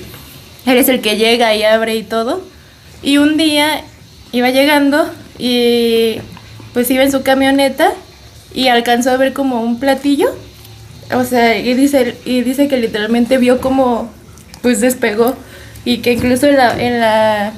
eres 0.64 0.88
el 0.88 1.00
que 1.00 1.16
llega 1.16 1.54
y 1.56 1.64
abre 1.64 1.96
y 1.96 2.04
todo. 2.04 2.40
Y 3.02 3.18
un 3.18 3.36
día 3.36 3.82
iba 4.30 4.50
llegando 4.50 5.10
y, 5.38 6.18
pues, 6.72 6.88
iba 6.90 7.02
en 7.02 7.10
su 7.10 7.22
camioneta 7.22 7.92
y 8.54 8.68
alcanzó 8.68 9.10
a 9.10 9.16
ver 9.16 9.32
como 9.32 9.60
un 9.60 9.80
platillo. 9.80 10.28
O 11.12 11.24
sea, 11.24 11.58
y 11.58 11.74
dice, 11.74 12.16
y 12.24 12.42
dice 12.42 12.68
que 12.68 12.76
literalmente 12.76 13.38
vio 13.38 13.60
como 13.60 14.08
pues 14.62 14.80
despegó 14.80 15.34
y 15.84 15.98
que 15.98 16.12
incluso 16.12 16.46
en 16.46 16.56
la, 16.56 16.80
en 16.80 17.00
la 17.00 17.52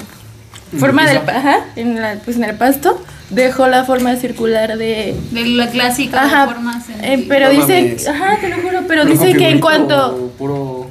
forma 0.79 1.07
del 1.07 1.17
ajá, 1.17 1.65
en 1.75 2.01
la, 2.01 2.15
pues 2.25 2.37
en 2.37 2.45
el 2.45 2.55
pasto 2.55 2.99
dejó 3.29 3.67
la 3.67 3.83
forma 3.85 4.15
circular 4.15 4.77
de 4.77 5.15
De 5.31 5.45
la 5.45 5.67
clásica 5.69 6.23
ajá, 6.23 6.55
en- 7.01 7.21
eh, 7.21 7.25
pero 7.27 7.47
No 7.51 7.59
dice, 7.59 7.81
mames. 7.83 8.07
ajá, 8.07 8.37
te 8.41 8.49
lo 8.49 8.55
juro, 8.57 8.79
pero 8.87 9.03
¿Pero 9.03 9.05
dice 9.05 9.33
que 9.35 9.49
en 9.49 9.59
cuanto 9.59 10.15
o 10.15 10.27
Puro... 10.37 10.87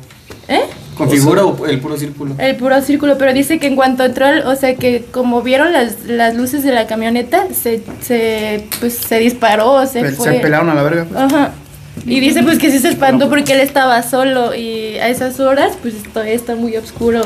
¿eh? 0.49 0.62
¿Con 0.97 1.09
figura 1.11 1.45
o 1.47 1.66
el 1.66 1.80
puro 1.80 1.97
círculo? 1.97 2.35
El 2.39 2.55
puro 2.57 2.80
círculo, 2.83 3.16
pero 3.16 3.33
dice 3.33 3.59
que 3.59 3.66
en 3.66 3.76
cuanto 3.76 4.05
entró, 4.05 4.26
o 4.47 4.55
sea, 4.57 4.74
que 4.74 5.07
como 5.11 5.41
vieron 5.41 5.72
las, 5.72 6.05
las 6.05 6.35
luces 6.35 6.62
de 6.64 6.70
la 6.72 6.87
camioneta, 6.87 7.47
se, 7.59 7.83
se, 8.03 8.66
pues, 8.78 8.99
se 8.99 9.18
disparó, 9.18 9.87
se 9.87 10.01
Se, 10.03 10.12
fue. 10.12 10.33
pelaron 10.35 10.68
a 10.68 10.74
la 10.74 10.83
verga. 10.83 11.07
pues. 11.07 11.18
Ajá. 11.18 11.53
Y 12.07 12.20
dice 12.20 12.43
pues 12.43 12.59
que 12.59 12.70
sí 12.70 12.78
se 12.78 12.89
espantó 12.91 13.28
porque 13.30 13.53
él 13.55 13.61
estaba 13.61 14.03
solo 14.03 14.55
y 14.55 14.97
a 14.99 15.09
esas 15.09 15.39
horas 15.41 15.72
pues 15.80 15.95
todavía 16.12 16.35
está 16.35 16.57
muy 16.57 16.76
oscuro. 16.76 17.22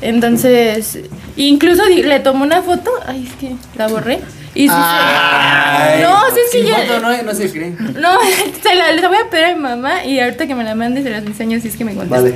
Entonces, 0.00 0.98
incluso 1.36 1.84
di- 1.86 2.02
le 2.02 2.20
tomó 2.20 2.44
una 2.44 2.62
foto, 2.62 2.90
ay 3.06 3.26
es 3.28 3.34
que 3.36 3.54
la 3.78 3.88
borré, 3.88 4.18
Y 4.54 4.68
sí 4.68 4.74
se... 4.74 6.02
No, 6.02 6.20
sí, 6.34 6.40
es 6.60 6.66
que 6.66 6.72
foto 6.74 7.00
no, 7.00 7.22
no 7.22 7.34
se 7.34 7.50
creen. 7.50 7.76
No, 8.00 8.10
se 8.62 8.74
la, 8.74 8.92
la 8.92 9.08
voy 9.08 9.16
a 9.16 9.30
pedir 9.30 9.44
a 9.46 9.54
mi 9.54 9.60
mamá 9.62 10.04
y 10.04 10.20
ahorita 10.20 10.46
que 10.46 10.54
me 10.54 10.64
la 10.64 10.74
mande 10.74 11.02
se 11.02 11.10
las 11.10 11.24
enseño 11.24 11.58
si 11.60 11.68
es 11.68 11.76
que 11.76 11.84
me 11.84 11.94
contesta. 11.94 12.16
Vale. 12.22 12.34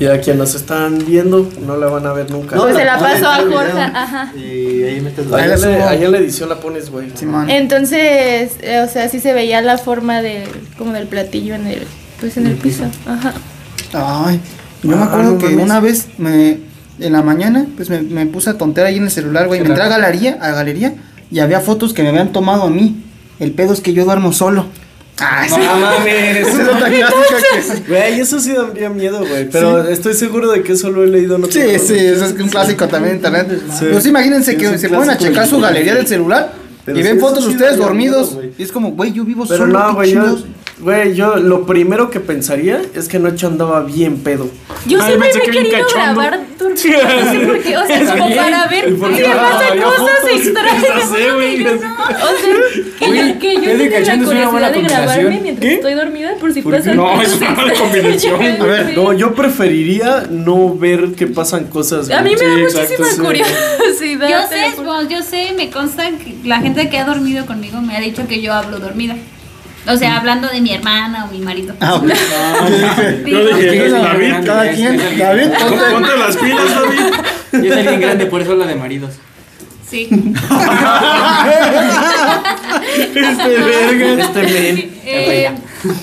Y 0.00 0.06
a 0.06 0.20
quienes 0.20 0.36
nos 0.38 0.54
están 0.56 0.98
viendo, 1.06 1.48
no 1.64 1.76
la 1.76 1.86
van 1.86 2.04
a 2.06 2.12
ver 2.12 2.28
nunca. 2.28 2.56
Pues 2.56 2.74
se 2.76 2.84
la 2.84 2.96
no, 2.96 3.02
paso 3.02 3.28
a. 3.28 3.36
Jorge, 3.36 3.78
ajá. 3.80 4.32
Y 4.36 4.82
ahí 4.82 5.00
metes 5.00 5.26
la. 5.28 5.36
Ahí, 5.36 5.42
Ahí 5.44 5.48
la 5.50 5.54
en 5.54 5.60
la- 5.60 5.78
subo. 5.78 5.88
ahí 5.88 6.04
en 6.04 6.12
la 6.12 6.18
edición 6.18 6.48
la 6.48 6.56
pones, 6.56 6.90
güey. 6.90 7.10
Simón. 7.14 7.48
Entonces, 7.48 8.52
eh, 8.60 8.80
o 8.84 8.88
sea, 8.92 9.08
sí 9.08 9.20
se 9.20 9.32
veía 9.32 9.60
la 9.62 9.78
forma 9.78 10.20
del, 10.20 10.48
como 10.76 10.92
del 10.92 11.06
platillo 11.06 11.54
en 11.54 11.68
el, 11.68 11.86
pues 12.20 12.36
en 12.36 12.48
el 12.48 12.56
piso. 12.56 12.84
Ajá. 13.06 13.34
Ay, 13.92 14.40
yo 14.82 14.96
me 14.96 15.02
Ah, 15.02 15.06
acuerdo 15.06 15.30
no 15.32 15.38
que 15.38 15.46
una 15.54 15.78
vez 15.78 16.08
me, 16.18 16.58
en 16.98 17.12
la 17.12 17.22
mañana, 17.22 17.64
pues 17.76 17.88
me, 17.88 18.02
me 18.02 18.26
puse 18.26 18.50
a 18.50 18.58
tontear 18.58 18.88
ahí 18.88 18.96
en 18.96 19.04
el 19.04 19.10
celular, 19.12 19.46
güey. 19.46 19.60
Me 19.60 19.68
entré 19.68 19.82
a 19.84 19.88
galería, 19.88 20.38
a 20.40 20.50
galería 20.50 20.94
y 21.30 21.40
había 21.40 21.60
fotos 21.60 21.92
que 21.92 22.02
me 22.02 22.08
habían 22.10 22.32
tomado 22.32 22.64
a 22.64 22.70
mí. 22.70 22.96
El 23.40 23.52
pedo 23.52 23.72
es 23.72 23.80
que 23.80 23.92
yo 23.92 24.04
duermo 24.04 24.32
solo. 24.32 24.66
Ah, 25.20 25.44
sí. 25.48 25.54
No 25.56 25.78
mames. 25.80 26.48
Es 26.48 26.54
otra 26.54 26.88
clásica 26.90 27.82
que 27.84 27.88
Güey, 27.92 28.20
eso 28.20 28.40
sí 28.40 28.52
daría 28.52 28.90
miedo, 28.90 29.20
güey. 29.20 29.48
Pero 29.48 29.88
estoy 29.88 30.14
seguro 30.14 30.50
de 30.50 30.62
que 30.62 30.72
eso 30.72 30.90
lo 30.90 31.04
he 31.04 31.06
leído 31.06 31.36
otro 31.36 31.50
Sí, 31.52 31.60
sí, 31.78 31.94
eso 31.96 32.24
es 32.24 32.32
un 32.32 32.48
clásico 32.48 32.88
también 32.88 33.12
en 33.12 33.16
internet. 33.18 33.62
Sí. 33.78 33.86
Pues 33.92 34.06
imagínense 34.06 34.52
Sí, 34.52 34.56
que 34.56 34.76
se 34.78 34.88
ponen 34.88 35.10
a 35.10 35.18
checar 35.18 35.46
su 35.46 35.60
galería 35.60 35.94
del 35.94 36.06
celular 36.08 36.52
Pero 36.84 36.98
y 36.98 37.02
sí, 37.02 37.08
ven 37.08 37.20
fotos 37.20 37.44
de 37.44 37.50
sí 37.50 37.56
ustedes 37.56 37.76
dormidos. 37.76 38.34
miedo, 38.34 38.50
y 38.58 38.62
es 38.62 38.72
como, 38.72 38.90
güey, 38.92 39.12
yo 39.12 39.24
vivo 39.24 39.44
Pero 39.46 39.58
solo. 39.66 39.78
no, 39.78 39.86
¿qué 39.88 39.94
güey, 39.94 40.12
yo? 40.14 40.38
Güey, 40.78 41.14
yo 41.14 41.36
lo 41.36 41.66
primero 41.66 42.10
que 42.10 42.20
pensaría 42.20 42.82
es 42.94 43.08
que 43.08 43.18
Noche 43.18 43.46
andaba 43.46 43.82
bien 43.82 44.18
pedo. 44.18 44.48
Yo 44.86 44.98
Ay, 45.00 45.06
siempre 45.12 45.30
me 45.32 45.38
he 45.38 45.50
querido 45.50 45.70
cachondo. 45.86 45.94
grabar 45.94 46.40
no 46.60 46.76
sé 46.76 47.46
por 47.46 47.58
qué, 47.62 47.76
o 47.76 47.86
sea, 47.86 48.06
como 48.18 48.34
para 48.34 48.66
ver 48.66 48.88
¿Y 48.88 48.92
por 48.94 49.10
si 49.14 49.22
qué? 49.22 49.28
me 49.28 49.34
pasan 49.34 49.78
cosas 49.78 50.08
extrañas. 50.34 50.84
No 51.08 51.16
sé, 51.16 51.30
güey. 51.32 51.66
O 51.66 51.78
sea, 51.78 51.96
que 52.98 53.08
Uy, 53.08 53.18
yo, 53.18 53.38
que 53.38 53.54
yo 53.54 53.60
tenga 53.76 54.00
la 54.00 54.24
curiosidad 54.24 54.72
de 54.72 54.80
grabarme 54.82 55.40
mientras 55.40 55.60
¿Qué? 55.68 55.74
estoy 55.74 55.94
dormida 55.94 56.34
por 56.40 56.52
si 56.52 56.62
¿Por 56.62 56.76
pasan 56.76 56.96
No, 56.96 57.12
cosas. 57.14 57.32
es 57.32 57.36
una 57.40 57.50
mala 57.50 57.74
combinación. 57.78 58.34
A 58.42 58.64
ver, 58.64 58.96
No, 58.96 59.12
yo 59.12 59.34
preferiría 59.34 60.24
no 60.30 60.74
ver 60.74 61.12
que 61.14 61.26
pasan 61.26 61.64
cosas. 61.66 62.10
A 62.10 62.22
mí 62.22 62.30
me 62.30 62.36
da 62.36 62.68
Sí, 62.70 62.76
muchísima 62.78 63.06
sí. 63.08 63.20
curiosidad. 63.20 64.28
Yo 64.28 64.48
sé, 64.48 64.72
pues, 64.82 65.08
yo 65.08 65.22
sé, 65.22 65.52
me 65.56 65.70
consta 65.70 66.08
que 66.10 66.34
la 66.44 66.60
gente 66.60 66.88
que 66.88 66.98
ha 66.98 67.04
dormido 67.04 67.46
conmigo 67.46 67.80
me 67.80 67.96
ha 67.96 68.00
dicho 68.00 68.26
que 68.26 68.40
yo 68.42 68.52
hablo 68.52 68.78
dormida. 68.80 69.16
O 69.86 69.96
sea, 69.96 70.16
hablando 70.16 70.48
de 70.48 70.60
mi 70.60 70.72
hermana 70.72 71.24
o 71.26 71.28
mi 71.32 71.40
marido. 71.40 71.74
Ah, 71.80 71.94
ok. 71.96 72.04
Yo 73.26 73.46
dije, 73.56 73.90
David, 73.90 74.34
Cada 74.46 74.70
quien, 74.72 74.96
David, 75.18 75.48
ponte- 75.60 75.84
ponte 75.92 76.16
las 76.18 76.36
pilas, 76.36 76.74
David. 76.74 77.64
Y 77.64 77.68
es 77.68 77.76
alguien 77.76 78.00
grande, 78.00 78.26
por 78.26 78.40
eso 78.40 78.52
habla 78.52 78.66
de 78.66 78.74
maridos. 78.76 79.14
Sí. 79.88 80.08
Este 82.74 83.48
verga, 83.48 84.24
este 84.24 84.42
men. 84.42 84.94
Eh, 85.06 85.50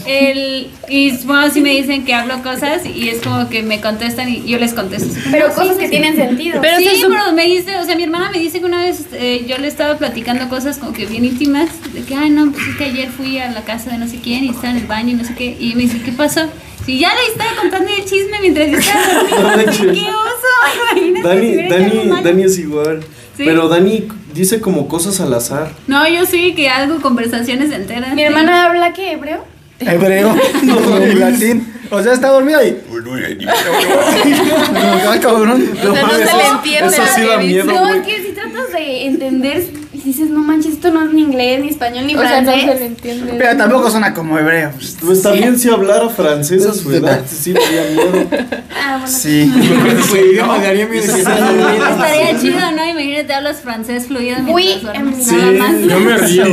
el, 0.06 0.70
y 0.88 1.12
bueno, 1.26 1.52
sí 1.52 1.62
me 1.62 1.72
dicen 1.72 2.06
que 2.06 2.14
hablo 2.14 2.44
cosas 2.44 2.86
y 2.86 3.10
es 3.10 3.22
como 3.22 3.50
que 3.50 3.64
me 3.64 3.82
contestan 3.82 4.30
y 4.30 4.46
yo 4.46 4.60
les 4.60 4.74
contesto. 4.74 5.20
Pero 5.32 5.50
cosas 5.54 5.78
que 5.78 5.90
tienen 5.90 6.16
sentido. 6.16 6.60
Pero 6.62 6.78
sí, 6.78 7.04
pero 7.08 7.32
me 7.34 7.46
dice, 7.46 7.78
o 7.78 7.86
sea, 7.86 7.96
mi 7.96 8.04
hermana 8.04 8.30
me 8.32 8.40
dice 8.40 8.60
que 8.60 8.66
una 8.66 8.82
vez 8.82 9.08
eh, 9.14 9.46
yo 9.48 9.58
le 9.58 9.68
estaba 9.68 9.98
platicando 9.98 10.50
cosas 10.50 10.78
como 10.78 10.94
que 10.94 11.06
bien 11.06 11.26
íntimas, 11.26 11.70
de 11.94 12.04
que, 12.04 12.16
ay, 12.16 12.30
no, 12.30 12.52
pues 12.52 12.68
es 12.68 12.76
que 12.76 12.86
ayer 12.86 13.10
fui 13.10 13.40
a 13.40 13.52
la 13.52 13.64
casa 13.64 13.92
de 13.92 13.98
no 13.98 14.08
sé 14.08 14.20
quién 14.22 14.44
y 14.44 14.50
estaba 14.50 14.72
en 14.72 14.78
el 14.78 14.88
baño 14.88 15.10
y 15.10 15.14
no 15.14 15.24
sé 15.24 15.34
qué, 15.36 15.58
y 15.60 15.74
me 15.76 15.84
dice, 15.84 16.00
¿qué 16.04 16.12
pasó? 16.12 16.42
Y 16.88 17.00
ya 17.00 17.14
le 17.14 17.32
estaba 17.32 17.62
contando 17.62 17.92
el 17.92 18.04
chisme 18.06 18.40
mientras 18.42 18.70
yo 18.70 18.78
estaba 18.78 19.56
manches. 19.58 19.78
¡Qué 19.78 20.10
oso! 20.10 20.96
Imagínate 20.96 21.42
si 21.42 21.68
Dani, 21.70 22.02
Dani. 22.04 22.24
Dani 22.24 22.44
es 22.44 22.58
igual. 22.58 23.04
Sí. 23.38 23.44
Pero 23.46 23.68
Dani 23.70 24.08
dice 24.34 24.60
como 24.62 24.88
cosas 24.88 25.20
al 25.22 25.34
azar. 25.34 25.72
No, 25.88 26.08
yo 26.08 26.26
sí 26.26 26.54
que 26.54 26.70
hago 26.70 27.02
conversaciones 27.02 27.72
enteras. 27.72 28.14
Mi 28.16 28.24
hermana 28.24 28.66
habla 28.66 28.94
que 28.94 29.14
hebreo. 29.14 29.46
hebreo, 29.80 30.36
y 31.12 31.16
latín. 31.16 31.74
O 31.90 32.02
sea, 32.02 32.14
está 32.14 32.30
dormida 32.30 32.64
y. 32.64 32.80
Como, 32.88 33.16
"Ay, 33.16 35.20
cabrón. 35.22 35.72
O 35.74 35.94
sea, 35.94 36.04
no 36.04 36.10
se 36.10 36.38
le 36.38 36.48
entiende. 36.48 36.96
Eso 36.96 37.04
sí 37.16 37.22
lo 37.22 37.28
da 37.32 37.40
que 37.40 37.48
miedo. 37.48 37.66
No, 37.66 37.94
es 37.96 38.06
que 38.06 38.24
si 38.24 38.32
tratas 38.32 38.72
de 38.74 39.06
entender 39.08 39.64
dices, 40.04 40.30
no 40.30 40.39
manches, 40.39 40.74
esto 40.74 40.91
no 40.91 41.04
es 41.06 41.14
ni 41.14 41.22
inglés, 41.22 41.62
ni 41.62 41.70
español, 41.70 42.08
ni 42.08 42.16
O 42.16 42.22
sea, 42.22 42.41
no 42.41 42.52
se 42.52 42.60
francés. 42.60 42.80
le 42.80 42.86
entiende. 42.86 43.34
Pero 43.38 43.58
tampoco 43.58 43.89
suena 43.91 44.14
como 44.14 44.38
hebreo. 44.38 44.72
Pues 45.06 45.22
también 45.22 45.58
si 45.58 45.70
hablara 45.70 46.10
francés 46.10 46.66
a 46.66 46.74
su 46.74 46.91
edad, 46.93 47.22
sí 47.28 47.54
daría 47.54 47.84
miedo. 47.91 48.28
Ah, 48.76 48.97
bueno. 49.02 49.08
Sí. 49.08 49.52
Su 50.10 50.18
idioma 50.18 50.58
daría 50.60 50.88
miedo. 50.88 51.16
Estaría 51.16 52.39
chido, 52.39 52.72
¿no? 52.72 52.86
Imagínate, 52.86 53.34
hablas 53.34 53.62
francés 53.62 54.08
fluido 54.08 54.38
Uy, 54.52 54.64
mientras 54.82 54.95
em, 54.95 55.38
Nada 55.38 55.52
más. 55.52 55.82
Yo 55.82 55.99
me 55.99 56.18
río. 56.18 56.45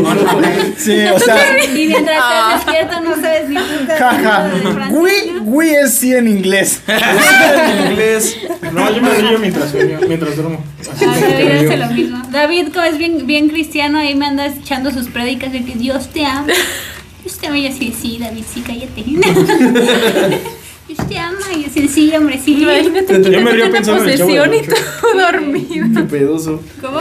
Sí, 0.76 1.05
o 1.14 1.18
sea. 1.18 1.64
Y 1.64 1.86
mientras 1.86 2.16
estás 2.16 2.55
despierto 2.66 3.01
no 3.01 3.14
sabes 3.16 3.49
ni 3.49 3.57
Jaja. 3.57 4.51
francés, 4.51 5.32
¿no? 5.34 5.44
Gui 5.44 5.70
es 5.70 5.94
sí 5.94 6.14
en 6.14 6.28
inglés. 6.28 6.80
en 6.86 7.90
inglés. 7.90 8.36
No, 8.72 8.92
yo 8.92 9.03
me 9.03 9.14
río 9.14 9.38
mientras 9.38 9.70
sueño, 9.70 9.99
mientras 10.07 10.36
duermo. 10.36 10.62
Ah, 10.80 10.94
como 10.99 11.14
que 11.14 11.20
David 11.20 11.49
río. 11.49 11.70
hace 11.70 11.76
lo 11.76 11.86
mismo. 11.88 12.22
David, 12.30 12.68
como 12.72 12.84
es 12.84 12.99
bien, 12.99 13.26
bien 13.39 13.51
cristiano, 13.51 13.99
ahí 13.99 14.16
me 14.16 14.26
anda 14.26 14.47
echando 14.47 14.91
sus 14.91 15.07
prédicas 15.09 15.53
de 15.53 15.64
que 15.64 15.74
Dios 15.74 16.09
te 16.09 16.24
ama. 16.24 16.49
Dios 17.24 17.39
te 17.39 17.47
ama 17.47 17.59
y 17.59 17.66
así, 17.68 17.95
sí, 18.01 18.18
David, 18.18 18.43
sí, 18.53 18.64
cállate. 18.66 19.05
Dios 20.89 21.09
te 21.09 21.18
ama 21.18 21.47
y 21.57 21.66
así, 21.66 21.86
sí, 21.86 22.12
hombre, 22.16 22.41
sí. 22.45 22.62
Imagínate 22.62 23.22
que 23.22 23.30
Yo 23.30 23.41
me 23.43 23.53
río 23.53 23.70
pensando 23.70 24.03
en 24.03 24.11
el 24.11 24.18
chavo 24.18 24.32
y 24.32 24.62
tú 24.66 24.74
dormido. 25.18 25.86
Qué 25.95 26.03
pedoso. 26.09 26.62
¿Cómo? 26.80 27.01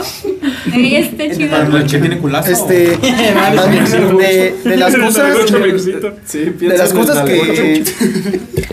Ahí 0.72 0.94
está 0.96 1.28
chido. 1.34 1.56
El 1.56 1.86
che 1.86 1.98
tiene 1.98 2.18
culazo. 2.18 2.52
Este. 2.52 2.96
De, 2.98 4.54
de 4.62 4.76
las 4.76 4.94
cosas. 4.94 5.32
Sí, 6.26 6.44
De 6.44 6.78
las 6.78 6.92
cosas 6.92 7.24
que. 7.24 7.82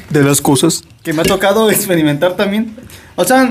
De 0.10 0.24
las 0.24 0.42
cosas 0.42 0.84
que 1.02 1.14
me 1.14 1.22
ha 1.22 1.26
tocado 1.26 1.72
experimentar 1.72 2.36
también. 2.36 2.76
O 3.16 3.24
sea, 3.24 3.50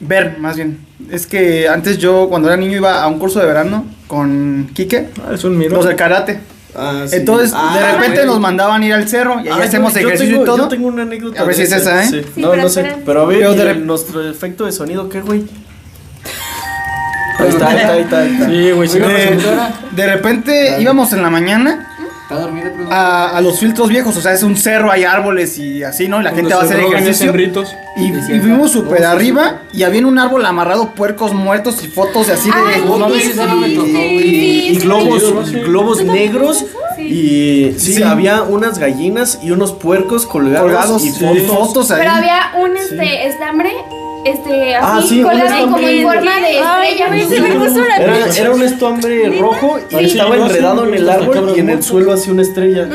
ver 0.00 0.38
más 0.38 0.56
bien. 0.56 0.78
Es 1.10 1.26
que 1.26 1.68
antes 1.68 1.98
yo, 1.98 2.28
cuando 2.28 2.48
era 2.48 2.56
niño, 2.56 2.76
iba 2.76 3.02
a 3.02 3.06
un 3.06 3.18
curso 3.18 3.40
de 3.40 3.46
verano 3.46 3.84
con 4.06 4.70
Quique, 4.74 5.08
Ah, 5.26 5.32
es 5.34 5.44
un 5.44 5.56
miedo. 5.58 5.76
los 5.76 5.84
del 5.86 5.96
karate. 5.96 6.40
Ah, 6.74 7.04
sí. 7.08 7.16
Entonces, 7.16 7.52
Ah, 7.54 7.76
de 7.78 7.92
repente 7.92 8.16
güey. 8.18 8.26
nos 8.26 8.38
mandaban 8.40 8.82
ir 8.84 8.94
al 8.94 9.08
cerro 9.08 9.40
y 9.44 9.48
ahí 9.48 9.60
Ah, 9.60 9.64
hacemos 9.64 9.92
yo- 9.94 10.00
yo 10.00 10.06
ejercicio 10.08 10.32
tengo- 10.34 10.42
y 10.42 10.46
todo. 10.46 10.56
Yo 10.58 10.68
tengo 10.68 10.86
una 10.88 11.02
anécdota. 11.02 11.40
A 11.40 11.44
ver 11.44 11.56
de 11.56 11.66
si 11.66 11.72
es 11.74 11.80
esa, 11.80 12.04
¿eh? 12.04 12.06
Sí. 12.08 12.20
Sí, 12.34 12.40
no, 12.40 12.50
pero 12.50 12.62
no 12.62 12.68
sé. 12.68 12.96
Pero 13.04 13.22
a 13.22 13.26
ver, 13.26 13.38
Pero 13.38 13.52
¿y 13.52 13.56
de 13.56 13.74
rep- 13.74 13.80
nuestro 13.84 14.28
efecto 14.28 14.66
de 14.66 14.72
sonido, 14.72 15.08
¿qué, 15.08 15.20
güey? 15.20 15.44
Ahí 17.38 17.48
está, 17.48 17.68
ahí 17.70 17.76
está, 17.78 17.92
ahí 17.92 18.00
está. 18.02 18.18
ahí 18.20 18.32
está. 18.34 18.46
Sí, 18.46 18.70
güey, 18.72 18.88
sí. 18.88 18.98
De, 18.98 19.38
de 19.96 20.06
repente 20.14 20.76
íbamos 20.80 21.12
en 21.12 21.22
la 21.22 21.30
mañana 21.30 21.89
¿Está 22.30 22.42
dormido, 22.42 22.70
pero? 22.76 22.92
a, 22.92 23.36
a 23.36 23.40
los 23.40 23.58
filtros 23.58 23.88
viejos, 23.88 24.16
o 24.16 24.20
sea, 24.20 24.32
es 24.32 24.44
un 24.44 24.56
cerro, 24.56 24.92
hay 24.92 25.02
árboles 25.02 25.58
y 25.58 25.82
así, 25.82 26.06
¿no? 26.06 26.20
Y 26.20 26.22
la 26.22 26.30
gente 26.30 26.54
va 26.54 26.60
a 26.60 26.64
hacer 26.64 26.78
ejercicio. 26.78 27.34
Y, 27.96 28.04
y 28.04 28.38
fuimos 28.40 28.70
súper 28.70 29.04
arriba 29.04 29.62
y 29.72 29.82
había 29.82 29.98
en 29.98 30.04
un 30.04 30.16
árbol 30.16 30.46
amarrado 30.46 30.94
puercos 30.94 31.34
muertos 31.34 31.82
y 31.82 31.88
fotos 31.88 32.28
de 32.28 32.34
así 32.34 32.48
de. 32.48 32.54
Ay, 32.56 32.84
No, 32.86 32.98
no, 32.98 33.12
ese 33.16 33.34
no 33.34 33.56
me 33.56 33.70
tocó, 33.70 33.88
güey. 33.88 34.68
Y 34.68 34.78
globos, 34.78 35.48
Sí. 35.48 35.54
globos 35.58 36.04
negros. 36.04 36.64
Y 36.98 37.72
sí, 37.78 37.94
Sí. 37.94 38.02
había 38.04 38.42
unas 38.42 38.78
gallinas 38.78 39.40
y 39.42 39.50
unos 39.50 39.72
puercos 39.72 40.24
colgados, 40.24 40.62
colgados 40.70 41.04
y 41.04 41.10
fotos. 41.10 41.42
fotos 41.48 41.90
ahí. 41.90 41.98
Pero 41.98 42.12
había 42.12 42.52
un 42.62 42.76
este 42.76 43.26
estambre, 43.26 43.72
este, 44.24 44.74
Ah, 44.76 44.98
así, 44.98 45.08
sí, 45.08 45.22
un 45.24 45.30
colgado 45.30 45.70
como 45.70 45.88
en 45.88 46.02
forma 46.02 46.36
de 46.40 46.58
Ay, 46.58 46.92
estrella. 46.92 47.10
me 47.10 47.16
¿ves? 47.16 47.28
se 47.28 47.40
me 47.40 48.04
Era, 48.04 48.26
era 48.36 48.50
un 48.52 48.62
estambre 48.62 49.38
rojo 49.40 49.78
y 49.78 49.92
Parece 49.94 50.12
estaba 50.18 50.36
enredado 50.36 50.86
en 50.86 50.94
el 50.94 51.08
árbol 51.08 51.52
y 51.56 51.60
en 51.60 51.70
el 51.70 51.82
suelo 51.82 52.12
hacía 52.12 52.32
una 52.32 52.42
estrella. 52.42 52.88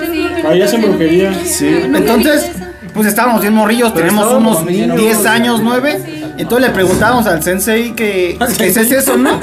Ahí 0.48 0.62
hacen 0.62 0.82
brujería. 0.82 1.34
Sí. 1.44 1.68
Entonces, 1.68 2.52
pues 2.94 3.08
estábamos 3.08 3.42
bien 3.42 3.54
morrillos, 3.54 3.92
Pero 3.94 4.08
tenemos 4.08 4.34
unos 4.34 4.66
niños. 4.66 4.98
10 4.98 5.26
años, 5.26 5.62
9. 5.62 6.15
Entonces 6.38 6.68
le 6.68 6.74
preguntábamos 6.74 7.26
al 7.28 7.42
sensei 7.44 7.94
que, 7.94 8.38
que 8.58 8.66
es 8.68 8.78
eso, 8.78 9.18
¿no? 9.18 9.40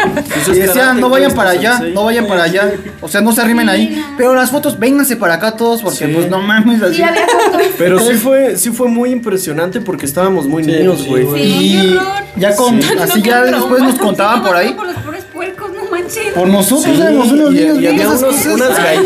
Y 0.46 0.50
decían, 0.50 0.74
karate, 0.86 1.00
no 1.00 1.08
vayan 1.08 1.32
para 1.34 1.50
allá, 1.50 1.72
sensei". 1.76 1.94
no 1.94 2.04
vayan 2.04 2.26
para 2.26 2.42
allá. 2.44 2.72
O 3.00 3.08
sea, 3.08 3.20
no 3.20 3.32
se 3.32 3.40
arrimen 3.40 3.68
ahí. 3.68 4.02
Pero 4.16 4.34
las 4.34 4.50
fotos, 4.50 4.78
vénganse 4.78 5.16
para 5.16 5.34
acá 5.34 5.52
todos, 5.56 5.82
porque 5.82 6.06
Sí. 6.06 6.12
pues 6.14 6.28
no 6.30 6.40
mames, 6.40 6.82
así. 6.82 7.02
Pero 7.78 7.98
sí 8.00 8.14
fue, 8.14 8.56
sí 8.56 8.70
fue 8.70 8.88
muy 8.88 9.10
impresionante 9.10 9.80
porque 9.80 10.06
estábamos 10.06 10.46
muy 10.46 10.62
niños, 10.64 11.00
sí, 11.02 11.08
güey. 11.08 11.24
güey. 11.24 11.42
Y 11.42 11.98
ya 12.36 12.54
con, 12.56 12.78
así 13.00 13.22
ya 13.22 13.42
después 13.42 13.82
nos 13.82 13.98
contaban 13.98 14.42
por 14.42 14.56
ahí. 14.56 14.72
Por 14.72 14.86
los 14.86 14.96
pobres 14.96 15.24
puercos, 15.32 15.70
no 15.72 15.90
manches. 15.90 16.32
Por 16.34 16.48
nosotros 16.48 16.96
Sí, 16.96 17.00
éramos 17.02 17.30
unos 17.32 17.52
niños 17.52 17.80
y 17.80 17.86
había 17.86 18.08
unas, 18.08 18.22
gall- 18.22 18.54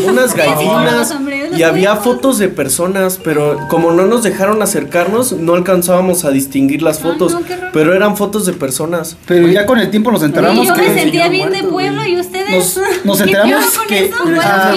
unas 0.09 0.33
gallinas 0.35 1.11
y 1.55 1.63
había 1.63 1.95
fotos 1.97 2.37
de 2.39 2.49
personas, 2.49 3.19
pero 3.23 3.57
como 3.69 3.91
no 3.91 4.05
nos 4.05 4.23
dejaron 4.23 4.61
acercarnos, 4.61 5.31
no 5.33 5.53
alcanzábamos 5.53 6.25
a 6.25 6.31
distinguir 6.31 6.81
las 6.81 6.97
Ay, 6.97 7.03
fotos, 7.11 7.33
no, 7.33 7.41
pero 7.73 7.93
eran 7.93 8.17
fotos 8.17 8.45
de 8.45 8.53
personas. 8.53 9.17
Pero 9.25 9.47
ya 9.47 9.65
con 9.65 9.79
el 9.79 9.89
tiempo 9.89 10.11
nos 10.11 10.21
Sí, 10.21 10.25
enteramos 10.27 10.67
yo 10.67 10.75
me 10.75 10.83
que. 10.83 10.93
sentía 10.99 11.27
bien 11.29 11.49
de 11.51 11.63
muerto, 11.63 11.71
pueblo 11.71 12.05
y 12.05 12.19
ustedes. 12.19 12.49
Nos, 12.77 12.79
nos 13.05 13.17
¿Qué 13.17 13.23
enteramos 13.25 13.79
que. 13.87 14.05
eso? 14.05 14.15
ah, 14.41 14.73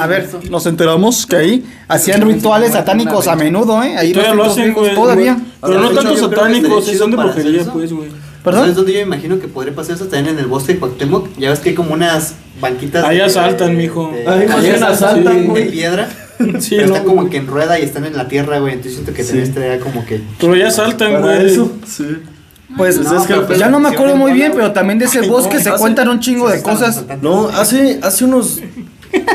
a 0.00 0.06
ver, 0.06 0.28
nos 0.50 0.66
enteramos 0.66 1.26
que 1.26 1.36
ahí 1.36 1.64
hacían 1.88 2.22
rituales 2.22 2.72
satánicos 2.72 3.26
a 3.28 3.36
menudo, 3.36 3.82
¿eh? 3.82 3.96
Ahí 3.96 4.12
Todavía 4.12 4.34
lo 4.34 4.44
hacen, 4.44 4.72
güey. 4.72 4.94
todavía. 4.94 5.38
Pero 5.60 5.80
no 5.80 5.88
De 5.90 5.94
tanto 5.96 6.16
satánicos, 6.16 6.86
son 6.86 7.10
de 7.10 7.16
brujería, 7.16 7.64
pues, 7.72 7.92
güey. 7.92 8.08
¿Perdón? 8.46 8.62
¿Sabes 8.62 8.76
dónde 8.76 8.92
yo 8.92 8.98
me 9.00 9.04
imagino 9.04 9.38
que 9.38 9.48
podría 9.48 9.74
pasar 9.74 9.96
eso? 9.96 10.06
También 10.06 10.34
en 10.36 10.38
el 10.38 10.46
bosque 10.46 10.72
de 10.74 10.78
Cuauhtémoc. 10.78 11.36
Ya 11.36 11.50
ves 11.50 11.58
que 11.60 11.68
hay 11.70 11.74
como 11.74 11.92
unas 11.92 12.34
banquitas. 12.60 13.04
Ahí 13.04 13.20
asaltan, 13.20 13.76
mijo. 13.76 14.10
Ahí 14.26 14.46
asaltan, 14.70 15.42
de 15.42 15.48
güey. 15.48 15.70
piedra. 15.70 16.08
Sí, 16.60 16.76
pero 16.76 16.88
no, 16.88 16.94
está 16.96 17.04
como 17.06 17.16
güey. 17.22 17.30
que 17.30 17.36
en 17.38 17.46
rueda 17.46 17.78
y 17.80 17.82
están 17.82 18.04
en 18.04 18.14
la 18.16 18.28
tierra, 18.28 18.58
güey. 18.58 18.74
Entonces 18.74 18.92
siento 18.94 19.12
que 19.14 19.22
Sí. 19.22 19.28
también 19.30 19.48
estaría 19.48 19.80
como 19.80 20.04
que. 20.04 20.20
Pero 20.38 20.54
ya 20.54 20.70
saltan, 20.70 21.22
güey. 21.22 21.46
eso, 21.46 21.72
sí. 21.86 22.04
Pues, 22.76 22.98
Pues 22.98 23.10
es 23.22 23.26
que- 23.26 23.34
pues 23.36 23.58
ya 23.58 23.68
no 23.70 23.80
me 23.80 23.88
acuerdo 23.88 24.16
muy 24.16 24.32
bien, 24.32 24.52
pero 24.54 24.70
también 24.72 24.98
de 24.98 25.06
ese 25.06 25.22
bosque 25.22 25.58
se 25.60 25.70
hace- 25.70 25.78
cuentan 25.80 26.08
un 26.10 26.20
chingo 26.20 26.48
de 26.50 26.60
cosas. 26.62 27.04
No, 27.22 27.48
hace, 27.48 27.98
hace 28.02 28.26
unos. 28.26 28.60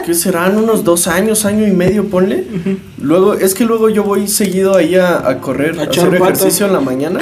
¿Qué 0.06 0.14
serán? 0.14 0.56
Unos 0.58 0.84
dos 0.84 1.08
años, 1.08 1.44
año 1.46 1.66
y 1.68 1.72
medio, 1.72 2.06
ponle. 2.08 2.46
Luego, 3.00 3.34
es 3.34 3.56
que 3.56 3.66
luego 3.66 3.90
yo 3.90 4.04
voy 4.04 4.28
seguido 4.28 4.76
ahí 4.78 4.94
a, 4.96 5.28
a 5.28 5.40
correr, 5.40 5.80
A 5.80 5.84
hacer 5.90 6.20
patas. 6.20 6.38
ejercicio 6.40 6.68
en 6.68 6.74
la 6.74 6.82
mañana. 6.82 7.20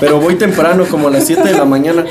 Pero 0.00 0.20
voy 0.20 0.34
temprano, 0.36 0.84
como 0.90 1.08
a 1.08 1.10
las 1.10 1.26
7 1.26 1.42
de 1.48 1.54
la 1.54 1.64
mañana. 1.64 2.04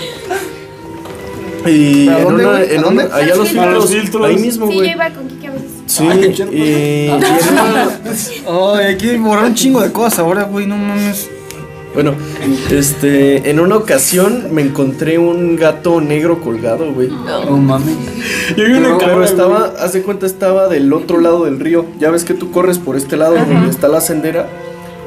Y 1.65 2.07
¿Pero 2.07 2.15
a 2.15 2.19
en 2.19 2.23
dónde, 2.25 2.43
una- 2.45 2.57
güey? 2.57 2.69
¿A 2.69 2.73
en 2.75 2.81
dónde? 2.81 3.05
una- 3.05 3.15
allá 3.15 3.35
los 3.35 3.37
A 3.37 3.39
los 3.39 3.49
filtros, 3.49 3.89
filtros. 3.91 4.27
ahí 4.27 4.37
mismo, 4.37 4.67
Sí, 4.67 4.73
yo 4.73 4.77
güey. 4.79 4.91
iba 4.91 5.09
con 5.11 5.25
a 5.25 5.51
veces. 5.51 5.69
Sí, 5.85 6.07
Ay, 6.09 6.23
echar 6.25 6.53
y, 6.53 6.57
y 6.57 7.07
en 7.09 7.13
una- 7.53 7.99
Ay, 8.79 8.85
hay 8.85 8.97
que 8.97 9.17
borrar 9.17 9.45
un 9.45 9.55
chingo 9.55 9.81
de 9.81 9.91
cosas 9.91 10.19
ahora, 10.19 10.43
güey, 10.43 10.65
no 10.67 10.75
mames. 10.77 11.29
Bueno, 11.93 12.15
este, 12.71 13.49
en 13.51 13.59
una 13.59 13.75
ocasión 13.77 14.47
me 14.51 14.63
encontré 14.63 15.19
un 15.19 15.55
gato 15.55 16.01
negro 16.01 16.41
colgado, 16.41 16.91
güey. 16.91 17.09
No 17.09 17.55
mames. 17.57 17.95
Yo 18.57 18.65
vi 18.65 18.71
una 18.73 18.97
Pero, 18.97 19.23
estaba, 19.23 19.73
haz 19.79 19.93
de 19.93 20.01
cuenta, 20.01 20.25
estaba 20.25 20.67
del 20.69 20.91
otro 20.91 21.19
lado 21.21 21.45
del 21.45 21.59
río. 21.59 21.85
Ya 21.99 22.09
ves 22.09 22.23
que 22.23 22.33
tú 22.33 22.49
corres 22.51 22.79
por 22.79 22.97
este 22.97 23.15
lado 23.15 23.35
donde 23.35 23.69
está 23.69 23.87
la 23.89 24.01
sendera. 24.01 24.47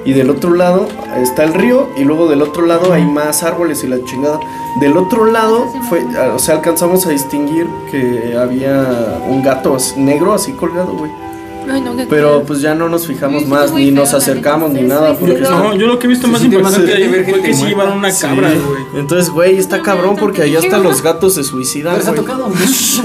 Y 0.07 0.13
del 0.13 0.31
otro 0.31 0.55
lado 0.55 0.89
está 1.17 1.45
el 1.45 1.53
río. 1.53 1.91
Y 1.97 2.05
luego 2.05 2.29
del 2.29 2.41
otro 2.41 2.65
lado 2.65 2.93
hay 2.93 3.05
más 3.05 3.43
árboles 3.43 3.85
y 3.85 3.89
la 3.89 4.03
chingada. 4.05 4.41
Del 4.81 4.97
otro 4.97 5.27
lado 5.27 5.67
fue, 5.89 6.07
ah, 6.17 6.33
o 6.35 6.39
sea, 6.39 6.55
alcanzamos 6.57 7.07
a 7.07 7.11
distinguir 7.11 7.67
que 7.91 8.37
había 8.39 9.21
un 9.29 9.43
gato 9.43 9.77
negro 9.97 10.33
así 10.33 10.53
colgado, 10.53 10.95
güey. 10.97 11.26
Ay, 11.71 11.81
no, 11.81 11.97
qué 11.97 12.07
Pero 12.09 12.43
pues 12.47 12.61
ya 12.61 12.75
no 12.75 12.89
nos 12.89 13.07
fijamos 13.07 13.43
Sí, 13.43 13.49
más, 13.49 13.73
ni 13.73 13.91
nos 13.91 14.15
acercamos 14.15 14.71
ni 14.73 14.83
nada. 14.83 15.15
Porque. 15.15 15.41
No, 15.41 15.75
yo 15.75 15.87
lo 15.87 15.99
que 15.99 16.07
he 16.07 16.11
visto 16.11 16.29
más 16.29 16.41
sí. 16.43 16.51
ahí 16.55 17.25
fue 17.29 17.41
que 17.43 17.55
sí 17.55 17.67
llevaron 17.67 17.99
una 17.99 18.11
Sí. 18.11 18.23
cabra, 18.23 18.49
güey. 18.51 18.83
Entonces, 19.01 19.31
güey, 19.31 19.57
está 19.59 19.83
cabrón 19.83 20.17
porque 20.17 20.43
allá 20.43 20.59
hasta 20.61 20.79
los 20.79 21.03
gatos 21.03 21.35
se 21.35 21.45
suicidan, 21.45 21.97
¿Les 21.99 22.07
ha 22.09 22.15
tocado? 22.15 22.49
Muchos 22.49 23.03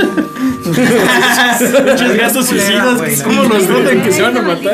gatos 2.17 2.45
suicidas. 2.47 3.21
¿Cómo 3.23 3.43
los 3.43 3.67
notan 3.69 4.01
que 4.03 4.11
se 4.11 4.21
van 4.21 4.37
a 4.37 4.41
matar? 4.41 4.73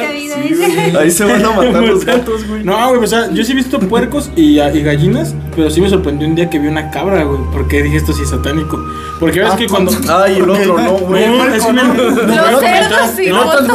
Ahí 0.99 1.11
se 1.11 1.23
van 1.23 1.43
a 1.45 1.51
matar 1.51 1.83
los 1.83 2.05
gatos, 2.05 2.47
güey. 2.47 2.63
No, 2.63 2.89
güey, 2.89 3.03
o 3.03 3.07
sea, 3.07 3.31
yo 3.31 3.43
sí 3.43 3.51
he 3.53 3.55
visto 3.55 3.79
puercos 3.79 4.29
y, 4.35 4.59
y 4.59 4.81
gallinas, 4.83 5.33
pero 5.55 5.69
sí 5.69 5.81
me 5.81 5.89
sorprendió 5.89 6.27
un 6.27 6.35
día 6.35 6.49
que 6.49 6.59
vi 6.59 6.67
una 6.67 6.91
cabra, 6.91 7.23
güey, 7.23 7.39
porque 7.53 7.83
dije 7.83 7.97
esto 7.97 8.13
sí 8.13 8.23
es 8.23 8.29
satánico. 8.29 8.83
Porque 9.19 9.39
ves 9.39 9.49
Ah, 9.53 9.57
que 9.57 9.67
cuando... 9.67 9.91
Ay, 10.09 10.37
el 10.37 10.49
otro 10.49 10.77
no, 10.77 10.91
güey. 10.99 11.27
No, 11.27 11.45
es 11.47 11.63
una... 11.65 11.83
No, 11.85 11.93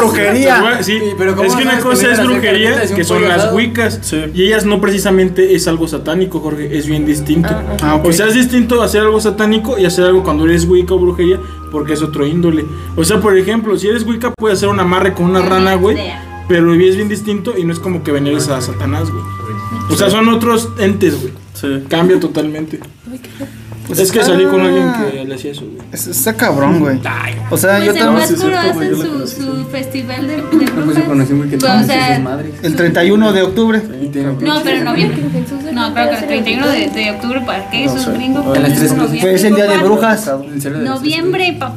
brujería. 0.07 0.83
Sí, 0.83 0.93
Sí, 0.99 1.01
pero 1.17 1.35
¿cómo 1.37 1.49
es 1.49 1.57
que 1.57 1.63
una 1.63 1.79
cosa 1.81 2.13
es 2.13 2.25
brujería, 2.25 2.83
que 2.95 3.05
son 3.05 3.23
las 3.27 3.53
wicas, 3.53 3.99
Sí. 4.03 4.21
y 4.35 4.43
ellas 4.45 4.65
no 4.65 4.81
precisamente 4.81 5.55
es 5.55 5.67
algo 5.69 5.89
satánico, 5.89 6.41
Jorge, 6.41 6.77
es 6.77 6.87
bien 6.87 7.07
distinto. 7.07 7.49
Ah, 7.83 7.95
ok. 7.97 8.07
O 8.07 8.13
sea, 8.13 8.27
es 8.27 8.35
distinto 8.35 8.83
hacer 8.83 9.03
algo 9.03 9.21
satánico 9.21 9.79
y 9.79 9.85
hacer 9.85 10.05
algo 10.05 10.23
cuando 10.23 10.45
eres 10.45 10.65
wicca 10.67 10.95
o 10.95 10.99
brujería, 10.99 11.39
porque 11.71 11.95
es 11.95 12.03
otro 12.03 12.27
índole. 12.27 12.65
O 12.97 13.05
sea, 13.05 13.21
por 13.21 13.37
ejemplo, 13.37 13.77
si 13.79 13.89
eres 13.89 14.05
wicca, 14.05 14.33
puedes 14.37 14.59
hacer 14.59 14.69
un 14.69 14.81
amarre 14.81 15.15
con 15.15 15.27
una 15.27 15.41
rana, 15.43 15.75
güey, 15.75 15.97
pero 16.49 16.75
es 16.75 16.97
bien 16.97 17.09
distinto 17.09 17.55
y 17.57 17.65
no 17.65 17.73
es 17.73 17.79
como 17.79 18.03
que 18.03 18.13
veneres 18.13 18.49
a 18.49 18.61
Satanás, 18.61 19.11
güey. 19.11 19.25
O 19.91 19.97
sea, 19.97 20.11
son 20.11 20.29
otros 20.29 20.69
entes, 20.79 21.17
güey. 21.21 21.33
Cambia 21.89 22.19
totalmente. 22.19 22.81
Pues 23.95 24.01
es 24.09 24.13
que 24.13 24.23
salí 24.25 24.45
con 24.47 24.61
alguien 24.61 24.91
que 24.93 25.25
le 25.25 25.35
hacía 25.35 25.51
eso, 25.53 25.63
güey. 25.67 25.77
Es- 25.93 26.07
Está 26.07 26.35
cabrón, 26.35 26.81
güey. 26.81 26.99
O 27.51 27.57
sea, 27.59 27.77
Pues 27.77 27.85
yo 27.85 27.93
en 27.93 27.99
también. 27.99 28.27
sí 28.27 28.35
es 28.35 28.41
Huascuro 28.41 28.61
cierto, 28.61 28.75
güey, 28.79 28.93
hacen 28.93 29.29
su, 29.29 29.43
su 29.43 29.65
festival 29.67 30.27
de, 30.27 30.37
de 30.37 30.43
Pues 30.85 30.97
yo 30.97 31.05
conocí 31.05 31.33
muy 31.35 31.49
que 31.49 31.59
Pues, 31.59 31.73
o 31.73 31.85
sea, 31.85 32.19
madres. 32.21 32.55
El 32.63 32.75
31 32.77 33.33
de 33.33 33.43
octubre. 33.43 33.83
No, 34.41 34.63
pero 34.63 34.77
en 34.79 34.85
noviembre. 34.85 35.23
No, 35.73 35.93
creo 35.95 36.09
que 36.11 36.17
el 36.17 36.27
31 36.27 36.69
de, 36.69 36.87
de 36.89 37.11
octubre, 37.11 37.41
¿para 37.45 37.71
qué? 37.71 37.85
Eso 37.85 37.97
es 37.99 38.09
gringo. 38.15 38.41
A 38.41 38.45
las 38.45 38.55
pero 38.55 38.67
es 38.67 38.79
tres 38.79 38.93
en 38.93 39.21
Pues 39.21 39.45
el 39.45 39.55
día 39.55 39.67
de 39.67 39.79
brujas. 39.79 40.27
En 40.29 40.55
las 40.55 40.83
Noviembre, 40.83 41.57
papá. 41.59 41.75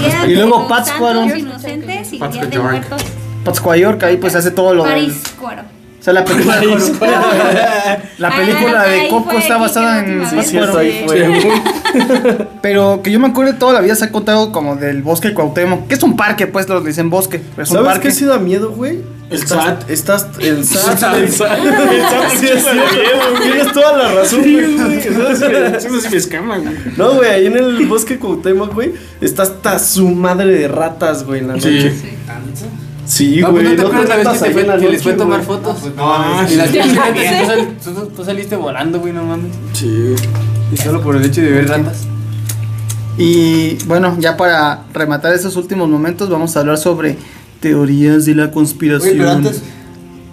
Día 0.00 0.24
Y 0.26 0.28
de 0.30 0.34
luego 0.36 0.66
Pátzcuaro. 0.66 1.24
inocentes 1.36 2.12
y 2.12 2.18
Pátzcuaro. 2.18 2.48
Día 2.50 2.58
de 2.58 2.64
muertos. 2.64 3.02
Pátzcuaro, 3.44 3.98
ahí 4.02 4.16
pues 4.16 4.34
hace 4.34 4.50
todo 4.50 4.72
lo. 4.74 4.84
París, 4.84 5.22
cuaro. 5.38 5.62
O 6.04 6.06
sea, 6.06 6.12
la 6.12 6.22
película. 6.22 6.60
La 8.18 8.36
película 8.36 8.82
Ah, 8.82 8.86
de 8.86 9.00
ahí 9.00 9.08
Coco 9.08 9.32
está 9.32 9.56
basada 9.56 10.04
en. 10.04 10.22
Pero 12.60 13.00
que 13.02 13.10
yo 13.10 13.18
me 13.18 13.28
acuerdo 13.28 13.54
toda 13.54 13.72
la 13.72 13.80
vida 13.80 13.94
se 13.94 14.04
ha 14.04 14.12
contado 14.12 14.52
como 14.52 14.76
del 14.76 15.00
bosque 15.02 15.28
de 15.28 15.34
Cuauhtémoc. 15.34 15.86
Que 15.88 15.94
es 15.94 16.02
un 16.02 16.14
parque, 16.14 16.46
pues 16.46 16.68
lo 16.68 16.82
dicen 16.82 17.08
bosque. 17.08 17.36
Es 17.56 17.70
un 17.70 17.76
¿Sabes 17.76 17.92
parque. 17.92 18.08
qué 18.08 18.14
sí 18.14 18.26
da 18.26 18.36
miedo, 18.38 18.72
güey? 18.72 18.98
El 19.30 19.38
Estás- 19.38 19.64
SAT. 19.64 19.90
Estás. 19.90 20.26
El 20.40 20.66
SAT. 20.66 20.84
El 20.92 20.98
SAT. 20.98 21.18
El 21.18 21.32
SAT 21.32 21.58
Sí, 22.38 22.46
es 22.48 22.62
cierto, 22.64 23.42
Tienes 23.42 23.72
toda 23.72 23.96
la 23.96 24.12
razón, 24.12 24.42
güey. 24.42 24.98
Eso 24.98 26.00
sí 26.02 26.08
me 26.10 26.16
escama, 26.18 26.58
güey. 26.58 26.74
No, 26.98 27.14
güey, 27.14 27.30
ahí 27.30 27.46
en 27.46 27.56
el 27.56 27.86
bosque 27.86 28.18
Cuauhtémoc, 28.18 28.74
güey, 28.74 28.92
está 29.22 29.44
hasta 29.44 29.78
su 29.78 30.10
madre 30.10 30.52
de 30.52 30.68
ratas, 30.68 31.24
güey, 31.24 31.40
en 31.40 31.48
la 31.48 31.54
noche. 31.54 31.90
Sí. 31.92 32.10
Sí, 33.06 33.40
No, 33.40 33.50
pues 33.50 33.64
güey. 33.64 33.64
no 33.64 33.70
te 33.76 33.82
no 33.82 33.88
acuerdas 33.88 34.08
la 34.08 34.16
vez 34.16 34.26
que, 34.42 34.48
te 34.48 34.52
fue, 34.52 34.78
que 34.78 34.88
les 34.90 35.02
fue 35.02 35.12
a 35.12 35.16
tomar 35.16 35.44
güey. 35.44 35.46
fotos. 35.46 35.76
Ah, 35.98 36.46
y 36.50 36.54
las 36.56 36.70
sí. 36.70 36.78
camionetas, 36.78 37.40
tú, 37.84 37.90
sal- 37.94 37.94
tú- 37.94 38.06
tú 38.16 38.24
saliste 38.24 38.56
volando, 38.56 38.98
güey, 39.00 39.12
no 39.12 39.24
mames. 39.24 39.52
Sí. 39.74 40.14
Y 40.72 40.76
solo 40.78 41.02
por 41.02 41.16
el 41.16 41.24
hecho 41.24 41.42
de 41.42 41.50
ver 41.50 41.68
ratas. 41.68 42.06
Y 43.16 43.74
bueno, 43.86 44.16
ya 44.18 44.36
para 44.36 44.84
rematar 44.92 45.34
esos 45.34 45.56
últimos 45.56 45.88
momentos, 45.88 46.28
vamos 46.30 46.56
a 46.56 46.60
hablar 46.60 46.78
sobre 46.78 47.16
teorías 47.60 48.24
de 48.26 48.34
la 48.34 48.44
Oye, 48.44 48.52
conspiración. 48.52 49.16
pero 49.18 49.30
antes, 49.30 49.62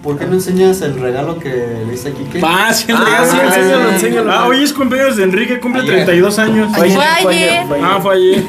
¿por 0.02 0.18
qué 0.18 0.26
no 0.26 0.34
enseñas 0.34 0.80
el 0.82 0.98
regalo 1.00 1.38
que 1.38 1.48
le 1.86 1.94
hice 1.94 2.08
a 2.08 2.12
Kike? 2.12 2.40
Ah, 2.44 2.72
sí, 2.72 2.86
Ah, 2.92 3.24
sí, 3.24 3.36
enséñalo, 3.44 3.90
enséñalo. 3.90 4.32
Ah, 4.32 4.46
hoy 4.48 4.62
es 4.62 4.72
cumpleaños 4.72 5.16
de 5.16 5.24
Enrique, 5.24 5.60
cumple 5.60 5.82
Ayer. 5.82 5.94
32 6.04 6.38
años. 6.38 6.76
Fue 6.76 6.86
ayer, 6.86 6.98
Fue 6.98 7.22
fue 7.22 7.34
ayer, 7.34 7.50
ayer. 7.50 7.66
fue 7.68 7.76
ayer. 7.76 7.88
Ah, 7.88 8.00
fue 8.02 8.14
ayer. 8.14 8.44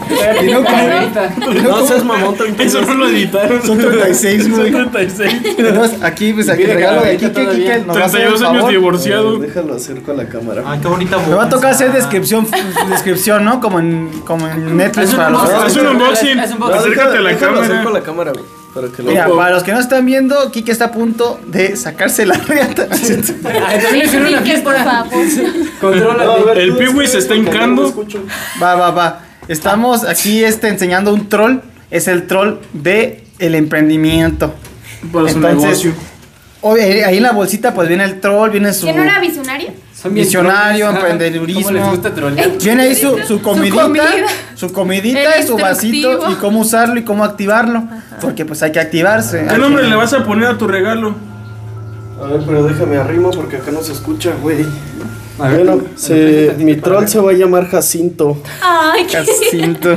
Y 1.57 1.61
no, 1.61 1.85
seas 1.87 2.03
mamón, 2.03 2.35
tranquilo. 2.35 2.63
Eso 2.63 2.81
no 2.81 2.93
lo 2.95 3.07
editaron. 3.09 3.61
Son 3.65 3.77
36, 3.77 4.49
güey. 4.49 4.71
Son 4.71 4.91
36. 4.91 5.41
Entonces, 5.57 6.01
aquí, 6.03 6.33
pues 6.33 6.49
aquí 6.49 6.63
el 6.63 6.67
Mira, 6.69 6.79
regalo 6.79 7.01
de 7.05 7.17
Kike. 7.17 7.47
Kike 7.49 7.79
nos 7.85 7.97
va 7.97 8.01
a 8.01 8.05
hacer 8.05 8.21
el 8.21 8.27
32 8.33 8.41
años 8.43 8.69
divorciado. 8.69 9.37
Déjalo 9.39 9.75
acerco 9.75 10.11
a 10.11 10.15
la 10.15 10.25
cámara. 10.27 10.63
Ay, 10.65 10.79
qué 10.81 10.87
bonita 10.87 11.17
Me 11.17 11.35
va 11.35 11.43
a 11.43 11.49
tocar 11.49 11.71
hacer 11.71 11.91
descripción, 11.91 12.47
descripción, 12.89 13.45
¿no? 13.45 13.59
Como 13.59 13.79
en, 13.79 14.09
como 14.25 14.47
en 14.47 14.75
Netflix 14.77 15.13
Haz 15.13 15.75
un 15.77 15.87
unboxing. 15.87 16.39
Acércate 16.39 17.17
a 17.17 17.21
la 17.21 17.29
déjalo 17.29 17.61
acerco 17.61 17.73
a 17.73 17.77
cámara. 17.83 17.91
la 17.99 18.01
cámara, 18.03 18.31
güey. 18.31 18.62
Para 18.73 18.87
que 18.87 19.03
lo 19.03 19.11
Mira, 19.11 19.29
para 19.29 19.51
los 19.51 19.63
que 19.63 19.71
no 19.71 19.79
están 19.79 20.05
viendo, 20.05 20.51
Kike 20.51 20.71
está 20.71 20.85
a 20.85 20.91
punto 20.91 21.39
de 21.45 21.75
sacarse 21.75 22.25
la. 22.25 22.35
Contrólate. 25.81 26.63
El 26.63 26.77
Piwi 26.77 27.07
se 27.07 27.19
está 27.19 27.35
hincando. 27.35 27.93
Va, 28.61 28.75
va, 28.75 28.91
va. 28.91 29.21
Estamos 29.47 30.03
aquí 30.03 30.43
este, 30.43 30.69
enseñando 30.69 31.13
un 31.13 31.29
troll. 31.29 31.59
Es 31.91 32.07
el 32.07 32.25
troll 32.25 32.55
de 32.73 33.23
el 33.39 33.55
emprendimiento. 33.55 34.53
Para 35.11 35.29
su 35.29 35.35
Entonces, 35.35 35.63
negocio. 35.63 35.93
Oye, 36.61 37.03
ahí 37.03 37.17
en 37.17 37.23
la 37.23 37.33
bolsita 37.33 37.73
pues 37.73 37.89
viene 37.89 38.05
el 38.05 38.21
troll, 38.21 38.49
viene 38.49 38.73
su... 38.73 38.85
¿Quién 38.85 38.95
no 38.95 39.03
era 39.03 39.19
visionario? 39.19 39.73
Son 40.03 40.13
Visionario, 40.13 40.89
emprendedurismo. 40.89 41.63
¿Cómo 41.63 41.77
les 41.79 41.87
gusta 41.87 42.13
trollear? 42.13 42.51
Viene 42.61 42.83
ahí 42.83 42.95
su, 42.95 43.17
su 43.25 43.41
comidita, 43.41 43.83
comida. 43.83 44.03
su 44.53 44.73
comidita, 44.73 45.41
su 45.47 45.55
vasito 45.55 46.29
y 46.29 46.35
cómo 46.35 46.59
usarlo 46.59 46.99
y 46.99 47.03
cómo 47.05 47.23
activarlo. 47.23 47.85
Porque 48.19 48.43
pues 48.43 48.61
hay 48.63 48.73
que 48.73 48.81
activarse. 48.81 49.45
¿Qué 49.49 49.57
nombre 49.57 49.87
le 49.87 49.95
vas 49.95 50.11
a 50.11 50.25
poner 50.25 50.49
a 50.49 50.57
tu 50.57 50.67
regalo? 50.67 51.15
A 52.21 52.27
ver, 52.27 52.41
pero 52.45 52.63
déjame 52.63 52.97
arrimo 52.97 53.31
porque 53.31 53.55
acá 53.57 53.71
no 53.71 53.81
se 53.81 53.93
escucha, 53.93 54.33
güey. 54.41 54.65
A 55.39 55.47
ver, 55.47 55.65
Bueno, 55.65 55.83
se, 55.95 56.53
mi 56.57 56.75
troll 56.75 57.07
se 57.07 57.21
va 57.21 57.31
a 57.31 57.33
llamar 57.33 57.69
Jacinto. 57.69 58.43
Ay, 58.61 59.05
qué 59.05 59.17
Jacinto. 59.17 59.95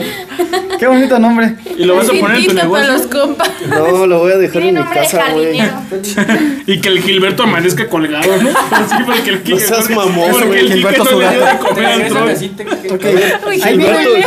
Qué 0.78 0.86
bonito 0.86 1.18
nombre. 1.18 1.56
Y 1.78 1.84
lo 1.84 1.96
vas 1.96 2.08
a 2.08 2.12
poner 2.12 2.36
en 2.38 2.44
tu 2.46 2.54
para 2.54 2.62
negocio. 2.64 2.92
los 2.92 3.06
compas. 3.06 3.50
No, 3.68 4.06
lo 4.06 4.18
voy 4.20 4.32
a 4.32 4.36
dejar 4.36 4.62
en 4.62 4.74
mi 4.74 4.84
casa, 4.84 5.32
güey. 5.32 5.60
Y 6.66 6.80
que 6.80 6.88
el 6.88 7.00
Gilberto 7.00 7.44
amanezca 7.44 7.88
colgado, 7.88 8.30
¿no? 8.42 8.48
Sí, 8.88 8.96
porque 9.06 9.30
el 9.30 9.42
No 9.50 9.58
seas 9.58 9.88
mamón, 9.90 10.30
porque 10.32 10.46
güey, 10.46 10.60
el 10.60 10.72
Gilberto 10.72 11.04
no 11.04 11.18
le 11.18 11.30
dio 11.30 11.40
de 11.44 11.58
comer 11.58 11.86
al 11.86 12.02
que- 12.02 12.08
Gilberto- 12.08 13.48
ahí 13.48 13.60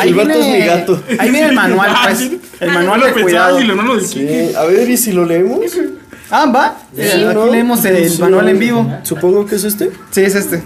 Gilberto 0.07 0.39
es 0.39 0.47
mi 0.47 0.59
gato. 0.59 1.03
Ahí 1.19 1.29
viene 1.31 1.47
el 1.49 1.53
manual, 1.55 1.91
pues. 2.03 2.29
El 2.59 2.71
manual 2.71 2.99
Lo 3.01 3.05
de 3.07 3.13
cuidado. 3.13 3.59
Sí, 4.01 4.51
a 4.57 4.63
ver, 4.65 4.89
¿y 4.89 4.97
si 4.97 5.11
lo 5.11 5.25
leemos? 5.25 5.59
Ah, 6.31 6.45
va. 6.45 6.77
¿no? 6.93 7.29
Aquí 7.41 7.51
leemos 7.51 7.83
el 7.85 8.09
Sí, 8.09 8.21
manual 8.21 8.49
en 8.49 8.59
vivo. 8.59 8.99
Supongo 9.03 9.45
que 9.45 9.55
es 9.55 9.63
este. 9.63 9.91
Sí, 10.11 10.21
es 10.21 10.35
este. 10.35 10.61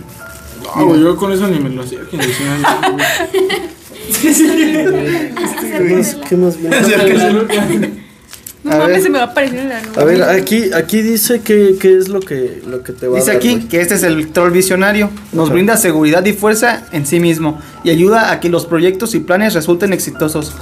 Ah, 0.76 0.82
güey, 0.84 1.02
yo 1.02 1.16
con 1.18 1.32
eso 1.32 1.48
ni 1.48 1.60
me 1.60 1.70
lo 1.70 1.84
hacía. 1.84 2.00
¿Qué 4.22 5.95
más, 5.95 6.18
qué 6.30 6.38
más 6.38 6.57
viene? 6.57 8.03
No 8.64 8.72
A 8.72 8.78
ver. 8.78 8.88
mames, 8.88 9.03
se 9.03 9.09
me 9.09 9.18
va 9.18 9.26
a 9.26 9.28
aparecer 9.28 9.59
en 9.59 9.70
la 9.70 9.82
nube. 9.82 10.01
A 10.01 10.05
ver, 10.05 10.24
aquí, 10.24 10.72
aquí 10.74 11.01
dice 11.01 11.41
que, 11.41 11.76
que 11.78 11.97
es 11.97 12.07
lo 12.07 12.22
que, 12.22 12.61
lo 12.66 12.82
que 12.82 12.93
te 12.93 13.07
va 13.09 13.18
Dice 13.18 13.32
a 13.32 13.34
dar, 13.34 13.41
aquí 13.41 13.59
que 13.70 13.82
este 13.82 13.95
es 13.95 14.03
el 14.03 14.30
troll 14.30 14.51
visionario. 14.51 15.09
Nos 15.34 15.45
Ajá. 15.47 15.53
brinda 15.53 15.76
seguridad 15.76 16.24
y 16.26 16.32
fuerza 16.32 16.84
en 16.93 17.05
sí 17.05 17.20
mismo 17.20 17.59
y 17.84 17.89
ayuda 17.89 18.32
a 18.32 18.39
que 18.39 18.47
los 18.47 18.66
proyectos 18.66 19.16
y 19.16 19.20
planes 19.20 19.53
resulten 19.53 19.91
exitosos. 19.91 20.53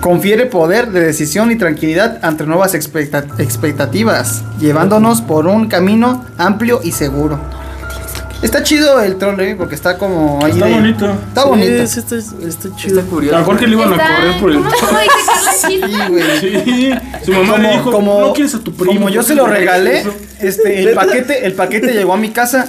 Confiere 0.00 0.46
poder 0.46 0.90
de 0.90 1.00
decisión 1.00 1.50
y 1.52 1.56
tranquilidad 1.56 2.18
ante 2.22 2.44
nuevas 2.46 2.74
expecta- 2.74 3.26
expectativas, 3.38 4.42
llevándonos 4.58 5.20
por 5.20 5.46
un 5.46 5.68
camino 5.68 6.24
amplio 6.38 6.80
y 6.82 6.92
seguro. 6.92 7.38
Está 8.42 8.62
chido 8.64 9.00
el 9.00 9.16
troll, 9.16 9.40
eh, 9.40 9.54
porque 9.56 9.74
está 9.76 9.96
como 9.96 10.40
ahí 10.44 10.52
Está 10.52 10.66
de- 10.66 10.72
bonito. 10.72 11.10
Está 11.28 11.42
Sí, 11.42 11.48
bonito. 11.48 11.86
sí, 11.86 11.98
está, 12.00 12.16
está 12.16 12.76
chido. 12.76 12.98
Está 12.98 13.10
curioso. 13.10 13.36
A 13.38 13.44
Jorge 13.44 13.66
le 13.68 13.72
iban 13.76 13.92
a 13.92 13.96
correr 13.96 14.40
por 14.40 14.50
el. 14.50 14.56
¿Cómo, 14.58 14.70
cómo 14.70 14.98
dice 14.98 15.12
Carla? 15.26 15.52
Sí, 15.52 15.80
güey. 16.08 16.40
Sí, 16.40 16.90
su 17.24 17.32
mamá 17.32 17.58
le 17.58 17.70
dijo, 17.72 18.02
no 18.02 18.32
quieres 18.32 18.54
a 18.54 18.58
tu 18.60 18.72
primo. 18.74 18.92
como 18.94 19.08
yo 19.10 19.22
se 19.22 19.34
lo 19.36 19.46
regalé, 19.46 20.04
este, 20.40 20.80
el 20.82 20.94
paquete, 20.94 21.46
el 21.46 21.52
paquete 21.54 21.92
llegó 21.92 22.14
a 22.14 22.16
mi 22.16 22.30
casa 22.30 22.66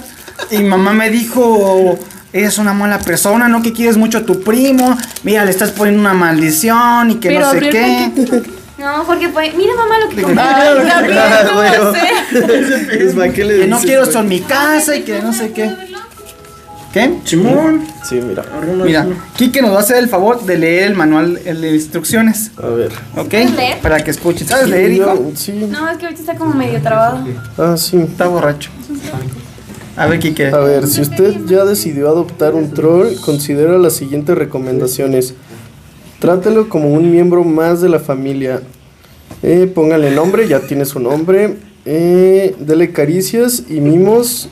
y 0.50 0.58
mamá 0.62 0.92
me 0.92 1.10
dijo, 1.10 1.98
eres 2.32 2.58
una 2.58 2.72
mala 2.72 3.00
persona, 3.00 3.48
no 3.48 3.60
que 3.62 3.72
quieres 3.72 3.96
mucho 3.96 4.18
a 4.18 4.22
tu 4.24 4.42
primo, 4.42 4.96
mira, 5.24 5.44
le 5.44 5.50
estás 5.50 5.70
poniendo 5.72 6.00
una 6.00 6.14
maldición 6.14 7.10
y 7.10 7.14
que 7.16 7.28
Pero 7.28 7.40
no 7.46 7.50
sé 7.50 7.56
abrió 7.56 7.68
el 7.70 7.72
qué. 8.14 8.42
No, 8.84 9.02
Jorge, 9.04 9.30
pues, 9.30 9.54
mira 9.54 9.74
mamá 9.74 9.98
lo 9.98 10.08
que 10.10 10.22
compré. 10.22 10.42
Ah, 10.42 10.74
Que 13.34 13.66
no 13.66 13.78
quiero 13.80 14.02
esto 14.02 14.20
en 14.20 14.28
mi 14.28 14.40
casa 14.40 14.94
y 14.94 15.02
que 15.02 15.22
no 15.22 15.32
sé 15.32 15.52
qué. 15.52 15.70
¿Qué? 16.92 17.18
Simón. 17.24 17.86
Sí, 18.08 18.20
mira. 18.20 18.44
Mira, 18.84 19.06
Kike 19.36 19.62
nos 19.62 19.72
va 19.72 19.78
a 19.78 19.80
hacer 19.80 19.96
el 19.96 20.08
favor 20.08 20.44
de 20.44 20.58
leer 20.58 20.84
el 20.84 20.94
manual 20.94 21.40
el 21.44 21.60
de 21.60 21.74
instrucciones, 21.74 22.52
A 22.62 22.66
ver. 22.68 22.92
¿ok? 23.16 23.34
Para 23.82 24.04
que 24.04 24.10
escuchen. 24.10 24.46
¿Sabes 24.46 24.68
leer, 24.68 24.92
hijo? 24.92 25.32
Sí. 25.34 25.52
No, 25.70 25.88
es 25.90 25.96
que 25.96 26.04
ahorita 26.04 26.20
está 26.20 26.36
como 26.36 26.54
medio 26.54 26.80
trabado. 26.82 27.24
Ah, 27.58 27.76
sí. 27.76 27.96
Está 27.96 28.28
borracho. 28.28 28.70
A 29.96 30.06
ver, 30.06 30.18
Kike. 30.20 30.48
A 30.48 30.58
ver, 30.58 30.86
si 30.86 31.00
usted 31.00 31.34
ya 31.46 31.64
decidió 31.64 32.08
adoptar 32.08 32.54
un 32.54 32.72
troll, 32.74 33.14
considera 33.24 33.78
las 33.78 33.94
siguientes 33.94 34.36
recomendaciones. 34.36 35.34
Trátelo 36.18 36.68
como 36.68 36.92
un 36.92 37.10
miembro 37.10 37.44
más 37.44 37.80
de 37.80 37.88
la 37.88 38.00
familia. 38.00 38.62
Eh, 39.42 39.70
póngale 39.72 40.10
nombre, 40.10 40.48
ya 40.48 40.60
tiene 40.60 40.84
su 40.84 41.00
nombre. 41.00 41.56
Eh, 41.84 42.54
dele 42.58 42.92
caricias 42.92 43.64
y 43.68 43.80
mimos 43.80 44.48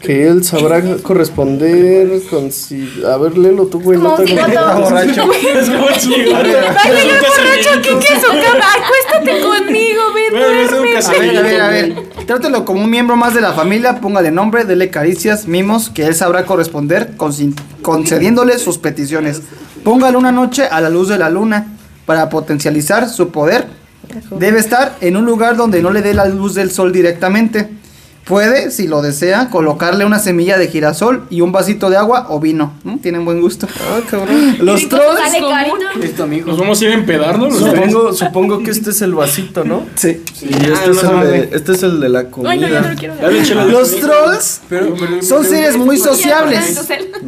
que 0.00 0.28
él 0.28 0.44
sabrá 0.44 0.80
corresponder 1.02 2.22
con 2.30 2.52
si... 2.52 3.02
A 3.04 3.16
ver, 3.16 3.36
léelo 3.36 3.66
tú, 3.66 3.80
güey. 3.80 3.98
No 3.98 4.14
te 4.14 4.22
borracho. 4.22 5.28
Es 5.56 5.68
como. 5.68 5.86
Dale, 6.32 6.54
borracho, 6.54 7.70
cama. 8.22 8.64
Acuéstate 8.76 9.40
conmigo, 9.42 10.02
ven, 10.14 10.30
duerme. 10.30 10.96
A 10.96 11.10
ver, 11.10 11.36
a 11.36 11.42
ver, 11.42 11.60
a 11.60 11.68
ver. 11.68 11.94
Trátelo 12.26 12.64
como 12.64 12.84
un 12.84 12.90
miembro 12.90 13.16
más 13.16 13.34
de 13.34 13.40
la 13.40 13.52
familia, 13.52 14.00
póngale 14.00 14.30
nombre, 14.30 14.64
dele 14.64 14.90
caricias, 14.90 15.46
mimos, 15.46 15.90
que 15.90 16.04
él 16.06 16.14
sabrá 16.14 16.44
corresponder, 16.44 17.12
concediéndole 17.82 18.58
sus 18.58 18.78
peticiones. 18.78 19.42
Póngale 19.86 20.16
una 20.16 20.32
noche 20.32 20.66
a 20.66 20.80
la 20.80 20.90
luz 20.90 21.10
de 21.10 21.16
la 21.16 21.30
luna 21.30 21.64
para 22.06 22.28
potencializar 22.28 23.08
su 23.08 23.30
poder. 23.30 23.68
Debe 24.36 24.58
estar 24.58 24.96
en 25.00 25.16
un 25.16 25.24
lugar 25.24 25.56
donde 25.56 25.80
no 25.80 25.92
le 25.92 26.02
dé 26.02 26.12
la 26.12 26.24
luz 26.24 26.56
del 26.56 26.72
sol 26.72 26.90
directamente. 26.90 27.70
Puede, 28.26 28.72
si 28.72 28.88
lo 28.88 29.02
desea, 29.02 29.50
colocarle 29.50 30.04
una 30.04 30.18
semilla 30.18 30.58
de 30.58 30.66
girasol 30.66 31.28
y 31.30 31.42
un 31.42 31.52
vasito 31.52 31.90
de 31.90 31.96
agua 31.96 32.26
o 32.28 32.40
vino. 32.40 32.72
¿Mm? 32.82 32.96
Tienen 32.98 33.24
buen 33.24 33.40
gusto. 33.40 33.68
Ah, 33.80 34.00
cabrón. 34.10 34.56
Los 34.58 34.88
trolls. 34.88 35.20
Sale 35.20 35.46
carito. 35.48 35.76
Listo, 36.00 36.22
amigo. 36.24 36.48
Nos 36.48 36.58
vamos 36.58 36.80
a 36.80 36.84
ir 36.86 36.90
a 36.90 36.94
empedar, 36.94 37.38
¿no? 37.38 37.46
Los 37.48 37.58
tres. 37.60 37.72
Supongo, 37.92 38.12
supongo 38.12 38.62
que 38.64 38.72
este 38.72 38.90
es 38.90 39.00
el 39.02 39.14
vasito, 39.14 39.62
¿no? 39.64 39.84
Sí. 39.94 40.24
Y 40.42 40.46
este, 40.54 40.90
es 40.90 41.02
el 41.04 41.20
de, 41.20 41.50
este 41.52 41.72
es 41.72 41.82
el 41.84 42.00
de 42.00 42.08
la 42.08 42.24
comida. 42.28 42.50
Ay, 42.50 42.58
no, 42.58 42.66
yo 42.68 42.80
no 42.80 42.88
lo 42.88 42.94
quiero 42.96 43.14
Ya 43.14 43.22
ver. 43.22 43.32
le 43.32 43.40
eché 43.42 43.54
la- 43.54 43.64
Los 43.64 43.94
trolls 44.00 44.60
Pero, 44.68 44.94
pero- 44.98 45.22
son 45.22 45.44
seres 45.44 45.76
muy 45.76 45.96
sociables. 45.96 46.80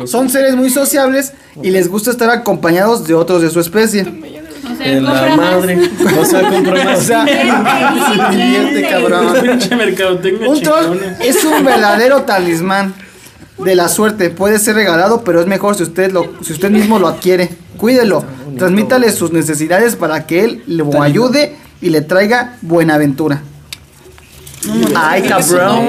Son 0.06 0.28
seres 0.28 0.56
muy 0.56 0.68
sociables 0.68 1.32
y 1.62 1.70
les 1.70 1.88
gusta 1.88 2.10
estar 2.10 2.28
acompañados 2.30 3.06
de 3.06 3.14
otros 3.14 3.40
de 3.40 3.50
su 3.50 3.60
especie. 3.60 4.02
O 4.64 4.76
sea, 4.76 4.86
En 4.86 5.04
la 5.04 5.10
compra 5.10 5.36
más. 5.36 5.54
madre. 5.54 5.90
O 6.20 6.24
sea, 6.24 6.48
compra 6.48 6.80
O 6.80 6.84
más. 6.84 6.98
sea, 7.02 7.26
se 7.26 8.36
divierte, 8.36 8.88
cabrón. 8.88 9.26
Un 10.46 10.60
troll 10.62 10.98
es 11.20 11.44
un 11.44 11.64
verdadero 11.64 12.22
talismán 12.22 12.94
de 13.58 13.74
la 13.74 13.88
suerte. 13.88 14.30
Puede 14.30 14.58
ser 14.58 14.74
regalado, 14.76 15.22
pero 15.24 15.40
es 15.40 15.46
mejor 15.46 15.74
si 15.74 15.82
usted 15.82 16.12
lo, 16.12 16.32
si 16.42 16.52
usted 16.52 16.70
mismo 16.70 16.98
lo 16.98 17.08
adquiere. 17.08 17.50
Cuídelo. 17.76 18.24
Transmítale 18.56 19.12
sus 19.12 19.32
necesidades 19.32 19.94
para 19.96 20.26
que 20.26 20.44
él 20.44 20.62
lo 20.66 21.00
ayude 21.02 21.54
y 21.80 21.90
le 21.90 22.00
traiga 22.00 22.56
buena 22.62 22.94
aventura. 22.94 23.42
Ay, 24.96 25.22
cabrón. 25.22 25.86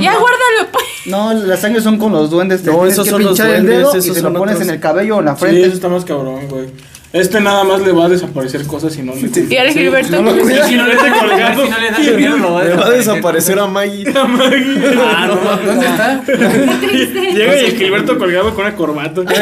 Ya 0.00 0.12
guárdalo, 0.12 0.70
pues. 0.70 0.84
No, 1.06 1.32
las 1.32 1.60
sangres 1.60 1.82
son 1.82 1.98
con 1.98 2.12
los 2.12 2.30
duendes. 2.30 2.62
No, 2.64 2.72
tienes 2.74 2.92
esos 2.92 3.04
que 3.06 3.10
son 3.10 3.22
los 3.22 3.30
pinchar 3.32 3.48
el 3.54 3.66
duendes, 3.66 3.78
dedo 3.92 4.06
y 4.06 4.10
te 4.14 4.20
lo 4.22 4.32
pones 4.34 4.54
otros. 4.56 4.68
en 4.68 4.74
el 4.74 4.80
cabello 4.80 5.16
o 5.16 5.18
en 5.20 5.24
la 5.24 5.34
Sí, 5.34 5.40
frente. 5.40 5.62
eso 5.64 5.72
está 5.74 5.88
más 5.88 6.04
cabrón, 6.04 6.46
güey. 6.48 6.68
Este 7.12 7.40
nada 7.42 7.62
más 7.64 7.80
le 7.82 7.92
va 7.92 8.06
a 8.06 8.08
desaparecer 8.08 8.66
cosas 8.66 8.96
y 8.96 9.02
no 9.02 9.14
le. 9.14 9.20
Y 9.50 9.56
ahora 9.58 9.72
Gilberto. 9.72 10.22
no 10.22 10.30
lo 10.32 10.34
Sí, 10.34 10.40
cuida. 10.40 10.66
si 10.66 10.76
no 10.76 10.86
le 10.86 10.94
esté 10.94 11.10
colgado. 11.10 11.62
Si 11.64 11.70
no 11.70 11.78
le 11.78 12.16
miedo, 12.16 12.52
va 12.54 12.60
a 12.60 12.64
Le 12.64 12.74
va 12.74 12.86
a 12.86 12.90
desaparecer. 12.90 13.56
desaparecer 13.56 13.58
a 13.58 13.66
Maggie. 13.66 14.04
Ah, 15.04 15.26
no, 15.26 15.66
¿dónde 15.66 15.86
está? 15.86 16.22
Llega 17.34 17.60
y 17.60 17.64
el 17.66 17.76
Gilberto 17.76 18.18
colgado 18.18 18.54
con 18.54 18.64
una 18.64 18.74
corbata. 18.74 19.20
¿y 19.20 19.24
¿dónde 19.24 19.34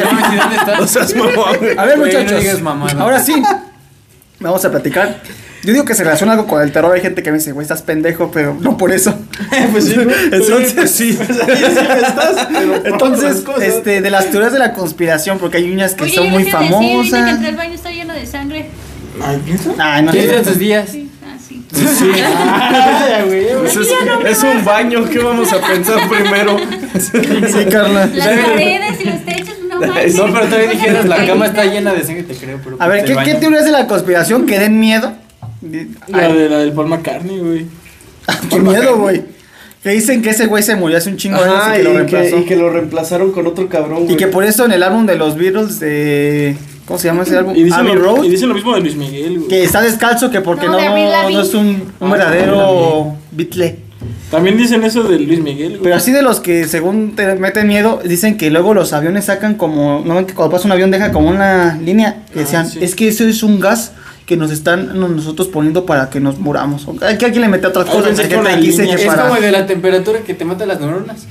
está? 0.57 1.17
Mamón. 1.17 1.79
A 1.79 1.85
ver, 1.85 1.99
muchachos. 1.99 2.45
ahora 2.99 3.21
sí. 3.21 3.41
Vamos 4.41 4.65
a 4.65 4.71
platicar. 4.71 5.21
Yo 5.63 5.73
digo 5.73 5.85
que 5.85 5.95
se 5.95 6.05
relaciona 6.05 6.33
algo 6.33 6.47
con 6.47 6.63
el 6.63 6.73
terror. 6.73 6.95
Hay 6.95 7.03
gente 7.03 7.23
que 7.23 7.31
me 7.31 7.39
dice, 7.39 7.53
güey, 7.53 7.65
estás 7.65 7.83
pendejo, 7.83 8.31
pero 8.31 8.57
no 8.61 8.77
por 8.79 8.93
eso. 8.93 9.15
pues 9.73 9.85
sí, 9.85 9.95
¿no? 9.97 10.11
Entonces, 10.37 10.91
sí. 10.91 11.19
estás, 11.21 12.49
pero 12.51 12.77
Entonces, 12.87 13.45
este, 13.63 14.01
de 14.01 14.11
las 14.11 14.31
teorías 14.31 14.53
de 14.53 14.59
la 14.59 14.73
conspiración, 14.73 15.39
porque 15.39 15.59
hay 15.59 15.71
uñas 15.71 15.95
que 15.95 16.05
Oye, 16.05 16.15
son 16.15 16.25
yo 16.25 16.31
muy 16.31 16.43
a 16.43 16.45
decir, 16.47 16.59
que 16.61 16.67
famosas. 16.73 17.29
entré 17.31 17.49
al 17.49 17.57
baño 17.57 17.75
está 17.75 17.91
lleno 17.91 18.15
de 18.15 18.27
sangre. 18.27 18.67
Ay, 19.23 19.43
¿piensa? 19.45 19.71
Ay, 19.79 20.03
no 20.03 20.13
¿Qué 20.13 20.23
dicen 20.23 20.45
sé. 20.45 20.51
tus 20.51 20.59
días? 20.59 20.89
Ah, 21.25 21.37
sí. 21.47 21.65
Pues 23.61 23.77
es, 23.77 23.89
es 24.27 24.43
un 24.43 24.65
baño, 24.65 25.09
¿qué 25.09 25.19
vamos 25.19 25.53
a 25.53 25.61
pensar 25.61 26.09
primero? 26.09 26.57
Sí, 26.99 27.65
Carla. 27.71 28.07
Las 28.07 28.27
paredes 28.29 29.01
y 29.01 29.05
los 29.05 29.25
techos, 29.25 29.57
no. 29.69 29.79
No, 29.81 30.33
pero 30.35 30.47
todavía 30.47 30.71
dijeras, 30.71 31.05
la 31.05 31.27
cama 31.27 31.47
está 31.47 31.65
llena 31.65 31.93
de 31.93 32.03
sangre, 32.05 32.23
te 32.23 32.35
creo. 32.35 32.59
Pero 32.65 32.77
A 32.79 32.89
ver, 32.89 33.01
el 33.01 33.05
¿qué, 33.17 33.23
¿qué 33.25 33.35
teorías 33.35 33.65
de 33.65 33.71
la 33.73 33.87
conspiración 33.87 34.47
que 34.47 34.59
den 34.59 34.81
miedo? 34.81 35.13
La, 36.09 36.29
de, 36.29 36.49
la 36.49 36.59
del 36.59 36.73
Paul 36.73 36.89
McCartney, 36.89 37.39
güey. 37.39 37.67
Qué 38.49 38.59
miedo, 38.61 38.97
güey. 38.99 39.23
Que 39.83 39.91
dicen 39.91 40.21
que 40.23 40.31
ese 40.31 40.47
güey 40.47 40.63
se 40.63 40.77
murió 40.77 40.99
hace 40.99 41.09
un 41.11 41.17
chingo 41.17 41.43
de 41.43 41.49
años 41.49 41.65
y 41.69 41.77
que 41.79 41.83
lo 41.85 41.91
y, 41.91 41.97
reemplazó. 41.97 42.37
que, 42.37 42.41
y 42.41 42.45
que 42.45 42.57
lo 42.57 42.71
reemplazaron 42.71 43.33
con 43.33 43.47
otro 43.47 43.69
cabrón, 43.69 44.03
Y 44.03 44.05
güey. 44.07 44.17
que 44.17 44.27
por 44.27 44.45
eso 44.45 44.65
en 44.67 44.73
el 44.73 44.83
álbum 44.83 45.07
de 45.07 45.17
los 45.17 45.37
Beatles 45.37 45.81
de... 45.81 46.57
¿Cómo 46.87 46.99
se 46.99 47.07
llama 47.09 47.23
ese 47.23 47.37
álbum? 47.39 47.55
Y 47.57 47.63
dicen, 47.63 47.81
Abbey 47.81 47.95
lo, 47.95 48.01
Road. 48.03 48.25
y 48.25 48.29
dicen 48.29 48.49
lo 48.49 48.55
mismo 48.57 48.75
de 48.75 48.81
Luis 48.81 48.97
Miguel, 48.97 49.37
güey. 49.39 49.49
Que 49.49 49.63
está 49.65 49.81
descalzo, 49.81 50.31
que 50.31 50.41
porque 50.41 50.67
No, 50.67 50.73
no, 50.79 51.41
es 51.41 51.55
un, 51.55 51.93
un 52.01 52.11
verdadero 52.11 53.15
Beatle. 53.31 53.79
También 54.31 54.57
dicen 54.59 54.83
eso 54.85 55.03
de 55.05 55.19
Luis 55.19 55.41
Miguel, 55.41 55.71
güey. 55.71 55.83
Pero 55.83 55.97
así 55.97 56.11
de 56.13 56.23
los 56.23 56.41
que 56.41 56.67
según 56.67 57.15
te 57.17 57.35
meten 57.37 57.67
miedo, 57.67 58.01
dicen 58.05 58.37
que 58.37 58.51
luego 58.51 58.75
los 58.75 58.93
aviones 58.93 59.27
sacan 59.27 59.55
como, 59.55 60.03
no 60.05 60.15
ven 60.17 60.27
que 60.27 60.35
cuando 60.35 60.53
pasa 60.53 60.67
un 60.67 60.73
avión 60.73 60.91
deja 60.91 61.11
como 61.13 61.29
una 61.31 61.77
línea, 61.83 62.25
que 62.33 62.41
Ah, 62.41 62.43
decían, 62.43 62.69
sí. 62.69 62.81
es 62.83 62.95
que 62.95 63.09
eso 63.09 63.25
es 63.25 63.43
un 63.43 63.61
gas 63.61 63.93
que 64.31 64.37
nos 64.37 64.53
están 64.53 64.97
no- 65.01 65.09
nosotros 65.09 65.49
poniendo 65.49 65.85
para 65.87 66.09
que 66.09 66.21
nos 66.21 66.39
muramos. 66.39 66.87
O- 66.87 66.95
Que 66.97 67.05
alguien 67.05 67.41
le 67.41 67.49
mete 67.49 67.67
otras 67.67 67.89
Ah, 67.89 67.93
cosas, 67.93 68.17
hay 68.17 68.29
que 68.29 68.69
Es 68.95 69.05
para 69.05 69.23
como 69.29 69.41
de 69.41 69.51
la 69.51 69.67
temperatura 69.67 70.21
que 70.21 70.35
te 70.35 70.45
mata 70.45 70.65
las 70.67 70.79
neuronas. 70.79 71.27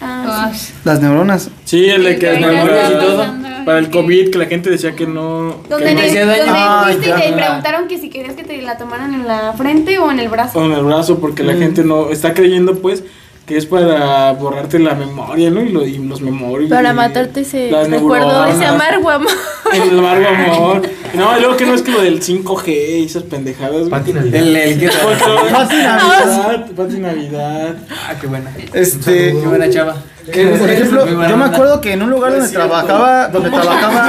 Ah, 0.00 0.50
Ay, 0.52 0.58
las 0.82 1.00
neuronas. 1.00 1.50
Sí, 1.64 1.84
el 1.88 2.02
de 2.02 2.18
que 2.18 2.32
las 2.32 2.40
neuronas 2.40 2.90
y 2.90 2.94
todo. 2.94 3.24
Para 3.64 3.78
el 3.78 3.90
COVID, 3.90 4.30
que 4.32 4.38
la 4.38 4.46
gente 4.46 4.70
decía 4.70 4.96
que 4.96 5.06
no. 5.06 5.60
Donde, 5.70 5.94
no 5.94 6.00
le- 6.00 6.08
hacía 6.08 6.26
daño. 6.26 6.42
Ah, 6.48 6.90
y 6.92 6.96
te 6.96 7.12
preguntaron 7.12 7.86
que 7.86 7.98
si 7.98 8.10
querías 8.10 8.34
que 8.34 8.42
te 8.42 8.60
la 8.60 8.76
tomaran 8.76 9.14
en 9.14 9.28
la 9.28 9.52
frente 9.52 10.00
o 10.00 10.10
en 10.10 10.18
el 10.18 10.28
brazo. 10.28 10.54
con 10.54 10.72
el 10.72 10.82
brazo, 10.82 11.20
porque 11.20 11.44
la 11.44 11.52
gente 11.54 11.84
no 11.84 12.10
está 12.10 12.34
creyendo, 12.34 12.80
pues, 12.82 13.04
que 13.52 13.58
es 13.58 13.66
para 13.66 14.32
borrarte 14.32 14.78
la 14.78 14.94
memoria, 14.94 15.50
¿no? 15.50 15.60
Y, 15.60 15.68
lo- 15.68 15.84
y 15.84 15.98
los 15.98 16.22
memorias. 16.22 16.70
Para 16.70 16.92
y 16.92 16.94
matarte 16.94 17.40
ese 17.42 17.70
recuerdo, 17.88 18.46
ese 18.46 18.64
amargo 18.64 19.10
amor. 19.10 19.30
El 19.72 19.98
amargo 19.98 20.26
amor. 20.28 20.82
No, 21.12 21.38
luego 21.38 21.58
que 21.58 21.66
no 21.66 21.74
es 21.74 21.82
que 21.82 21.90
lo 21.90 22.00
del 22.00 22.22
5G 22.22 23.00
y 23.00 23.04
esas 23.04 23.24
pendejadas. 23.24 23.86
Pati 23.90 24.14
Navidad. 24.14 24.34
El, 24.40 24.56
el 24.56 24.80
que 24.80 24.88
Pati 24.88 25.76
Navidad. 25.76 26.66
Pati 26.74 26.96
Navidad. 26.96 27.76
Ah, 28.08 28.14
qué 28.18 28.26
buena. 28.28 28.50
Este, 28.72 29.32
Qué 29.32 29.46
buena 29.46 29.68
chava. 29.68 29.94
por 30.24 30.70
ejemplo, 30.70 31.06
yo 31.28 31.36
me 31.36 31.44
acuerdo 31.44 31.82
que 31.82 31.92
en 31.92 32.02
un 32.02 32.08
lugar 32.08 32.32
donde 32.32 32.48
trabajaba, 32.48 33.28
donde 33.28 33.50
trabajaba, 33.50 34.08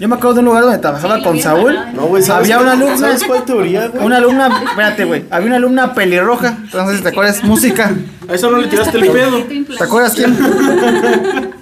yo 0.00 0.08
me 0.08 0.14
acuerdo 0.16 0.32
de 0.32 0.38
un 0.40 0.46
lugar 0.46 0.62
donde 0.62 0.78
trabajaba 0.78 1.18
Sí, 1.18 1.22
con 1.24 1.38
Saúl. 1.38 1.76
No, 1.94 2.06
güey, 2.06 2.22
¿sabes 2.22 2.50
Había 2.50 2.58
una 2.58 2.72
alumna. 2.72 2.96
¿Sabes 2.96 3.22
cuál 3.24 3.44
teoría, 3.44 3.88
güey? 3.88 4.02
Una 4.02 4.16
alumna, 4.16 4.62
espérate, 4.64 5.04
güey, 5.04 5.26
había 5.30 5.46
una 5.48 5.56
alumna 5.56 5.92
pelirroja, 5.92 6.56
entonces 6.62 7.02
te 7.02 7.10
acuerdas, 7.10 7.44
música. 7.44 7.94
A 8.26 8.34
eso 8.34 8.50
no 8.50 8.56
le 8.56 8.68
tiraste 8.68 8.96
el 8.96 9.12
pedo. 9.12 9.44
¿Te 9.76 9.84
acuerdas 9.84 10.14
quién? 10.14 10.38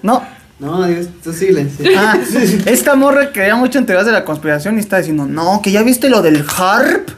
No, 0.02 0.22
No, 0.60 0.86
Dios, 0.86 1.08
tú 1.22 1.32
sí. 1.32 1.48
Ah, 1.96 2.16
esta 2.66 2.94
morra 2.94 3.32
creía 3.32 3.56
mucho 3.56 3.80
en 3.80 3.86
teorías 3.86 4.06
de 4.06 4.12
la 4.12 4.24
conspiración 4.24 4.76
y 4.76 4.80
está 4.80 4.98
diciendo, 4.98 5.26
no, 5.26 5.60
que 5.60 5.72
ya 5.72 5.82
viste 5.82 6.08
lo 6.08 6.22
del 6.22 6.44
HARP. 6.48 7.08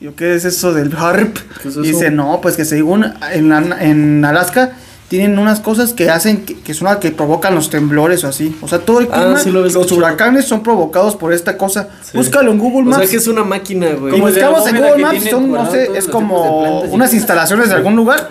Yo, 0.00 0.16
¿qué 0.16 0.34
es 0.34 0.44
eso 0.44 0.74
del 0.74 0.92
HARP? 0.92 1.38
¿Qué 1.62 1.68
es 1.68 1.76
Y 1.76 1.82
dice, 1.82 2.10
no, 2.10 2.40
pues 2.40 2.56
que 2.56 2.64
según 2.64 3.04
en, 3.32 3.52
en 3.52 4.24
Alaska 4.24 4.72
tienen 5.18 5.38
unas 5.38 5.60
cosas 5.60 5.92
que 5.92 6.10
hacen, 6.10 6.44
que, 6.44 6.54
que 6.60 6.74
son 6.74 6.86
las 6.88 6.96
que 6.98 7.10
provocan 7.10 7.54
los 7.54 7.70
temblores 7.70 8.24
o 8.24 8.28
así. 8.28 8.56
O 8.62 8.68
sea, 8.68 8.80
todo 8.80 9.00
el 9.00 9.08
Ah, 9.12 9.16
clima, 9.22 9.38
sí 9.38 9.50
lo 9.50 9.60
los 9.60 9.72
escuchado. 9.72 9.96
huracanes 9.98 10.44
son 10.46 10.62
provocados 10.62 11.14
por 11.16 11.32
esta 11.32 11.56
cosa. 11.56 11.88
Sí. 12.02 12.16
Búscalo 12.16 12.50
en 12.52 12.58
Google 12.58 12.80
O 12.80 12.84
Maps. 12.90 13.02
sea 13.02 13.10
que 13.10 13.16
es 13.16 13.26
una 13.28 13.44
máquina, 13.44 13.88
güey. 13.98 14.08
Y 14.14 14.20
Como 14.20 14.26
buscamos 14.32 14.66
en 14.68 14.76
Google 14.76 14.98
Maps, 14.98 15.30
son, 15.30 15.52
no 15.52 15.70
sé, 15.70 15.90
es 15.96 16.06
como 16.08 16.80
unas 16.82 17.14
instalaciones 17.14 17.68
de 17.68 17.74
algún 17.76 17.96
lugar. 17.96 18.28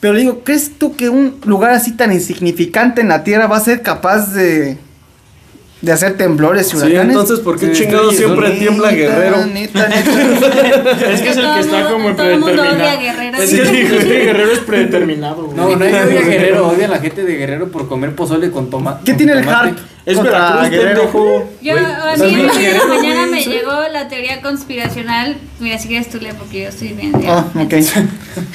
Pero 0.00 0.14
digo, 0.14 0.40
¿crees 0.44 0.78
tú 0.78 0.96
que 0.96 1.08
un 1.08 1.36
lugar 1.44 1.70
así 1.72 1.92
tan 1.92 2.12
insignificante 2.12 3.00
en 3.02 3.08
la 3.08 3.22
Tierra 3.24 3.46
va 3.46 3.56
a 3.58 3.60
ser 3.60 3.82
capaz 3.82 4.32
de, 4.34 4.76
de 5.82 5.92
hacer 5.92 6.16
temblores 6.16 6.68
y 6.68 6.70
Sí, 6.70 6.76
huracanes? 6.76 7.02
entonces, 7.08 7.40
¿por 7.40 7.58
qué 7.58 7.74
Sí, 7.74 7.82
chingado 7.82 8.10
sí, 8.10 8.18
siempre 8.18 8.48
Neta, 8.48 8.58
tiembla 8.60 8.90
Guerrero? 8.92 9.46
neta, 9.46 9.88
neta. 9.88 11.10
Es 11.12 11.20
que 11.22 11.28
es 11.30 11.36
el 11.36 11.42
todo 11.42 11.54
que 11.54 11.60
está 11.60 11.76
mundo- 11.78 11.90
como 11.92 12.16
todo 12.16 12.26
el 12.30 12.38
mundo 12.38 12.62
odia 12.62 12.70
a 12.70 12.74
predeterminado. 12.76 13.00
Guerrero. 13.00 13.38
Es 13.42 13.50
que 13.50 14.18
el 14.18 14.24
guerrero 14.26 14.52
es 14.52 14.58
predeterminado, 14.66 15.42
güey. 15.44 15.56
No, 15.56 15.76
no 15.76 15.84
hay 15.84 15.92
odia 15.92 16.20
a 16.20 16.22
Guerrero, 16.22 16.68
odia 16.68 16.86
a 16.86 16.88
la 16.88 16.98
gente 17.00 17.24
de 17.24 17.36
Guerrero 17.36 17.68
por 17.68 17.88
comer 17.88 18.14
pozole 18.14 18.50
con 18.50 18.70
tomate. 18.70 19.04
¿Qué 19.04 19.14
tiene 19.14 19.32
el 19.32 19.48
HARP? 19.48 19.76
Es 20.04 20.16
contra 20.16 20.32
Veracruz, 20.62 20.70
Guerrero? 20.70 21.00
pendejo. 21.02 21.50
Yo, 21.62 21.74
a 21.76 22.12
¿estás 22.14 22.18
mí 22.18 22.34
hoy 22.34 22.64
en 22.64 22.78
la 22.78 22.86
mañana 22.86 23.26
me 23.26 23.42
Sí. 23.42 23.50
llegó 23.50 23.72
la 23.92 24.08
teoría 24.08 24.40
conspiracional. 24.42 25.36
Mira, 25.60 25.78
si 25.78 25.88
quieres 25.88 26.10
tú 26.10 26.18
lee 26.18 26.30
porque 26.36 26.62
yo 26.62 26.68
estoy 26.70 26.88
bien. 26.88 27.12
Ah, 27.28 27.44
ok. 27.54 27.74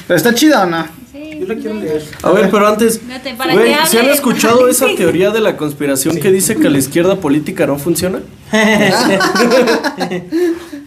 ¿Pero 0.06 0.16
está 0.16 0.34
chida 0.34 0.64
o 0.64 0.66
no? 0.66 0.86
Sí, 1.10 1.38
Yo 1.40 1.46
la 1.46 1.54
quiero 1.54 1.74
leer. 1.74 2.04
A 2.22 2.30
ver, 2.32 2.50
pero 2.50 2.68
antes, 2.68 3.00
Fíjate, 3.00 3.34
para 3.34 3.54
güey, 3.54 3.74
que 3.74 3.86
¿se 3.86 3.98
han 3.98 4.10
escuchado 4.10 4.68
esa 4.68 4.86
teoría 4.96 5.30
de 5.30 5.40
la 5.40 5.56
conspiración 5.56 6.18
que 6.20 6.30
dice 6.30 6.56
que 6.56 6.68
la 6.68 6.76
izquierda 6.78 7.16
política 7.16 7.66
no 7.66 7.78
funciona? 7.78 8.20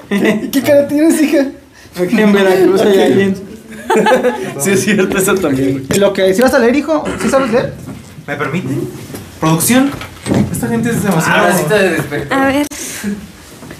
¿Y 0.09 0.47
qué 0.51 0.61
cara 0.61 0.87
tienes, 0.87 1.21
hija? 1.21 1.47
Aquí 1.99 2.19
en 2.21 2.33
Veracruz 2.33 2.81
hay 2.81 3.01
alguien. 3.01 3.35
Sí, 4.61 4.69
es 4.71 4.83
cierto, 4.85 5.17
esa 5.17 5.35
también, 5.35 5.71
güey. 5.73 5.83
¿Y 5.93 5.99
lo 5.99 6.13
que 6.13 6.33
si 6.33 6.41
vas 6.41 6.53
a 6.53 6.59
leer, 6.59 6.73
hijo? 6.77 7.03
¿Sí 7.21 7.27
sabes 7.27 7.51
leer? 7.51 7.73
¿Me 8.25 8.37
permite? 8.37 8.69
¿Producción? 9.41 9.91
Esta 10.51 10.67
gente 10.67 10.89
es 10.89 11.03
demasiado. 11.03 11.47
Ah, 11.47 11.53
cita 11.53 11.75
de 11.75 11.89
despertar. 11.89 12.39
A 12.39 12.45
ver. 12.47 12.65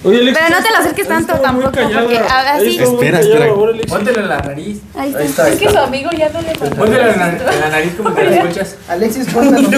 Oye, 0.03 0.17
Alex. 0.19 0.39
Pero 0.41 0.55
no 0.57 0.63
te 0.63 0.71
lo 0.71 0.77
acerques 0.77 1.07
tanto 1.07 1.33
tampoco, 1.35 1.71
porque 1.71 2.17
a- 2.17 2.53
así. 2.55 2.79
Espera, 2.81 3.19
espera. 3.19 3.53
Póntelo 3.87 4.21
en 4.21 4.29
la 4.29 4.39
nariz. 4.39 4.79
Ahí 4.95 5.13
Ahí 5.15 5.25
está. 5.27 5.47
está. 5.47 5.49
Es 5.49 5.59
que 5.59 5.69
su 5.69 5.77
amigo 5.77 6.09
ya 6.17 6.29
no 6.29 6.41
le 6.41 6.55
mandó. 6.55 6.75
Póntelo 6.75 7.07
en 7.11 7.19
la, 7.19 7.27
en 7.29 7.59
la 7.61 7.69
nariz 7.69 7.93
como 7.95 8.15
que 8.15 8.23
la 8.23 8.35
escuchas. 8.37 8.75
Alexis, 8.89 9.27
póntalo. 9.31 9.69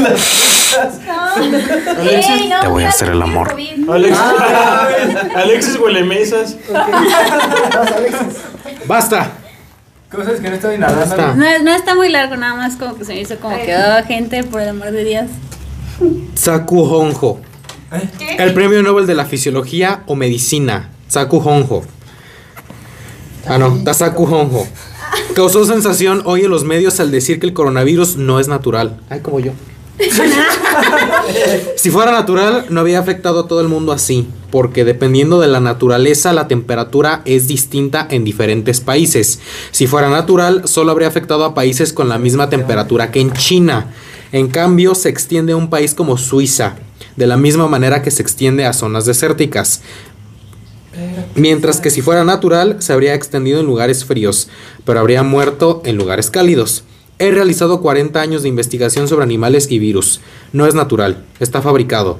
Ey, 2.01 2.47
no, 2.49 2.61
Te 2.61 2.67
voy 2.67 2.83
a 2.85 2.89
hacer 2.89 3.09
el 3.09 3.21
amor. 3.21 3.51
COVID. 3.51 3.89
Alex, 3.89 4.17
Alexis 5.35 5.77
huele 5.77 6.03
mesas. 6.03 6.55
¡Basta! 8.87 9.27
Cosas 10.11 10.39
que 10.39 10.49
no 10.49 10.55
estoy 10.55 10.77
nadando. 10.77 11.01
Basta. 11.05 11.33
No, 11.35 11.45
es- 11.45 11.63
no 11.63 11.71
está 11.73 11.95
muy 11.95 12.09
largo, 12.09 12.35
nada 12.37 12.55
más 12.55 12.75
como 12.77 12.95
que 12.95 13.03
se 13.05 13.13
me 13.13 13.21
hizo 13.21 13.37
como 13.39 13.55
que, 13.57 13.75
oh, 13.75 14.05
gente, 14.07 14.43
por 14.43 14.61
el 14.61 14.69
amor 14.69 14.91
de 14.91 15.03
Dios. 15.03 15.25
Saku 16.35 16.81
Honjo. 16.83 17.39
El 18.37 18.53
premio 18.53 18.81
Nobel 18.81 19.05
de 19.05 19.15
la 19.15 19.25
Fisiología 19.25 20.03
o 20.07 20.15
Medicina. 20.15 20.89
Saku 21.07 21.37
Honjo. 21.37 21.83
Ah, 23.47 23.57
no, 23.57 23.83
Tasaku 23.83 24.23
Honjo. 24.23 24.67
Causó 25.35 25.65
sensación 25.65 26.21
hoy 26.25 26.45
en 26.45 26.51
los 26.51 26.63
medios 26.63 26.99
al 26.99 27.11
decir 27.11 27.39
que 27.39 27.45
el 27.45 27.53
coronavirus 27.53 28.17
no 28.17 28.39
es 28.39 28.47
natural. 28.47 28.99
Ay, 29.09 29.19
como 29.21 29.39
yo. 29.39 29.51
si 31.75 31.91
fuera 31.91 32.11
natural, 32.11 32.65
no 32.69 32.79
había 32.79 32.99
afectado 32.99 33.41
a 33.41 33.47
todo 33.47 33.61
el 33.61 33.67
mundo 33.67 33.91
así, 33.91 34.27
porque 34.49 34.83
dependiendo 34.85 35.39
de 35.39 35.47
la 35.47 35.59
naturaleza, 35.59 36.33
la 36.33 36.47
temperatura 36.47 37.21
es 37.25 37.47
distinta 37.47 38.07
en 38.09 38.23
diferentes 38.23 38.81
países. 38.81 39.39
Si 39.71 39.85
fuera 39.85 40.09
natural, 40.09 40.67
solo 40.67 40.91
habría 40.91 41.07
afectado 41.07 41.45
a 41.45 41.53
países 41.53 41.93
con 41.93 42.09
la 42.09 42.17
misma 42.17 42.49
temperatura 42.49 43.11
que 43.11 43.21
en 43.21 43.33
China. 43.33 43.93
En 44.33 44.47
cambio, 44.47 44.95
se 44.95 45.09
extiende 45.09 45.53
a 45.53 45.55
un 45.55 45.69
país 45.69 45.93
como 45.93 46.17
Suiza, 46.17 46.75
de 47.15 47.27
la 47.27 47.37
misma 47.37 47.67
manera 47.67 48.01
que 48.01 48.09
se 48.09 48.23
extiende 48.23 48.65
a 48.65 48.73
zonas 48.73 49.05
desérticas. 49.05 49.81
Mientras 51.35 51.79
que 51.79 51.91
si 51.91 52.01
fuera 52.01 52.23
natural, 52.23 52.77
se 52.79 52.93
habría 52.93 53.13
extendido 53.13 53.59
en 53.59 53.67
lugares 53.67 54.05
fríos, 54.05 54.49
pero 54.85 54.99
habría 54.99 55.21
muerto 55.21 55.83
en 55.85 55.97
lugares 55.97 56.31
cálidos. 56.31 56.83
He 57.19 57.29
realizado 57.29 57.79
40 57.79 58.19
años 58.19 58.41
de 58.41 58.49
investigación 58.49 59.07
sobre 59.07 59.23
animales 59.23 59.67
y 59.69 59.77
virus. 59.77 60.19
No 60.51 60.65
es 60.65 60.73
natural, 60.73 61.23
está 61.39 61.61
fabricado. 61.61 62.17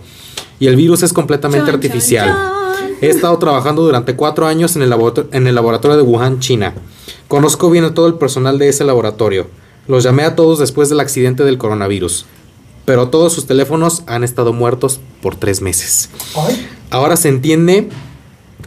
Y 0.59 0.67
el 0.67 0.75
virus 0.75 1.01
es 1.01 1.13
completamente 1.13 1.65
Chon, 1.65 1.75
artificial. 1.75 2.27
chon, 2.27 2.77
chon. 2.77 2.97
He 3.01 3.09
estado 3.09 3.39
trabajando 3.39 3.81
durante 3.81 4.15
cuatro 4.15 4.45
años 4.45 4.75
en 4.75 4.83
el, 4.83 4.93
en 5.31 5.47
el 5.47 5.55
laboratorio 5.55 5.97
de 5.97 6.03
Wuhan, 6.03 6.39
China. 6.39 6.75
Conozco 7.27 7.71
bien 7.71 7.85
a 7.85 7.95
todo 7.95 8.05
el 8.05 8.13
personal 8.13 8.59
de 8.59 8.69
ese 8.69 8.83
laboratorio. 8.83 9.47
Los 9.87 10.03
llamé 10.03 10.23
a 10.23 10.35
todos 10.35 10.59
después 10.59 10.89
del 10.89 10.99
accidente 10.99 11.43
del 11.43 11.57
coronavirus. 11.57 12.25
Pero 12.85 13.09
todos 13.09 13.33
sus 13.33 13.45
teléfonos 13.45 14.03
han 14.07 14.23
estado 14.23 14.53
muertos 14.53 14.99
por 15.21 15.35
tres 15.35 15.61
meses. 15.61 16.09
Ahora 16.89 17.15
se 17.15 17.29
entiende 17.29 17.89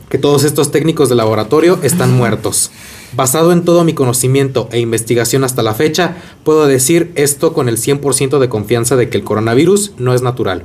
que 0.09 0.19
todos 0.19 0.45
estos 0.45 0.71
técnicos 0.71 1.09
de 1.09 1.15
laboratorio 1.15 1.79
están 1.83 2.13
muertos. 2.13 2.71
Basado 3.13 3.53
en 3.53 3.65
todo 3.65 3.85
mi 3.85 3.95
conocimiento 3.95 4.69
e 4.73 4.81
investigación 4.81 5.45
hasta 5.45 5.63
la 5.63 5.75
fecha, 5.75 6.17
puedo 6.45 6.67
decir 6.67 7.13
esto 7.15 7.53
con 7.53 7.69
el 7.69 7.79
100% 7.79 8.39
de 8.39 8.49
confianza 8.49 8.97
de 8.97 9.09
que 9.09 9.17
el 9.19 9.25
coronavirus 9.25 9.93
no 9.99 10.15
es 10.15 10.23
natural. 10.23 10.65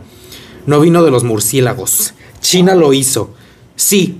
No 0.65 0.79
vino 0.79 1.03
de 1.03 1.11
los 1.11 1.23
murciélagos. 1.23 2.13
China 2.41 2.75
lo 2.75 2.93
hizo. 2.93 3.33
Sí. 3.75 4.19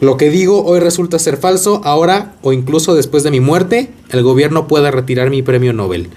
Lo 0.00 0.16
que 0.16 0.30
digo 0.30 0.64
hoy 0.64 0.80
resulta 0.80 1.18
ser 1.18 1.36
falso. 1.36 1.82
Ahora, 1.84 2.32
o 2.42 2.52
incluso 2.52 2.94
después 2.94 3.22
de 3.22 3.30
mi 3.30 3.40
muerte, 3.40 3.90
el 4.08 4.22
gobierno 4.22 4.66
puede 4.66 4.90
retirar 4.90 5.30
mi 5.30 5.42
premio 5.42 5.72
Nobel. 5.72 6.08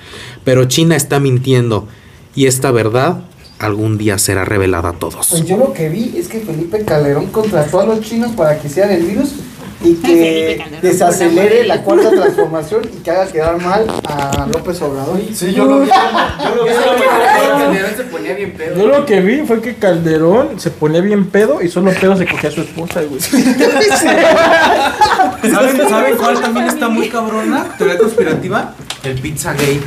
Pero 0.44 0.66
China 0.66 0.96
está 0.96 1.20
mintiendo. 1.20 1.88
Y 2.34 2.48
esta 2.48 2.72
verdad 2.72 3.24
algún 3.60 3.98
día 3.98 4.18
será 4.18 4.46
revelada 4.46 4.90
a 4.90 4.94
todos. 4.94 5.28
Pues 5.30 5.46
yo 5.46 5.58
lo 5.58 5.74
que 5.74 5.90
vi 5.90 6.14
es 6.18 6.28
que 6.28 6.40
Felipe 6.40 6.84
Calderón 6.84 7.28
contrató 7.28 7.82
a 7.82 7.86
los 7.86 8.02
chinos 8.02 8.32
para 8.32 8.60
que 8.60 8.68
hicieran 8.68 8.92
el 8.92 9.04
virus 9.04 9.36
y 9.84 9.96
que 9.96 10.64
desacelere 10.82 11.66
la 11.66 11.82
cuarta 11.82 12.10
transformación 12.12 12.84
y 12.94 13.02
que 13.02 13.12
haga 13.12 13.28
quedar 13.28 13.62
mal 13.62 13.86
a 14.06 14.48
López 14.52 14.82
Obrador. 14.82 15.20
Sí, 15.34 15.54
yo 15.54 15.66
lo 15.66 15.82
vi. 15.82 15.90
Yo 16.44 16.56
lo 16.56 16.64
vi. 16.66 16.72
Calderón 16.72 17.96
se 17.96 18.04
ponía 18.04 18.34
bien 18.34 18.54
pedo. 18.54 18.76
Yo 18.78 18.88
lo 18.88 19.06
que 19.06 19.22
vi 19.22 19.42
fue 19.46 19.62
que 19.62 19.76
Calderón 19.76 20.60
se 20.60 20.72
ponía 20.72 21.02
bien 21.02 21.30
pedo 21.30 21.62
y 21.62 21.70
solo 21.70 21.92
pedo 21.92 22.16
se 22.18 22.26
cogía 22.26 22.50
a 22.50 22.54
su 22.54 22.62
esposa, 22.62 23.02
güey. 23.02 23.20
¿Saben, 25.52 25.90
¿Saben 25.90 26.18
cuál 26.18 26.40
también 26.40 26.68
está 26.68 26.90
muy 26.90 27.10
cabrona? 27.10 27.76
Teoría 27.78 27.98
conspirativa. 27.98 28.74
El 29.04 29.20
Pizzagate. 29.20 29.80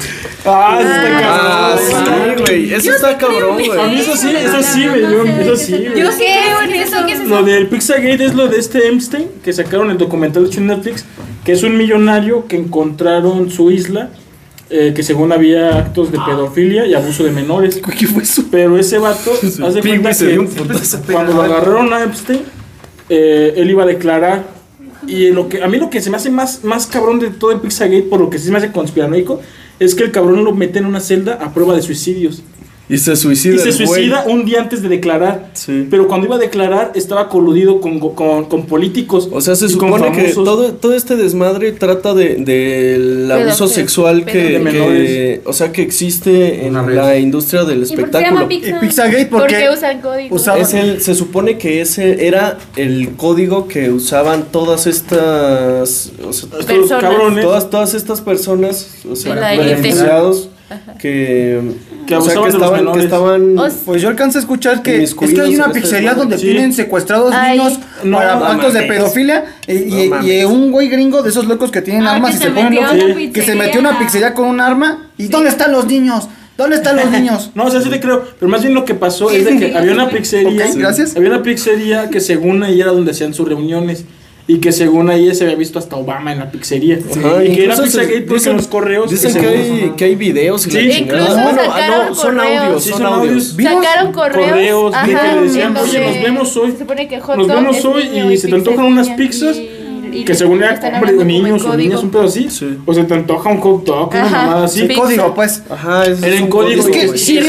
Ah, 0.45 0.79
Ah, 1.25 1.77
sí, 1.79 2.43
güey. 2.43 2.75
Eso 2.75 2.91
está 2.95 3.17
cabrón, 3.17 3.55
A 3.55 3.57
mí 3.57 3.67
güey. 3.67 3.99
eso 4.01 4.15
sí, 4.17 4.29
eso 4.37 4.63
sí, 4.63 4.87
güey. 4.87 5.03
yo- 5.03 5.25
Eso 5.25 5.57
sí, 5.57 5.73
güey. 5.73 6.01
Yo 6.03 6.11
creo 6.11 6.63
en 6.63 6.75
eso. 6.75 6.97
¿Qué 7.07 7.13
es 7.13 7.21
eso? 7.21 7.29
Lo 7.29 7.43
del 7.43 7.67
Pizzagate 7.69 8.25
es 8.25 8.35
lo 8.35 8.47
de 8.49 8.59
este 8.59 8.89
Epstein 8.89 9.29
que 9.43 9.53
sacaron 9.53 9.91
el 9.91 9.99
documental 9.99 10.49
en 10.55 10.67
Netflix, 10.67 11.05
que 11.45 11.53
es 11.53 11.63
un 11.63 11.77
millonario 11.79 12.47
que 12.47 12.57
encontraron 12.57 13.51
su 13.51 13.71
isla, 13.71 14.11
eh, 14.69 14.93
que 14.95 15.03
según 15.03 15.33
había 15.33 15.79
actos 15.79 16.13
de 16.13 16.19
pedofilia 16.19 16.85
y 16.87 16.95
abuso 16.95 17.25
de 17.25 17.31
menores. 17.31 17.81
¿Qué 17.99 18.07
fue 18.07 18.23
eso? 18.23 18.45
Pero 18.51 18.77
ese 18.79 18.99
vato, 18.99 19.33
haz 19.43 19.75
de 19.75 19.81
cuenta 19.81 20.01
güey, 20.03 20.15
se 20.15 20.27
que 20.27 20.33
dio 20.33 20.47
cuando 21.11 21.33
lo 21.33 21.43
agarraron 21.43 21.93
a 21.95 22.03
Epstein, 22.05 22.43
eh, 23.09 23.55
él 23.57 23.71
iba 23.71 23.85
a 23.85 23.87
declarar. 23.87 24.56
Y 25.07 25.31
lo 25.31 25.49
que 25.49 25.63
a 25.63 25.69
mí 25.69 25.79
lo 25.79 25.91
que 25.91 26.01
se 26.01 26.11
me 26.11 26.17
hace 26.17 26.31
más, 26.31 26.65
más 26.65 26.87
cabrón 26.87 27.19
de 27.19 27.31
todo 27.31 27.53
el 27.53 27.61
Pizzagate, 27.61 28.03
por 28.03 28.21
lo 28.21 28.31
que 28.31 28.39
sí 28.39 28.47
se 28.47 28.53
me 28.53 28.59
hace 28.59 28.73
conspiranoico, 28.73 29.41
es 29.79 29.95
que 29.95 30.05
el 30.05 30.13
cabrón 30.13 30.45
lo 30.45 30.53
mete 30.53 30.79
en 30.79 30.87
una 30.87 31.01
celda 31.01 31.35
a 31.35 31.53
prueba 31.53 31.75
de 31.75 31.83
suicidios. 31.83 32.43
Y 32.89 32.99
se 32.99 33.17
suicida. 33.17 33.57
Y 33.57 33.59
se 33.59 33.69
el 33.71 33.87
güey. 33.87 33.87
suicida 34.09 34.25
un 34.29 34.45
día 34.45 34.61
antes 34.61 34.81
de 34.83 34.89
declarar. 34.89 35.51
Sí. 35.55 35.87
Pero 35.91 36.07
cuando 36.07 36.27
iba 36.27 36.37
a 36.37 36.39
declarar 36.39 36.93
estaba 36.95 37.29
coludido 37.29 37.81
con, 37.81 37.99
con, 37.99 38.45
con 38.45 38.67
políticos. 38.67 39.29
O 39.33 39.41
sea, 39.41 39.57
se 39.57 39.69
supone 39.69 40.13
que 40.13 40.33
todo, 40.33 40.73
todo 40.75 40.95
este 40.95 41.17
desmadre 41.17 41.73
trata 41.73 42.15
de 42.15 42.37
del 42.37 43.31
abuso 43.31 43.67
sexual 43.67 44.25
que, 44.25 44.59
De 44.61 45.41
o 45.45 45.53
sea, 45.53 45.73
que 45.73 45.83
existe 45.83 46.67
en 46.67 46.75
la 46.95 47.19
industria 47.19 47.65
del 47.65 47.85
¿Y 47.91 47.97
por 47.97 48.11
qué 48.11 48.19
se 48.19 48.25
llama 48.25 48.43
espectáculo. 48.43 48.77
Y 48.77 48.87
Pizzagate 48.87 49.27
porque, 49.27 49.55
Porque 49.55 49.71
usan 49.71 50.01
código. 50.01 50.35
usaba- 50.37 50.59
Es 50.59 50.75
el, 50.75 51.01
se 51.01 51.15
supone 51.15 51.59
que 51.59 51.81
ese 51.81 52.27
era 52.27 52.59
el 52.77 53.11
código 53.17 53.67
que 53.69 53.91
usaban 53.91 54.47
todas 54.53 54.87
estas, 54.87 56.13
o 56.25 56.33
sea, 56.33 56.49
Estos 56.49 56.65
Personas. 56.67 57.03
cabrones 57.03 57.45
todas, 57.45 57.71
todas 57.71 57.95
estas 57.95 58.21
personas, 58.21 58.89
o 59.11 59.17
sea, 59.17 59.35
De 59.35 59.59
beneficiados 59.59 60.51
que, 60.99 61.61
Que 62.07 62.17
o 62.17 62.21
sea, 62.21 62.35
que 62.43 62.49
estaban, 62.49 62.93
que 62.93 62.99
estaban 63.01 63.55
Pues 63.85 64.03
yo 64.03 64.09
alcancé 64.09 64.39
a 64.39 64.41
escuchar 64.41 64.83
que 64.83 65.03
es 65.03 65.15
que 65.15 65.41
hay 65.41 65.55
una 65.55 65.71
pizzería 65.73 66.15
donde 66.15 66.39
Sí. 66.39 66.47
tienen 66.47 66.73
secuestrados 66.73 67.33
Ay, 67.35 67.59
niños 67.59 67.79
no, 68.05 68.17
para 68.19 68.37
no 68.37 68.45
actos 68.47 68.75
de 68.75 68.83
pedofilia 68.83 69.45
y, 69.67 69.73
y- 69.73 70.09
No 70.11 70.27
y 70.27 70.45
un 70.45 70.73
güey 70.73 70.89
gringo 70.89 71.23
de 71.23 71.31
esos 71.31 71.47
locos 71.47 71.71
que 71.71 71.83
tienen 71.83 72.07
Ah, 72.07 72.17
armas 72.17 72.33
que 72.33 72.37
y 72.37 72.41
se 72.41 72.45
se 72.49 72.51
ponen 72.51 72.75
locos, 72.75 72.93
una 72.93 73.33
que 73.33 73.43
se 73.43 73.55
metió 73.55 73.81
una 73.81 73.99
pizzería 73.99 74.35
con 74.35 74.47
un 74.49 74.61
arma 74.61 75.07
y 75.17 75.29
¿dónde 75.29 75.51
están 75.51 75.73
los 75.73 75.87
niños? 75.87 76.29
¿Dónde 76.57 76.77
están 76.77 76.97
los 76.97 77.11
niños? 77.11 77.51
No, 77.55 77.65
o 77.67 77.71
sea, 77.71 77.81
sí 77.83 77.91
te 77.91 78.01
creo. 78.01 78.25
Pero 78.41 78.51
más 78.51 78.63
bien 78.63 78.73
lo 78.75 78.85
que 78.87 78.95
pasó 78.95 79.31
es 79.31 79.45
de 79.45 79.59
que 79.59 79.77
había 79.77 79.93
una 79.93 80.09
pizzería. 80.09 80.65
Ok, 80.67 80.75
gracias. 80.77 81.15
Había 81.15 81.29
una 81.31 81.43
pizzería 81.43 82.09
que 82.09 82.19
según 82.21 82.63
ahí 82.63 82.81
era 82.81 82.93
donde 82.93 83.11
hacían 83.11 83.35
sus 83.35 83.47
reuniones. 83.47 84.05
Y 84.49 84.59
que 84.61 84.71
según 84.71 85.11
ahí 85.11 85.35
se 85.35 85.43
había 85.43 85.57
visto 85.57 85.81
hasta 85.81 85.97
Obama 85.97 86.31
en 86.33 86.39
la 86.39 86.51
pizzería. 86.53 87.01
Ajá, 87.17 87.43
y 87.45 87.53
que 87.57 87.65
era 87.65 87.75
Pizzagate 87.77 88.21
porque 88.21 88.35
dicen- 88.35 88.51
en 88.53 88.57
los 88.59 88.69
correos. 88.69 89.11
Dicen 89.11 89.35
que 89.35 89.41
según- 89.41 89.55
hay, 89.83 89.93
que 89.97 90.05
hay 90.05 90.15
videos 90.15 90.67
y 90.69 90.71
Sí, 90.71 90.83
la 90.87 90.99
incluso 90.99 91.33
Bueno, 91.33 91.49
sacaron 91.57 91.73
ah, 92.01 92.07
no, 92.09 92.15
son 92.15 92.35
correos. 92.37 92.61
audios, 92.63 92.83
Sí, 92.85 92.91
son 92.91 92.99
son 92.99 93.07
audios. 93.13 93.57
Sacaron 93.61 94.13
correos, 94.13 94.49
correos 94.51 94.93
de 94.93 94.99
que 95.01 95.07
le 95.13 95.17
ajá, 95.19 95.41
decían, 95.43 95.77
"Oye, 95.77 96.01
nos 96.07 96.23
vemos 96.23 96.57
hoy. 96.59 96.71
Se 96.71 96.79
supone 96.79 97.09
que 97.09 97.21
hot 97.21 97.37
Nos 97.39 97.49
vemos 97.49 97.85
hoy 97.85 98.09
niño 98.09 98.31
y 98.31 98.37
se 98.37 98.47
te 98.47 98.55
antojan 98.55 98.85
unas 98.85 99.09
pizzas 99.11 99.57
y- 99.57 99.69
y 100.13 100.25
Que 100.25 100.35
según 100.35 100.63
era 100.63 100.75
están 100.75 100.95
hombre, 100.95 101.25
niños 101.25 101.65
o 101.65 101.77
niñas, 101.77 102.03
un 102.03 102.11
pedo 102.11 102.25
así. 102.25 102.49
Sí. 102.51 102.79
O 102.85 102.95
se 102.95 103.05
te 103.05 103.15
antoja 103.15 103.51
un 103.51 103.61
hot 103.61 103.85
dog, 103.85 104.11
una 104.11 104.23
Ajá. 104.25 104.43
mamada 104.43 104.65
así. 104.67 104.87
Sí. 104.87 104.95
Código, 104.95 105.35
pues. 105.35 105.63
Ajá, 105.69 106.07
es 106.07 106.23
Era 106.23 106.37
en 106.37 106.45
un 106.45 106.49
código. 106.51 106.83
Es 106.83 106.89
que 106.89 107.19
si. 107.19 107.41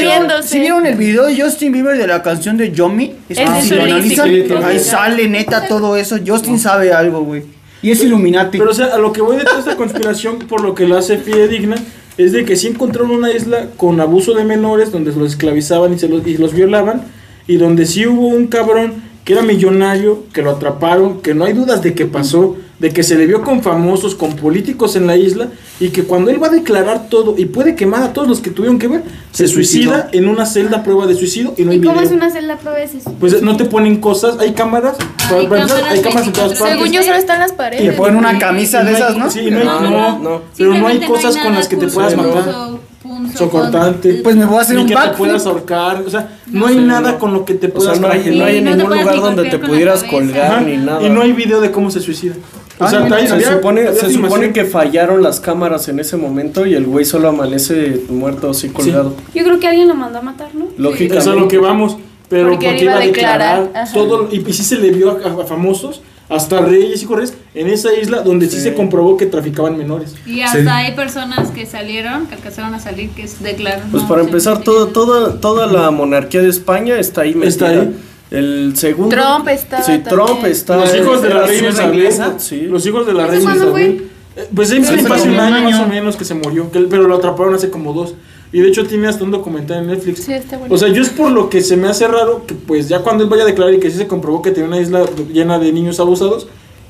¿sí 0.42 0.60
vieron 0.60 0.86
el 0.86 0.96
video 0.96 1.26
de 1.26 1.40
Justin 1.40 1.72
Bieber 1.72 1.96
de 1.96 2.06
la 2.06 2.22
canción 2.22 2.56
de 2.56 2.72
Yomi, 2.72 3.14
es 3.28 3.38
de 3.38 3.62
si 3.62 3.74
lo 3.74 3.82
analizan, 3.82 4.30
ahí 4.64 4.78
sale 4.78 5.28
neta 5.28 5.66
todo 5.68 5.96
eso. 5.96 6.16
Justin 6.24 6.58
sabe 6.58 6.92
algo, 6.92 7.22
güey. 7.22 7.42
Y 7.82 7.90
es 7.90 8.02
Illuminati. 8.02 8.58
Pero 8.58 8.70
o 8.70 8.74
sea, 8.74 8.86
a 8.86 8.98
lo 8.98 9.12
que 9.12 9.20
voy 9.20 9.36
de 9.36 9.44
toda 9.44 9.60
esta 9.60 9.76
conspiración, 9.76 10.38
por 10.40 10.62
lo 10.62 10.74
que 10.74 10.86
la 10.86 10.98
hace 10.98 11.18
fidedigna, 11.18 11.76
es 12.16 12.32
de 12.32 12.44
que 12.44 12.56
sí 12.56 12.66
encontraron 12.66 13.12
una 13.12 13.30
isla 13.30 13.68
con 13.76 14.00
abuso 14.00 14.34
de 14.34 14.44
menores, 14.44 14.90
donde 14.90 15.12
los 15.12 15.32
esclavizaban 15.32 15.92
y, 15.92 15.98
se 15.98 16.08
los, 16.08 16.26
y 16.26 16.36
los 16.36 16.52
violaban, 16.52 17.02
y 17.46 17.56
donde 17.56 17.86
sí 17.86 18.06
hubo 18.06 18.26
un 18.26 18.48
cabrón 18.48 19.07
que 19.28 19.34
era 19.34 19.42
millonario, 19.42 20.24
que 20.32 20.40
lo 20.40 20.52
atraparon, 20.52 21.20
que 21.20 21.34
no 21.34 21.44
hay 21.44 21.52
dudas 21.52 21.82
de 21.82 21.92
que 21.92 22.06
pasó, 22.06 22.56
de 22.78 22.88
que 22.94 23.02
se 23.02 23.14
le 23.14 23.26
vio 23.26 23.42
con 23.42 23.62
famosos, 23.62 24.14
con 24.14 24.34
políticos 24.36 24.96
en 24.96 25.06
la 25.06 25.18
isla, 25.18 25.48
y 25.78 25.90
que 25.90 26.04
cuando 26.04 26.30
él 26.30 26.42
va 26.42 26.46
a 26.46 26.50
declarar 26.50 27.10
todo 27.10 27.34
y 27.36 27.44
puede 27.44 27.74
quemar 27.74 28.02
a 28.04 28.14
todos 28.14 28.26
los 28.26 28.40
que 28.40 28.48
tuvieron 28.48 28.78
que 28.78 28.88
ver, 28.88 29.02
se, 29.32 29.46
Se 29.46 29.52
suicida 29.52 30.04
suicidó. 30.04 30.24
en 30.24 30.30
una 30.30 30.46
celda 30.46 30.82
prueba 30.82 31.06
de 31.06 31.14
suicidio 31.14 31.52
y 31.58 31.64
no 31.66 31.72
hay 31.72 31.76
¿Y 31.76 31.80
cómo 31.82 31.92
video. 31.96 32.06
es 32.06 32.12
una 32.16 32.30
celda 32.30 32.56
prueba 32.56 32.78
de 32.78 32.84
eso? 32.84 33.00
Pues 33.20 33.42
no 33.42 33.54
te 33.58 33.66
ponen 33.66 34.00
cosas, 34.00 34.38
hay 34.38 34.52
cámaras, 34.54 34.96
Hay 35.30 35.46
para 35.46 35.66
cámaras 35.66 35.92
hay 35.92 36.00
cámaras 36.00 36.26
en 36.26 36.32
todas 36.32 36.48
24. 36.48 36.58
partes. 36.58 36.58
Según 36.78 36.92
yo 36.94 37.02
solo 37.02 37.16
están 37.16 37.40
las 37.40 37.52
paredes. 37.52 37.84
Y 37.84 37.88
le 37.88 37.92
ponen 37.92 38.16
una 38.16 38.38
camisa 38.38 38.82
de 38.82 38.92
esas, 38.92 39.14
¿no? 39.14 39.30
Sí, 39.30 39.50
no 39.50 39.58
hay, 39.58 39.64
No, 39.66 39.80
no, 39.82 39.90
no, 39.90 40.18
no. 40.20 40.40
pero 40.56 40.72
no 40.72 40.86
hay 40.86 41.00
cosas 41.00 41.36
hay 41.36 41.42
con 41.42 41.54
las 41.54 41.68
que 41.68 41.76
te 41.76 41.88
puedas 41.88 42.16
matar. 42.16 42.77
Punzo- 43.18 43.36
Socortante. 43.38 44.20
Pues 44.22 44.36
me 44.36 44.44
voy 44.46 44.58
a 44.58 44.60
hacer 44.62 44.76
Ni 44.76 44.82
un 44.82 44.88
que 44.88 44.94
te 44.94 45.08
puedas 45.16 45.44
ahorcar, 45.46 46.02
o 46.06 46.10
sea, 46.10 46.38
no 46.50 46.66
hay 46.66 46.76
nada 46.76 47.18
con 47.18 47.32
lo 47.34 47.44
que 47.44 47.54
te 47.54 47.66
O 47.68 47.70
sea, 47.80 47.94
puedas 47.94 48.00
no 48.00 48.08
hay, 48.08 48.60
no 48.60 48.74
ningún 48.76 48.98
lugar 48.98 49.16
donde 49.20 49.44
te 49.50 49.58
pudieras 49.58 50.04
colgar 50.04 50.52
Ajá, 50.52 50.60
ni 50.60 50.76
nada. 50.76 51.02
Y 51.02 51.10
no 51.10 51.22
hay 51.22 51.32
video 51.32 51.60
de 51.60 51.70
cómo 51.70 51.90
se 51.90 52.00
suicida. 52.00 52.34
O 52.80 52.84
Ah, 52.84 52.88
sea, 52.90 53.00
mira, 53.00 53.16
hay- 53.16 53.26
Se 53.26 53.32
había- 53.34 53.52
supone, 53.54 53.80
había 53.88 54.00
se 54.00 54.12
supone 54.12 54.52
que 54.52 54.64
fallaron 54.64 55.20
las 55.22 55.40
cámaras 55.40 55.88
en 55.88 55.98
ese 55.98 56.16
momento 56.16 56.64
y 56.64 56.74
el 56.74 56.86
güey 56.86 57.04
solo 57.04 57.28
amanece 57.28 58.02
muerto 58.08 58.50
así 58.50 58.68
colgado. 58.68 59.14
Yo 59.34 59.42
creo 59.44 59.58
que 59.58 59.66
alguien 59.66 59.88
lo 59.88 59.94
mandó 59.96 60.18
a 60.18 60.22
matar, 60.22 60.54
¿no? 60.54 60.66
Lógicamente. 60.76 61.18
Eso 61.18 61.30
es 61.32 61.36
a 61.36 61.40
lo 61.40 61.48
que 61.48 61.58
vamos. 61.58 61.96
Pero 62.28 62.50
Porque 62.50 62.66
porque, 62.66 62.82
iba 62.84 62.92
iba 62.92 63.02
a 63.02 63.06
declarar, 63.06 63.70
todo. 63.94 64.28
Y, 64.30 64.48
y 64.48 64.52
sí 64.52 64.62
se 64.62 64.76
le 64.76 64.90
vio 64.90 65.10
a, 65.12 65.42
a 65.42 65.46
famosos, 65.46 66.02
hasta 66.28 66.60
reyes 66.60 67.02
y 67.02 67.06
corres, 67.06 67.34
en 67.54 67.68
esa 67.68 67.94
isla 67.94 68.22
donde 68.22 68.48
sí, 68.48 68.56
Sí. 68.56 68.62
se 68.64 68.74
comprobó 68.74 69.16
que 69.16 69.26
traficaban 69.26 69.78
menores. 69.78 70.14
Y 70.26 70.42
hasta 70.42 70.76
hay 70.76 70.94
personas 70.94 71.50
que 71.50 71.64
salieron, 71.66 72.26
que 72.26 72.34
alcanzaron 72.34 72.74
a 72.74 72.80
salir, 72.80 73.10
que 73.10 73.22
es 73.22 73.42
declaran. 73.42 73.88
Pues 73.90 74.02
no, 74.02 74.08
para 74.08 74.22
sí, 74.22 74.28
empezar, 74.28 74.56
sí, 74.58 74.62
sí. 74.66 74.92
toda, 74.92 75.40
toda 75.40 75.66
la 75.66 75.90
monarquía 75.90 76.42
de 76.42 76.48
España 76.50 76.98
está 76.98 77.22
ahí 77.22 77.34
metida. 77.34 77.48
Está 77.48 77.68
ahí. 77.68 77.96
El 78.30 78.72
segundo. 78.76 79.16
Trump 79.16 79.48
está 79.48 79.82
Sí, 79.82 80.00
Trump 80.06 80.26
también. 80.28 80.52
está. 80.52 80.76
Los 80.76 80.94
hijos 80.94 81.22
de 81.22 81.28
la 81.30 81.46
reina 81.46 81.68
Isabel. 81.70 82.08
Sí. 82.38 82.60
Los 82.62 82.84
hijos 82.86 83.06
de 83.06 83.14
la 83.14 83.22
¿Eso 83.24 83.32
reina? 83.32 83.54
Isabel. 83.56 84.04
Eh, 84.36 84.48
Pues 84.54 84.70
es 84.70 84.86
Hace 84.88 85.28
un 85.30 85.40
año 85.40 85.70
más 85.70 85.80
o 85.80 85.86
menos 85.88 86.16
que 86.16 86.24
se 86.26 86.34
murió, 86.34 86.70
que- 86.70 86.80
pero 86.80 87.04
lo 87.08 87.16
atraparon 87.16 87.54
hace 87.54 87.70
como 87.70 87.92
dos. 87.94 88.14
Y 88.52 88.60
de 88.60 88.68
hecho 88.68 88.86
tiene 88.86 89.08
hasta 89.08 89.24
un 89.24 89.30
documental 89.30 89.78
en 89.78 89.88
Netflix. 89.88 90.24
Sí, 90.24 90.32
está 90.32 90.56
bueno. 90.56 90.74
O 90.74 90.78
sea, 90.78 90.88
yo 90.88 91.02
es 91.02 91.10
por 91.10 91.30
lo 91.30 91.50
que 91.50 91.60
se 91.60 91.76
me 91.76 91.88
hace 91.88 92.08
raro 92.08 92.46
que 92.46 92.54
pues 92.54 92.88
ya 92.88 93.00
cuando 93.00 93.24
él 93.24 93.30
vaya 93.30 93.42
a 93.42 93.46
declarar 93.46 93.74
y 93.74 93.80
que 93.80 93.90
sí 93.90 93.98
se 93.98 94.06
comprobó 94.06 94.40
que 94.40 94.50
tenía 94.50 94.68
una 94.68 94.80
isla 94.80 95.04
llena 95.32 95.58
de 95.58 95.72
niños 95.72 96.00
abusados, 96.00 96.48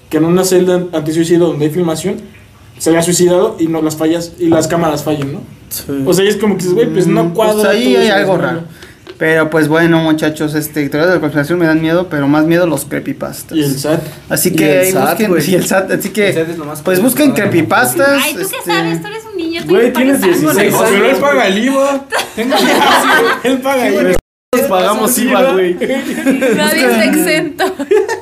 que 0.09 0.18
en 0.18 0.24
una 0.24 0.44
celda 0.44 0.86
antisuicidio 0.92 1.46
donde 1.46 1.66
hay 1.66 1.70
filmación, 1.70 2.16
se 2.78 2.90
había 2.90 3.02
suicidado 3.02 3.56
y 3.59 3.66
no 3.66 3.82
las 3.82 3.96
fallas 3.96 4.34
y 4.38 4.46
las 4.46 4.68
cámaras 4.68 5.02
fallan, 5.02 5.32
¿no? 5.32 5.40
Sí. 5.68 6.04
O 6.06 6.12
sea, 6.12 6.24
y 6.24 6.28
es 6.28 6.36
como 6.36 6.54
que 6.54 6.62
dices, 6.62 6.74
güey, 6.74 6.92
pues 6.92 7.06
no 7.06 7.34
cuadra. 7.34 7.54
Pues 7.54 7.66
ahí 7.66 7.96
hay 7.96 8.09
algo 8.09 8.38
raro. 8.38 8.62
Pero 9.18 9.50
pues 9.50 9.66
bueno, 9.66 9.98
muchachos, 10.00 10.54
este, 10.54 10.88
teorías 10.88 11.08
de 11.08 11.16
la 11.16 11.20
conspiración 11.20 11.58
me 11.58 11.66
dan 11.66 11.80
miedo, 11.80 12.06
pero 12.08 12.28
más 12.28 12.44
miedo 12.46 12.66
los 12.68 12.84
creepypastas. 12.84 13.58
Y 13.58 13.64
el 13.64 13.76
SAT. 13.78 14.00
Así 14.28 14.50
Y 14.50 14.52
que 14.56 14.72
el 14.72 14.86
ahí 14.86 14.92
SAT, 14.92 15.08
busquen, 15.10 15.30
güey. 15.30 15.50
y 15.50 15.54
el 15.56 15.66
SAT, 15.66 15.90
así 15.90 16.08
que 16.10 16.28
El 16.28 16.34
SAT 16.34 16.48
es 16.50 16.58
lo 16.58 16.64
más 16.64 16.82
pues 16.82 17.02
busquen 17.02 17.32
creepypastas. 17.32 18.22
Ay, 18.24 18.32
¿tú 18.34 18.38
qué 18.48 18.56
este, 18.56 18.70
sabes? 18.70 19.00
Tú 19.02 19.08
eres 19.08 19.24
un 19.30 19.36
niño. 19.36 19.62
tú 19.66 19.70
Güey, 19.70 19.92
tienes 19.92 20.22
algo, 20.22 20.52
16 20.52 20.72
¿no? 20.72 20.78
años. 20.80 20.90
Pero 20.92 21.10
él 21.10 21.16
paga 21.16 21.46
el 21.48 21.58
IVA. 21.64 22.04
él 23.44 23.58
paga 23.58 23.90
IVA. 23.90 24.02
Nosotros 24.52 24.70
pagamos 24.70 25.18
IVA, 25.18 25.52
güey. 25.52 25.74
Nadie 26.56 26.84
está 26.86 27.04
exento. 27.04 27.64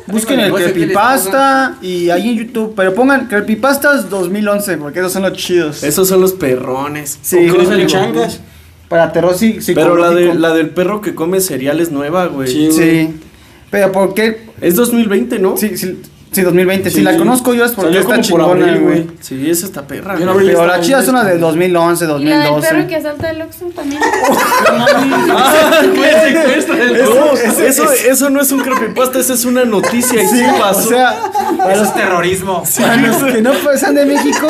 Busquen 0.06 0.40
el 0.40 0.52
creepypasta 0.52 1.76
y 1.82 2.10
ahí 2.10 2.30
en 2.30 2.36
YouTube, 2.38 2.72
pero 2.74 2.94
pongan 2.94 3.26
creepypastas 3.26 4.08
2011 4.10 4.78
porque 4.78 5.00
esos 5.00 5.12
son 5.12 5.22
los 5.22 5.32
chidos. 5.34 5.82
Esos 5.82 6.08
son 6.08 6.20
los 6.20 6.32
perrones. 6.32 7.18
Sí, 7.22 7.46
Con 7.48 7.64
güey. 7.66 7.82
el 7.82 7.86
changas. 7.86 8.40
Para 8.88 9.12
terror 9.12 9.34
sí, 9.36 9.58
Pero 9.74 9.96
la, 9.96 10.10
de, 10.10 10.34
la 10.34 10.54
del 10.54 10.70
perro 10.70 11.00
que 11.00 11.14
come 11.14 11.40
cereal 11.40 11.80
es 11.80 11.90
nueva, 11.90 12.26
güey. 12.26 12.48
Sí. 12.48 12.70
Sí. 12.72 13.14
Pero 13.70 13.90
¿por 13.92 14.14
qué? 14.14 14.46
Es 14.60 14.76
2020, 14.76 15.38
¿no? 15.40 15.56
Sí, 15.56 15.76
sí, 15.76 16.00
sí 16.30 16.42
2020. 16.42 16.88
Si 16.90 16.96
Sí. 16.98 17.02
la 17.02 17.16
conozco 17.16 17.52
yo 17.54 17.64
es 17.64 17.72
porque 17.72 17.88
Salió 17.94 18.00
está 18.02 18.20
chingona, 18.20 18.76
güey. 18.76 19.06
Sí, 19.20 19.50
esa 19.50 19.66
está 19.66 19.86
perra. 19.86 20.14
Pero 20.16 20.38
está 20.38 20.66
las 20.66 20.86
chidas 20.86 21.04
son 21.04 21.16
las 21.16 21.26
del 21.26 21.40
2011, 21.40 22.04
Y 22.04 22.06
la 22.06 22.14
del 22.14 22.22
2012. 22.50 22.68
perro 22.68 22.88
que 22.88 22.96
asalta 22.96 23.30
el 23.30 23.42
Oxxo 23.42 23.66
también. 23.74 24.00
Ah, 25.38 25.82
güey, 25.94 26.58
eso, 26.58 26.74
eso, 27.64 27.92
eso 27.92 28.30
no 28.30 28.40
es 28.40 28.52
un 28.52 28.60
creepypasta, 28.60 29.18
esa 29.18 29.34
es 29.34 29.44
una 29.44 29.64
noticia 29.64 30.22
y 30.22 30.26
sí, 30.26 30.42
O 30.44 30.58
pasó. 30.60 30.88
sea, 30.88 31.16
para 31.58 31.72
Eso 31.74 31.84
es 31.84 31.94
terrorismo. 31.94 32.62
para 32.78 32.96
los 32.96 33.16
que 33.22 33.42
no 33.42 33.52
pasan 33.64 33.94
de 33.94 34.06
México, 34.06 34.46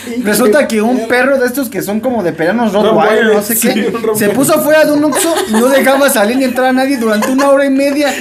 resulta 0.24 0.66
que 0.68 0.80
un 0.80 1.06
perro 1.08 1.38
de 1.38 1.46
estos 1.46 1.68
que 1.68 1.82
son 1.82 2.00
como 2.00 2.22
de 2.22 2.32
peranos 2.32 2.72
Rottweiler, 2.72 3.34
no 3.34 3.42
sé 3.42 3.56
Sí, 3.56 3.68
qué, 3.68 3.92
se 4.16 4.28
puso 4.30 4.54
afuera 4.54 4.84
de 4.84 4.92
un 4.92 5.04
Oxxo 5.04 5.34
y 5.48 5.52
no 5.52 5.68
dejaba 5.68 6.08
salir 6.10 6.36
ni 6.36 6.44
entrar 6.44 6.68
a 6.68 6.72
nadie 6.72 6.96
durante 6.96 7.30
una 7.30 7.48
hora 7.50 7.64
y 7.64 7.70
media. 7.70 8.12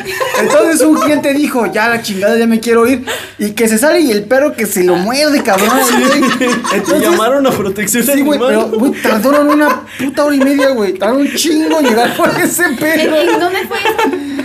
Entonces 0.42 0.82
un 0.82 0.96
cliente 1.00 1.34
dijo, 1.34 1.66
ya 1.72 1.90
la 1.90 2.02
chingada, 2.02 2.38
ya 2.38 2.48
me 2.48 2.60
quiero 2.60 2.88
ir. 2.88 3.06
Y 3.38 3.52
que 3.52 3.68
se 3.68 3.78
sale 3.78 4.00
y 4.02 4.12
el 4.12 4.24
perro 4.24 4.54
que 4.54 4.66
se 4.66 4.84
lo 4.84 4.96
muerde, 4.96 5.42
cabrón. 5.44 5.70
güey. 5.70 6.50
Y 6.72 6.76
Entonces, 6.76 7.02
llamaron 7.02 7.46
a 7.48 7.52
protección 7.52 8.04
Sí, 8.04 8.22
güey, 8.22 8.40
animal. 8.40 8.68
pero, 8.70 8.80
güey, 8.80 8.92
tardaron 9.02 9.48
una 9.50 9.82
puta 10.00 10.26
hora 10.26 10.36
y 10.36 10.40
media, 10.40 10.70
güey. 10.70 10.94
Tardaron 10.94 11.22
un 11.22 11.34
chingo 11.36 11.80
en 11.80 11.86
llegar 11.88 12.16
por 12.16 12.30
ese 12.44 12.64
perro. 12.80 13.16
¿En 13.22 13.40
dónde 13.40 13.60
fue? 13.68 13.78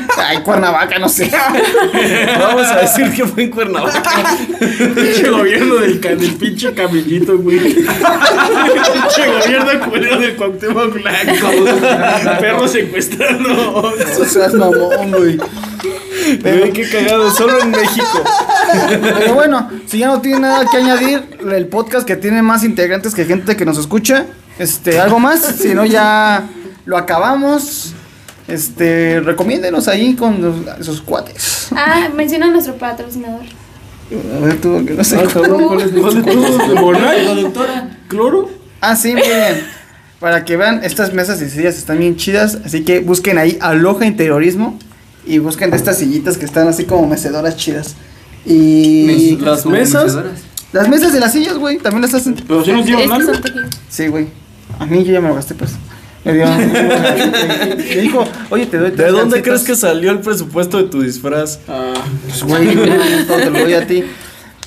Ay, 0.16 0.38
Cuernavaca, 0.38 0.98
no 0.98 1.08
sé. 1.08 1.30
Vamos 2.38 2.66
a 2.66 2.80
decir 2.80 3.12
que 3.12 3.24
fue 3.24 3.44
en 3.44 3.50
Cuernavaca. 3.50 4.36
Pinche 4.94 5.28
gobierno 5.28 5.76
del, 5.76 6.00
del 6.00 6.34
pinche 6.34 6.72
camellito, 6.72 7.38
güey. 7.38 7.58
pinche 7.58 9.26
gobierno 9.26 9.90
culero 9.90 10.18
del 10.20 10.36
Cuauhtémoc 10.36 10.92
Blanco. 10.92 11.48
Perro 12.40 12.68
secuestrando. 12.68 13.94
Eso 13.98 14.24
seas 14.24 14.54
mamón, 14.54 15.12
güey. 15.12 15.38
Güey, 16.42 16.72
qué 16.72 16.88
cagado, 16.88 17.30
solo 17.30 17.60
en 17.60 17.70
México. 17.70 18.24
Pero 18.88 19.34
bueno, 19.34 19.70
si 19.86 19.98
ya 19.98 20.08
no 20.08 20.20
tiene 20.20 20.40
nada 20.40 20.66
que 20.70 20.76
añadir, 20.76 21.22
el 21.52 21.66
podcast 21.68 22.06
que 22.06 22.16
tiene 22.16 22.42
más 22.42 22.64
integrantes 22.64 23.14
que 23.14 23.24
gente 23.24 23.56
que 23.56 23.64
nos 23.64 23.78
escucha, 23.78 24.26
este, 24.58 24.98
algo 24.98 25.18
más, 25.18 25.40
si 25.40 25.74
no 25.74 25.84
ya 25.84 26.48
lo 26.84 26.96
acabamos. 26.96 27.94
Este, 28.48 29.20
recomiéndenos 29.20 29.88
ahí 29.88 30.14
con 30.14 30.40
los- 30.40 30.86
sus 30.86 31.00
cuates. 31.02 31.68
Ah, 31.72 32.08
menciona 32.14 32.46
a 32.46 32.50
nuestro 32.50 32.76
patrocinador. 32.76 33.42
A 34.36 34.44
ver, 34.44 34.60
tú, 34.60 34.84
que 34.86 34.94
no 34.94 35.02
sé. 35.02 35.16
Ah, 35.18 35.26
cabrón, 35.32 35.64
¿cuál 35.66 35.80
es 35.80 35.90
¿Cuál 35.90 36.22
de 36.22 36.32
todos? 36.32 36.80
¿Bonai? 36.80 37.52
¿Cloro? 38.08 38.48
Ah, 38.80 38.94
sí, 38.94 39.14
miren. 39.14 39.64
Para 40.20 40.44
que 40.44 40.56
vean, 40.56 40.80
estas 40.84 41.12
mesas 41.12 41.42
y 41.42 41.50
sillas 41.50 41.76
están 41.76 41.98
bien 41.98 42.16
chidas. 42.16 42.58
Así 42.64 42.84
que 42.84 43.00
busquen 43.00 43.36
ahí 43.38 43.58
Aloha 43.60 44.06
Interiorismo. 44.06 44.78
Y 45.26 45.38
busquen 45.38 45.70
de 45.72 45.76
estas 45.76 45.98
sillitas 45.98 46.38
que 46.38 46.44
están 46.44 46.68
así 46.68 46.84
como 46.84 47.04
mecedoras 47.08 47.56
chidas. 47.56 47.96
Y 48.44 49.36
Las 49.40 49.66
mesas. 49.66 50.04
mecedoras. 50.04 50.40
las 50.72 50.88
mesas 50.88 51.12
de 51.12 51.18
las 51.18 51.32
sillas, 51.32 51.56
güey, 51.58 51.78
también 51.78 52.02
las 52.02 52.14
hacen. 52.14 52.36
Pero 52.46 52.64
si 52.64 52.70
son 52.70 52.84
tejidos. 52.84 53.40
Sí, 53.88 54.06
güey. 54.06 54.28
A 54.78 54.86
mí 54.86 55.02
yo 55.04 55.12
ya 55.14 55.20
me 55.20 55.28
lo 55.28 55.34
gasté, 55.34 55.54
pues. 55.56 55.72
Me 56.26 56.34
dio. 56.34 56.46
me 56.46 57.96
dijo, 58.02 58.24
oye, 58.50 58.66
te 58.66 58.76
doy 58.78 58.90
¿De 58.90 58.96
tres 58.96 59.12
dónde 59.12 59.36
gancitos". 59.40 59.42
crees 59.42 59.62
que 59.62 59.76
salió 59.76 60.10
el 60.10 60.18
presupuesto 60.20 60.76
de 60.78 60.84
tu 60.84 61.00
disfraz? 61.00 61.60
Ah, 61.68 61.94
Pues, 62.28 62.42
güey, 62.42 62.74
todo 63.26 63.38
te 63.38 63.50
lo 63.50 63.58
doy 63.60 63.74
a 63.74 63.86
ti. 63.86 64.04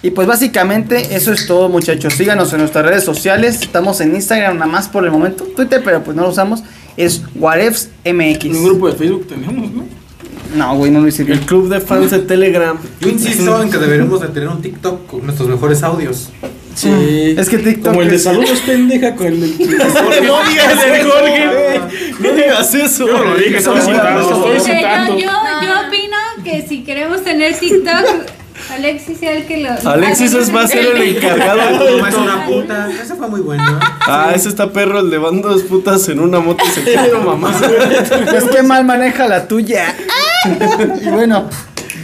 Y 0.01 0.11
pues 0.11 0.27
básicamente 0.27 1.13
eso 1.15 1.33
es 1.33 1.45
todo, 1.45 1.67
muchachos. 1.67 2.13
Síganos 2.13 2.53
en 2.53 2.59
nuestras 2.59 2.85
redes 2.85 3.03
sociales. 3.03 3.61
Estamos 3.61 3.99
en 3.99 4.15
Instagram 4.15 4.55
nada 4.57 4.71
más 4.71 4.87
por 4.87 5.03
el 5.03 5.11
momento. 5.11 5.43
Twitter, 5.43 5.81
pero 5.83 6.01
pues 6.03 6.15
no 6.15 6.23
lo 6.23 6.29
usamos. 6.29 6.63
Es 6.95 7.21
WhatEfs 7.35 7.89
MX. 8.05 8.45
un 8.45 8.63
grupo 8.63 8.87
de 8.89 8.95
Facebook 8.95 9.27
tenemos, 9.27 9.69
¿no? 9.71 9.83
No, 10.55 10.75
güey, 10.77 10.89
no 10.89 11.01
lo 11.01 11.07
hice 11.07 11.23
El 11.23 11.41
club 11.41 11.69
de 11.69 11.79
fans 11.81 12.11
de 12.11 12.19
Telegram. 12.19 12.77
Yo 13.01 13.09
insisto 13.09 13.61
en 13.61 13.69
que 13.69 13.77
deberíamos 13.77 14.21
de 14.21 14.29
tener 14.29 14.47
un 14.49 14.61
TikTok 14.61 15.05
con 15.05 15.25
nuestros 15.25 15.47
mejores 15.49 15.83
audios. 15.83 16.29
Sí. 16.81 17.35
Es 17.37 17.49
que 17.49 17.57
TikTok 17.57 17.87
Como 17.93 18.01
el 18.03 18.09
de 18.09 18.15
es- 18.15 18.23
saludos 18.23 18.59
pendeja 18.65 19.15
con 19.15 19.27
el 19.27 19.41
del. 19.57 19.57
No 19.59 20.43
digas 20.49 20.83
eso, 20.83 21.09
Jorge. 21.11 21.45
No 22.19 22.33
digas 22.33 22.73
eso. 22.73 23.07
Yo 23.07 23.17
no 23.17 23.23
lo 23.25 23.35
dije, 23.37 23.57
estoy 23.57 23.79
yo, 25.21 25.29
yo, 25.61 25.87
opino 25.87 26.17
que 26.43 26.65
si 26.67 26.83
queremos 26.83 27.23
tener 27.23 27.53
TikTok, 27.57 28.05
Alexis 28.71 29.17
sea 29.17 29.33
el 29.33 29.45
que 29.45 29.57
lo. 29.57 29.69
Alexis 29.89 30.33
es, 30.33 30.55
va 30.55 30.63
a 30.63 30.67
ser 30.67 30.85
el 30.95 31.01
encargado 31.17 31.85
de 31.85 32.07
es 32.09 32.15
una 32.15 32.45
puta. 32.45 32.89
Ese 33.03 33.15
fue 33.15 33.27
muy 33.27 33.41
bueno. 33.41 33.79
Ah, 34.07 34.31
ese 34.33 34.47
está 34.49 34.71
perro, 34.71 34.99
el 34.99 35.09
de 35.09 35.17
van 35.17 35.41
dos 35.41 35.63
putas 35.63 36.07
en 36.09 36.19
una 36.19 36.39
moto 36.39 36.63
y 36.65 36.69
se 36.71 36.83
quiero 36.83 37.21
mamá. 37.21 37.51
Es 38.35 38.43
que 38.45 38.63
mal 38.63 38.85
maneja 38.85 39.27
la 39.27 39.47
tuya. 39.47 39.95
y 41.01 41.09
bueno, 41.09 41.49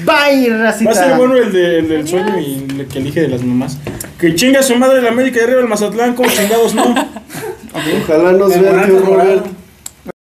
bye, 0.06 0.50
racita. 0.58 0.92
Va 0.92 1.00
a 1.00 1.04
ser 1.08 1.18
bueno 1.18 1.36
el, 1.36 1.52
de, 1.52 1.80
el 1.80 1.88
del 1.90 2.08
sueño 2.08 2.40
y 2.40 2.80
el 2.80 2.88
que 2.88 3.00
elige 3.00 3.22
de 3.22 3.28
las 3.30 3.42
mamás. 3.44 3.78
Que 4.20 4.36
chinga 4.36 4.64
su 4.64 4.76
madre 4.76 5.02
la 5.02 5.10
América 5.10 5.38
de 5.40 5.44
arriba 5.46 5.62
el 5.62 5.68
Mazatlán, 5.68 6.14
como 6.16 6.30
chingados 6.30 6.74
no. 6.76 6.94
Ojalá 8.04 8.32
nos 8.32 8.50
vean, 8.50 8.86
tío 8.86 8.96
Memorando 8.96 9.00
Robert. 9.00 9.10
moral. 9.10 9.44